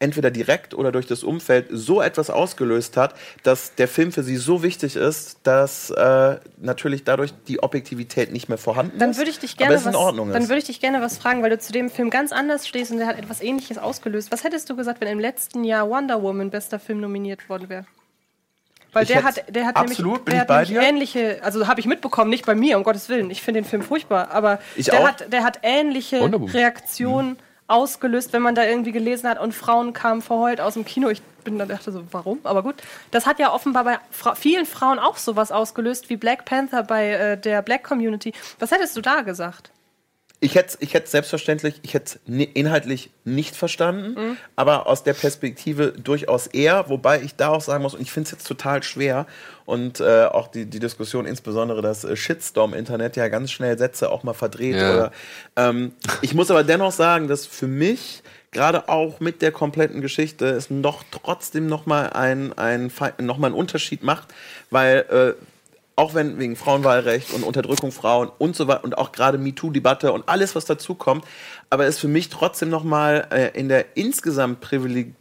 entweder 0.02 0.32
direkt 0.32 0.73
oder 0.73 0.91
durch 0.91 1.06
das 1.06 1.23
Umfeld 1.23 1.68
so 1.72 2.02
etwas 2.02 2.30
ausgelöst 2.30 2.98
hat, 2.98 3.14
dass 3.44 3.76
der 3.76 3.88
Film 3.88 4.11
für 4.11 4.23
sie 4.23 4.36
so 4.36 4.64
wichtig 4.64 4.95
ist, 4.95 5.40
dass 5.44 5.91
äh, 5.91 6.38
natürlich 6.57 7.03
dadurch 7.03 7.34
die 7.48 7.61
Objektivität 7.61 8.32
nicht 8.32 8.49
mehr 8.49 8.57
vorhanden 8.57 8.98
Dann 8.98 9.11
ist. 9.11 9.18
würde 9.18 9.30
ich 9.30 9.40
dich 9.40 9.57
gerne 9.57 9.76
in 9.76 9.86
was, 9.86 9.94
dann 9.94 10.30
ist. 10.34 10.49
würde 10.49 10.57
ich 10.60 10.65
dich 10.65 10.82
gerne 10.82 11.02
was 11.02 11.18
fragen, 11.18 11.44
weil 11.44 11.52
du 11.52 11.60
zu 11.60 11.72
dem 11.72 11.90
Film 11.90 12.10
ganz 12.10 12.32
anders 12.32 12.68
stehst 12.68 12.91
und 12.91 12.98
der 12.98 13.07
hat 13.07 13.18
etwas 13.18 13.41
Ähnliches 13.41 13.78
ausgelöst. 13.78 14.32
Was 14.32 14.44
hättest 14.44 14.69
du 14.69 14.76
gesagt, 14.76 15.02
wenn 15.02 15.07
im 15.07 15.19
letzten 15.19 15.64
Jahr 15.64 15.88
Wonder 15.90 16.22
Woman 16.22 16.49
bester 16.49 16.80
Film 16.80 16.99
nominiert 16.99 17.48
worden 17.48 17.69
wäre? 17.69 17.86
Weil 18.93 19.03
Ich 19.03 19.09
der 19.09 19.23
hat, 19.23 19.43
der 19.47 19.65
hat 19.65 19.76
absolut, 19.77 20.27
nämlich, 20.27 20.45
der 20.45 20.57
hat 20.57 20.69
nämlich 20.69 20.88
ähnliche, 20.88 21.39
also 21.43 21.68
habe 21.68 21.80
ich 21.80 21.85
mitbekommen, 21.85 22.30
nicht 22.30 22.45
bei 22.45 22.55
mir, 22.55 22.77
um 22.77 22.84
Gottes 22.84 23.07
Willen. 23.09 23.30
Ich 23.30 23.41
finde 23.41 23.61
den 23.61 23.68
Film 23.68 23.81
furchtbar, 23.84 24.31
aber 24.31 24.59
Ich 24.76 24.88
der 24.88 24.99
auch. 24.99 25.07
hat, 25.07 25.31
der 25.31 25.43
hat 25.43 25.59
ähnliche 25.63 26.19
Wonder 26.19 26.39
Woman. 26.41 26.53
Reaktionen 26.53 27.38
ausgelöst, 27.68 28.34
wenn 28.34 28.41
man 28.41 28.53
da 28.53 28.65
irgendwie 28.65 28.91
gelesen 28.91 29.30
hat 29.30 29.39
und 29.39 29.53
Frauen 29.53 29.93
kamen 29.93 30.22
verheult 30.22 30.59
aus 30.59 30.73
dem 30.73 30.84
Kino. 30.84 31.09
Ich 31.09 31.22
bin 31.45 31.57
dann 31.57 31.69
dachte 31.69 31.91
so, 31.91 32.03
warum? 32.11 32.39
Aber 32.43 32.63
gut, 32.63 32.76
das 33.11 33.26
hat 33.26 33.39
ja 33.39 33.53
offenbar 33.53 33.85
bei 33.85 33.97
Fra 34.11 34.35
vielen 34.35 34.65
Frauen 34.65 34.99
auch 34.99 35.18
sowas 35.18 35.51
ausgelöst 35.53 36.09
wie 36.09 36.18
Black 36.18 36.43
Panther 36.45 36.84
bei 36.84 37.11
äh, 37.11 37.38
der 37.38 37.61
Black 37.61 37.84
Community. 37.84 38.34
Was 38.59 38.72
hättest 38.72 38.97
du 38.97 39.01
da 39.01 39.22
gesagt? 39.22 39.72
Ich 40.43 40.55
hätte 40.55 40.77
ich 40.80 40.95
hätte 40.95 41.07
selbstverständlich, 41.07 41.76
ich 41.84 41.93
hätte 41.93 42.19
inhaltlich 42.26 43.11
nicht 43.26 43.55
verstanden, 43.55 44.15
Mhm. 44.19 44.38
aber 44.55 44.88
aus 44.88 45.03
der 45.03 45.13
Perspektive 45.13 45.91
durchaus 45.91 46.47
eher, 46.47 46.89
wobei 46.89 47.22
ich 47.22 47.35
da 47.35 47.49
auch 47.49 47.61
sagen 47.61 47.84
muss, 47.84 47.93
und 47.93 48.01
ich 48.01 48.11
finde 48.11 48.26
es 48.26 48.31
jetzt 48.31 48.47
total 48.47 48.81
schwer 48.81 49.27
und 49.65 49.99
äh, 49.99 50.26
auch 50.26 50.47
die, 50.47 50.65
die 50.65 50.80
Diskussion, 50.80 51.27
insbesondere 51.27 51.84
das 51.84 52.03
äh, 52.03 52.15
Shitstorm-Internet, 52.15 53.18
ja 53.18 53.27
ganz 53.27 53.51
schnell 53.51 53.77
Sätze 53.77 54.11
auch 54.11 54.23
mal 54.23 54.34
verdreht. 54.34 54.77
Ja. 54.77 54.93
Oder, 54.93 55.11
ähm, 55.57 55.91
ich 56.23 56.34
muss 56.34 56.49
aber 56.49 56.63
dennoch 56.63 56.91
sagen, 56.91 57.27
dass 57.27 57.45
für 57.45 57.68
mich 57.68 58.23
gerade 58.49 58.89
auch 58.89 59.19
mit 59.19 59.43
der 59.43 59.51
kompletten 59.51 60.01
Geschichte 60.01 60.47
es 60.47 60.72
noch 60.72 61.03
trotzdem 61.11 61.68
noch 61.68 61.85
mal 61.85 62.07
ein, 62.09 62.51
ein, 62.57 62.91
noch 63.19 63.38
mal 63.38 63.47
einen 63.47 63.55
Unterschied 63.55 64.01
macht, 64.03 64.27
weil 64.72 65.05
äh, 65.38 65.43
auch 66.02 66.15
wenn 66.15 66.40
wegen 66.40 66.56
Frauenwahlrecht 66.56 67.32
und 67.32 67.44
Unterdrückung 67.44 67.91
Frauen 67.91 68.32
und 68.40 68.56
so 68.56 68.68
weiter 68.68 68.84
und 68.84 68.98
auch 68.98 69.11
gerade 69.11 69.38
MeToo-Debatte 69.38 70.11
und 70.11 70.28
alles, 70.28 70.56
was 70.56 70.65
dazu 70.65 70.95
kommt, 70.95 71.26
aber 71.69 71.86
es 71.86 71.99
für 71.99 72.07
mich 72.07 72.30
trotzdem 72.30 72.69
nochmal 72.69 73.28
äh, 73.30 73.57
in 73.57 73.69
der 73.69 73.95
insgesamt 73.95 74.61
privileg 74.61 75.14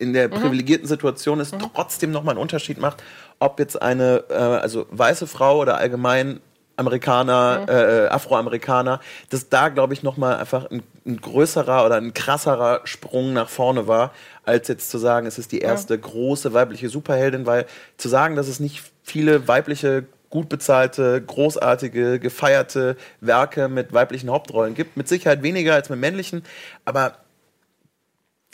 in 0.00 0.12
der 0.12 0.28
privilegierten 0.28 0.86
Situation 0.86 1.40
es 1.40 1.50
trotzdem 1.50 2.12
nochmal 2.12 2.34
einen 2.34 2.42
Unterschied 2.42 2.78
macht, 2.78 3.02
ob 3.40 3.58
jetzt 3.58 3.80
eine 3.80 4.24
äh, 4.28 4.34
also 4.34 4.86
weiße 4.90 5.28
Frau 5.28 5.58
oder 5.58 5.78
allgemein 5.78 6.40
Amerikaner, 6.76 7.66
äh, 7.68 8.08
Afroamerikaner, 8.08 9.00
dass 9.30 9.48
da, 9.48 9.68
glaube 9.68 9.94
ich, 9.94 10.04
nochmal 10.04 10.36
einfach 10.36 10.70
ein, 10.70 10.84
ein 11.04 11.20
größerer 11.20 11.84
oder 11.84 11.96
ein 11.96 12.14
krasserer 12.14 12.82
Sprung 12.84 13.32
nach 13.32 13.48
vorne 13.48 13.88
war, 13.88 14.12
als 14.44 14.68
jetzt 14.68 14.88
zu 14.90 14.98
sagen, 14.98 15.26
es 15.26 15.38
ist 15.38 15.50
die 15.50 15.58
erste 15.58 15.98
große 15.98 16.54
weibliche 16.54 16.88
Superheldin, 16.88 17.46
weil 17.46 17.66
zu 17.96 18.08
sagen, 18.08 18.36
dass 18.36 18.46
es 18.46 18.60
nicht 18.60 18.84
viele 19.08 19.48
weibliche 19.48 20.04
gut 20.30 20.48
bezahlte, 20.48 21.22
großartige, 21.22 22.18
gefeierte 22.18 22.96
Werke 23.20 23.68
mit 23.68 23.92
weiblichen 23.94 24.30
Hauptrollen 24.30 24.74
gibt. 24.74 24.96
Mit 24.96 25.08
Sicherheit 25.08 25.42
weniger 25.42 25.74
als 25.74 25.88
mit 25.88 25.98
männlichen, 25.98 26.42
aber 26.84 27.14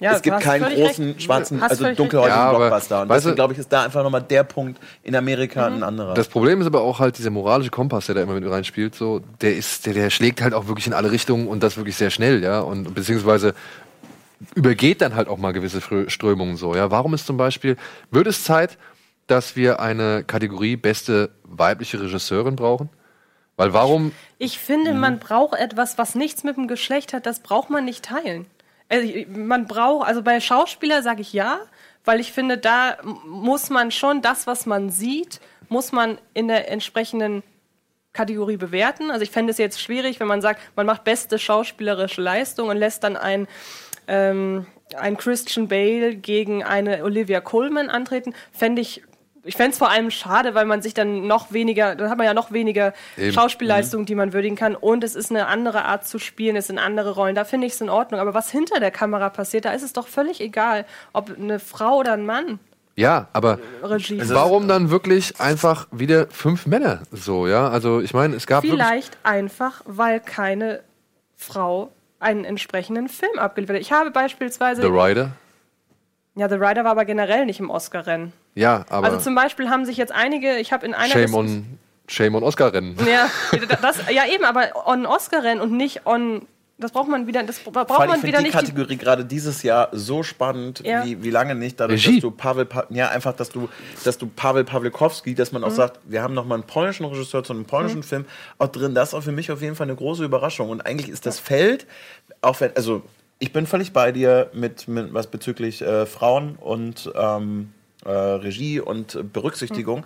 Ja, 0.00 0.12
es 0.14 0.22
gibt 0.22 0.40
keinen 0.40 0.72
großen, 0.74 1.04
recht. 1.12 1.22
schwarzen, 1.22 1.60
Hast 1.60 1.70
also 1.72 1.84
dunkelhäutigen. 1.94 2.36
Ja, 2.36 2.50
Blockbuster. 2.52 3.02
Und 3.02 3.08
weißt 3.08 3.18
deswegen 3.24 3.30
du- 3.32 3.34
glaube 3.36 3.52
ich, 3.54 3.58
ist 3.58 3.72
da 3.72 3.82
einfach 3.84 4.02
nochmal 4.02 4.22
der 4.22 4.44
Punkt 4.44 4.80
in 5.02 5.14
Amerika 5.16 5.66
ein 5.66 5.82
anderer. 5.82 6.14
Das 6.14 6.28
Problem 6.28 6.60
ist 6.60 6.66
aber 6.68 6.80
auch 6.82 6.98
halt 7.00 7.18
dieser 7.18 7.30
moralische 7.30 7.70
Kompass, 7.70 8.06
der 8.06 8.14
da 8.16 8.22
immer 8.22 8.34
mit 8.34 8.48
reinspielt, 8.48 8.94
so, 8.94 9.20
der 9.40 9.56
ist, 9.56 9.86
der, 9.86 9.94
der 9.94 10.10
schlägt 10.10 10.42
halt 10.42 10.54
auch 10.54 10.66
wirklich 10.68 10.86
in 10.86 10.92
alle 10.92 11.10
Richtungen 11.10 11.46
und 11.48 11.62
das 11.62 11.76
wirklich 11.76 11.96
sehr 11.96 12.10
schnell, 12.10 12.42
ja, 12.42 12.60
und 12.60 12.94
beziehungsweise 12.94 13.54
übergeht 14.54 15.00
dann 15.00 15.14
halt 15.14 15.28
auch 15.28 15.38
mal 15.38 15.52
gewisse 15.52 15.80
Strömungen 16.08 16.56
so, 16.56 16.74
ja. 16.74 16.90
Warum 16.90 17.14
ist 17.14 17.26
zum 17.26 17.36
Beispiel, 17.36 17.76
wird 18.10 18.26
es 18.26 18.44
Zeit, 18.44 18.76
dass 19.26 19.56
wir 19.56 19.80
eine 19.80 20.24
Kategorie 20.24 20.76
beste 20.76 21.30
weibliche 21.44 22.00
Regisseurin 22.00 22.56
brauchen? 22.56 22.90
Weil 23.56 23.72
warum, 23.72 24.12
Ich 24.38 24.58
finde, 24.58 24.92
Mhm. 24.92 25.00
man 25.00 25.18
braucht 25.20 25.58
etwas, 25.58 25.96
was 25.96 26.14
nichts 26.14 26.42
mit 26.44 26.56
dem 26.56 26.66
Geschlecht 26.68 27.12
hat, 27.12 27.24
das 27.26 27.40
braucht 27.40 27.70
man 27.70 27.84
nicht 27.84 28.04
teilen. 28.04 28.46
Also, 28.88 29.08
man 29.28 29.66
braucht, 29.66 30.06
also 30.06 30.22
bei 30.22 30.40
Schauspieler 30.40 31.02
sage 31.02 31.22
ich 31.22 31.32
ja, 31.32 31.58
weil 32.04 32.20
ich 32.20 32.32
finde, 32.32 32.58
da 32.58 32.96
muss 33.26 33.70
man 33.70 33.90
schon 33.90 34.20
das, 34.22 34.46
was 34.46 34.66
man 34.66 34.90
sieht, 34.90 35.40
muss 35.68 35.92
man 35.92 36.18
in 36.34 36.48
der 36.48 36.70
entsprechenden 36.70 37.42
Kategorie 38.12 38.56
bewerten. 38.58 39.10
Also 39.10 39.22
ich 39.22 39.30
fände 39.30 39.50
es 39.52 39.58
jetzt 39.58 39.80
schwierig, 39.80 40.20
wenn 40.20 40.26
man 40.26 40.40
sagt, 40.42 40.60
man 40.76 40.84
macht 40.86 41.02
beste 41.04 41.38
schauspielerische 41.38 42.20
Leistung 42.20 42.68
und 42.68 42.76
lässt 42.76 43.02
dann 43.04 43.16
ein, 43.16 43.48
ähm, 44.06 44.66
ein 44.96 45.16
Christian 45.16 45.66
Bale 45.68 46.14
gegen 46.14 46.62
eine 46.62 47.02
Olivia 47.04 47.40
Colman 47.40 47.88
antreten. 47.88 48.34
Fände 48.52 48.82
ich 48.82 49.02
ich 49.44 49.56
fände 49.56 49.72
es 49.72 49.78
vor 49.78 49.90
allem 49.90 50.10
schade, 50.10 50.54
weil 50.54 50.64
man 50.64 50.82
sich 50.82 50.94
dann 50.94 51.26
noch 51.26 51.52
weniger, 51.52 51.94
dann 51.94 52.10
hat 52.10 52.18
man 52.18 52.26
ja 52.26 52.34
noch 52.34 52.52
weniger 52.52 52.92
Eben. 53.16 53.32
Schauspielleistungen, 53.32 54.06
die 54.06 54.14
man 54.14 54.32
würdigen 54.32 54.56
kann. 54.56 54.74
Und 54.74 55.04
es 55.04 55.14
ist 55.14 55.30
eine 55.30 55.46
andere 55.46 55.84
Art 55.84 56.06
zu 56.06 56.18
spielen, 56.18 56.56
es 56.56 56.68
sind 56.68 56.78
andere 56.78 57.12
Rollen. 57.12 57.34
Da 57.34 57.44
finde 57.44 57.66
ich 57.66 57.74
es 57.74 57.80
in 57.80 57.90
Ordnung. 57.90 58.20
Aber 58.20 58.34
was 58.34 58.50
hinter 58.50 58.80
der 58.80 58.90
Kamera 58.90 59.28
passiert, 59.30 59.64
da 59.66 59.72
ist 59.72 59.82
es 59.82 59.92
doch 59.92 60.08
völlig 60.08 60.40
egal, 60.40 60.86
ob 61.12 61.30
eine 61.38 61.58
Frau 61.58 61.98
oder 61.98 62.12
ein 62.12 62.24
Mann 62.24 62.58
Ja, 62.96 63.28
aber 63.32 63.58
Regie 63.82 64.20
warum 64.24 64.66
dann 64.66 64.90
wirklich 64.90 65.40
einfach 65.40 65.86
wieder 65.90 66.26
fünf 66.28 66.66
Männer 66.66 67.02
so, 67.12 67.46
ja? 67.46 67.68
Also 67.68 68.00
ich 68.00 68.14
meine, 68.14 68.36
es 68.36 68.46
gab 68.46 68.62
Vielleicht 68.62 69.18
einfach, 69.22 69.82
weil 69.84 70.20
keine 70.20 70.80
Frau 71.36 71.90
einen 72.18 72.44
entsprechenden 72.44 73.08
Film 73.08 73.38
abgeliefert 73.38 73.76
hat. 73.76 73.82
Ich 73.82 73.92
habe 73.92 74.10
beispielsweise. 74.10 74.80
The 74.80 74.88
Rider. 74.88 75.32
Ja, 76.36 76.48
The 76.48 76.56
Rider 76.56 76.84
war 76.84 76.92
aber 76.92 77.04
generell 77.04 77.46
nicht 77.46 77.60
im 77.60 77.70
Oscar-Rennen. 77.70 78.32
Ja, 78.54 78.84
aber 78.88 79.06
Also 79.06 79.18
zum 79.20 79.34
Beispiel 79.34 79.68
haben 79.70 79.84
sich 79.84 79.96
jetzt 79.96 80.12
einige, 80.12 80.56
ich 80.58 80.72
habe 80.72 80.84
in 80.86 80.94
einer. 80.94 81.12
Shame 81.12 81.34
on, 81.34 81.78
Shame 82.08 82.34
on 82.36 82.42
Oscar-Rennen. 82.42 82.96
Ja, 83.08 83.28
das, 83.82 83.98
ja, 84.10 84.22
eben, 84.32 84.44
aber 84.44 84.86
on 84.86 85.06
Oscar-Rennen 85.06 85.60
und 85.60 85.72
nicht 85.72 86.06
on. 86.06 86.42
Das 86.76 86.90
braucht 86.90 87.08
man 87.08 87.28
wieder, 87.28 87.40
das 87.44 87.60
braucht 87.60 87.86
Vor 87.86 88.00
allem, 88.00 88.10
man 88.10 88.18
ich 88.18 88.24
wieder 88.24 88.38
finde 88.38 88.50
die 88.50 88.56
nicht. 88.56 88.68
Die, 88.68 88.72
Kategorie 88.72 88.96
gerade 88.96 89.24
dieses 89.24 89.62
Jahr 89.62 89.90
so 89.92 90.24
spannend, 90.24 90.80
Ja. 90.84 91.04
wie, 91.04 91.22
wie 91.22 91.30
lange 91.30 91.54
nicht, 91.54 91.78
dadurch, 91.78 92.04
Regie. 92.04 92.16
dass 92.16 92.22
du 92.22 92.30
Pavel, 92.32 92.64
Pa- 92.64 92.86
ja, 92.90 93.10
einfach, 93.10 93.32
dass 93.32 93.48
du, 93.50 93.68
dass 94.02 94.18
du 94.18 94.26
Pavel 94.26 94.64
Pawlikowski, 94.64 95.36
dass 95.36 95.52
man 95.52 95.62
Mhm. 95.62 95.68
auch 95.68 95.72
sagt, 95.72 96.00
wir 96.04 96.20
haben 96.20 96.34
nochmal 96.34 96.58
einen 96.58 96.66
polnischen 96.66 97.04
Regisseur 97.06 97.44
zu 97.44 97.52
einem 97.52 97.64
polnischen 97.64 98.02
Film 98.02 98.24
auch 98.58 98.66
drin. 98.66 98.92
Das 98.92 99.10
ist 99.10 99.14
auch 99.14 99.22
für 99.22 99.30
mich 99.30 99.52
auf 99.52 99.62
jeden 99.62 99.76
Fall 99.76 99.86
eine 99.86 99.94
große 99.94 100.24
Überraschung. 100.24 100.68
Und 100.68 100.84
eigentlich 100.84 101.08
ist 101.10 101.26
das 101.26 101.38
Feld, 101.38 101.86
auch 102.42 102.60
wenn, 102.60 102.74
also, 102.74 103.02
ich 103.44 103.52
bin 103.52 103.66
völlig 103.66 103.92
bei 103.92 104.10
dir 104.10 104.50
mit, 104.54 104.88
mit 104.88 105.12
was 105.12 105.26
bezüglich 105.26 105.82
äh, 105.82 106.06
Frauen 106.06 106.56
und 106.56 107.12
ähm, 107.14 107.74
äh, 108.06 108.10
Regie 108.10 108.80
und 108.80 109.34
Berücksichtigung. 109.34 110.00
Mhm. 110.00 110.04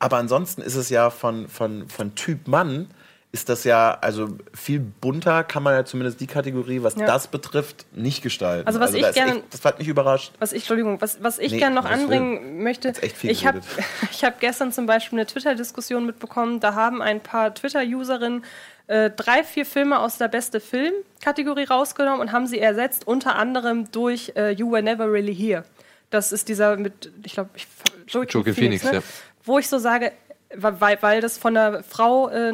Aber 0.00 0.16
ansonsten 0.16 0.60
ist 0.60 0.74
es 0.74 0.90
ja 0.90 1.10
von, 1.10 1.46
von, 1.46 1.88
von 1.88 2.16
Typ 2.16 2.48
Mann, 2.48 2.88
ist 3.32 3.48
das 3.48 3.62
ja, 3.62 3.96
also 4.00 4.36
viel 4.52 4.80
bunter 4.80 5.44
kann 5.44 5.62
man 5.62 5.74
ja 5.74 5.84
zumindest 5.84 6.20
die 6.20 6.26
Kategorie, 6.26 6.82
was 6.82 6.96
Ja. 6.96 7.06
das 7.06 7.28
betrifft, 7.28 7.86
nicht 7.92 8.22
gestalten. 8.22 8.66
Also 8.66 8.80
was 8.80 8.92
ich 8.92 9.02
da 9.02 9.08
ist 9.10 9.14
gerne- 9.14 9.42
das 9.50 9.64
hat 9.64 9.78
mich 9.78 9.86
überrascht. 9.86 10.32
was 10.40 10.52
ich, 10.52 10.62
Entschuldigung, 10.62 11.00
was, 11.00 11.22
was 11.22 11.38
ich 11.38 11.52
Nee, 11.52 11.58
gerne 11.58 11.76
noch 11.76 11.84
anbringen 11.84 12.62
möchte, 12.62 12.88
echt 12.88 13.16
viel 13.16 13.30
ich 13.30 13.46
habe 13.46 13.60
ich 14.10 14.24
hab 14.24 14.40
gestern 14.40 14.72
zum 14.72 14.86
Beispiel 14.86 15.18
eine 15.18 15.26
Twitter-Diskussion 15.26 16.06
mitbekommen, 16.06 16.58
da 16.58 16.74
haben 16.74 17.00
ein 17.02 17.20
paar 17.20 17.54
Twitter-Userinnen 17.54 18.44
äh, 18.88 19.10
drei, 19.10 19.44
vier 19.44 19.64
Filme 19.64 20.00
aus 20.00 20.18
der 20.18 20.26
beste 20.26 20.58
Film-Kategorie 20.58 21.64
rausgenommen 21.64 22.20
und 22.20 22.32
haben 22.32 22.48
sie 22.48 22.58
ersetzt, 22.58 23.06
unter 23.06 23.36
anderem 23.36 23.92
durch 23.92 24.32
äh, 24.34 24.50
You 24.50 24.72
Were 24.72 24.82
Never 24.82 25.10
Really 25.10 25.34
Here. 25.36 25.64
Das 26.10 26.32
ist 26.32 26.48
dieser 26.48 26.76
mit, 26.76 27.12
ich 27.24 27.34
glaube, 27.34 27.50
ich, 27.54 27.68
Joaquin 28.08 28.42
Phoenix, 28.42 28.56
Phoenix, 28.56 28.84
ne? 28.84 28.94
ja. 28.94 29.00
wo 29.44 29.60
ich 29.60 29.68
so 29.68 29.78
sage, 29.78 30.10
weil, 30.56 30.98
weil 31.00 31.20
das 31.20 31.38
von 31.38 31.56
einer 31.56 31.82
Frau 31.82 32.28
äh, 32.28 32.52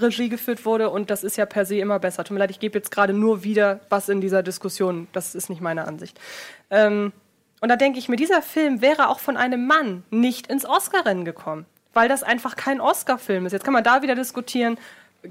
Regie 0.00 0.28
geführt 0.28 0.64
wurde 0.64 0.90
und 0.90 1.10
das 1.10 1.24
ist 1.24 1.36
ja 1.36 1.46
per 1.46 1.64
se 1.64 1.76
immer 1.76 1.98
besser. 1.98 2.24
Tut 2.24 2.34
mir 2.34 2.40
leid, 2.40 2.50
ich 2.50 2.60
gebe 2.60 2.78
jetzt 2.78 2.90
gerade 2.90 3.12
nur 3.12 3.42
wieder 3.42 3.80
was 3.88 4.08
in 4.08 4.20
dieser 4.20 4.42
Diskussion. 4.42 5.08
Das 5.12 5.34
ist 5.34 5.48
nicht 5.48 5.62
meine 5.62 5.86
Ansicht. 5.86 6.20
Ähm, 6.70 7.12
und 7.60 7.68
da 7.68 7.76
denke 7.76 7.98
ich 7.98 8.08
mir, 8.08 8.16
dieser 8.16 8.42
Film 8.42 8.82
wäre 8.82 9.08
auch 9.08 9.18
von 9.18 9.36
einem 9.36 9.66
Mann 9.66 10.02
nicht 10.10 10.48
ins 10.48 10.66
Oscar-Rennen 10.66 11.24
gekommen, 11.24 11.64
weil 11.94 12.08
das 12.08 12.22
einfach 12.22 12.56
kein 12.56 12.80
Oscar-Film 12.80 13.46
ist. 13.46 13.52
Jetzt 13.52 13.64
kann 13.64 13.72
man 13.72 13.84
da 13.84 14.02
wieder 14.02 14.14
diskutieren, 14.14 14.76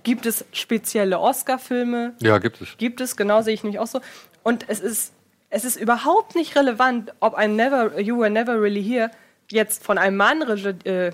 gibt 0.04 0.26
es 0.26 0.46
spezielle 0.54 1.20
Oscar-Filme? 1.20 2.14
Ja, 2.20 2.38
gibt 2.40 2.62
es. 2.62 2.78
Gibt 2.78 3.02
es, 3.02 3.16
genau 3.16 3.42
sehe 3.42 3.54
ich 3.54 3.64
nämlich 3.64 3.80
auch 3.80 3.88
so. 3.88 4.00
Und 4.44 4.66
es 4.70 4.80
ist, 4.80 5.14
es 5.50 5.66
ist 5.66 5.76
überhaupt 5.76 6.36
nicht 6.36 6.56
relevant, 6.56 7.14
ob 7.20 7.36
ein 7.36 7.56
Never, 7.56 8.00
You 8.00 8.20
Were 8.20 8.30
Never 8.30 8.60
Really 8.60 8.84
Here 8.84 9.12
jetzt 9.52 9.84
von 9.84 9.98
einem 9.98 10.18
Mann 10.18 10.42
regi 10.42 10.90
äh, 10.90 11.12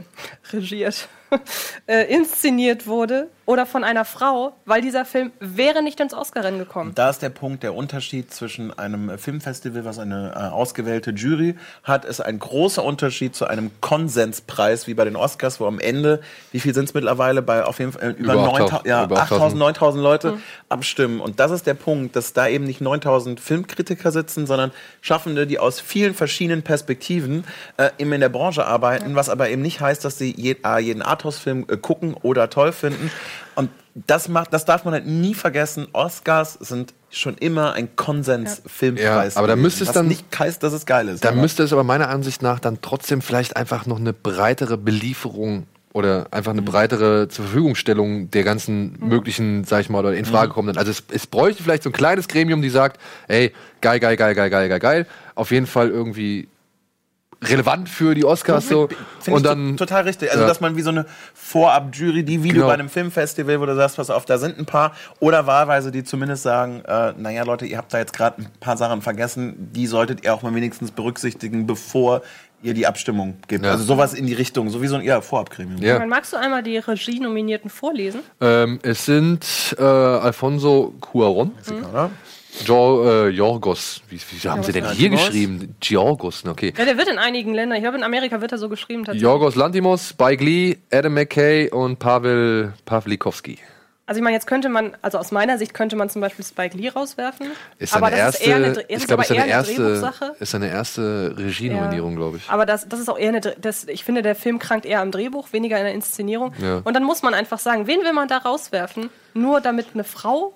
regiert, 0.52 1.08
äh, 1.88 2.04
inszeniert 2.14 2.88
wurde 2.88 3.30
oder 3.46 3.66
von 3.66 3.84
einer 3.84 4.04
Frau, 4.06 4.54
weil 4.66 4.82
dieser 4.82 5.06
Film 5.06 5.32
wäre 5.40 5.82
nicht 5.82 6.00
ins 6.00 6.14
Oscar-Rennen 6.14 6.60
gekommen. 6.60 6.92
Da 6.96 7.10
ist 7.10 7.22
der 7.22 7.30
Punkt, 7.30 7.64
der 7.64 7.74
Unterschied 7.76 8.34
zwischen 8.34 8.78
einem 8.78 9.18
Filmfestival, 9.18 9.86
was 9.86 10.00
eine 10.00 10.34
äh, 10.36 10.40
ausgewählte 10.54 11.12
Jury 11.12 11.56
hat, 11.84 12.04
ist 12.06 12.20
ein 12.20 12.40
großer 12.40 12.84
Unterschied 12.84 13.36
zu 13.36 13.46
einem 13.46 13.72
Konsenspreis 13.80 14.88
wie 14.88 14.94
bei 14.94 15.06
den 15.06 15.16
Oscars, 15.16 15.60
wo 15.60 15.66
am 15.66 15.80
Ende, 15.80 16.22
wie 16.52 16.60
viel 16.60 16.74
sind 16.74 16.86
es 16.86 16.94
mittlerweile, 16.94 17.42
bei 17.42 17.64
auf 17.64 17.80
jeden 17.80 17.94
Fall 17.94 18.04
äh, 18.04 18.10
über, 18.12 18.34
Über 18.34 18.42
9000 18.44 18.74
8000, 18.74 18.88
ja, 18.88 19.04
über 19.06 19.16
8000, 19.18 19.42
8000. 19.42 19.60
9000 19.60 20.04
Leute 20.04 20.32
Mhm. 20.34 20.42
abstimmen. 20.70 21.20
Und 21.22 21.40
das 21.40 21.52
ist 21.52 21.66
der 21.68 21.74
Punkt, 21.74 22.16
dass 22.16 22.34
da 22.34 22.48
eben 22.48 22.66
nicht 22.66 22.82
9000 22.82 23.40
Filmkritiker 23.40 24.12
sitzen, 24.12 24.46
sondern 24.46 24.72
Schaffende, 25.02 25.48
die 25.48 25.60
aus 25.60 25.80
vielen 25.80 26.14
verschiedenen 26.14 26.64
Perspektiven 26.64 27.46
äh, 27.78 27.90
eben 27.98 28.12
in 28.12 28.20
der 28.22 28.30
Branche 28.30 28.66
arbeiten, 28.66 29.16
was 29.16 29.30
aber 29.30 29.50
eben 29.50 29.62
nicht 29.62 29.80
heißt, 29.80 30.04
dass 30.04 30.18
sie 30.18 30.34
je, 30.36 30.58
äh, 30.66 30.80
jeden 30.80 31.02
Arthouse-Film 31.18 31.66
äh, 31.70 31.78
gucken 31.78 32.14
oder 32.22 32.50
toll 32.50 32.72
finden. 32.72 33.10
Und 33.56 33.70
das 33.96 34.28
macht, 34.30 34.54
das 34.54 34.66
darf 34.66 34.86
man 34.86 34.94
halt 34.94 35.08
nie 35.08 35.34
vergessen. 35.34 35.88
Oscars 35.94 36.54
sind 36.54 36.94
schon 37.10 37.36
immer 37.38 37.74
ein 37.74 37.96
Konsens-Filmpreis. 37.96 39.34
Ja, 39.36 39.40
aber 39.40 39.48
da 39.48 39.56
müsste 39.56 39.84
es 39.84 39.92
dann- 39.92 40.08
nicht 40.08 40.26
heißt, 40.38 40.62
dass 40.62 40.74
es 40.74 40.86
geil 40.86 41.08
ist. 41.10 41.24
Da 41.26 41.32
müsste 41.32 41.64
es 41.64 41.74
aber 41.74 41.84
meiner 41.84 42.10
Ansicht 42.10 42.42
nach 42.42 42.60
dann 42.60 42.80
trotzdem 42.82 43.22
vielleicht 43.22 43.58
einfach 43.58 43.86
noch 43.86 44.00
eine 44.00 44.14
breitere 44.14 44.78
Belieferung 44.78 45.66
oder 45.94 46.28
einfach 46.32 46.54
Mhm. 46.54 46.60
eine 46.60 46.68
breitere 46.70 47.28
zur 47.30 47.46
Verfügungstellung 47.46 48.30
der 48.30 48.44
ganzen 48.44 48.98
möglichen, 49.00 49.64
sag 49.64 49.82
ich 49.82 49.90
mal, 49.90 50.00
oder 50.00 50.14
in 50.14 50.26
Mhm. 50.26 50.30
Frage 50.30 50.52
kommenden. 50.52 50.78
Also 50.78 50.92
es, 50.92 51.04
es 51.12 51.26
bräuchte 51.26 51.64
vielleicht 51.64 51.82
so 51.84 51.90
ein 51.90 51.94
kleines 51.94 52.28
Gremium, 52.28 52.62
die 52.62 52.70
sagt, 52.70 53.00
ey, 53.28 53.52
geil, 53.82 54.00
geil, 54.00 54.16
geil, 54.16 54.36
geil, 54.36 54.50
geil, 54.52 54.70
geil, 54.70 54.80
geil. 54.80 55.08
Auf 55.34 55.50
jeden 55.50 55.66
Fall 55.66 55.90
irgendwie 55.90 56.48
relevant 57.44 57.88
für 57.90 58.16
die 58.16 58.26
Oscars 58.26 58.68
so. 58.68 58.88
Finde 59.20 59.32
Und 59.32 59.38
ich 59.38 59.44
dann 59.44 59.78
to- 59.78 59.86
total 59.86 60.04
richtig. 60.04 60.30
Also, 60.32 60.42
ja. 60.42 60.48
dass 60.48 60.60
man 60.62 60.76
wie 60.76 60.82
so 60.82 60.90
eine 60.90 61.06
Vorab-Jury, 61.34 62.24
die 62.24 62.44
wie 62.44 62.50
Genau. 62.50 62.62
du 62.62 62.68
bei 62.68 62.74
einem 62.74 62.90
Filmfestival, 62.90 63.60
wo 63.62 63.66
du 63.66 63.76
sagst, 63.76 63.98
pass 63.98 64.10
auf, 64.10 64.26
da 64.26 64.38
sind 64.38 64.58
ein 64.60 64.66
paar, 64.66 64.94
oder 65.20 65.48
wahlweise, 65.48 65.92
die 65.92 66.04
zumindest 66.04 66.44
sagen, 66.44 66.82
äh, 66.88 67.14
naja, 67.18 67.44
Leute, 67.44 67.66
ihr 67.66 67.78
habt 67.78 67.94
da 67.94 68.00
jetzt 68.00 68.14
gerade 68.14 68.42
ein 68.42 68.48
paar 68.60 68.76
Sachen 68.78 69.02
vergessen, 69.02 69.72
die 69.74 69.88
solltet 69.88 70.24
ihr 70.24 70.34
auch 70.34 70.42
mal 70.42 70.54
wenigstens 70.56 70.92
berücksichtigen, 70.92 71.68
bevor 71.68 72.22
ihr 72.64 72.74
die 72.74 72.88
Abstimmung 72.88 73.38
gebt. 73.48 73.64
Ja. 73.64 73.72
Also 73.72 73.84
sowas 73.84 74.16
in 74.16 74.26
die 74.26 74.34
Richtung, 74.34 74.70
sowieso 74.72 74.96
ein 74.96 75.04
ja, 75.04 75.22
Vorabgremium. 75.22 75.80
Ja. 75.82 76.04
Magst 76.08 76.34
du 76.34 76.38
einmal 76.38 76.64
die 76.64 76.78
Regie-Nominierten 76.78 77.70
vorlesen? 77.70 78.22
ähm, 78.42 78.80
es 78.82 79.06
sind 79.06 79.76
äh, 79.78 79.84
Alfonso 79.84 80.94
Cuaron, 81.00 81.52
Oder? 81.92 82.10
Jo, 82.66 83.04
äh, 83.06 83.28
Jorgos, 83.30 84.02
wie, 84.10 84.20
wie 84.20 84.50
haben 84.50 84.64
sie 84.64 84.72
denn 84.72 84.90
hier 84.92 85.10
Jorgos? 85.10 85.26
geschrieben? 85.28 85.76
Georgos, 85.80 86.44
okay. 86.46 86.74
Ja, 86.78 86.86
der 86.86 86.98
wird 86.98 87.08
in 87.10 87.18
einigen 87.18 87.54
Ländern, 87.54 87.78
ich 87.78 87.84
glaube 87.84 87.98
in 87.98 88.04
Amerika 88.04 88.42
wird 88.42 88.52
er 88.52 88.58
so 88.58 88.70
geschrieben 88.70 89.04
tatsächlich. 89.04 89.24
Jorgos 89.24 89.56
Lantimos, 89.56 90.10
Spike 90.10 90.44
Lee, 90.44 90.78
Adam 90.92 91.14
McKay 91.14 91.70
und 91.72 92.00
Pavel 92.00 92.74
Pawlikowski. 92.86 93.58
Also 94.10 94.20
ich 94.20 94.24
meine, 94.24 94.36
jetzt 94.38 94.48
könnte 94.48 94.70
man, 94.70 94.96
also 95.02 95.18
aus 95.18 95.32
meiner 95.32 95.58
Sicht 95.58 95.74
könnte 95.74 95.98
man 95.98 96.10
zum 96.10 96.22
Beispiel 96.22 96.46
Spike 96.46 96.78
Lee 96.78 96.88
rauswerfen. 96.88 97.48
Ist 97.78 97.94
aber 97.94 98.06
seine 98.10 98.16
das 98.22 98.36
erste, 98.40 98.44
ist 98.44 98.48
eher 98.48 98.56
eine, 98.56 98.86
ich 98.88 99.06
glaube, 99.08 99.24
ist 99.24 99.32
eine 99.32 99.48
erste, 99.48 99.76
Drehbuchsache. 99.76 100.36
ist 100.40 100.52
seine 100.52 100.70
erste 100.70 101.36
Regie-Nominierung, 101.38 102.12
Ja. 102.12 102.18
glaube 102.18 102.38
ich. 102.38 102.50
Aber 102.50 102.66
das, 102.66 102.88
das 102.88 103.02
ist 103.02 103.10
auch 103.10 103.20
eher 103.20 103.28
eine, 103.30 103.42
das, 103.42 103.84
ich 103.90 104.06
finde, 104.06 104.22
der 104.22 104.36
Film 104.36 104.60
krankt 104.60 104.86
eher 104.86 105.02
am 105.02 105.12
Drehbuch, 105.12 105.52
weniger 105.52 105.78
in 105.78 105.84
der 105.84 105.94
Inszenierung. 105.94 106.54
Ja. 106.62 106.80
Und 106.86 106.94
dann 106.94 107.04
muss 107.04 107.22
man 107.22 107.34
einfach 107.34 107.60
sagen, 107.60 107.88
wen 107.88 108.00
will 108.02 108.14
man 108.14 108.30
da 108.30 108.38
rauswerfen? 108.38 109.10
Nur 109.34 109.60
damit 109.60 109.88
eine 109.94 110.06
Frau 110.06 110.54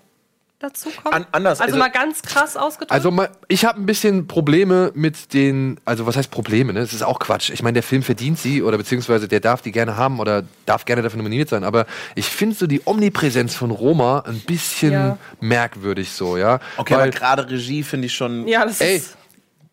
dazu 0.61 0.89
kommt? 1.01 1.13
An- 1.15 1.25
anders, 1.31 1.59
Also, 1.61 1.73
also- 1.73 1.79
mal 1.79 1.89
ganz 1.89 2.21
krass 2.21 2.55
ausgedrückt. 2.57 2.91
Also 2.91 3.11
mal, 3.11 3.29
ich 3.47 3.65
habe 3.65 3.79
ein 3.79 3.85
bisschen 3.85 4.27
Probleme 4.27 4.91
mit 4.93 5.33
den, 5.33 5.79
also 5.85 6.05
was 6.05 6.15
heißt 6.15 6.31
Probleme, 6.31 6.73
ne? 6.73 6.79
Das 6.81 6.93
ist 6.93 7.01
auch 7.03 7.19
Quatsch. 7.19 7.49
Ich 7.49 7.63
meine, 7.63 7.73
der 7.73 7.83
Film 7.83 8.03
verdient 8.03 8.37
sie 8.39 8.61
oder 8.63 8.77
beziehungsweise 8.77 9.27
der 9.27 9.39
darf 9.39 9.61
die 9.61 9.71
gerne 9.71 9.97
haben 9.97 10.19
oder 10.19 10.43
darf 10.65 10.85
gerne 10.85 11.01
dafür 11.01 11.17
nominiert 11.17 11.49
sein, 11.49 11.63
aber 11.63 11.85
ich 12.15 12.25
finde 12.27 12.55
so 12.55 12.67
die 12.67 12.81
Omnipräsenz 12.85 13.55
von 13.55 13.71
Roma 13.71 14.19
ein 14.27 14.39
bisschen 14.41 14.91
Ja. 14.93 15.17
merkwürdig 15.39 16.11
so, 16.11 16.37
ja. 16.37 16.59
Okay, 16.77 16.93
Weil, 16.93 17.01
aber 17.01 17.11
gerade 17.11 17.49
Regie 17.49 17.83
finde 17.83 18.05
ich 18.07 18.13
schon. 18.13 18.47
ja, 18.47 18.65
das 18.65 18.81
ey, 18.81 18.97
ist. 18.97 19.17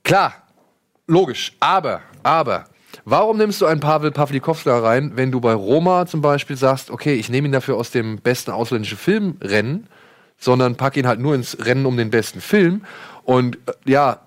klar, 0.04 0.34
logisch, 1.06 1.52
aber, 1.60 2.00
aber, 2.22 2.64
warum 3.04 3.36
nimmst 3.38 3.60
du 3.60 3.66
einen 3.66 3.80
Pavel 3.80 4.10
Pawlikowski 4.10 4.64
da 4.68 4.78
rein, 4.80 5.12
wenn 5.14 5.30
du 5.30 5.40
bei 5.40 5.52
Roma 5.54 6.06
zum 6.06 6.20
Beispiel 6.20 6.56
sagst, 6.56 6.90
okay, 6.90 7.14
ich 7.14 7.28
nehme 7.28 7.48
ihn 7.48 7.52
dafür 7.52 7.76
aus 7.76 7.90
dem 7.90 8.18
besten 8.18 8.50
ausländischen 8.50 8.98
Filmrennen, 8.98 9.86
sondern 10.38 10.76
pack 10.76 10.96
ihn 10.96 11.06
halt 11.06 11.20
nur 11.20 11.34
ins 11.34 11.58
Rennen 11.64 11.86
um 11.86 11.96
den 11.96 12.10
besten 12.10 12.40
Film 12.40 12.84
und 13.24 13.56
äh, 13.56 13.72
ja, 13.84 14.20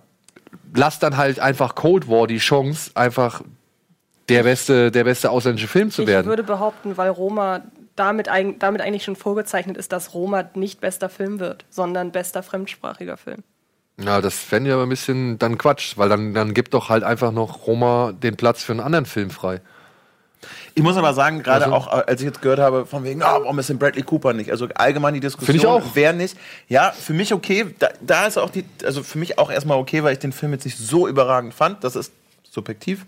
lass 0.76 1.00
dann 1.00 1.18
halt 1.18 1.40
einfach 1.40 1.76
Cold 1.76 2.08
War 2.08 2.28
die 2.28 2.38
Chance, 2.38 2.92
einfach 2.96 3.42
der 4.30 4.44
beste, 4.44 4.92
der 4.92 5.04
beste 5.04 5.30
ausländische 5.30 5.68
Film 5.68 5.92
zu 5.92 6.04
Ich 6.04 6.08
werden. 6.08 6.28
würde 6.28 6.44
behaupten, 6.44 6.98
weil 6.98 7.10
Roma 7.10 7.64
damit, 7.96 8.28
damit 8.28 8.82
eigentlich 8.82 9.04
schon 9.04 9.16
vorgezeichnet 9.16 9.78
ist, 9.78 9.92
dass 9.92 10.14
Roma 10.14 10.50
nicht 10.56 10.80
bester 10.82 11.10
Film 11.10 11.40
wird, 11.40 11.66
sondern 11.70 12.12
bester 12.12 12.42
fremdsprachiger 12.42 13.18
Film. 13.18 13.44
Ja, 14.00 14.22
das 14.22 14.40
fände 14.40 14.70
ich 14.70 14.74
aber 14.74 14.84
ein 14.84 14.90
bisschen 14.90 15.38
dann 15.38 15.58
Quatsch, 15.58 15.98
weil 15.98 16.10
dann, 16.10 16.34
dann 16.34 16.54
gibt 16.54 16.74
doch 16.74 16.90
halt 16.90 17.04
einfach 17.04 17.32
noch 17.32 17.68
Roma 17.68 18.14
den 18.14 18.36
Platz 18.36 18.64
für 18.64 18.72
einen 18.72 18.80
anderen 18.80 19.06
Film 19.06 19.30
frei. 19.30 19.62
Ich 20.74 20.84
muss 20.84 20.98
aber 20.98 21.14
sagen, 21.14 21.44
gerade 21.44 21.66
Also- 21.66 21.76
auch, 21.76 21.88
äh, 21.88 22.04
als 22.08 22.22
ich 22.22 22.26
jetzt 22.28 22.42
gehört 22.42 22.60
habe, 22.60 22.86
von 22.86 23.04
wegen, 23.04 23.22
ah, 23.24 23.40
warum 23.42 23.60
ist 23.60 23.70
denn 23.70 23.78
Bradley 23.78 24.04
Cooper 24.04 24.34
nicht? 24.34 24.52
Also 24.52 24.68
allgemein 24.76 25.14
die 25.14 25.20
Diskussion, 25.20 25.56
ich 25.56 25.66
auch. 25.66 25.84
wer 25.94 26.14
nicht. 26.14 26.38
Ja, 26.68 26.92
für 26.92 27.14
mich 27.14 27.34
okay. 27.34 27.74
Da, 27.80 27.90
da 28.02 28.26
ist 28.26 28.38
auch 28.38 28.50
die, 28.50 28.66
also 28.84 29.04
für 29.04 29.18
mich 29.18 29.38
auch 29.38 29.52
erstmal 29.52 29.78
okay, 29.78 30.04
weil 30.04 30.14
ich 30.14 30.20
den 30.20 30.32
Film 30.32 30.54
jetzt 30.54 30.66
nicht 30.66 30.78
so 30.78 31.08
überragend 31.08 31.54
fand. 31.54 31.84
Das 31.84 31.96
ist 31.96 32.12
subjektiv. 32.50 33.06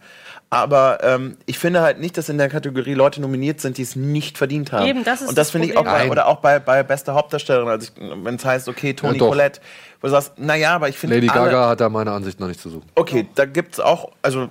Aber 0.49 0.99
ähm, 1.03 1.37
ich 1.47 1.57
finde 1.57 1.81
halt 1.81 1.99
nicht, 1.99 2.15
dass 2.15 2.29
in 2.29 2.37
der 2.37 2.47
Kategorie 2.47 2.93
Leute 2.93 3.19
nominiert 3.21 3.59
sind, 3.59 3.79
die 3.79 3.81
es 3.81 3.95
nicht 3.95 4.37
verdient 4.37 4.71
haben. 4.71 4.85
Eben, 4.85 5.03
das 5.03 5.21
ist 5.21 5.29
Und 5.29 5.37
das 5.37 5.47
das 5.47 5.51
finde 5.51 5.67
ich 5.69 5.75
auch 5.77 5.83
bei, 5.83 6.11
oder 6.11 6.27
auch 6.27 6.37
bei, 6.37 6.59
bei 6.59 6.83
bester 6.83 7.15
Hauptdarstellerin, 7.15 7.67
also 7.69 7.89
wenn 8.23 8.35
es 8.35 8.45
heißt, 8.45 8.69
okay, 8.69 8.93
Toni 8.93 9.17
Ja. 9.17 9.27
Collette, 9.27 9.61
wo 9.99 10.07
du 10.07 10.11
sagst, 10.11 10.33
naja, 10.37 10.75
aber 10.75 10.89
ich 10.89 10.97
finde 10.99 11.15
Lady 11.15 11.27
alle, 11.29 11.49
Gaga 11.49 11.69
hat 11.69 11.81
da 11.81 11.89
meiner 11.89 12.11
Ansicht 12.11 12.39
noch 12.39 12.47
nicht 12.47 12.59
zu 12.61 12.69
suchen. 12.69 12.87
Okay, 12.93 13.27
da 13.33 13.45
gibt's 13.45 13.79
auch, 13.79 14.11
also 14.21 14.49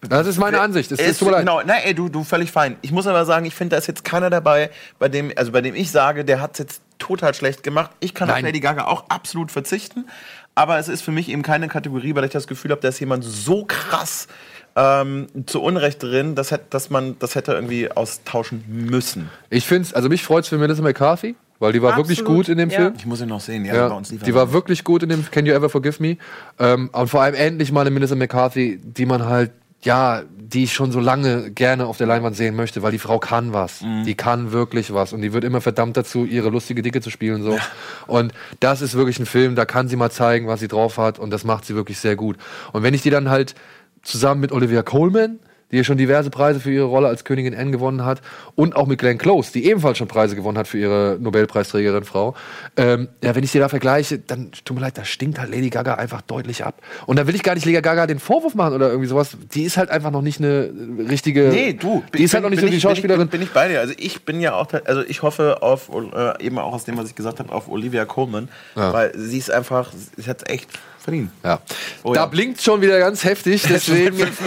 Das 0.00 0.26
ist 0.26 0.38
meine 0.38 0.60
Ansicht. 0.60 0.92
Es, 0.92 1.00
es 1.00 1.06
ist, 1.10 1.18
tut 1.18 1.28
mir 1.28 1.32
leid. 1.32 1.40
genau, 1.40 1.60
nein, 1.64 1.80
ey, 1.84 1.94
du, 1.94 2.08
du 2.08 2.22
völlig 2.22 2.52
fein. 2.52 2.76
Ich 2.82 2.92
muss 2.92 3.06
aber 3.06 3.24
sagen, 3.24 3.46
ich 3.46 3.54
finde, 3.54 3.74
da 3.74 3.78
ist 3.78 3.88
jetzt 3.88 4.04
keiner 4.04 4.30
dabei, 4.30 4.70
bei 4.98 5.08
dem, 5.08 5.32
also 5.34 5.50
bei 5.52 5.60
dem 5.60 5.74
ich 5.74 5.90
sage, 5.90 6.24
der 6.24 6.40
hat 6.40 6.58
jetzt 6.58 6.82
total 6.98 7.34
schlecht 7.34 7.62
gemacht. 7.62 7.90
Ich 8.00 8.14
kann 8.14 8.28
auf 8.28 8.36
Nein. 8.36 8.44
Lady 8.44 8.60
Gaga 8.60 8.84
auch 8.84 9.06
absolut 9.08 9.50
verzichten, 9.50 10.06
aber 10.54 10.78
es 10.78 10.88
ist 10.88 11.02
für 11.02 11.10
mich 11.12 11.28
eben 11.28 11.42
keine 11.42 11.68
Kategorie, 11.68 12.14
weil 12.14 12.24
ich 12.24 12.30
das 12.30 12.46
Gefühl 12.46 12.70
habe, 12.70 12.80
da 12.80 12.88
ist 12.88 13.00
jemand 13.00 13.24
so 13.24 13.64
krass 13.64 14.28
ähm, 14.76 15.26
zu 15.46 15.62
Unrecht 15.62 16.02
drin, 16.02 16.34
dass, 16.34 16.54
dass 16.70 16.90
man 16.90 17.16
das 17.18 17.34
hätte 17.34 17.52
irgendwie 17.52 17.90
austauschen 17.90 18.64
müssen. 18.68 19.30
Ich 19.50 19.66
finde 19.66 19.88
also 19.94 20.08
mich 20.08 20.22
freut 20.22 20.44
es 20.44 20.48
für 20.48 20.58
Melissa 20.58 20.82
McCarthy, 20.82 21.34
weil 21.58 21.72
die 21.72 21.82
war 21.82 21.96
wirklich 21.96 22.20
Absolut, 22.20 22.46
gut 22.46 22.48
in 22.48 22.58
dem 22.58 22.70
ja. 22.70 22.78
Film. 22.78 22.94
Ich 22.96 23.06
muss 23.06 23.20
ihn 23.20 23.28
noch 23.28 23.40
sehen, 23.40 23.64
ja, 23.64 23.74
Ja, 23.74 23.88
bei 23.88 23.94
uns 23.96 24.10
lief 24.10 24.22
er 24.22 24.26
die 24.26 24.34
war 24.34 24.52
wirklich 24.52 24.84
gut 24.84 25.02
in 25.02 25.08
dem 25.08 25.28
Can 25.30 25.46
You 25.46 25.54
Ever 25.54 25.68
Forgive 25.68 26.00
Me? 26.00 26.16
Ähm, 26.58 26.90
und 26.92 27.08
vor 27.08 27.22
allem 27.22 27.34
endlich 27.34 27.72
mal 27.72 27.80
eine 27.80 27.90
Melissa 27.90 28.14
McCarthy, 28.14 28.78
die 28.82 29.06
man 29.06 29.26
halt, 29.26 29.50
ja, 29.82 30.22
die 30.36 30.64
ich 30.64 30.72
schon 30.72 30.90
so 30.90 30.98
lange 30.98 31.50
gerne 31.52 31.86
auf 31.86 31.98
der 31.98 32.06
Leinwand 32.06 32.34
sehen 32.34 32.56
möchte, 32.56 32.82
weil 32.82 32.90
die 32.90 32.98
Frau 32.98 33.18
kann 33.18 33.52
was. 33.52 33.82
Mhm. 33.82 34.04
Die 34.04 34.16
kann 34.16 34.50
wirklich 34.50 34.92
was. 34.92 35.12
Und 35.12 35.22
die 35.22 35.32
wird 35.32 35.44
immer 35.44 35.60
verdammt 35.60 35.96
dazu, 35.96 36.24
ihre 36.24 36.50
lustige 36.50 36.82
Dicke 36.82 37.00
zu 37.00 37.10
spielen. 37.10 37.42
so. 37.42 37.58
Und 38.06 38.32
das 38.60 38.82
ist 38.82 38.94
wirklich 38.94 39.20
ein 39.20 39.26
Film, 39.26 39.54
da 39.54 39.64
kann 39.64 39.88
sie 39.88 39.96
mal 39.96 40.10
zeigen, 40.10 40.48
was 40.48 40.60
sie 40.60 40.68
drauf 40.68 40.98
hat. 40.98 41.18
Und 41.18 41.30
das 41.30 41.44
macht 41.44 41.64
sie 41.64 41.74
wirklich 41.76 41.98
sehr 41.98 42.16
gut. 42.16 42.36
Und 42.72 42.82
wenn 42.82 42.94
ich 42.94 43.02
die 43.02 43.10
dann 43.10 43.30
halt 43.30 43.54
zusammen 44.02 44.40
mit 44.40 44.50
Olivia 44.50 44.82
Colman, 44.82 45.38
die 45.70 45.76
ja 45.76 45.84
schon 45.84 45.98
diverse 45.98 46.30
Preise 46.30 46.60
für 46.60 46.70
ihre 46.70 46.86
Rolle 46.86 47.08
als 47.08 47.24
Königin 47.24 47.54
Anne 47.54 47.70
gewonnen 47.70 48.04
hat, 48.04 48.22
und 48.54 48.74
auch 48.76 48.86
mit 48.86 48.98
Glenn 48.98 49.18
Close, 49.18 49.52
die 49.52 49.66
ebenfalls 49.66 49.98
schon 49.98 50.08
Preise 50.08 50.34
gewonnen 50.36 50.56
hat 50.58 50.66
für 50.68 50.78
ihre 50.78 51.16
Nobelpreisträgerin 51.20 52.04
Frau. 52.04 52.34
Ähm, 52.76 53.08
ja, 53.22 53.34
wenn 53.34 53.44
ich 53.44 53.52
die 53.52 53.58
da 53.58 53.68
vergleiche, 53.68 54.18
dann 54.18 54.50
tut 54.64 54.74
mir 54.76 54.80
leid, 54.82 54.96
da 54.98 55.04
stinkt 55.04 55.38
halt 55.38 55.50
Lady 55.50 55.70
Gaga 55.70 55.94
einfach 55.94 56.22
deutlich 56.22 56.64
ab. 56.64 56.80
Und 57.06 57.18
da 57.18 57.26
will 57.26 57.34
ich 57.34 57.42
gar 57.42 57.54
nicht 57.54 57.66
Lady 57.66 57.80
Gaga 57.82 58.06
den 58.06 58.18
Vorwurf 58.18 58.54
machen 58.54 58.74
oder 58.74 58.88
irgendwie 58.88 59.08
sowas. 59.08 59.36
Die 59.52 59.62
ist 59.64 59.76
halt 59.76 59.90
einfach 59.90 60.10
noch 60.10 60.22
nicht 60.22 60.40
eine 60.40 60.70
richtige. 61.08 61.48
Nee, 61.48 61.74
du. 61.74 62.02
Die 62.16 62.22
ist 62.22 62.34
halt 62.34 62.42
noch 62.44 62.50
nicht 62.50 62.60
so 62.60 62.66
die 62.66 62.74
ich- 62.76 62.82
bin 62.82 62.90
ich- 62.90 62.96
Schauspielerin. 62.96 63.28
Bin, 63.28 63.40
bin 63.40 63.42
ich 63.42 63.52
bei 63.52 63.68
dir. 63.68 63.80
Also 63.80 63.94
ich 63.98 64.24
bin 64.24 64.40
ja 64.40 64.54
auch, 64.54 64.68
also 64.84 65.02
ich 65.06 65.22
hoffe 65.22 65.62
auf, 65.62 65.90
äh, 65.90 66.44
eben 66.44 66.58
auch 66.58 66.72
aus 66.72 66.84
dem, 66.84 66.96
was 66.96 67.08
ich 67.08 67.14
gesagt 67.14 67.38
habe, 67.40 67.52
auf 67.52 67.68
Olivia 67.68 68.04
Colman, 68.04 68.48
Ja. 68.74 68.92
weil 68.92 69.12
sie 69.18 69.38
ist 69.38 69.50
einfach, 69.50 69.92
sie 70.16 70.28
hat 70.30 70.48
echt 70.50 70.68
verdient. 71.08 71.30
Ja. 71.42 71.60
Oh 72.02 72.12
da 72.12 72.20
ja. 72.20 72.26
blinkt 72.26 72.60
schon 72.60 72.82
wieder 72.82 72.98
ganz 72.98 73.24
heftig, 73.24 73.62
deswegen 73.68 74.16
müssen 74.18 74.44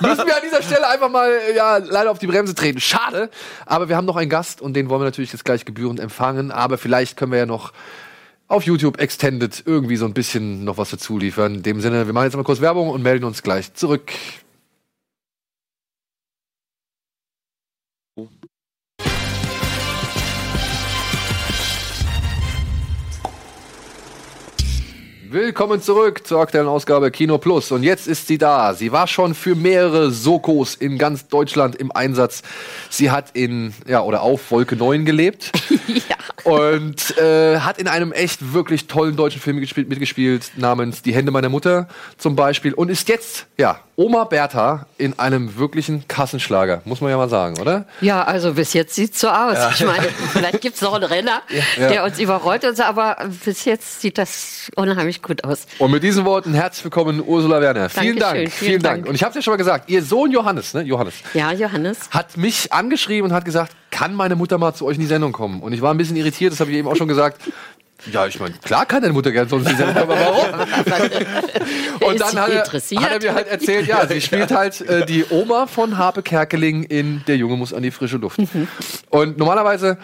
wir 0.00 0.36
an 0.36 0.42
dieser 0.44 0.62
Stelle 0.62 0.88
einfach 0.88 1.08
mal 1.08 1.30
ja, 1.54 1.76
leider 1.78 2.10
auf 2.10 2.18
die 2.18 2.26
Bremse 2.26 2.54
treten. 2.54 2.80
Schade, 2.80 3.30
aber 3.64 3.88
wir 3.88 3.96
haben 3.96 4.06
noch 4.06 4.16
einen 4.16 4.30
Gast 4.30 4.60
und 4.60 4.74
den 4.74 4.88
wollen 4.88 5.00
wir 5.00 5.04
natürlich 5.04 5.32
jetzt 5.32 5.44
gleich 5.44 5.64
gebührend 5.64 6.00
empfangen, 6.00 6.50
aber 6.50 6.78
vielleicht 6.78 7.16
können 7.16 7.30
wir 7.30 7.38
ja 7.38 7.46
noch 7.46 7.72
auf 8.48 8.64
YouTube 8.64 9.00
Extended 9.00 9.62
irgendwie 9.64 9.96
so 9.96 10.04
ein 10.04 10.14
bisschen 10.14 10.64
noch 10.64 10.78
was 10.78 10.90
dazu 10.90 11.16
liefern. 11.16 11.54
In 11.56 11.62
dem 11.62 11.80
Sinne, 11.80 12.06
wir 12.06 12.12
machen 12.12 12.24
jetzt 12.24 12.36
mal 12.36 12.42
kurz 12.42 12.60
Werbung 12.60 12.90
und 12.90 13.02
melden 13.02 13.24
uns 13.24 13.42
gleich 13.42 13.72
zurück. 13.74 14.12
Willkommen 25.34 25.82
zurück 25.82 26.24
zur 26.24 26.38
aktuellen 26.38 26.68
Ausgabe 26.68 27.10
Kino 27.10 27.38
Plus. 27.38 27.72
Und 27.72 27.82
jetzt 27.82 28.06
ist 28.06 28.28
sie 28.28 28.38
da. 28.38 28.72
Sie 28.72 28.92
war 28.92 29.08
schon 29.08 29.34
für 29.34 29.56
mehrere 29.56 30.12
Sokos 30.12 30.76
in 30.76 30.96
ganz 30.96 31.26
Deutschland 31.26 31.74
im 31.74 31.90
Einsatz. 31.90 32.42
Sie 32.88 33.10
hat 33.10 33.32
in, 33.32 33.74
ja, 33.84 34.00
oder 34.02 34.22
auf 34.22 34.52
Wolke 34.52 34.76
9 34.76 35.04
gelebt. 35.04 35.50
Ja. 36.08 36.50
Und 36.50 37.16
äh, 37.18 37.60
hat 37.60 37.78
in 37.78 37.88
einem 37.88 38.12
echt 38.12 38.52
wirklich 38.52 38.86
tollen 38.86 39.16
deutschen 39.16 39.40
Film 39.40 39.60
gespielt, 39.60 39.88
mitgespielt, 39.88 40.52
namens 40.56 41.02
Die 41.02 41.14
Hände 41.14 41.30
meiner 41.30 41.48
Mutter 41.48 41.88
zum 42.18 42.36
Beispiel. 42.36 42.74
Und 42.74 42.90
ist 42.90 43.08
jetzt, 43.08 43.46
ja, 43.56 43.80
Oma 43.96 44.24
Bertha 44.24 44.86
in 44.98 45.16
einem 45.20 45.56
wirklichen 45.56 46.08
Kassenschlager. 46.08 46.82
Muss 46.84 47.00
man 47.00 47.10
ja 47.10 47.16
mal 47.16 47.28
sagen, 47.28 47.58
oder? 47.60 47.84
Ja, 48.00 48.24
also 48.24 48.54
bis 48.54 48.72
jetzt 48.72 48.94
sieht's 48.96 49.20
so 49.20 49.28
aus. 49.28 49.56
Ich 49.78 49.86
meine, 49.86 50.08
vielleicht 50.32 50.60
gibt's 50.60 50.80
noch 50.80 50.94
einen 50.94 51.04
Renner, 51.04 51.42
der 51.78 52.02
uns 52.02 52.18
überrollt, 52.18 52.64
und 52.64 52.76
so, 52.76 52.82
aber 52.82 53.16
bis 53.44 53.64
jetzt 53.64 54.00
sieht 54.00 54.18
das 54.18 54.68
unheimlich 54.74 55.22
gut 55.22 55.44
aus. 55.44 55.66
Und 55.78 55.92
mit 55.92 56.02
diesen 56.02 56.24
Worten 56.24 56.54
herzlich 56.54 56.82
willkommen, 56.84 57.22
Ursula 57.24 57.60
Werner. 57.60 57.88
Vielen 57.88 58.18
Dankeschön, 58.18 58.20
Dank, 58.20 58.52
vielen 58.52 58.68
vielen 58.70 58.82
Dank. 58.82 58.96
Dank. 58.96 59.08
Und 59.08 59.14
ich 59.14 59.22
habe 59.22 59.34
ja 59.34 59.42
schon 59.42 59.52
mal 59.52 59.58
gesagt, 59.58 59.88
ihr 59.88 60.02
Sohn 60.02 60.32
Johannes, 60.32 60.74
ne? 60.74 60.82
Johannes, 60.82 61.14
Ja, 61.32 61.52
Johannes. 61.52 61.98
hat 62.10 62.36
mich 62.36 62.72
angeschrieben 62.72 63.30
und 63.30 63.36
hat 63.36 63.44
gesagt, 63.44 63.72
kann 63.92 64.12
meine 64.14 64.34
Mutter 64.34 64.58
mal 64.58 64.74
zu 64.74 64.86
euch 64.86 64.96
in 64.96 65.02
die 65.02 65.06
Sendung 65.06 65.30
kommen? 65.30 65.60
Und 65.62 65.72
ich 65.72 65.80
war 65.80 65.94
ein 65.94 65.96
bisschen 65.98 66.16
irritiert, 66.16 66.52
das 66.52 66.58
habe 66.58 66.72
ich 66.72 66.78
eben 66.78 66.88
auch 66.88 66.96
schon 66.96 67.06
gesagt. 67.06 67.40
Ja, 68.12 68.26
ich 68.26 68.38
meine, 68.38 68.54
klar 68.54 68.86
kann 68.86 69.02
deine 69.02 69.14
Mutter 69.14 69.30
uns 69.40 69.52
in 69.52 69.64
die 69.64 69.74
Sendung 69.74 69.96
aber 69.96 70.16
warum? 70.18 70.60
Und 72.08 72.20
dann 72.20 72.38
hat 72.38 72.50
er, 72.50 72.64
hat 72.64 73.12
er 73.12 73.20
mir 73.20 73.34
halt 73.34 73.48
erzählt, 73.48 73.86
ja, 73.86 74.06
sie 74.06 74.20
spielt 74.20 74.50
halt 74.50 74.80
äh, 74.82 75.06
die 75.06 75.24
Oma 75.30 75.66
von 75.66 75.96
Harpe 75.98 76.22
Kerkeling 76.22 76.84
in 76.84 77.22
Der 77.26 77.36
Junge 77.36 77.56
muss 77.56 77.72
an 77.72 77.82
die 77.82 77.90
frische 77.90 78.16
Luft. 78.16 78.38
Mhm. 78.38 78.68
Und 79.10 79.38
normalerweise, 79.38 79.98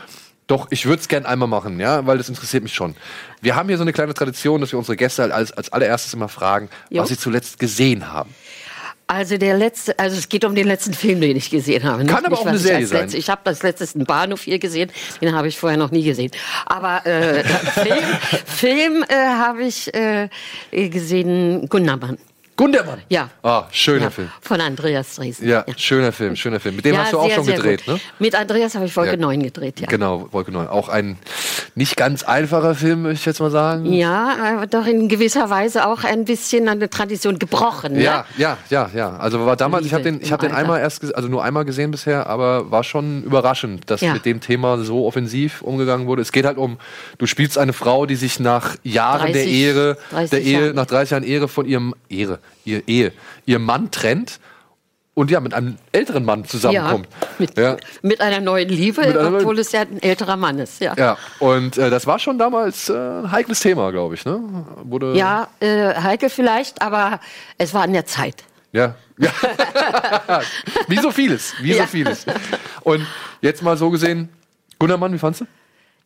doch, 0.46 0.66
ich 0.70 0.86
würde 0.86 1.00
es 1.00 1.08
gern 1.08 1.26
einmal 1.26 1.48
machen, 1.48 1.78
ja, 1.78 2.06
weil 2.06 2.18
das 2.18 2.28
interessiert 2.28 2.62
mich 2.62 2.74
schon. 2.74 2.96
Wir 3.40 3.54
haben 3.54 3.68
hier 3.68 3.76
so 3.76 3.82
eine 3.82 3.92
kleine 3.92 4.14
Tradition, 4.14 4.60
dass 4.60 4.72
wir 4.72 4.78
unsere 4.78 4.96
Gäste 4.96 5.22
halt 5.22 5.32
als, 5.32 5.52
als 5.52 5.72
allererstes 5.72 6.14
immer 6.14 6.28
fragen, 6.28 6.68
Jo. 6.88 7.02
was 7.02 7.08
sie 7.08 7.16
zuletzt 7.18 7.58
gesehen 7.58 8.12
haben. 8.12 8.34
Also 9.10 9.38
der 9.38 9.56
letzte, 9.58 9.98
also 9.98 10.16
es 10.16 10.28
geht 10.28 10.44
um 10.44 10.54
den 10.54 10.68
letzten 10.68 10.94
Film, 10.94 11.20
den 11.20 11.36
ich 11.36 11.50
gesehen 11.50 11.82
habe. 11.82 12.04
Kann 12.04 12.24
aber 12.24 12.38
auch 12.38 12.46
eine 12.46 12.58
Serie 12.58 12.76
als 12.84 12.90
letzte- 12.92 13.10
sein. 13.10 13.18
Ich 13.18 13.28
habe 13.28 13.40
das 13.42 13.64
letzte 13.64 13.84
einen 13.96 14.06
Bahnhof 14.06 14.42
hier 14.42 14.60
gesehen, 14.60 14.88
den 15.20 15.34
habe 15.34 15.48
ich 15.48 15.58
vorher 15.58 15.76
noch 15.76 15.90
nie 15.90 16.04
gesehen. 16.04 16.30
Aber 16.64 17.04
äh, 17.04 17.42
Film, 17.74 18.04
Film 18.46 19.04
äh, 19.08 19.14
habe 19.16 19.64
ich 19.64 19.92
äh, 19.92 20.28
gesehen, 20.70 21.68
Gundermann. 21.68 22.18
Gundermann. 22.60 22.98
Ja. 23.08 23.30
Ah, 23.42 23.64
schöner 23.70 24.02
Ja, 24.04 24.10
Film. 24.10 24.28
Von 24.42 24.60
Andreas 24.60 25.14
Dresen. 25.16 25.48
Ja, 25.48 25.64
schöner 25.78 26.12
Film, 26.12 26.36
schöner 26.36 26.60
Film. 26.60 26.76
Mit 26.76 26.84
dem 26.84 26.92
Ja, 26.94 27.04
hast 27.04 27.14
du 27.14 27.18
auch 27.18 27.24
sehr, 27.26 27.36
schon 27.36 27.46
gedreht, 27.46 27.86
gut. 27.86 27.94
ne? 27.94 28.00
Mit 28.18 28.34
Andreas 28.34 28.74
habe 28.74 28.84
ich 28.84 28.92
Folge 28.92 29.12
Ja. 29.12 29.16
9 29.16 29.42
gedreht, 29.42 29.80
ja. 29.80 29.86
Genau, 29.86 30.28
Wolke 30.30 30.52
9. 30.52 30.68
Auch 30.68 30.90
ein 30.90 31.16
nicht 31.74 31.96
ganz 31.96 32.22
einfacher 32.22 32.74
Film, 32.74 33.00
möchte 33.02 33.20
ich 33.20 33.24
jetzt 33.24 33.40
mal 33.40 33.50
sagen. 33.50 33.86
Ja, 33.90 34.36
aber 34.56 34.66
doch 34.66 34.84
in 34.86 35.08
gewisser 35.08 35.48
Weise 35.48 35.86
auch 35.88 36.04
ein 36.04 36.26
bisschen 36.26 36.68
an 36.68 36.80
der 36.80 36.90
Tradition 36.90 37.38
gebrochen. 37.38 37.94
Ne? 37.94 38.02
Ja, 38.02 38.26
ja, 38.36 38.58
ja, 38.68 38.90
ja. 38.94 39.16
Also 39.16 39.46
war 39.46 39.56
damals, 39.56 39.86
ich 39.86 39.94
habe 39.94 40.04
Liebe 40.04 40.18
den, 40.18 40.22
ich 40.26 40.30
habe 40.30 40.44
im 40.44 40.52
den 40.52 40.58
einmal 40.58 40.80
erst, 40.80 41.14
also 41.14 41.28
nur 41.28 41.42
einmal 41.42 41.64
gesehen 41.64 41.90
bisher, 41.92 42.26
aber 42.26 42.70
war 42.70 42.84
schon 42.84 43.22
überraschend, 43.22 43.90
dass 43.90 44.02
Ja. 44.02 44.12
mit 44.12 44.26
dem 44.26 44.40
Thema 44.42 44.76
so 44.84 45.06
offensiv 45.06 45.62
umgegangen 45.62 46.06
wurde. 46.06 46.20
Es 46.20 46.30
geht 46.30 46.44
halt 46.44 46.58
um, 46.58 46.76
du 47.16 47.24
spielst 47.24 47.56
eine 47.56 47.72
Frau, 47.72 48.04
die 48.04 48.16
sich 48.16 48.38
nach 48.38 48.76
Jahren 48.82 49.32
der 49.32 49.44
30 49.44 49.54
Ehre, 49.62 49.96
30 50.10 50.30
der 50.30 50.42
Ehe, 50.42 50.60
Jahren. 50.66 50.74
nach 50.74 50.86
30 50.86 51.10
Jahren 51.12 51.22
Ehre 51.24 51.48
von 51.48 51.64
ihrem 51.64 51.94
Ehre, 52.10 52.38
ihr 52.64 52.86
Ehe, 52.88 53.12
ihrem 53.46 53.64
Mann 53.64 53.90
trennt 53.90 54.40
und 55.14 55.30
ja 55.30 55.40
mit 55.40 55.52
einem 55.54 55.76
älteren 55.92 56.24
Mann 56.24 56.42
Ja, 56.42 56.46
zusammenkommt. 56.48 57.08
mit, 57.38 57.58
Ja. 57.58 57.76
mit 58.02 58.20
einer 58.20 58.40
neuen 58.40 58.68
Liebe, 58.68 59.02
einer 59.02 59.26
obwohl 59.26 59.42
neuen- 59.54 59.58
es 59.58 59.72
ja 59.72 59.80
ein 59.82 60.00
älterer 60.00 60.36
Mann 60.36 60.58
ist. 60.58 60.80
Ja, 60.80 60.94
Ja, 60.96 61.18
und 61.40 61.76
äh, 61.78 61.90
das 61.90 62.06
war 62.06 62.18
schon 62.18 62.38
damals 62.38 62.88
äh, 62.88 62.94
ein 62.94 63.30
heikles 63.32 63.60
Thema, 63.60 63.90
glaube 63.90 64.14
ich. 64.14 64.24
Ne? 64.24 64.40
Wurde, 64.84 65.14
ja 65.16 65.48
äh, 65.60 65.94
heikel 65.94 66.30
vielleicht, 66.30 66.80
aber 66.80 67.20
es 67.58 67.74
war 67.74 67.82
an 67.82 67.92
der 67.92 68.06
Zeit. 68.06 68.44
Ja. 68.72 68.94
ja. 69.18 69.30
wie 70.88 70.98
so 70.98 71.10
vieles, 71.10 71.54
wie 71.60 71.72
so 71.72 71.78
Ja. 71.80 71.86
vieles. 71.86 72.24
Und 72.82 73.04
jetzt 73.40 73.62
mal 73.62 73.76
so 73.76 73.90
gesehen, 73.90 74.28
Gunnermann, 74.78 75.12
wie 75.12 75.18
fandst 75.18 75.40
du? 75.42 75.46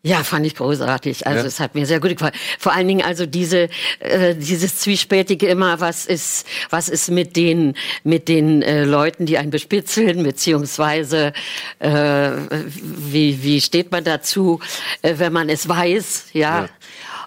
Ja, 0.07 0.23
fand 0.23 0.45
ich 0.45 0.55
großartig. 0.55 1.27
Also 1.27 1.41
Ja. 1.41 1.47
es 1.47 1.61
hat 1.61 1.75
mir 1.75 1.87
sehr 1.87 1.99
gut 1.99 2.11
gefallen. 2.11 2.35
Vor 2.59 2.75
allen 2.75 2.87
Dingen 2.87 3.03
also 3.03 3.25
diese 3.25 3.71
äh, 4.01 4.35
dieses 4.35 4.77
zwiespältige 4.77 5.47
immer, 5.47 5.81
was 5.81 6.05
ist 6.05 6.47
was 6.69 6.91
ist 6.91 7.11
mit 7.11 7.37
den 7.37 7.75
mit 8.03 8.29
den 8.29 8.61
äh, 8.61 8.85
Leuten, 8.85 9.25
die 9.25 9.39
einen 9.39 9.51
bespitzeln, 9.51 10.23
beziehungsweise 10.23 11.33
äh, 11.79 12.31
wie 12.51 13.43
wie 13.43 13.63
steht 13.63 13.91
man 13.93 14.05
dazu, 14.05 14.61
äh, 15.01 15.15
wenn 15.17 15.33
man 15.33 15.49
es 15.49 15.67
weiß, 15.69 16.27
ja. 16.35 16.65
Ja. 16.65 16.69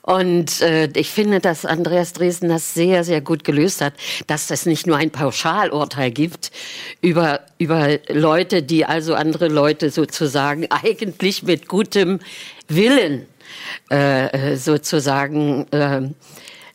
Und 0.04 0.62
äh, 0.62 0.88
ich 0.96 1.10
finde, 1.10 1.42
dass 1.42 1.66
Andreas 1.66 2.14
Dresden 2.14 2.48
das 2.48 2.74
sehr, 2.74 3.04
sehr 3.04 3.20
gut 3.20 3.44
gelöst 3.44 3.82
hat, 3.82 3.94
dass 4.28 4.50
es 4.52 4.66
nicht 4.66 4.88
nur 4.88 4.96
ein 4.96 5.12
Pauschalurteil 5.12 6.12
gibt 6.12 6.52
über, 7.02 7.42
über 7.58 7.98
Leute, 8.08 8.64
die 8.64 8.86
also 8.86 9.16
andere 9.16 9.50
Leute 9.50 9.90
sozusagen 9.90 10.68
eigentlich 10.84 11.44
mit 11.44 11.68
gutem 11.68 12.20
Willen 12.68 13.26
äh, 13.92 14.52
äh, 14.54 14.56
sozusagen 14.58 15.66
ähm, 15.72 16.16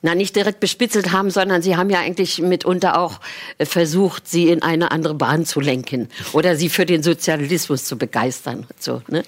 na 0.04 0.16
nicht 0.16 0.34
direkt 0.34 0.58
bespitzelt 0.58 1.12
haben, 1.12 1.30
sondern 1.30 1.62
sie 1.62 1.76
haben 1.76 1.88
ja 1.88 2.00
eigentlich 2.00 2.40
mitunter 2.40 2.98
auch 2.98 3.20
äh, 3.58 3.66
versucht, 3.66 4.26
sie 4.28 4.48
in 4.48 4.60
eine 4.60 4.90
andere 4.90 5.14
Bahn 5.14 5.44
zu 5.44 5.60
lenken 5.60 6.08
oder 6.32 6.56
sie 6.56 6.68
für 6.68 6.86
den 6.86 7.04
Sozialismus 7.04 7.84
zu 7.84 7.96
begeistern. 7.96 8.66
So, 8.80 9.02
ne? 9.08 9.22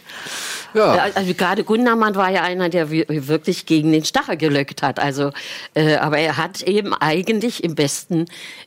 Ja. 0.75 1.07
Also 1.15 1.35
gerade 1.35 1.63
Gundermann 1.63 2.17
war 2.17 2.33
ja 2.33 2.43
einer, 2.43 2.69
der 2.71 2.91
wi- 2.91 3.07
wirklich 3.09 3.67
gegen 3.67 3.93
den 3.93 4.05
Stachel 4.05 4.37
gelöckt 4.37 4.83
hat. 4.83 4.99
Also, 4.99 5.31
äh, 5.75 5.95
aber 5.95 6.19
er 6.19 6.37
hat 6.37 6.63
eben 6.63 6.93
eigentlich 6.93 7.63
im 7.63 7.77
besten 7.77 8.25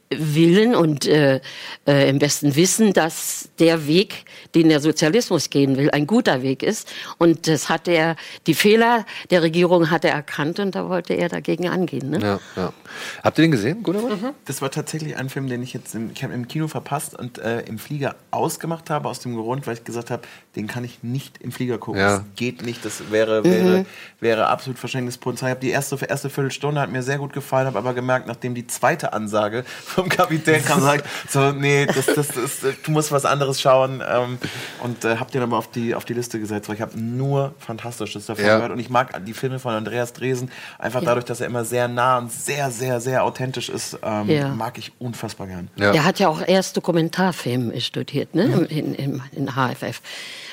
Willen 0.10 0.74
und 0.74 1.06
äh, 1.06 1.42
äh, 1.86 2.10
im 2.10 2.20
besten 2.20 2.56
Wissen, 2.56 2.94
dass 2.94 3.50
der 3.60 3.88
Weg, 3.88 4.26
den 4.56 4.70
der 4.70 4.80
Sozialismus 4.80 5.50
gehen 5.50 5.76
will, 5.76 5.92
ein 5.92 6.08
guter 6.08 6.42
Weg 6.42 6.64
ist. 6.64 6.90
Und 7.18 7.48
das 7.48 7.68
hat 7.68 7.88
er, 7.88 8.16
die 8.46 8.54
Fehler 8.54 9.06
der 9.32 9.42
Regierung 9.42 9.92
hat 9.92 10.06
er 10.06 10.14
erkannt 10.14 10.60
und 10.60 10.76
da 10.76 10.88
wollte 10.88 11.14
er 11.14 11.28
dagegen 11.28 11.68
angehen. 11.68 12.10
Ne? 12.10 12.20
Ja, 12.22 12.40
ja. 12.56 12.74
Habt 13.22 13.38
ihr 13.38 13.42
den 13.44 13.52
gesehen, 13.52 13.84
Gundermann? 13.84 14.34
Das 14.46 14.62
war 14.62 14.72
tatsächlich 14.72 15.18
ein 15.18 15.30
Film, 15.30 15.48
den 15.48 15.62
ich 15.62 15.74
jetzt 15.74 15.94
im, 15.94 16.12
ich 16.12 16.24
im 16.24 16.48
Kino 16.48 16.68
verpasst 16.68 17.18
und 17.18 17.40
äh, 17.40 17.62
im 17.62 17.78
Flieger 17.78 18.16
ausgemacht 18.32 18.90
habe, 18.90 19.10
aus 19.10 19.20
dem 19.20 19.36
Grund, 19.36 19.68
weil 19.68 19.74
ich 19.74 19.84
gesagt 19.84 20.10
habe, 20.10 20.24
den 20.58 20.68
kann 20.68 20.84
ich 20.84 21.04
nicht 21.04 21.38
im 21.42 21.52
Flieger 21.52 21.78
gucken. 21.78 22.02
Ja. 22.02 22.18
Das 22.18 22.22
geht 22.36 22.64
nicht, 22.66 22.84
das 22.84 23.12
wäre, 23.12 23.44
wäre, 23.44 23.86
wäre 24.20 24.48
absolut 24.48 24.80
verschenktes 24.80 25.18
Potenzial. 25.18 25.52
Ich 25.52 25.56
habe 25.56 25.66
die 25.66 25.70
erste, 25.72 25.96
erste 26.06 26.30
Viertelstunde 26.30 26.82
hat 26.82 26.92
mir 26.92 27.04
sehr 27.04 27.18
gut 27.20 27.32
gefallen, 27.32 27.68
habe 27.68 27.78
aber 27.78 27.94
gemerkt, 27.94 28.28
nachdem 28.28 28.56
die 28.56 28.66
zweite 28.68 29.14
Ansage 29.14 29.64
vom 29.86 30.10
Kapitän 30.10 30.66
kam, 30.66 30.82
sagt, 30.82 31.06
so, 31.30 31.52
nee, 31.52 31.86
das, 31.86 32.08
das, 32.08 32.28
das, 32.30 32.60
du 32.84 32.92
musst 32.92 33.12
was 33.12 33.24
anderes 33.26 33.62
schauen 33.62 34.02
ähm, 34.08 34.38
und 34.84 35.06
äh, 35.06 35.18
habe 35.18 35.32
den 35.32 35.44
aber 35.44 35.58
auf 35.58 35.70
die, 35.70 35.94
auf 35.96 36.06
die 36.06 36.14
Liste 36.14 36.40
gesetzt, 36.40 36.68
weil 36.68 36.76
ich 36.76 36.82
habe 36.82 37.00
nur 37.00 37.54
Fantastisches 37.60 38.26
davon 38.26 38.44
Ja. 38.44 38.56
gehört 38.56 38.72
und 38.72 38.80
ich 38.80 38.90
mag 38.90 39.24
die 39.26 39.34
Filme 39.34 39.60
von 39.60 39.74
Andreas 39.74 40.14
Dresen 40.14 40.50
einfach 40.80 41.04
dadurch, 41.04 41.26
dass 41.26 41.40
er 41.40 41.48
immer 41.48 41.64
sehr 41.66 41.88
nah 41.88 42.18
und 42.18 42.32
sehr, 42.32 42.72
sehr, 42.72 43.00
sehr 43.00 43.24
authentisch 43.24 43.70
ist, 43.70 44.00
ähm, 44.04 44.30
Ja. 44.30 44.50
mag 44.50 44.78
ich 44.80 44.92
unfassbar 45.00 45.48
gern. 45.48 45.70
Ja. 45.76 45.94
Er 45.94 46.04
hat 46.04 46.20
ja 46.20 46.28
auch 46.30 46.42
erst 46.46 46.76
Dokumentarfilm 46.78 47.80
studiert, 47.80 48.34
ne? 48.34 48.66
In, 48.70 48.96
in, 48.96 49.22
in 49.34 49.56
HFF. 49.56 50.02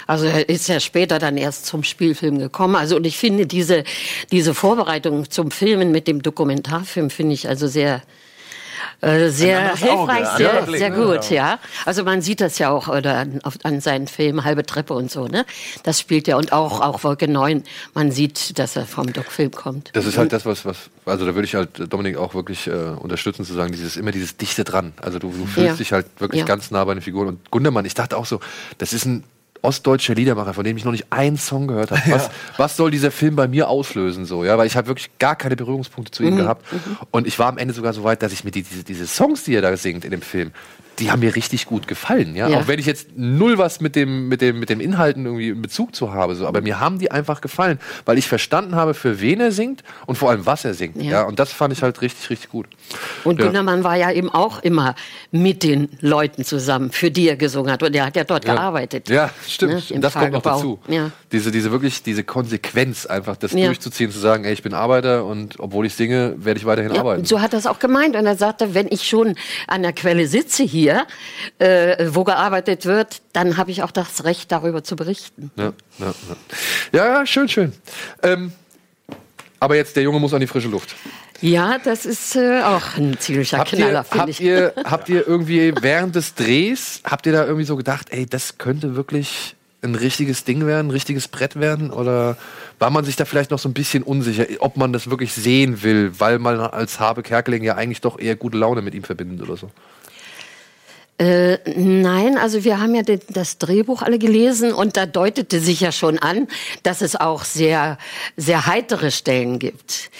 Also 0.07 0.27
er 0.27 0.49
ist 0.49 0.69
ja 0.69 0.81
später 0.81 1.19
dann 1.19 1.37
erst 1.37 1.66
zum 1.66 1.83
Spielfilm 1.85 2.39
gekommen. 2.39 2.77
Also 2.77 2.97
und 2.97 3.05
ich 3.07 3.16
finde 3.19 3.47
diese 3.47 3.85
diese 4.33 4.55
Vorbereitung 4.55 5.31
zum 5.31 5.51
Filmen 5.51 5.91
mit 5.93 6.07
dem 6.09 6.23
Dokumentarfilm 6.23 7.11
finde 7.11 7.35
ich 7.35 7.49
also 7.49 7.66
sehr 7.66 8.03
äh, 9.01 9.29
sehr 9.29 9.73
Auge, 9.73 9.79
hilfreich, 9.79 10.27
anderer 10.29 10.37
sehr, 10.37 10.62
Blick, 10.62 10.79
sehr 10.79 10.91
ne? 10.91 10.97
gut, 10.97 11.31
Ja. 11.31 11.37
ja. 11.37 11.59
Also 11.85 12.05
man 12.05 12.23
sieht 12.23 12.41
das 12.41 12.59
ja 12.59 12.71
auch 12.71 12.89
oder 12.89 13.16
an, 13.19 13.41
auf, 13.43 13.55
an 13.62 13.81
seinen 13.81 14.07
Filmen 14.09 14.45
Halbe 14.45 14.65
Treppe 14.65 14.95
und 14.95 15.11
so, 15.11 15.27
ne? 15.27 15.45
Das 15.83 16.01
spielt 16.01 16.29
ja 16.29 16.37
und 16.37 16.53
auch 16.53 16.81
auch 16.81 17.03
Wolke 17.05 17.29
9. 17.29 17.65
Man 17.95 18.12
sieht, 18.12 18.59
dass 18.59 18.77
er 18.77 18.87
vom 18.87 19.12
Doc-Film 19.12 19.51
kommt. 19.53 19.91
Das 19.95 20.07
ist 20.07 20.16
halt 20.16 20.33
das, 20.33 20.47
was, 20.47 20.65
was, 20.65 20.77
also 21.07 21.27
da 21.27 21.35
würde 21.35 21.47
ich 21.47 21.55
halt 21.55 21.93
Dominik 21.93 22.16
auch 22.16 22.35
wirklich 22.35 22.66
äh, 22.66 22.71
unterstützen, 22.73 23.45
zu 23.45 23.53
sagen, 23.55 23.73
dieses, 23.73 23.97
immer 23.97 24.11
dieses 24.12 24.37
Dichte 24.37 24.65
dran. 24.65 24.93
Also 25.01 25.19
du, 25.19 25.29
du 25.31 25.47
fühlst 25.47 25.71
Ja. 25.71 25.75
dich 25.77 25.93
halt 25.93 26.07
wirklich 26.19 26.41
Ja. 26.41 26.47
ganz 26.47 26.71
nah 26.71 26.85
bei 26.85 26.95
den 26.95 27.03
Figuren. 27.03 27.29
Und 27.29 27.51
Gundermann, 27.51 27.85
ich 27.85 27.95
dachte 27.95 28.16
auch 28.16 28.27
so, 28.27 28.41
das 28.79 28.93
ist 28.93 29.05
ein 29.07 29.25
ostdeutscher 29.65 30.15
Liedermacher, 30.15 30.55
von 30.55 30.65
dem 30.65 30.77
ich 30.77 30.85
noch 30.85 30.93
nicht 30.93 31.07
einen 31.11 31.36
Song 31.36 31.66
gehört 31.66 31.91
habe. 31.91 32.03
Was, 32.11 32.31
was 32.57 32.77
soll 32.77 32.91
dieser 32.91 33.11
Film 33.11 33.35
bei 33.36 33.49
mir 33.49 33.69
auslösen? 33.69 34.24
So, 34.27 34.45
ja, 34.45 34.57
weil 34.59 34.66
ich 34.66 34.77
habe 34.77 34.86
wirklich 34.89 35.11
gar 35.19 35.35
keine 35.36 35.57
Berührungspunkte 35.57 36.12
zu 36.12 36.23
Mhm. 36.23 36.28
ihm 36.28 36.36
gehabt. 36.36 36.65
Und 37.11 37.27
ich 37.27 37.39
war 37.39 37.49
am 37.49 37.59
Ende 37.59 37.74
sogar 37.74 37.93
so 37.93 38.05
weit, 38.05 38.23
dass 38.23 38.32
ich 38.32 38.45
mir 38.45 38.51
die, 38.51 38.62
diese, 38.62 38.85
diese 38.85 39.07
Songs, 39.07 39.45
die 39.45 39.55
er 39.55 39.62
da 39.62 39.77
singt 39.77 40.05
in 40.05 40.11
dem 40.11 40.23
Film, 40.23 40.53
die 40.99 41.11
haben 41.11 41.21
mir 41.21 41.35
richtig 41.35 41.66
gut 41.66 41.89
gefallen, 41.89 42.37
ja? 42.37 42.49
Ja. 42.49 42.59
Auch 42.59 42.69
wenn 42.69 42.79
ich 42.79 42.87
jetzt 42.87 43.09
null 43.16 43.59
was 43.59 43.81
mit 43.81 43.97
dem, 43.97 44.29
mit 44.29 44.41
dem, 44.41 44.61
mit 44.61 44.71
dem 44.71 44.81
Inhalten 44.81 45.27
irgendwie 45.27 45.49
in 45.49 45.62
Bezug 45.62 45.95
zu 45.95 46.12
habe, 46.12 46.35
so. 46.35 46.47
Aber 46.47 46.61
mir 46.61 46.81
haben 46.81 46.99
die 46.99 47.11
einfach 47.11 47.41
gefallen, 47.41 47.79
weil 48.05 48.19
ich 48.19 48.29
verstanden 48.29 48.75
habe, 48.75 48.95
für 48.95 49.21
wen 49.21 49.41
er 49.41 49.53
singt 49.53 49.83
und 50.07 50.16
vor 50.16 50.31
allem, 50.31 50.47
was 50.47 50.65
er 50.65 50.75
singt, 50.75 50.97
ja? 51.03 51.11
Ja. 51.11 51.23
Und 51.25 51.39
das 51.39 51.53
fand 51.53 51.73
ich 51.73 51.83
halt 51.83 52.01
richtig, 52.03 52.31
richtig 52.31 52.51
gut. 52.51 52.66
Und 53.25 53.39
Ja. 53.39 53.47
Gundermann 53.47 53.85
war 53.85 53.97
ja 53.97 54.11
eben 54.12 54.31
auch 54.31 54.62
immer 54.62 54.95
mit 55.31 55.62
den 55.62 55.89
Leuten 56.01 56.45
zusammen, 56.45 56.91
für 56.93 57.11
die 57.11 57.29
er 57.29 57.37
gesungen 57.37 57.73
hat. 57.73 57.83
Und 57.83 57.95
er 57.95 58.07
hat 58.07 58.16
ja 58.16 58.25
dort 58.25 58.45
gearbeitet. 58.45 59.09
Ja, 59.09 59.31
stimmt. 59.49 59.73
Ne, 59.75 59.81
stimmt. 59.81 60.05
das 60.05 60.12
kommt 60.15 60.33
noch 60.33 60.43
Tagebau. 60.43 60.79
dazu. 60.89 61.11
Diese, 61.33 61.51
diese 61.51 61.71
wirklich, 61.73 62.03
diese 62.03 62.25
Konsequenz 62.25 63.07
einfach, 63.07 63.37
das 63.37 63.53
durchzuziehen, 63.53 64.11
zu 64.11 64.19
sagen, 64.19 64.45
ey, 64.45 64.53
ich 64.53 64.62
bin 64.62 64.75
Arbeiter 64.75 65.25
und 65.25 65.59
obwohl 65.59 65.87
ich 65.87 65.95
singe, 65.95 66.35
werde 66.37 66.59
ich 66.59 66.66
weiterhin 66.66 66.93
arbeiten. 66.93 67.21
und 67.21 67.29
so 67.29 67.41
hat 67.41 67.53
er 67.53 67.59
es 67.59 67.66
auch 67.66 67.79
gemeint. 67.79 68.16
Und 68.16 68.27
er 68.27 68.37
sagte, 68.37 68.75
wenn 68.75 68.87
ich 68.91 69.09
schon 69.09 69.35
an 69.66 69.83
der 69.83 69.93
Quelle 69.93 70.27
sitze 70.27 70.62
hier, 70.62 70.84
äh, 71.59 72.06
wo 72.09 72.24
gearbeitet 72.24 72.86
wird, 72.86 73.23
dann 73.32 73.56
habe 73.56 73.70
ich 73.70 73.82
auch 73.82 73.90
das 73.90 74.24
Recht, 74.24 74.52
darüber 74.52 74.85
zu 74.85 74.97
berichten. 74.97 75.51
Ja, 75.56 75.73
ja, 75.98 76.15
ja. 76.93 77.06
ja, 77.06 77.27
schön, 77.27 77.48
schön. 77.48 77.73
Ähm, 78.23 78.52
aber 79.61 79.77
jetzt, 79.77 79.97
der 79.97 80.02
Junge 80.02 80.20
muss 80.20 80.35
an 80.35 80.40
die 80.40 80.47
frische 80.47 80.69
Luft. 80.69 80.94
Ja, 81.40 81.78
das 81.78 82.06
ist 82.06 82.36
äh, 82.36 82.62
auch 82.62 82.97
ein 82.97 83.19
ziemlicher 83.19 83.59
Habt 83.59 83.70
Knaller, 83.70 84.05
finde 84.05 84.20
habt, 84.20 84.31
ich. 84.31 84.40
ihr, 84.40 84.73
habt 84.85 85.09
ihr 85.09 85.27
irgendwie 85.27 85.74
während 85.81 86.15
des 86.15 86.35
Drehs, 86.35 87.01
habt 87.05 87.27
ihr 87.27 87.32
da 87.32 87.44
irgendwie 87.44 87.65
so 87.65 87.77
gedacht, 87.77 88.09
ey, 88.11 88.27
das 88.27 88.59
könnte 88.59 88.94
wirklich 88.94 89.56
ein 89.82 89.94
richtiges 89.94 90.44
Ding 90.44 90.66
werden, 90.66 90.89
ein 90.89 90.90
richtiges 90.90 91.28
Brett 91.28 91.56
werden? 91.56 91.90
Oder 91.90 92.36
war 92.78 92.90
man 92.90 93.05
sich 93.05 93.16
da 93.16 93.24
vielleicht 93.24 93.51
noch 93.51 93.59
so 93.59 93.69
ein 93.69 93.74
bisschen 93.74 94.02
unsicher, 94.02 94.47
ob 94.61 94.77
man 94.77 94.93
das 94.93 95.11
wirklich 95.11 95.32
sehen 95.32 95.82
will, 95.82 96.12
weil 96.19 96.39
man 96.39 96.61
als 96.61 96.98
Habe 96.98 97.23
Kerkeling 97.23 97.62
ja 97.62 97.77
eigentlich 97.77 98.01
doch 98.01 98.19
eher 98.19 98.36
gute 98.36 98.56
Laune 98.56 98.82
mit 98.82 98.94
ihm 98.94 99.05
verbindet 99.05 99.43
oder 99.43 99.56
so? 99.56 99.70
Äh, 101.16 101.59
nein, 101.77 102.39
also 102.39 102.65
wir 102.65 102.81
haben 102.81 102.95
ja 102.97 103.03
den, 103.03 103.20
das 103.28 103.59
Drehbuch 103.59 104.03
alle 104.03 104.19
gelesen 104.19 104.73
und 104.73 104.97
da 104.97 105.07
deutete 105.07 105.61
sich 105.61 105.81
ja 105.81 105.93
schon 105.93 106.19
an, 106.19 106.49
dass 106.82 107.03
es 107.03 107.15
auch 107.15 107.45
sehr, 107.45 107.99
sehr 108.36 108.66
heitere 108.66 109.12
Stellen 109.12 109.61
gibt. 109.61 110.11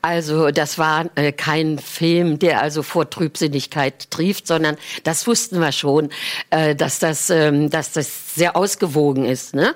Also 0.00 0.52
das 0.52 0.78
war 0.78 1.06
äh, 1.16 1.32
kein 1.32 1.80
Film, 1.80 2.38
der 2.38 2.62
also 2.62 2.84
vor 2.84 3.10
Trübsinnigkeit 3.10 4.12
trieft, 4.12 4.46
sondern 4.46 4.76
das 5.02 5.26
wussten 5.26 5.58
wir 5.58 5.72
schon, 5.72 6.10
äh, 6.50 6.76
dass 6.76 7.00
das, 7.00 7.30
ähm, 7.30 7.68
dass 7.68 7.90
das 7.90 8.36
sehr 8.36 8.54
ausgewogen 8.54 9.24
ist, 9.24 9.54
ne? 9.54 9.74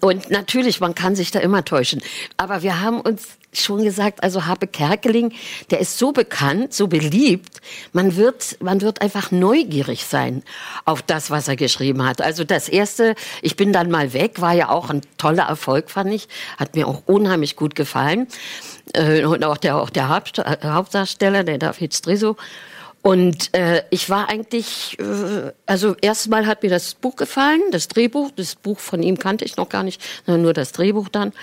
Und 0.00 0.30
natürlich, 0.30 0.80
man 0.80 0.96
kann 0.96 1.14
sich 1.14 1.30
da 1.30 1.38
immer 1.38 1.64
täuschen. 1.64 2.02
Aber 2.36 2.62
wir 2.62 2.80
haben 2.80 3.00
uns 3.00 3.22
schon 3.60 3.84
gesagt, 3.84 4.22
also 4.22 4.46
Habe 4.46 4.66
Kerkeling, 4.66 5.32
der 5.70 5.80
ist 5.80 5.98
so 5.98 6.12
bekannt, 6.12 6.74
so 6.74 6.88
beliebt, 6.88 7.60
man 7.92 8.16
wird, 8.16 8.56
man 8.60 8.80
wird 8.80 9.00
einfach 9.02 9.30
neugierig 9.30 10.04
sein 10.06 10.42
auf 10.84 11.02
das, 11.02 11.30
was 11.30 11.48
er 11.48 11.56
geschrieben 11.56 12.04
hat. 12.04 12.20
Also 12.20 12.44
das 12.44 12.68
erste, 12.68 13.14
ich 13.42 13.56
bin 13.56 13.72
dann 13.72 13.90
mal 13.90 14.12
weg, 14.12 14.40
war 14.40 14.52
ja 14.52 14.68
auch 14.68 14.90
ein 14.90 15.02
toller 15.18 15.44
Erfolg, 15.44 15.90
fand 15.90 16.12
ich. 16.12 16.28
Hat 16.56 16.74
mir 16.74 16.86
auch 16.88 17.02
unheimlich 17.06 17.56
gut 17.56 17.74
gefallen. 17.74 18.26
Äh, 18.92 19.24
Und 19.24 19.44
auch 19.44 19.56
der, 19.56 19.76
auch 19.76 19.90
der 19.90 20.04
äh, 20.04 20.66
Hauptdarsteller, 20.66 21.44
der 21.44 21.58
David 21.58 21.94
Striso. 21.94 22.36
Und 23.02 23.52
äh, 23.52 23.82
ich 23.90 24.08
war 24.08 24.30
eigentlich, 24.30 24.98
äh, 24.98 25.52
also 25.66 25.94
erstmal 26.00 26.46
hat 26.46 26.62
mir 26.62 26.70
das 26.70 26.94
Buch 26.94 27.16
gefallen, 27.16 27.60
das 27.70 27.88
Drehbuch. 27.88 28.30
Das 28.34 28.54
Buch 28.54 28.78
von 28.78 29.02
ihm 29.02 29.18
kannte 29.18 29.44
ich 29.44 29.58
noch 29.58 29.68
gar 29.68 29.82
nicht, 29.82 30.00
sondern 30.24 30.40
nur 30.40 30.54
das 30.54 30.72
Drehbuch 30.72 31.10
dann. 31.10 31.34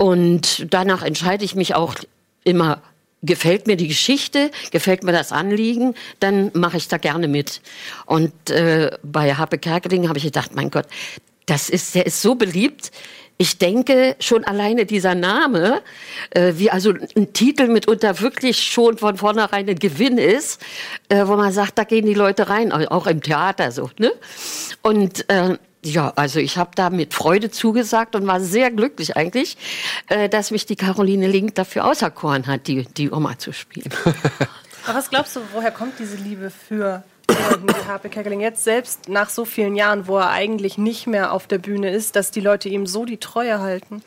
Und 0.00 0.72
danach 0.72 1.02
entscheide 1.02 1.44
ich 1.44 1.54
mich 1.54 1.74
auch 1.74 1.94
immer, 2.42 2.80
gefällt 3.20 3.66
mir 3.66 3.76
die 3.76 3.86
Geschichte, 3.86 4.50
gefällt 4.70 5.04
mir 5.04 5.12
das 5.12 5.30
Anliegen, 5.30 5.94
dann 6.20 6.50
mache 6.54 6.78
ich 6.78 6.88
da 6.88 6.96
gerne 6.96 7.28
mit. 7.28 7.60
Und 8.06 8.48
äh, 8.48 8.92
bei 9.02 9.34
Harpe 9.34 9.58
Kerkeling 9.58 10.08
habe 10.08 10.16
ich 10.16 10.24
gedacht, 10.24 10.54
mein 10.54 10.70
Gott, 10.70 10.86
das 11.44 11.68
ist, 11.68 11.94
der 11.94 12.06
ist 12.06 12.22
so 12.22 12.34
beliebt. 12.34 12.92
Ich 13.36 13.58
denke, 13.58 14.16
schon 14.20 14.44
alleine 14.44 14.86
dieser 14.86 15.14
Name, 15.14 15.82
äh, 16.30 16.54
wie 16.56 16.70
also 16.70 16.94
ein 17.14 17.34
Titel 17.34 17.68
mitunter 17.68 18.20
wirklich 18.20 18.62
schon 18.62 18.96
von 18.96 19.18
vornherein 19.18 19.68
ein 19.68 19.78
Gewinn 19.78 20.16
ist, 20.16 20.62
äh, 21.10 21.26
wo 21.26 21.36
man 21.36 21.52
sagt, 21.52 21.76
da 21.76 21.84
gehen 21.84 22.06
die 22.06 22.14
Leute 22.14 22.48
rein, 22.48 22.72
auch 22.72 23.06
im 23.06 23.20
Theater 23.20 23.70
so. 23.70 23.90
Ne? 23.98 24.12
Und 24.80 25.28
äh, 25.28 25.58
ja, 25.84 26.12
also 26.16 26.40
ich 26.40 26.58
habe 26.58 26.70
da 26.74 26.90
mit 26.90 27.14
Freude 27.14 27.50
zugesagt 27.50 28.14
und 28.14 28.26
war 28.26 28.40
sehr 28.40 28.70
glücklich 28.70 29.16
eigentlich, 29.16 29.56
äh, 30.08 30.28
dass 30.28 30.50
mich 30.50 30.66
die 30.66 30.76
Caroline 30.76 31.26
Link 31.26 31.54
dafür 31.54 31.86
auserkoren 31.86 32.46
hat, 32.46 32.66
die, 32.66 32.84
die 32.84 33.10
Oma 33.10 33.38
zu 33.38 33.52
spielen. 33.52 33.90
Aber 34.86 34.98
was 34.98 35.10
glaubst 35.10 35.36
du, 35.36 35.40
woher 35.52 35.70
kommt 35.70 35.98
diese 35.98 36.16
Liebe 36.16 36.50
für 36.50 37.02
Harpe 37.88 38.08
Kerkeling 38.08 38.40
jetzt 38.40 38.64
selbst 38.64 39.08
nach 39.08 39.30
so 39.30 39.44
vielen 39.44 39.76
Jahren, 39.76 40.06
wo 40.06 40.18
er 40.18 40.30
eigentlich 40.30 40.78
nicht 40.78 41.06
mehr 41.06 41.32
auf 41.32 41.46
der 41.46 41.58
Bühne 41.58 41.90
ist, 41.90 42.16
dass 42.16 42.30
die 42.30 42.40
Leute 42.40 42.68
ihm 42.68 42.86
so 42.86 43.04
die 43.04 43.18
Treue 43.18 43.60
halten? 43.60 44.02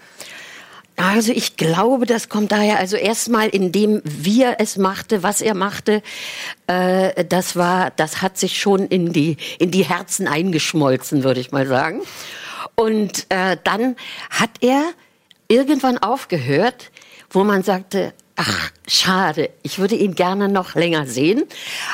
Also 0.96 1.32
ich 1.32 1.58
glaube, 1.58 2.06
das 2.06 2.30
kommt 2.30 2.52
daher, 2.52 2.78
also 2.78 2.98
erstmal 2.98 3.50
indem 3.50 4.02
wie 4.04 4.44
er 4.44 4.60
es 4.60 4.78
machte, 4.78 5.24
was 5.24 5.42
er 5.42 5.56
machte, 5.56 6.04
äh, 6.68 7.26
das 7.26 7.56
war, 7.56 7.92
das 7.92 8.22
hat 8.22 8.38
sich 8.38 8.60
schon 8.60 8.88
in 8.88 9.12
die, 9.12 9.38
in 9.58 9.72
die 9.72 9.84
Herzen 9.84 10.28
eingeschmolzen, 10.28 11.24
würde 11.24 11.40
ich 11.40 11.52
mal 11.52 11.68
sagen. 11.68 12.02
Und 12.76 13.26
äh, 13.30 13.58
dann 13.64 13.96
hat 14.30 14.52
er 14.62 14.84
irgendwann 15.48 15.98
aufgehört, 15.98 16.92
wo 17.30 17.44
man 17.44 17.64
sagte, 17.64 18.14
ach, 18.36 18.72
schade, 18.88 19.50
ich 19.62 19.80
würde 19.80 19.96
ihn 19.96 20.16
gerne 20.16 20.50
noch 20.50 20.76
länger 20.76 21.06
sehen. 21.06 21.44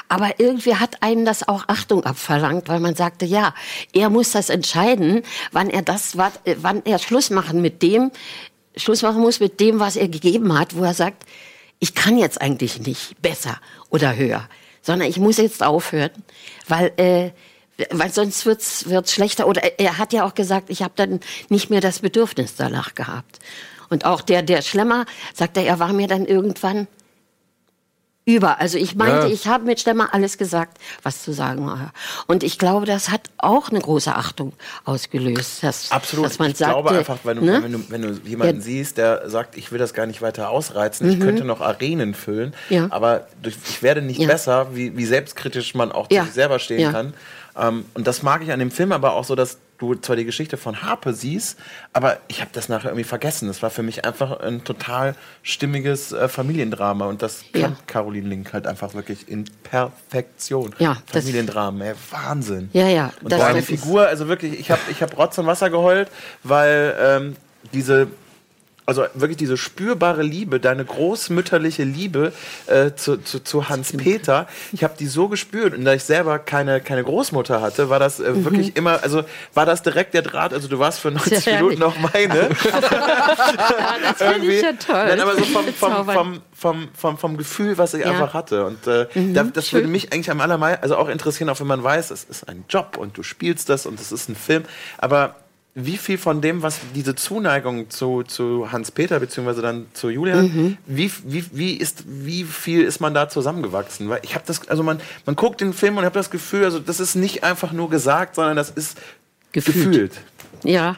Aber 0.07 0.39
irgendwie 0.39 0.75
hat 0.75 1.01
einen 1.01 1.25
das 1.25 1.47
auch 1.47 1.65
Achtung 1.67 2.03
abverlangt, 2.05 2.69
weil 2.69 2.79
man 2.79 2.95
sagte, 2.95 3.25
ja, 3.25 3.53
er 3.93 4.09
muss 4.09 4.31
das 4.31 4.49
entscheiden, 4.49 5.23
wann 5.51 5.69
er 5.69 5.81
das, 5.81 6.17
wann 6.17 6.81
er 6.85 6.99
Schluss 6.99 7.29
machen 7.29 7.61
mit 7.61 7.81
dem, 7.81 8.11
Schluss 8.79 9.01
machen 9.01 9.21
muss 9.21 9.39
mit 9.39 9.59
dem, 9.59 9.79
was 9.79 9.95
er 9.95 10.07
gegeben 10.07 10.57
hat, 10.57 10.75
wo 10.75 10.83
er 10.83 10.93
sagt, 10.93 11.23
ich 11.79 11.95
kann 11.95 12.17
jetzt 12.17 12.41
eigentlich 12.41 12.79
nicht 12.79 13.21
besser 13.21 13.59
oder 13.89 14.15
höher, 14.15 14.47
sondern 14.81 15.07
ich 15.09 15.17
muss 15.17 15.37
jetzt 15.37 15.63
aufhören, 15.63 16.11
weil 16.67 16.91
äh, 16.97 17.31
weil 17.91 18.11
sonst 18.11 18.45
wird's 18.45 18.89
wird's 18.89 19.13
schlechter. 19.13 19.47
Oder 19.47 19.79
er- 19.79 19.97
hat 19.97 20.11
ja 20.11 20.25
auch 20.25 20.33
gesagt, 20.35 20.69
ich 20.69 20.81
habe 20.83 20.93
dann 20.97 21.21
nicht 21.47 21.69
mehr 21.69 21.79
das 21.79 21.99
Bedürfnis 21.99 22.55
danach 22.57 22.93
gehabt. 22.93 23.39
Und 23.89 24.03
auch 24.05 24.19
der 24.21 24.41
der 24.41 24.61
Schlemmer 24.61 25.05
sagte, 25.33 25.61
er 25.61 25.79
war 25.79 25.93
mir 25.93 26.07
dann 26.07 26.25
irgendwann 26.25 26.87
über. 28.25 28.59
Also 28.59 28.77
ich 28.77 28.95
meinte, 28.95 29.27
Ja. 29.27 29.33
ich 29.33 29.47
habe 29.47 29.65
mit 29.65 29.79
Schlemmer 29.79 30.13
alles 30.13 30.37
gesagt, 30.37 30.77
was 31.03 31.23
zu 31.23 31.31
sagen 31.33 31.65
war. 31.65 31.93
Und 32.27 32.43
ich 32.43 32.59
glaube, 32.59 32.85
das 32.85 33.09
hat 33.09 33.21
auch 33.39 33.69
eine 33.69 33.79
große 33.79 34.13
Achtung 34.15 34.53
ausgelöst, 34.85 35.63
dass, 35.63 35.91
Absolut. 35.91 36.25
dass 36.25 36.37
man 36.39 36.51
ich 36.51 36.57
sagte, 36.57 36.73
glaube 36.75 36.91
einfach, 36.91 37.17
wenn 37.23 37.37
du, 37.37 37.45
ne? 37.45 37.63
wenn 37.63 37.71
du, 37.71 37.83
wenn 37.89 38.01
du 38.01 38.11
jemanden 38.27 38.57
Ja. 38.57 38.61
siehst, 38.61 38.97
der 38.97 39.29
sagt, 39.29 39.57
ich 39.57 39.71
will 39.71 39.79
das 39.79 39.93
gar 39.93 40.05
nicht 40.05 40.21
weiter 40.21 40.49
ausreizen, 40.49 41.09
ich 41.11 41.19
könnte 41.19 41.43
noch 41.43 41.61
Arenen 41.61 42.13
füllen, 42.13 42.53
Mhm. 42.69 42.75
Ja. 42.75 42.87
aber 42.91 43.27
ich 43.43 43.81
werde 43.81 44.01
nicht 44.01 44.25
besser, 44.27 44.75
wie, 44.75 44.95
wie 44.95 45.05
selbstkritisch 45.05 45.73
man 45.73 45.91
auch 45.91 46.07
zu 46.07 46.21
sich 46.23 46.33
selber 46.33 46.59
stehen 46.59 46.91
kann. 46.91 47.13
Ähm, 47.57 47.85
und 47.93 48.05
das 48.07 48.23
mag 48.23 48.41
ich 48.43 48.51
an 48.51 48.59
dem 48.59 48.71
Film 48.71 48.91
aber 48.91 49.13
auch 49.13 49.23
so, 49.23 49.35
dass 49.35 49.57
du 49.77 49.95
zwar 49.95 50.17
die 50.17 50.25
Geschichte 50.25 50.57
von 50.57 50.81
Harpe 50.83 51.13
siehst, 51.13 51.57
aber 51.93 52.17
ich 52.27 52.41
habe 52.41 52.49
das 52.53 52.67
nachher 52.67 52.89
irgendwie 52.89 53.05
vergessen. 53.05 53.47
Das 53.47 53.61
war 53.63 53.69
für 53.69 53.81
mich 53.83 54.03
einfach 54.03 54.39
ein 54.41 54.63
total 54.65 55.15
stimmiges 55.41 56.11
äh, 56.11 56.27
Familiendrama 56.27 57.05
und 57.05 57.21
das 57.21 57.45
kann 57.53 57.61
Ja. 57.61 57.75
Caroline 57.87 58.27
Link 58.27 58.51
halt 58.51 58.67
einfach 58.67 58.93
wirklich 58.93 59.29
in 59.29 59.45
Perfektion. 59.63 60.75
Ja, 60.79 60.97
das- 61.11 61.23
Familiendramen, 61.23 61.81
ey, 61.81 61.93
Wahnsinn. 62.11 62.69
Ja, 62.73 62.87
ja, 62.87 63.13
Und 63.23 63.31
das- 63.31 63.55
ist- 63.57 63.65
Figur, 63.67 64.05
also 64.07 64.27
wirklich, 64.27 64.59
ich 64.59 64.69
habe 64.71 64.81
ich 64.91 65.01
hab 65.01 65.17
Rotz 65.17 65.37
und 65.37 65.45
Wasser 65.47 65.69
geheult, 65.69 66.09
weil 66.43 66.95
ähm, 66.99 67.35
diese, 67.73 68.07
also 68.89 69.05
wirklich 69.13 69.37
diese 69.37 69.55
spürbare 69.55 70.23
Liebe, 70.23 70.59
deine 70.59 70.83
großmütterliche 70.83 71.83
Liebe 71.83 72.33
äh, 72.67 72.91
zu, 72.95 73.17
zu, 73.17 73.39
zu 73.43 73.69
Hans-Peter, 73.69 74.47
ich 74.73 74.83
habe 74.83 74.95
die 74.99 75.07
so 75.07 75.29
gespürt 75.29 75.73
und 75.73 75.85
da 75.85 75.93
ich 75.93 76.03
selber 76.03 76.39
keine, 76.39 76.81
keine 76.81 77.03
Großmutter 77.03 77.61
hatte, 77.61 77.89
war 77.89 77.99
das 77.99 78.19
äh, 78.19 78.43
wirklich 78.43 78.75
immer, 78.75 79.01
also 79.03 79.23
war 79.53 79.65
das 79.65 79.83
direkt 79.83 80.13
der 80.13 80.23
Draht, 80.23 80.53
also 80.53 80.67
du 80.67 80.79
warst 80.79 80.99
für 80.99 81.11
90 81.11 81.39
Sehr 81.39 81.55
Minuten 81.61 81.79
noch 81.79 81.95
meine. 81.99 82.49
Ja, 83.79 83.95
das 84.01 84.17
finde 84.31 84.53
ich 84.53 84.61
ja 84.61 84.73
toll. 84.73 85.05
Nein, 85.07 85.19
aber 85.21 85.35
so 85.35 85.43
vom, 85.45 85.65
vom, 85.73 86.05
vom, 86.05 86.41
vom, 86.53 86.89
vom, 86.93 87.17
vom 87.17 87.37
Gefühl, 87.37 87.77
was 87.77 87.93
ich 87.93 88.01
Ja. 88.03 88.11
einfach 88.11 88.33
hatte. 88.33 88.65
Und 88.65 88.85
äh, 88.87 89.07
da, 89.33 89.43
das 89.43 89.71
würde 89.73 89.87
mich 89.87 90.11
eigentlich 90.11 90.29
am 90.31 90.41
allermeisten, 90.41 90.83
also 90.83 90.97
auch 90.97 91.07
interessieren, 91.09 91.49
auch 91.49 91.59
wenn 91.59 91.67
man 91.67 91.83
weiß, 91.83 92.11
es 92.11 92.23
ist 92.23 92.47
ein 92.49 92.65
Job 92.69 92.97
und 92.97 93.17
du 93.17 93.23
spielst 93.23 93.69
das 93.69 93.85
und 93.85 93.99
es 93.99 94.11
ist 94.11 94.29
ein 94.29 94.35
Film. 94.35 94.63
Aber 94.97 95.35
wie 95.75 95.97
viel 95.97 96.17
von 96.17 96.41
dem, 96.41 96.61
was 96.61 96.79
diese 96.95 97.15
Zuneigung 97.15 97.89
zu, 97.89 98.23
zu 98.23 98.71
Hans-Peter 98.71 99.19
beziehungsweise 99.19 99.61
dann 99.61 99.85
zu 99.93 100.09
Julian, 100.09 100.45
Mhm. 100.45 100.77
wie, 100.87 101.11
wie, 101.25 101.45
wie, 101.53 101.73
ist, 101.73 102.03
wie 102.07 102.43
viel 102.43 102.81
ist 102.83 102.99
man 102.99 103.13
da 103.13 103.29
zusammengewachsen? 103.29 104.09
Weil 104.09 104.19
ich 104.23 104.35
habe 104.35 104.43
das, 104.47 104.67
also 104.67 104.83
man, 104.83 104.99
man 105.25 105.35
guckt 105.35 105.61
den 105.61 105.73
Film 105.73 105.97
und 105.97 106.05
habe 106.05 106.15
das 106.15 106.31
Gefühl, 106.31 106.65
also 106.65 106.79
das 106.79 106.99
ist 106.99 107.15
nicht 107.15 107.43
einfach 107.43 107.71
nur 107.71 107.89
gesagt, 107.89 108.35
sondern 108.35 108.55
das 108.57 108.69
ist 108.71 108.97
Gefühlt. 109.51 109.85
gefühlt. 109.85 110.11
Ja. 110.63 110.97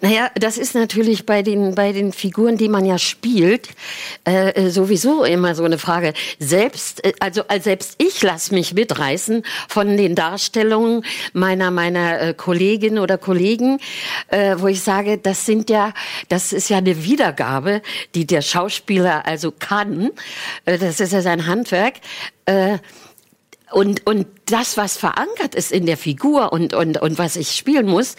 Naja, 0.00 0.30
das 0.34 0.58
ist 0.58 0.74
natürlich 0.74 1.26
bei 1.26 1.42
den, 1.42 1.74
bei 1.74 1.92
den 1.92 2.12
Figuren, 2.12 2.56
die 2.56 2.68
man 2.68 2.84
ja 2.84 2.98
spielt, 2.98 3.68
äh, 4.26 4.50
äh, 4.50 4.70
sowieso 4.70 5.24
immer 5.24 5.54
so 5.54 5.64
eine 5.64 5.78
Frage. 5.78 6.12
Selbst, 6.38 7.04
äh, 7.04 7.12
also 7.20 7.42
als 7.48 7.64
selbst 7.64 7.94
ich 7.98 8.22
lasse 8.22 8.54
mich 8.54 8.74
mitreißen 8.74 9.42
von 9.68 9.96
den 9.96 10.14
Darstellungen 10.14 11.04
meiner, 11.32 11.70
meiner 11.70 12.20
äh, 12.20 12.34
Kolleginnen 12.34 12.98
oder 12.98 13.18
Kollegen, 13.18 13.78
äh, 14.28 14.56
wo 14.58 14.68
ich 14.68 14.82
sage, 14.82 15.18
das 15.18 15.46
sind 15.46 15.70
ja, 15.70 15.92
das 16.28 16.52
ist 16.52 16.68
ja 16.68 16.78
eine 16.78 17.04
Wiedergabe, 17.04 17.82
die 18.14 18.26
der 18.26 18.42
Schauspieler 18.42 19.26
also 19.26 19.52
kann. 19.52 20.10
Äh, 20.64 20.78
das 20.78 21.00
ist 21.00 21.12
ja 21.12 21.22
sein 21.22 21.46
Handwerk. 21.46 21.94
Äh, 22.46 22.78
und, 23.70 24.06
und 24.06 24.26
das, 24.50 24.76
was 24.76 24.96
verankert 24.96 25.54
ist 25.54 25.72
in 25.72 25.86
der 25.86 25.96
Figur 25.96 26.52
und, 26.52 26.74
und, 26.74 27.00
und 27.00 27.18
was 27.18 27.36
ich 27.36 27.52
spielen 27.52 27.86
muss, 27.86 28.16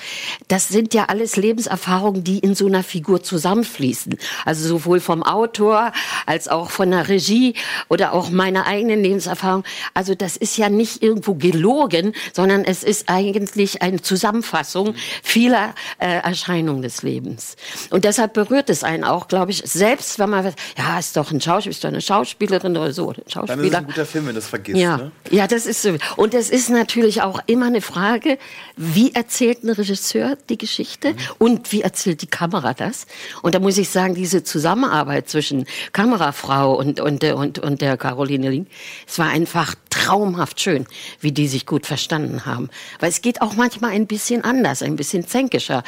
das 0.48 0.68
sind 0.70 0.94
ja 0.94 1.06
alles 1.06 1.36
Lebenserfahrungen, 1.36 2.24
die 2.24 2.40
in 2.40 2.56
so 2.56 2.68
einer 2.68 2.84
Figur 2.84 3.24
zusammenfließen. 3.24 4.18
Also 4.46 4.68
sowohl 4.68 5.00
vom 5.00 5.24
Autor 5.24 5.92
als 6.26 6.48
auch 6.48 6.70
von 6.72 6.92
der 6.92 7.08
Regie 7.08 7.56
oder 7.88 8.14
auch 8.14 8.30
meiner 8.30 8.66
eigenen 8.68 9.02
Lebenserfahrung. 9.04 9.64
Also 9.94 10.16
das 10.16 10.38
ist 10.38 10.58
ja 10.58 10.70
nicht 10.70 11.02
irgendwo 11.04 11.36
gelogen, 11.36 12.14
sondern 12.34 12.64
es 12.64 12.84
ist 12.84 13.10
eigentlich 13.10 13.82
eine 13.82 14.02
Zusammenfassung 14.02 14.96
vieler 15.24 15.74
äh, 16.00 16.20
Erscheinungen 16.20 16.82
des 16.82 17.04
Lebens. 17.04 17.56
Und 17.90 18.06
deshalb 18.06 18.34
berührt 18.34 18.70
es 18.70 18.84
einen 18.84 19.04
auch, 19.04 19.28
glaube 19.28 19.52
ich, 19.52 19.64
selbst 19.66 20.20
wenn 20.20 20.30
man, 20.30 20.54
ja, 20.78 21.00
ist 21.00 21.18
doch 21.18 21.32
ein 21.32 21.42
Schauspieler, 21.42 21.72
ist 21.72 21.84
doch 21.84 21.90
eine 21.90 22.02
Schauspielerin 22.02 22.78
oder 22.78 22.94
so, 22.94 23.10
ein 23.10 23.16
Dann 23.16 23.24
ist 23.24 23.28
es 23.28 23.34
Schauspieler. 23.34 23.78
ein 23.80 23.86
guter 23.86 24.06
Film, 24.06 24.28
wenn 24.28 24.34
du 24.36 24.40
es 24.40 24.48
vergisst. 24.48 24.78
Ja, 24.80 24.98
Ne? 24.98 25.12
ja, 25.30 25.48
das 25.48 25.66
ist 25.66 25.82
so. 25.82 25.96
Und 26.20 26.34
es 26.34 26.50
ist 26.50 26.70
natürlich 26.70 27.22
auch 27.22 27.40
immer 27.46 27.68
eine 27.68 27.80
Frage, 27.80 28.38
wie 28.76 29.14
erzählt 29.14 29.64
ein 29.64 29.70
Regisseur 29.70 30.38
die 30.50 30.58
Geschichte 30.58 31.16
und 31.38 31.72
wie 31.72 31.82
erzählt 31.82 32.22
die 32.22 32.28
Kamera 32.28 32.74
das? 32.74 33.08
Und 33.42 33.56
da 33.56 33.60
muss 33.60 33.78
ich 33.78 33.88
sagen, 33.88 34.16
diese 34.16 34.44
Zusammenarbeit 34.44 35.30
zwischen 35.30 35.66
Kamerafrau 35.94 36.74
und, 36.74 37.00
und, 37.00 37.24
und, 37.24 37.60
und 37.60 37.80
der 37.80 37.96
Caroline 37.96 38.50
Link, 38.50 38.68
es 39.08 39.18
war 39.18 39.30
einfach 39.30 39.76
traumhaft 40.00 40.62
schön, 40.62 40.86
wie 41.20 41.32
die 41.32 41.48
sich 41.48 41.66
gut 41.66 41.86
verstanden 41.86 42.46
haben. 42.46 42.70
Weil 43.00 43.10
es 43.10 43.22
geht 43.22 43.42
auch 43.42 43.56
manchmal 43.56 43.92
ein 43.92 44.08
bisschen 44.08 44.44
anders, 44.44 44.82
ein 44.82 44.96
bisschen 44.96 45.28
zänkischer 45.28 45.84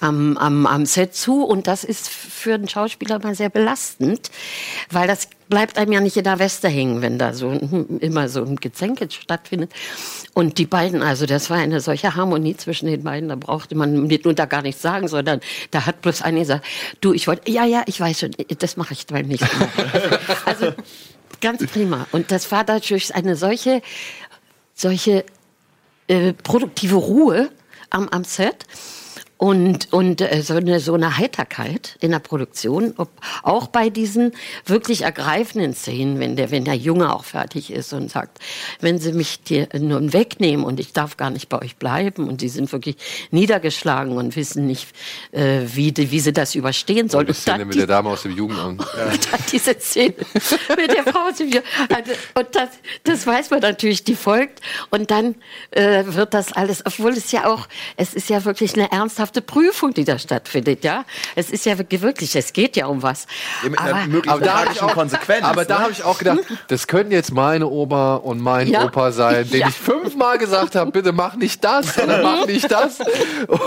am, 0.00 0.36
am, 0.36 0.66
am 0.66 0.86
Set 0.86 1.14
zu. 1.14 1.44
Und 1.44 1.66
das 1.66 1.84
ist 1.84 2.08
für 2.08 2.54
einen 2.54 2.68
Schauspieler 2.68 3.18
mal 3.18 3.34
sehr 3.34 3.50
belastend, 3.50 4.30
weil 4.90 5.06
das 5.06 5.28
bleibt 5.48 5.78
einem 5.78 5.92
ja 5.92 6.00
nicht 6.00 6.16
in 6.16 6.24
der 6.24 6.38
Weste 6.38 6.68
hängen, 6.68 7.02
wenn 7.02 7.18
da 7.18 7.32
so 7.32 7.50
ein, 7.50 7.98
immer 8.00 8.28
so 8.28 8.42
ein 8.42 8.56
Gezänke 8.56 9.08
stattfindet. 9.10 9.72
Und 10.34 10.58
die 10.58 10.66
beiden, 10.66 11.02
also 11.02 11.26
das 11.26 11.50
war 11.50 11.58
eine 11.58 11.80
solche 11.80 12.14
Harmonie 12.14 12.56
zwischen 12.56 12.86
den 12.86 13.02
beiden, 13.02 13.28
da 13.28 13.36
brauchte 13.36 13.74
man 13.74 14.08
da 14.08 14.44
gar 14.46 14.62
nichts 14.62 14.82
sagen, 14.82 15.08
sondern 15.08 15.40
da 15.70 15.86
hat 15.86 16.02
bloß 16.02 16.22
eine 16.22 16.40
gesagt, 16.40 16.64
du, 17.00 17.12
ich 17.12 17.28
wollte, 17.28 17.50
ja, 17.50 17.64
ja, 17.64 17.82
ich 17.86 18.00
weiß 18.00 18.20
schon, 18.20 18.32
das 18.58 18.76
mache 18.76 18.92
ich 18.92 19.06
beim 19.06 19.26
nächsten 19.26 19.58
Mal. 19.58 19.68
also 20.44 20.72
ganz 21.40 21.66
prima. 21.66 22.06
Und 22.12 22.30
das 22.30 22.50
war 22.52 22.64
natürlich 22.66 23.14
eine 23.14 23.36
solche, 23.36 23.82
solche 24.74 25.24
äh, 26.08 26.32
produktive 26.32 26.96
Ruhe 26.96 27.50
am, 27.90 28.08
am 28.08 28.24
Set 28.24 28.64
und, 29.38 29.92
und 29.92 30.22
äh, 30.22 30.40
so, 30.42 30.54
eine, 30.54 30.80
so 30.80 30.94
eine 30.94 31.18
Heiterkeit 31.18 31.96
in 32.00 32.10
der 32.10 32.20
Produktion, 32.20 32.94
ob, 32.96 33.10
auch 33.42 33.66
bei 33.66 33.90
diesen 33.90 34.32
wirklich 34.64 35.02
ergreifenden 35.02 35.74
Szenen, 35.74 36.18
wenn 36.20 36.36
der, 36.36 36.50
wenn 36.50 36.64
der 36.64 36.74
Junge 36.76 37.14
auch 37.14 37.24
fertig 37.24 37.70
ist 37.70 37.92
und 37.92 38.10
sagt, 38.10 38.38
wenn 38.80 38.98
Sie 38.98 39.12
mich 39.12 39.42
dir 39.42 39.68
nun 39.78 40.14
wegnehmen 40.14 40.64
und 40.64 40.80
ich 40.80 40.94
darf 40.94 41.18
gar 41.18 41.28
nicht 41.28 41.50
bei 41.50 41.60
euch 41.60 41.76
bleiben 41.76 42.28
und 42.28 42.40
die 42.40 42.48
sind 42.48 42.72
wirklich 42.72 42.96
niedergeschlagen 43.30 44.16
und 44.16 44.36
wissen 44.36 44.66
nicht, 44.66 44.88
äh, 45.32 45.60
wie, 45.66 45.92
die- 45.92 46.10
wie 46.10 46.20
sie 46.20 46.32
das 46.32 46.54
überstehen 46.54 47.10
sollen. 47.10 47.26
Die 47.26 47.32
Und 47.32 47.36
Szene 47.36 47.64
mit 47.66 47.74
die- 47.74 47.78
der 47.80 47.86
Dame 47.88 48.08
aus 48.08 48.22
dem 48.22 48.34
Jugendamt. 48.34 48.80
und 49.12 49.32
dann 49.32 49.40
diese 49.52 49.78
Szene 49.78 50.14
mit 50.76 50.94
der 50.94 51.04
Frau 51.04 51.28
aus 51.28 51.36
dem 51.36 51.50
Ju- 51.50 51.62
also, 51.94 52.12
Und 52.34 52.46
das, 52.54 52.70
das 53.04 53.26
weiß 53.26 53.50
man 53.50 53.60
natürlich, 53.60 54.02
die 54.02 54.14
folgt. 54.16 54.60
Und 54.90 55.10
dann 55.10 55.34
äh, 55.72 56.04
wird 56.06 56.32
das 56.32 56.54
alles, 56.54 56.84
obwohl 56.86 57.10
es 57.12 57.30
ja 57.32 57.46
auch, 57.52 57.68
es 57.98 58.14
ist 58.14 58.30
ja 58.30 58.42
wirklich 58.46 58.72
eine 58.74 58.90
ernsthafte 58.90 59.25
Prüfung, 59.32 59.94
die 59.94 60.04
da 60.04 60.18
stattfindet, 60.18 60.84
ja. 60.84 61.04
Es 61.34 61.50
ist 61.50 61.66
ja 61.66 61.76
wirklich, 61.78 62.34
es 62.36 62.52
geht 62.52 62.76
ja 62.76 62.86
um 62.86 63.02
was. 63.02 63.26
Ja, 63.62 63.68
mit 63.70 63.78
einer 63.78 63.94
Aber, 63.96 64.06
möglichen 64.06 64.28
Aber 64.30 64.44
da 64.44 64.58
habe 64.60 64.72
ich 64.72 64.82
auch, 64.82 64.92
Konsequenz. 64.94 65.44
aber 65.44 65.64
da 65.64 65.76
ne? 65.78 65.80
habe 65.84 65.92
ich 65.92 66.02
auch 66.04 66.18
gedacht, 66.18 66.38
das 66.68 66.86
können 66.86 67.10
jetzt 67.10 67.32
meine 67.32 67.66
Oma 67.68 68.16
und 68.16 68.40
mein 68.40 68.68
Ja. 68.68 68.84
Opa 68.84 69.12
sein, 69.12 69.48
den 69.50 69.60
Ja. 69.60 69.68
ich 69.68 69.74
fünfmal 69.74 70.38
gesagt 70.38 70.74
habe, 70.74 70.90
bitte 70.90 71.12
mach 71.12 71.36
nicht 71.36 71.62
das 71.64 71.98
oder 71.98 72.22
mach 72.22 72.46
nicht 72.46 72.70
das. 72.70 73.00
Und, 73.48 73.60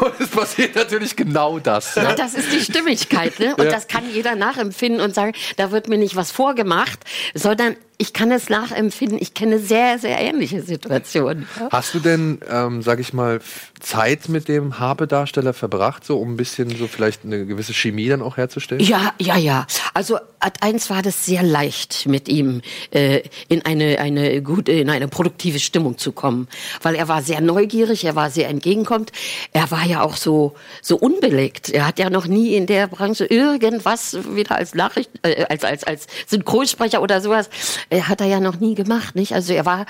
und 0.00 0.12
es 0.20 0.28
passiert 0.28 0.74
natürlich 0.74 1.16
genau 1.16 1.58
das. 1.58 1.94
Ja. 1.94 2.14
Das 2.14 2.34
ist 2.34 2.52
die 2.52 2.60
Stimmigkeit, 2.60 3.38
ne? 3.38 3.54
Und 3.56 3.64
Ja. 3.64 3.70
das 3.70 3.88
kann 3.88 4.04
jeder 4.12 4.34
nachempfinden 4.36 5.00
und 5.00 5.14
sagen, 5.14 5.32
da 5.56 5.70
wird 5.70 5.88
mir 5.88 5.98
nicht 5.98 6.16
was 6.16 6.30
vorgemacht, 6.30 7.00
sondern 7.34 7.76
ich 7.98 8.12
kann 8.12 8.32
es 8.32 8.48
nachempfinden. 8.48 9.18
Ich 9.20 9.32
kenne 9.34 9.58
sehr, 9.60 9.98
sehr 9.98 10.18
ähnliche 10.18 10.60
Situationen. 10.62 11.46
Hast 11.70 11.94
du 11.94 12.00
denn, 12.00 12.40
ähm, 12.50 12.82
sag 12.82 12.98
ich 12.98 13.12
mal, 13.12 13.40
Zeit 13.78 14.28
mit 14.28 14.48
dem 14.48 14.80
Harpe-Darsteller 14.92 15.54
verbracht, 15.54 16.04
so 16.04 16.18
um 16.18 16.34
ein 16.34 16.36
bisschen 16.36 16.68
so 16.76 16.86
vielleicht 16.86 17.24
eine 17.24 17.46
gewisse 17.46 17.72
Chemie 17.72 18.08
dann 18.08 18.20
auch 18.20 18.36
herzustellen? 18.36 18.82
Ja, 18.82 19.14
ja, 19.18 19.38
ja. 19.38 19.66
Also 19.94 20.18
ad 20.38 20.58
eins 20.60 20.90
war 20.90 21.00
das 21.00 21.24
sehr 21.24 21.42
leicht, 21.42 22.06
mit 22.06 22.28
ihm 22.28 22.60
äh, 22.90 23.22
in 23.48 23.64
eine 23.64 23.98
eine 24.00 24.42
gute, 24.42 24.72
in 24.72 24.90
eine 24.90 25.08
produktive 25.08 25.58
Stimmung 25.60 25.96
zu 25.96 26.12
kommen, 26.12 26.46
weil 26.82 26.94
er 26.94 27.08
war 27.08 27.22
sehr 27.22 27.40
neugierig, 27.40 28.04
er 28.04 28.16
war 28.16 28.30
sehr 28.30 28.48
entgegenkommend, 28.48 29.12
er 29.52 29.70
war 29.70 29.86
ja 29.86 30.02
auch 30.02 30.16
so, 30.16 30.54
so 30.82 30.96
unbelegt. 30.96 31.70
Er 31.70 31.86
hat 31.86 31.98
ja 31.98 32.10
noch 32.10 32.26
nie 32.26 32.54
in 32.54 32.66
der 32.66 32.86
Branche 32.86 33.24
irgendwas 33.24 34.18
wieder 34.36 34.56
als 34.56 34.74
Nachricht, 34.74 35.10
äh, 35.22 35.46
als, 35.48 35.64
als, 35.64 35.84
als 35.84 36.06
Synchronsprecher 36.26 37.00
oder 37.00 37.22
sowas, 37.22 37.48
äh, 37.88 38.02
hat 38.02 38.20
er 38.20 38.26
ja 38.26 38.40
noch 38.40 38.60
nie 38.60 38.74
gemacht, 38.74 39.14
nicht? 39.14 39.32
Also 39.32 39.54
er 39.54 39.64
war 39.64 39.86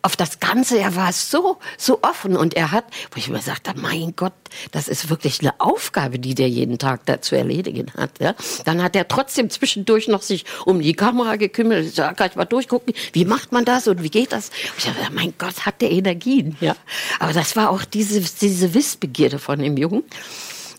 auf 0.00 0.16
das 0.16 0.40
Ganze, 0.40 0.78
er 0.78 0.96
war 0.96 1.12
so, 1.12 1.58
so 1.76 1.98
offen 2.00 2.36
und 2.36 2.54
er 2.54 2.72
hat, 2.72 2.84
wo 3.10 3.18
ich 3.18 3.28
mir 3.28 3.42
sagte, 3.42 3.72
mein 3.76 4.14
Gott, 4.16 4.32
das 4.70 4.88
ist 4.88 5.10
wirklich 5.10 5.40
eine 5.40 5.60
Aufgabe, 5.60 6.18
die 6.18 6.34
der 6.34 6.48
jeden 6.48 6.78
Tag 6.78 7.06
da 7.06 7.20
zu 7.20 7.36
erledigen 7.36 7.92
hat, 7.96 8.10
ja? 8.20 8.34
Dann 8.64 8.82
hat 8.82 8.96
er 8.96 9.08
trotzdem 9.08 9.50
zwischendurch 9.50 10.08
noch 10.08 10.22
sich 10.22 10.44
um 10.64 10.80
die 10.80 10.94
Kamera 10.94 11.36
gekümmert, 11.36 11.84
ich 11.84 11.94
sag, 11.94 12.16
kann 12.16 12.30
ich 12.30 12.36
mal 12.36 12.44
durchgucken, 12.44 12.94
wie 13.12 13.24
macht 13.24 13.52
man 13.52 13.64
das 13.64 13.88
und 13.88 14.02
wie 14.02 14.10
geht 14.10 14.32
das? 14.32 14.48
Und 14.48 14.78
ich 14.78 14.84
dachte, 14.84 15.12
mein 15.12 15.34
Gott, 15.38 15.66
hat 15.66 15.80
der 15.80 15.90
Energien, 15.90 16.56
ja? 16.60 16.76
Aber 17.18 17.32
das 17.32 17.56
war 17.56 17.70
auch 17.70 17.84
diese, 17.84 18.20
diese 18.20 18.74
Wissbegierde 18.74 19.38
von 19.38 19.58
dem 19.58 19.76
Jungen. 19.76 20.04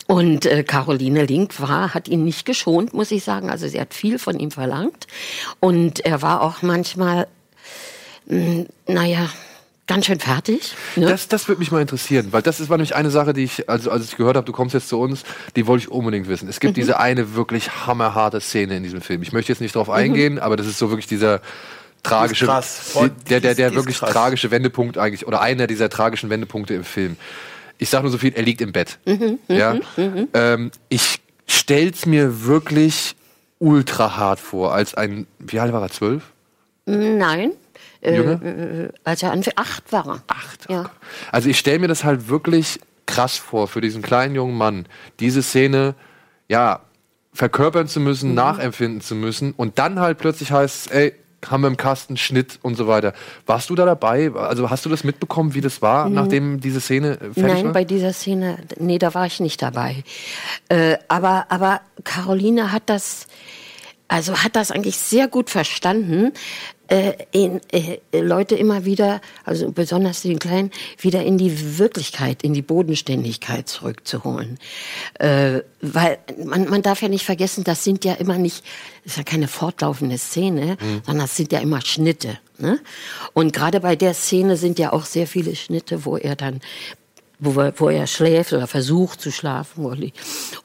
Und 0.08 0.46
äh, 0.46 0.64
Caroline 0.64 1.26
Link 1.26 1.60
war, 1.60 1.92
hat 1.92 2.08
ihn 2.08 2.24
nicht 2.24 2.46
geschont, 2.46 2.94
muss 2.94 3.10
ich 3.10 3.22
sagen. 3.22 3.50
Also 3.50 3.68
sie 3.68 3.78
hat 3.78 3.92
viel 3.92 4.18
von 4.18 4.40
ihm 4.40 4.50
verlangt. 4.50 5.06
Und 5.60 6.00
er 6.00 6.22
war 6.22 6.40
auch 6.40 6.62
manchmal, 6.62 7.28
mh, 8.26 8.64
naja, 8.86 9.28
ganz 9.88 10.06
schön 10.06 10.20
fertig. 10.20 10.74
Ne? 10.94 11.06
Das, 11.06 11.26
das 11.26 11.48
würde 11.48 11.58
mich 11.58 11.72
mal 11.72 11.80
interessieren, 11.80 12.28
weil 12.30 12.42
das 12.42 12.60
ist, 12.60 12.68
war 12.68 12.76
nämlich 12.76 12.94
eine 12.94 13.10
Sache, 13.10 13.32
die 13.32 13.42
ich, 13.42 13.68
also 13.68 13.90
als 13.90 14.04
ich 14.04 14.16
gehört 14.16 14.36
habe, 14.36 14.46
du 14.46 14.52
kommst 14.52 14.74
jetzt 14.74 14.88
zu 14.88 15.00
uns, 15.00 15.24
die 15.56 15.66
wollte 15.66 15.82
ich 15.86 15.90
unbedingt 15.90 16.28
wissen. 16.28 16.48
Es 16.48 16.60
gibt 16.60 16.76
Mhm. 16.76 16.80
diese 16.80 17.00
eine 17.00 17.34
wirklich 17.34 17.86
hammerharte 17.86 18.40
Szene 18.40 18.76
in 18.76 18.84
diesem 18.84 19.00
Film. 19.00 19.22
Ich 19.22 19.32
möchte 19.32 19.50
jetzt 19.50 19.60
nicht 19.60 19.74
drauf 19.74 19.90
eingehen, 19.90 20.38
aber 20.38 20.56
das 20.56 20.66
ist 20.68 20.78
so 20.78 20.90
wirklich 20.90 21.08
dieser 21.08 21.40
tragische, 22.04 22.44
Die 22.44 22.50
ist 22.50 22.54
krass. 22.54 22.78
Voll- 22.92 23.10
die- 23.10 23.24
der, 23.30 23.40
der, 23.40 23.54
der 23.56 23.68
ist 23.70 23.74
wirklich 23.74 23.98
krass. 23.98 24.12
tragische 24.12 24.50
Wendepunkt 24.52 24.98
eigentlich, 24.98 25.26
oder 25.26 25.40
einer 25.40 25.66
dieser 25.66 25.88
tragischen 25.90 26.30
Wendepunkte 26.30 26.74
im 26.74 26.84
Film. 26.84 27.16
Ich 27.78 27.88
sage 27.90 28.02
nur 28.04 28.12
so 28.12 28.18
viel, 28.18 28.32
er 28.34 28.42
liegt 28.42 28.60
im 28.60 28.72
Bett. 28.72 28.98
Mhm, 29.04 29.38
ja? 29.48 29.76
Ähm, 30.34 30.70
ich 30.88 31.20
stell's 31.46 32.06
mir 32.06 32.44
wirklich 32.44 33.16
ultra 33.58 34.16
hart 34.16 34.38
vor, 34.38 34.74
als 34.74 34.94
ein, 34.94 35.26
wie 35.38 35.58
alt 35.58 35.72
war 35.72 35.82
er, 35.82 35.90
zwölf? 35.90 36.22
Nein. 36.86 37.52
Äh, 38.00 38.16
äh, 38.18 38.88
als 39.04 39.22
er 39.22 39.32
anfing, 39.32 39.52
acht 39.56 39.92
war 39.92 40.06
er. 40.06 40.22
Acht. 40.28 40.66
oh 40.68 40.72
Ja. 40.72 40.90
Also 41.32 41.48
ich 41.48 41.58
stelle 41.58 41.78
mir 41.80 41.88
das 41.88 42.04
halt 42.04 42.28
wirklich 42.28 42.78
krass 43.06 43.36
vor, 43.36 43.68
für 43.68 43.80
diesen 43.80 44.02
kleinen 44.02 44.34
jungen 44.34 44.56
Mann, 44.56 44.86
diese 45.20 45.42
Szene, 45.42 45.94
ja, 46.48 46.80
verkörpern 47.32 47.88
zu 47.88 48.00
Mhm. 48.00 48.06
müssen, 48.06 48.34
nachempfinden 48.34 49.00
zu 49.00 49.14
müssen 49.14 49.52
und 49.52 49.78
dann 49.78 50.00
halt 50.00 50.18
plötzlich 50.18 50.50
heißt 50.52 50.86
es, 50.86 50.92
ey, 50.92 51.14
haben 51.48 51.60
wir 51.62 51.68
im 51.68 51.76
Kasten, 51.76 52.16
Schnitt 52.16 52.58
und 52.62 52.74
so 52.74 52.88
weiter. 52.88 53.12
Warst 53.46 53.70
du 53.70 53.76
da 53.76 53.84
dabei? 53.84 54.32
Also 54.34 54.70
hast 54.70 54.84
du 54.84 54.88
das 54.88 55.04
mitbekommen, 55.04 55.54
wie 55.54 55.60
das 55.60 55.80
war, 55.82 56.08
nachdem 56.08 56.58
diese 56.60 56.80
Szene 56.80 57.16
fertig 57.16 57.36
Mhm. 57.36 57.46
Nein, 57.48 57.64
war? 57.66 57.72
bei 57.74 57.84
dieser 57.84 58.12
Szene, 58.12 58.58
nee, 58.78 58.98
da 58.98 59.14
war 59.14 59.24
ich 59.26 59.38
nicht 59.38 59.62
dabei. 59.62 60.02
Äh, 60.68 60.96
aber, 61.06 61.46
aber 61.48 61.80
Caroline 62.02 62.72
hat 62.72 62.84
das, 62.86 63.28
also 64.08 64.38
hat 64.42 64.56
das 64.56 64.72
eigentlich 64.72 64.96
sehr 64.98 65.28
gut 65.28 65.48
verstanden, 65.48 66.32
äh, 66.88 67.12
in, 67.32 67.60
äh, 67.70 67.98
Leute 68.20 68.54
immer 68.54 68.84
wieder, 68.84 69.20
also 69.44 69.70
besonders 69.70 70.22
den 70.22 70.38
Kleinen, 70.38 70.70
wieder 70.98 71.22
in 71.22 71.38
die 71.38 71.78
Wirklichkeit, 71.78 72.42
in 72.42 72.54
die 72.54 72.62
Bodenständigkeit 72.62 73.68
zurückzuholen. 73.68 74.58
Äh, 75.18 75.60
weil 75.80 76.18
man, 76.44 76.68
man 76.68 76.82
darf 76.82 77.02
ja 77.02 77.08
nicht 77.08 77.24
vergessen, 77.24 77.64
das 77.64 77.84
sind 77.84 78.04
ja 78.04 78.14
immer 78.14 78.38
nicht, 78.38 78.64
das 79.04 79.12
ist 79.12 79.18
ja 79.18 79.24
keine 79.24 79.48
fortlaufende 79.48 80.18
Szene, 80.18 80.76
sondern 81.04 81.26
das 81.26 81.36
sind 81.36 81.52
ja 81.52 81.60
immer 81.60 81.80
Schnitte. 81.80 82.38
Ne? 82.58 82.80
Und 83.32 83.52
gerade 83.52 83.80
bei 83.80 83.94
der 83.94 84.14
Szene 84.14 84.56
sind 84.56 84.78
ja 84.78 84.92
auch 84.92 85.04
sehr 85.04 85.26
viele 85.26 85.54
Schnitte, 85.54 86.04
wo 86.04 86.16
er 86.16 86.34
dann 86.34 86.60
wo 87.38 87.60
er, 87.60 87.72
wo 87.76 87.88
er 87.88 88.06
schläft 88.06 88.52
oder 88.52 88.66
versucht 88.66 89.20
zu 89.20 89.30
schlafen 89.30 89.84
er- 89.84 90.12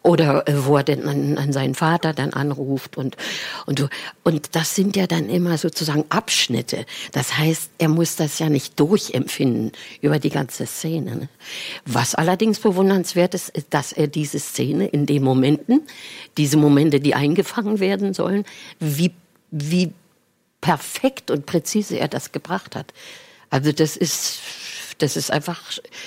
oder 0.02 0.48
äh, 0.48 0.66
wo 0.66 0.78
er 0.78 0.84
denn 0.84 1.08
an, 1.08 1.38
an 1.38 1.54
seinen 1.54 1.76
Vater 1.76 2.14
dann 2.14 2.34
anruft 2.34 2.98
und 2.98 3.16
und 3.66 3.88
und 4.24 4.56
das 4.56 4.76
sind 4.76 4.96
ja 4.96 5.08
dann 5.08 5.30
immer 5.30 5.58
sozusagen 5.58 6.06
Abschnitte. 6.10 6.86
Das 7.12 7.38
heißt, 7.38 7.72
er 7.78 7.90
muss 7.90 8.16
das 8.16 8.40
ja 8.40 8.50
nicht 8.50 8.80
durchempfinden 8.80 9.72
über 10.02 10.20
die 10.20 10.30
ganze 10.30 10.66
Szene. 10.66 11.16
Ne? 11.16 11.30
Was 11.86 12.16
allerdings 12.16 12.60
bewundernswert 12.60 13.34
ist, 13.34 13.50
ist, 13.50 13.68
dass 13.72 13.92
er 13.92 14.08
diese 14.08 14.40
Szene 14.40 14.88
in 14.88 15.06
den 15.06 15.24
Momenten, 15.24 15.82
diese 16.38 16.58
Momente, 16.58 17.00
die 17.00 17.16
eingefangen 17.16 17.80
werden 17.80 18.14
sollen, 18.14 18.46
wie 18.80 19.12
wie 19.52 19.94
perfekt 20.62 21.30
und 21.30 21.46
präzise 21.46 22.00
er 22.00 22.08
das 22.08 22.32
gebracht 22.32 22.76
hat. 22.76 22.94
Also 23.50 23.72
das 23.72 23.98
ist, 23.98 24.40
das 25.00 25.18
ist 25.18 25.32
einfach 25.32 25.60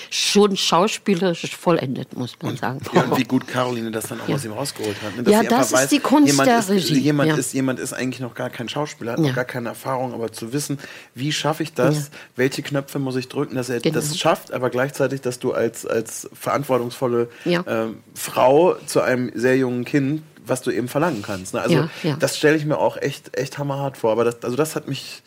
schon 0.09 0.55
schauspielerisch 0.57 1.55
vollendet, 1.55 2.15
muss 2.17 2.35
man 2.41 2.57
sagen. 2.57 2.79
Ja, 2.93 3.03
und 3.03 3.17
wie 3.17 3.23
gut 3.23 3.47
Caroline 3.47 3.91
das 3.91 4.07
dann 4.07 4.21
auch 4.21 4.27
Ja. 4.27 4.35
aus 4.35 4.45
ihm 4.45 4.51
rausgeholt 4.53 4.95
hat. 5.01 5.17
ne? 5.25 5.31
Ja, 5.31 5.41
sie 5.41 5.47
das 5.47 5.71
ist 5.71 5.91
die 5.91 5.99
Kunst 5.99 6.27
jemand 6.27 6.47
der 6.49 6.59
ist, 6.59 6.69
Regie, 6.69 6.99
Jemand, 6.99 7.29
ja. 7.29 7.35
ist, 7.35 7.53
jemand 7.53 7.79
ist 7.79 7.93
eigentlich 7.93 8.19
noch 8.19 8.33
gar 8.35 8.49
kein 8.49 8.69
Schauspieler, 8.69 9.13
hat 9.13 9.19
Ja. 9.19 9.27
noch 9.27 9.35
gar 9.35 9.45
keine 9.45 9.69
Erfahrung, 9.69 10.13
aber 10.13 10.31
zu 10.31 10.53
wissen, 10.53 10.79
wie 11.15 11.31
schaffe 11.31 11.63
ich 11.63 11.73
das, 11.73 11.95
Ja. 11.95 12.03
welche 12.35 12.61
Knöpfe 12.63 12.99
muss 12.99 13.15
ich 13.15 13.27
drücken, 13.27 13.55
dass 13.55 13.69
er 13.69 13.79
Genau. 13.79 13.95
das 13.95 14.17
schafft, 14.17 14.51
aber 14.53 14.69
gleichzeitig, 14.69 15.21
dass 15.21 15.39
du 15.39 15.53
als, 15.53 15.85
als 15.85 16.29
verantwortungsvolle 16.33 17.29
Ja. 17.45 17.63
ähm, 17.67 17.97
Frau 18.13 18.75
zu 18.85 19.01
einem 19.01 19.31
sehr 19.35 19.57
jungen 19.57 19.85
Kind 19.85 20.23
was 20.49 20.61
du 20.61 20.71
eben 20.71 20.87
verlangen 20.87 21.23
kannst. 21.23 21.53
Ne? 21.53 21.59
Also 21.59 21.75
Ja, 21.75 21.89
ja. 22.03 22.15
das 22.17 22.37
stelle 22.37 22.55
ich 22.55 22.63
mir 22.63 22.77
auch 22.77 22.95
echt, 22.95 23.35
echt 23.37 23.57
hammerhart 23.57 23.97
vor. 23.97 24.13
Aber 24.13 24.23
das, 24.23 24.37
also 24.43 24.55
das 24.55 24.77
hat 24.77 24.87
mich 24.87 25.21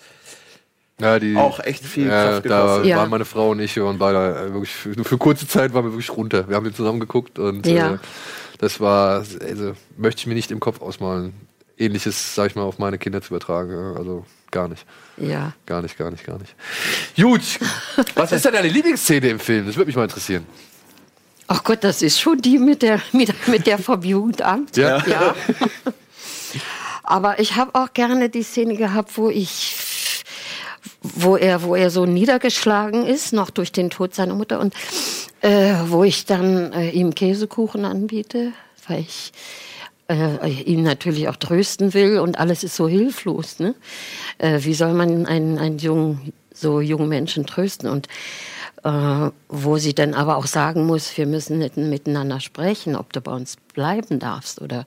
Ja, 1.01 1.19
die, 1.19 1.37
auch 1.37 1.61
echt 1.61 1.85
viel 1.85 2.07
ja, 2.07 2.31
Kraft 2.31 2.47
da 2.47 2.61
gekostet. 2.63 2.87
Ja. 2.87 2.97
waren 2.99 3.11
meine 3.11 3.25
Frau 3.25 3.51
und 3.51 3.61
ich, 3.61 3.75
wir 3.77 3.85
waren 3.85 3.99
beide 3.99 4.19
äh, 4.19 4.53
wirklich, 4.53 4.73
für, 4.73 4.91
nur 4.91 5.05
für 5.05 5.19
kurze 5.19 5.47
Zeit 5.49 5.73
waren 5.75 5.85
wir 5.85 5.93
wirklich 5.93 6.11
runter. 6.11 6.49
Wir 6.49 6.57
haben 6.57 6.65
den 6.65 6.75
zusammen 6.75 7.01
geguckt 7.01 7.39
und 7.39 7.67
Ja. 7.67 7.95
äh, 7.95 7.99
das 8.59 8.79
war, 8.81 9.25
also 9.41 9.73
möchte 9.97 10.21
ich 10.21 10.27
mir 10.27 10.35
nicht 10.35 10.51
im 10.51 10.61
Kopf 10.61 10.83
ausmalen, 10.83 11.33
ähnliches, 11.79 12.35
sag 12.35 12.49
ich 12.51 12.55
mal, 12.57 12.63
auf 12.63 12.79
meine 12.79 12.99
Kinder 12.99 13.23
zu 13.23 13.29
übertragen. 13.29 13.71
ja. 13.73 13.95
Also 13.99 14.27
gar 14.51 14.69
nicht. 14.69 14.85
Ja. 15.17 15.53
Gar 15.65 15.81
nicht, 15.83 15.97
gar 15.97 16.11
nicht, 16.11 16.25
gar 16.27 16.39
nicht. 16.39 16.55
Gut, 17.17 17.41
was 18.15 18.33
ist 18.33 18.45
denn 18.45 18.53
deine 18.53 18.69
Lieblingsszene 18.69 19.29
im 19.29 19.39
Film? 19.39 19.67
Das 19.67 19.77
würde 19.77 19.87
mich 19.87 19.97
mal 19.97 20.03
interessieren. 20.05 20.45
Ach 21.47 21.65
Gott, 21.65 21.83
das 21.83 22.03
ist 22.03 22.21
schon 22.21 22.39
die 22.43 22.59
mit 22.59 22.83
der, 22.83 23.01
mit, 23.13 23.33
mit 23.49 23.67
der 23.67 23.79
vom 23.79 24.03
Jugendamt. 24.03 24.77
Ja. 24.77 25.05
ja. 25.07 25.35
Aber 27.03 27.39
ich 27.41 27.57
habe 27.57 27.75
auch 27.75 27.93
gerne 27.93 28.29
die 28.29 28.43
Szene 28.43 28.77
gehabt, 28.77 29.17
wo 29.17 29.31
ich, 29.31 29.75
wo 31.03 31.37
er, 31.37 31.63
wo 31.63 31.75
er 31.75 31.91
so 31.91 32.07
niedergeschlagen 32.07 33.07
ist, 33.07 33.33
noch 33.33 33.51
durch 33.51 33.73
den 33.73 33.91
Tod 33.91 34.15
seiner 34.15 34.35
Mutter 34.35 34.61
und 34.61 34.75
äh, 35.41 35.75
wo 35.87 36.05
ich 36.05 36.25
dann 36.25 36.73
äh, 36.73 36.91
ihm 36.91 37.15
Käsekuchen 37.15 37.85
anbiete, 37.85 38.53
weil 38.89 39.01
ich 39.01 39.33
äh, 40.09 40.49
ihn 40.49 40.83
natürlich 40.83 41.29
auch 41.29 41.37
trösten 41.37 41.95
will 41.95 42.19
und 42.19 42.39
alles 42.39 42.65
ist 42.65 42.77
so 42.77 42.89
hilflos. 42.89 43.59
Ne? 43.59 43.75
Äh, 44.39 44.61
wie 44.63 44.75
soll 44.75 44.93
man 44.93 45.27
einen, 45.27 45.59
einen 45.59 45.79
jungen, 45.79 46.33
so 46.53 46.81
jungen 46.81 47.09
Menschen 47.09 47.47
trösten? 47.47 47.89
Und 47.89 48.09
äh, 48.83 49.31
wo 49.49 49.77
sie 49.79 49.95
dann 49.95 50.15
aber 50.15 50.37
auch 50.37 50.47
sagen 50.47 50.87
muss, 50.87 51.17
wir 51.17 51.27
müssen 51.27 51.59
nicht 51.59 51.77
miteinander 51.77 52.41
sprechen, 52.41 52.97
ob 52.97 53.13
du 53.13 53.21
bei 53.21 53.33
uns 53.33 53.57
bleiben 53.75 54.19
darfst 54.19 54.61
oder 54.61 54.87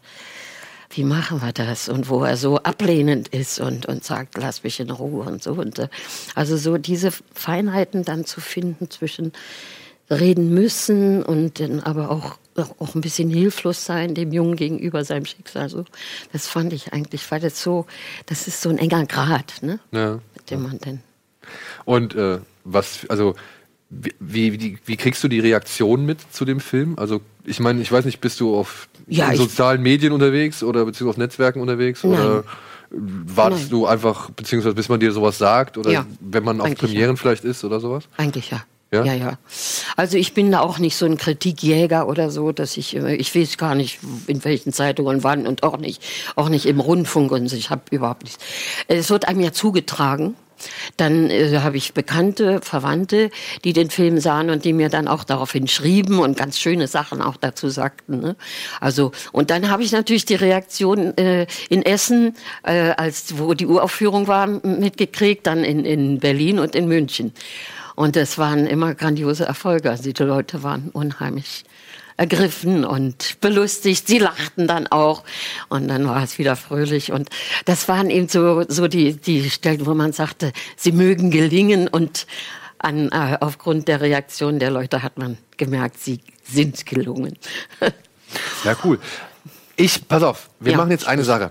wie 0.96 1.04
machen 1.04 1.42
wir 1.42 1.52
das? 1.52 1.90
Und 1.90 2.10
wo 2.10 2.24
er 2.24 2.38
so 2.38 2.58
ablehnend 2.58 3.28
ist 3.30 3.60
und, 3.60 3.86
und 3.86 4.04
sagt, 4.04 4.38
lass 4.38 4.64
mich 4.64 4.80
in 4.80 4.92
Ruhe 4.92 5.26
und 5.26 5.42
so. 5.42 5.54
Und, 5.54 5.80
äh, 5.80 5.90
also 6.36 6.58
so 6.58 6.78
diese 6.78 7.12
Feinheiten 7.34 8.04
dann 8.04 8.26
zu 8.26 8.42
finden 8.42 8.90
zwischen 8.90 9.34
reden 10.10 10.54
müssen 10.54 11.24
und 11.24 11.60
dann 11.60 11.80
aber 11.80 12.12
auch, 12.12 12.38
auch 12.56 12.96
ein 12.96 13.02
bisschen 13.02 13.30
hilflos 13.30 13.86
sein 13.86 14.14
dem 14.14 14.32
Jungen 14.32 14.56
gegenüber 14.56 15.04
seinem 15.04 15.26
Schicksal. 15.26 15.70
So, 15.70 15.86
das 16.32 16.48
fand 16.48 16.74
ich 16.74 16.94
eigentlich, 16.94 17.30
weil 17.32 17.40
das 17.40 17.62
so, 17.62 17.86
das 18.26 18.48
ist 18.48 18.62
so 18.62 18.70
ein 18.70 18.78
enger 18.78 19.06
Grad, 19.06 19.62
ne? 19.62 19.80
Ja. 19.92 20.20
Mit 20.36 20.52
dem 20.52 20.64
man 20.64 20.80
dann. 20.80 21.02
Und 21.86 22.16
äh, 22.16 22.40
was, 22.64 23.06
also 23.10 23.36
wie, 24.20 24.60
wie, 24.60 24.78
wie, 24.86 24.98
kriegst 24.98 25.24
du 25.24 25.28
die 25.28 25.40
Reaktion 25.40 26.06
mit 26.06 26.20
zu 26.32 26.46
dem 26.46 26.60
Film? 26.60 26.94
Also 26.98 27.22
ich 27.46 27.60
meine, 27.60 27.82
ich 27.82 27.92
weiß 27.92 28.06
nicht, 28.06 28.22
bist 28.22 28.40
du 28.40 28.56
auf 28.56 28.88
Ja, 29.08 29.36
sozialen 29.36 29.82
Medien 29.82 30.14
unterwegs 30.14 30.64
oder 30.64 30.86
beziehungsweise 30.86 31.10
auf 31.10 31.18
Netzwerken 31.18 31.62
unterwegs? 31.62 32.04
Nein. 32.04 32.14
Oder 32.14 32.44
wartest 32.90 33.64
Nein. 33.64 33.70
du 33.72 33.86
einfach, 33.88 34.30
beziehungsweise 34.32 34.76
bis 34.76 34.90
man 34.90 35.00
dir 35.00 35.12
sowas 35.12 35.38
sagt? 35.38 35.78
Oder 35.78 35.92
Ja, 35.92 36.06
wenn 36.20 36.44
man 36.44 36.62
auf 36.62 36.68
eigentlich 36.68 36.80
Premieren 36.80 37.18
vielleicht 37.18 37.44
ist 37.44 37.64
oder 37.64 37.80
sowas? 37.80 38.04
Eigentlich 38.18 38.52
ja. 38.52 38.64
Ja? 38.94 39.04
Ja, 39.04 39.14
ja. 39.14 39.38
Also 39.98 40.18
ich 40.18 40.36
bin 40.36 40.52
da 40.52 40.60
auch 40.60 40.78
nicht 40.78 40.96
so 40.96 41.08
ein 41.08 41.18
Kritikjäger 41.18 42.08
oder 42.08 42.30
so, 42.30 42.52
dass 42.52 42.78
ich, 42.78 42.96
äh, 42.96 43.16
ich 43.16 43.36
weiß 43.36 43.58
gar 43.58 43.74
nicht, 43.74 44.00
in 44.28 44.44
welchen 44.46 44.72
Zeitungen 44.72 45.24
wann 45.24 45.48
und 45.48 45.64
auch 45.64 45.78
nicht, 45.78 46.04
auch 46.36 46.48
nicht 46.48 46.68
im 46.68 46.80
Rundfunk 46.80 47.32
und 47.32 47.48
so. 47.48 47.56
ich 47.56 47.72
habe 47.72 47.82
überhaupt 47.90 48.24
nichts. 48.24 48.44
Es 48.88 49.10
wird 49.10 49.28
einem 49.28 49.40
ja 49.40 49.52
zugetragen. 49.52 50.36
Dann 50.98 51.30
äh, 51.30 51.60
habe 51.60 51.78
ich 51.78 51.94
Bekannte, 51.94 52.62
Verwandte, 52.62 53.30
die 53.64 53.74
den 53.74 53.90
Film 53.90 54.20
sahen 54.20 54.50
und 54.50 54.66
die 54.66 54.74
mir 54.74 54.90
dann 54.90 55.08
auch 55.08 55.24
daraufhin 55.24 55.68
schrieben 55.68 56.20
und 56.20 56.38
ganz 56.38 56.60
schöne 56.60 56.88
Sachen 56.88 57.22
auch 57.22 57.38
dazu 57.38 57.70
sagten. 57.70 58.20
Ne? 58.20 58.36
Also 58.80 59.12
und 59.32 59.50
dann 59.50 59.70
habe 59.70 59.84
ich 59.84 59.92
natürlich 59.92 60.26
die 60.26 60.36
Reaktion 60.36 61.18
äh, 61.18 61.48
in 61.70 61.84
Essen, 61.84 62.36
äh, 62.64 62.92
als 62.92 63.38
wo 63.38 63.54
die 63.54 63.66
Uraufführung 63.66 64.28
war, 64.28 64.48
mitgekriegt, 64.48 65.48
dann 65.48 65.64
in, 65.64 65.86
in 65.86 66.20
Berlin 66.20 66.60
und 66.60 66.76
in 66.76 66.88
München. 66.88 67.34
Und 67.96 68.18
es 68.18 68.38
waren 68.38 68.66
immer 68.66 68.96
grandiose 68.96 69.46
Erfolge. 69.46 69.92
Also 69.92 70.12
die 70.12 70.24
Leute 70.24 70.64
waren 70.64 70.90
unheimlich 70.94 71.64
ergriffen 72.18 72.86
und 72.86 73.40
belustigt. 73.42 74.08
Sie 74.08 74.20
lachten 74.20 74.68
dann 74.68 74.88
auch 74.88 75.24
und 75.70 75.88
dann 75.88 76.08
war 76.08 76.24
es 76.24 76.38
wieder 76.38 76.56
fröhlich. 76.56 77.12
Und 77.12 77.30
das 77.66 77.88
waren 77.88 78.10
eben 78.10 78.28
so, 78.28 78.64
so 78.68 78.88
die, 78.88 79.14
die 79.14 79.50
Stellen, 79.50 79.86
wo 79.86 79.94
man 79.94 80.14
sagte, 80.14 80.54
sie 80.76 80.92
mögen 80.92 81.32
gelingen 81.32 81.88
und 81.88 82.28
an, 82.78 83.10
äh, 83.12 83.38
aufgrund 83.40 83.88
der 83.88 84.02
Reaktion 84.02 84.60
der 84.60 84.70
Leute 84.70 85.04
hat 85.04 85.18
man 85.18 85.38
gemerkt, 85.58 86.00
sie 86.00 86.20
sind 86.44 86.86
gelungen. 86.86 87.38
Ja, 88.64 88.76
cool. 88.84 89.00
Ich, 89.76 90.08
pass 90.08 90.22
auf, 90.22 90.50
wir 90.60 90.74
Ja. 90.74 90.78
machen 90.78 90.92
jetzt 90.92 91.08
eine 91.08 91.24
Sache. 91.24 91.50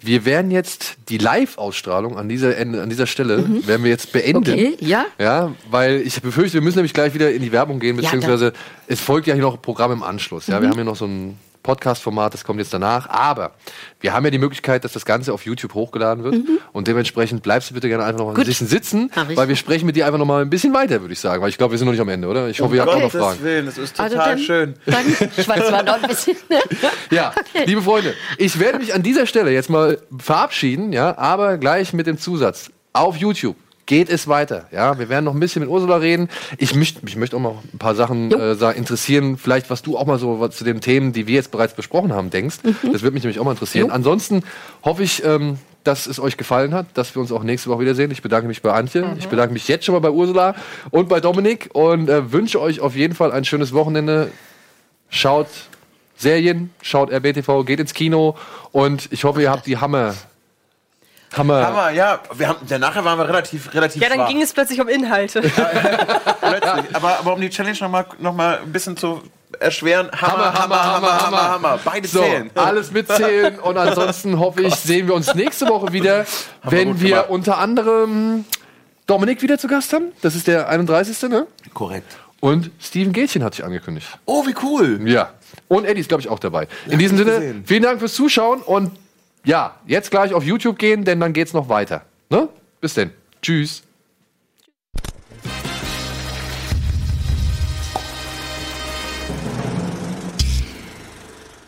Wir 0.00 0.24
werden 0.26 0.50
jetzt 0.50 0.96
die 1.08 1.16
Live-Ausstrahlung 1.16 2.18
an 2.18 2.28
dieser, 2.28 2.56
Ende, 2.56 2.82
an 2.82 2.90
dieser 2.90 3.06
Stelle, 3.06 3.66
werden 3.66 3.84
wir 3.84 3.90
jetzt 3.90 4.12
beenden. 4.12 4.52
Okay, 4.52 4.76
ja. 4.80 5.06
Ja, 5.18 5.52
weil 5.70 6.02
ich 6.02 6.20
befürchte, 6.20 6.54
wir 6.54 6.60
müssen 6.60 6.76
nämlich 6.78 6.92
gleich 6.92 7.14
wieder 7.14 7.30
in 7.32 7.40
die 7.42 7.50
Werbung 7.50 7.80
gehen, 7.80 7.96
Ja, 7.96 8.02
beziehungsweise 8.02 8.52
es 8.86 9.00
folgt 9.00 9.26
ja 9.26 9.34
hier 9.34 9.42
noch 9.42 9.54
ein 9.54 9.62
Programm 9.62 9.92
im 9.92 10.02
Anschluss. 10.02 10.46
Ja, 10.46 10.60
wir 10.60 10.68
haben 10.68 10.76
hier 10.76 10.84
noch 10.84 10.96
so 10.96 11.06
ein 11.06 11.38
Podcast-Format, 11.68 12.32
das 12.32 12.44
kommt 12.44 12.60
jetzt 12.60 12.72
danach. 12.72 13.10
Aber 13.10 13.52
wir 14.00 14.14
haben 14.14 14.24
ja 14.24 14.30
die 14.30 14.38
Möglichkeit, 14.38 14.84
dass 14.84 14.94
das 14.94 15.04
Ganze 15.04 15.34
auf 15.34 15.44
YouTube 15.44 15.74
hochgeladen 15.74 16.24
wird. 16.24 16.36
Und 16.72 16.88
dementsprechend 16.88 17.42
bleibst 17.42 17.68
du 17.68 17.74
bitte 17.74 17.88
gerne 17.88 18.04
einfach 18.04 18.20
noch 18.20 18.30
ein 18.30 18.34
Gut. 18.34 18.46
bisschen 18.46 18.66
sitzen, 18.66 19.10
weil 19.34 19.48
wir 19.48 19.56
sprechen 19.56 19.84
mit 19.84 19.94
dir 19.94 20.06
einfach 20.06 20.18
noch 20.18 20.24
mal 20.24 20.40
ein 20.40 20.48
bisschen 20.48 20.72
weiter, 20.72 21.02
würde 21.02 21.12
ich 21.12 21.20
sagen. 21.20 21.42
Weil 21.42 21.50
ich 21.50 21.58
glaube, 21.58 21.72
wir 21.72 21.78
sind 21.78 21.84
noch 21.84 21.92
nicht 21.92 22.00
am 22.00 22.08
Ende, 22.08 22.26
oder? 22.26 22.48
Ich 22.48 22.60
hoffe, 22.62 22.74
ihr 22.74 22.80
habt 22.80 22.90
auch 22.90 22.94
noch 22.94 23.12
Gottes 23.12 23.20
Fragen. 23.20 23.42
Willen, 23.42 23.66
das 23.66 23.76
ist 23.76 23.96
total 23.96 24.04
Also 24.06 24.16
dann, 24.16 24.38
schön. 24.38 24.74
Dann 24.86 25.04
schweiz 25.44 25.70
mal 25.70 25.82
noch 25.84 26.02
ein 26.02 26.08
bisschen. 26.08 26.36
Ja, 27.10 27.32
liebe 27.66 27.82
Freunde, 27.82 28.14
ich 28.38 28.58
werde 28.58 28.78
mich 28.78 28.94
an 28.94 29.02
dieser 29.02 29.26
Stelle 29.26 29.50
jetzt 29.50 29.68
mal 29.68 29.98
verabschieden, 30.18 30.92
ja, 30.92 31.16
aber 31.18 31.58
gleich 31.58 31.92
mit 31.92 32.06
dem 32.06 32.18
Zusatz. 32.18 32.70
Auf 32.92 33.16
YouTube 33.16 33.56
geht 33.88 34.10
es 34.10 34.28
weiter. 34.28 34.66
Ja, 34.70 34.98
wir 34.98 35.08
werden 35.08 35.24
noch 35.24 35.34
ein 35.34 35.40
bisschen 35.40 35.60
mit 35.60 35.70
Ursula 35.70 35.96
reden. 35.96 36.28
Ich 36.58 36.74
möchte 36.74 37.04
mich 37.04 37.16
möchte 37.16 37.36
auch 37.36 37.40
mal 37.40 37.54
ein 37.72 37.78
paar 37.78 37.94
Sachen 37.94 38.30
äh, 38.30 38.52
interessieren, 38.72 39.38
vielleicht 39.38 39.70
was 39.70 39.82
du 39.82 39.96
auch 39.96 40.06
mal 40.06 40.18
so 40.18 40.46
zu 40.48 40.62
den 40.62 40.80
Themen, 40.80 41.12
die 41.12 41.26
wir 41.26 41.34
jetzt 41.34 41.50
bereits 41.50 41.74
besprochen 41.74 42.12
haben, 42.12 42.30
denkst. 42.30 42.58
Das 42.92 43.02
würde 43.02 43.12
mich 43.12 43.24
nämlich 43.24 43.40
auch 43.40 43.44
mal 43.44 43.52
interessieren. 43.52 43.88
Jo. 43.88 43.92
Ansonsten 43.92 44.42
hoffe 44.84 45.02
ich, 45.02 45.24
ähm, 45.24 45.56
dass 45.84 46.06
es 46.06 46.20
euch 46.20 46.36
gefallen 46.36 46.74
hat, 46.74 46.86
dass 46.94 47.14
wir 47.16 47.22
uns 47.22 47.32
auch 47.32 47.42
nächste 47.42 47.70
Woche 47.70 47.80
wiedersehen. 47.80 48.10
Ich 48.10 48.20
bedanke 48.20 48.46
mich 48.46 48.60
bei 48.60 48.72
Antje, 48.72 49.16
ich 49.18 49.28
bedanke 49.28 49.54
mich 49.54 49.66
jetzt 49.68 49.86
schon 49.86 49.94
mal 49.94 50.00
bei 50.00 50.10
Ursula 50.10 50.54
und 50.90 51.08
bei 51.08 51.20
Dominik 51.20 51.70
und 51.72 52.10
äh, 52.10 52.30
wünsche 52.30 52.60
euch 52.60 52.80
auf 52.80 52.94
jeden 52.94 53.14
Fall 53.14 53.32
ein 53.32 53.46
schönes 53.46 53.72
Wochenende. 53.72 54.30
Schaut 55.08 55.48
Serien, 56.14 56.70
schaut 56.82 57.10
RBTV, 57.10 57.64
geht 57.64 57.80
ins 57.80 57.94
Kino 57.94 58.36
und 58.70 59.08
ich 59.12 59.24
hoffe, 59.24 59.40
ihr 59.40 59.50
habt 59.50 59.66
die 59.66 59.78
Hammer. 59.78 60.14
Hammer. 61.38 61.66
Hammer, 61.66 61.90
ja, 61.90 62.20
wir 62.34 62.48
haben, 62.48 62.58
ja, 62.68 62.78
nachher 62.78 63.04
waren 63.04 63.18
wir 63.18 63.28
relativ, 63.28 63.72
relativ 63.74 64.02
Ja, 64.02 64.08
dann 64.08 64.18
schwach. 64.18 64.28
ging 64.28 64.42
es 64.42 64.52
plötzlich 64.52 64.80
um 64.80 64.88
Inhalte. 64.88 65.40
plötzlich. 66.40 66.94
Aber, 66.96 67.18
aber 67.18 67.32
um 67.34 67.40
die 67.40 67.50
Challenge 67.50 67.76
nochmal 67.80 68.06
noch 68.18 68.34
mal 68.34 68.58
ein 68.62 68.72
bisschen 68.72 68.96
zu 68.96 69.22
erschweren, 69.60 70.10
Hammer, 70.12 70.52
Hammer, 70.52 70.82
Hammer, 70.94 71.22
Hammer, 71.26 71.48
Hammer. 71.50 71.78
Beide 71.84 72.06
So, 72.06 72.20
zählen. 72.20 72.50
alles 72.54 72.92
mitzählen 72.92 73.58
und 73.58 73.76
ansonsten 73.78 74.38
hoffe 74.38 74.62
ich, 74.62 74.74
sehen 74.74 75.06
wir 75.06 75.14
uns 75.14 75.34
nächste 75.34 75.66
Woche 75.68 75.92
wieder, 75.92 76.26
wenn 76.64 77.00
wir 77.00 77.08
gemacht. 77.10 77.30
unter 77.30 77.58
anderem 77.58 78.44
Dominik 79.06 79.40
wieder 79.42 79.58
zu 79.58 79.66
Gast 79.68 79.92
haben. 79.92 80.12
Das 80.20 80.34
ist 80.34 80.46
der 80.48 80.68
31. 80.68 81.22
Ne? 81.30 81.46
Korrekt. 81.72 82.16
Und 82.40 82.70
Steven 82.80 83.12
Gätchen 83.12 83.42
hat 83.42 83.54
sich 83.54 83.64
angekündigt. 83.64 84.06
Oh, 84.26 84.46
wie 84.46 84.54
cool. 84.62 85.00
Ja. 85.08 85.30
Und 85.66 85.86
Eddie 85.86 86.00
ist, 86.00 86.08
glaube 86.08 86.20
ich, 86.20 86.28
auch 86.28 86.38
dabei. 86.38 86.68
In 86.86 86.98
diesem 86.98 87.16
Sinne, 87.18 87.32
gesehen. 87.32 87.64
vielen 87.66 87.82
Dank 87.82 87.98
fürs 87.98 88.14
Zuschauen 88.14 88.60
und 88.62 88.92
ja, 89.44 89.76
jetzt 89.86 90.10
gleich 90.10 90.34
auf 90.34 90.44
YouTube 90.44 90.78
gehen, 90.78 91.04
denn 91.04 91.20
dann 91.20 91.32
geht's 91.32 91.52
noch 91.52 91.68
weiter. 91.68 92.02
Ne? 92.30 92.48
Bis 92.80 92.94
denn. 92.94 93.12
Tschüss. 93.42 93.82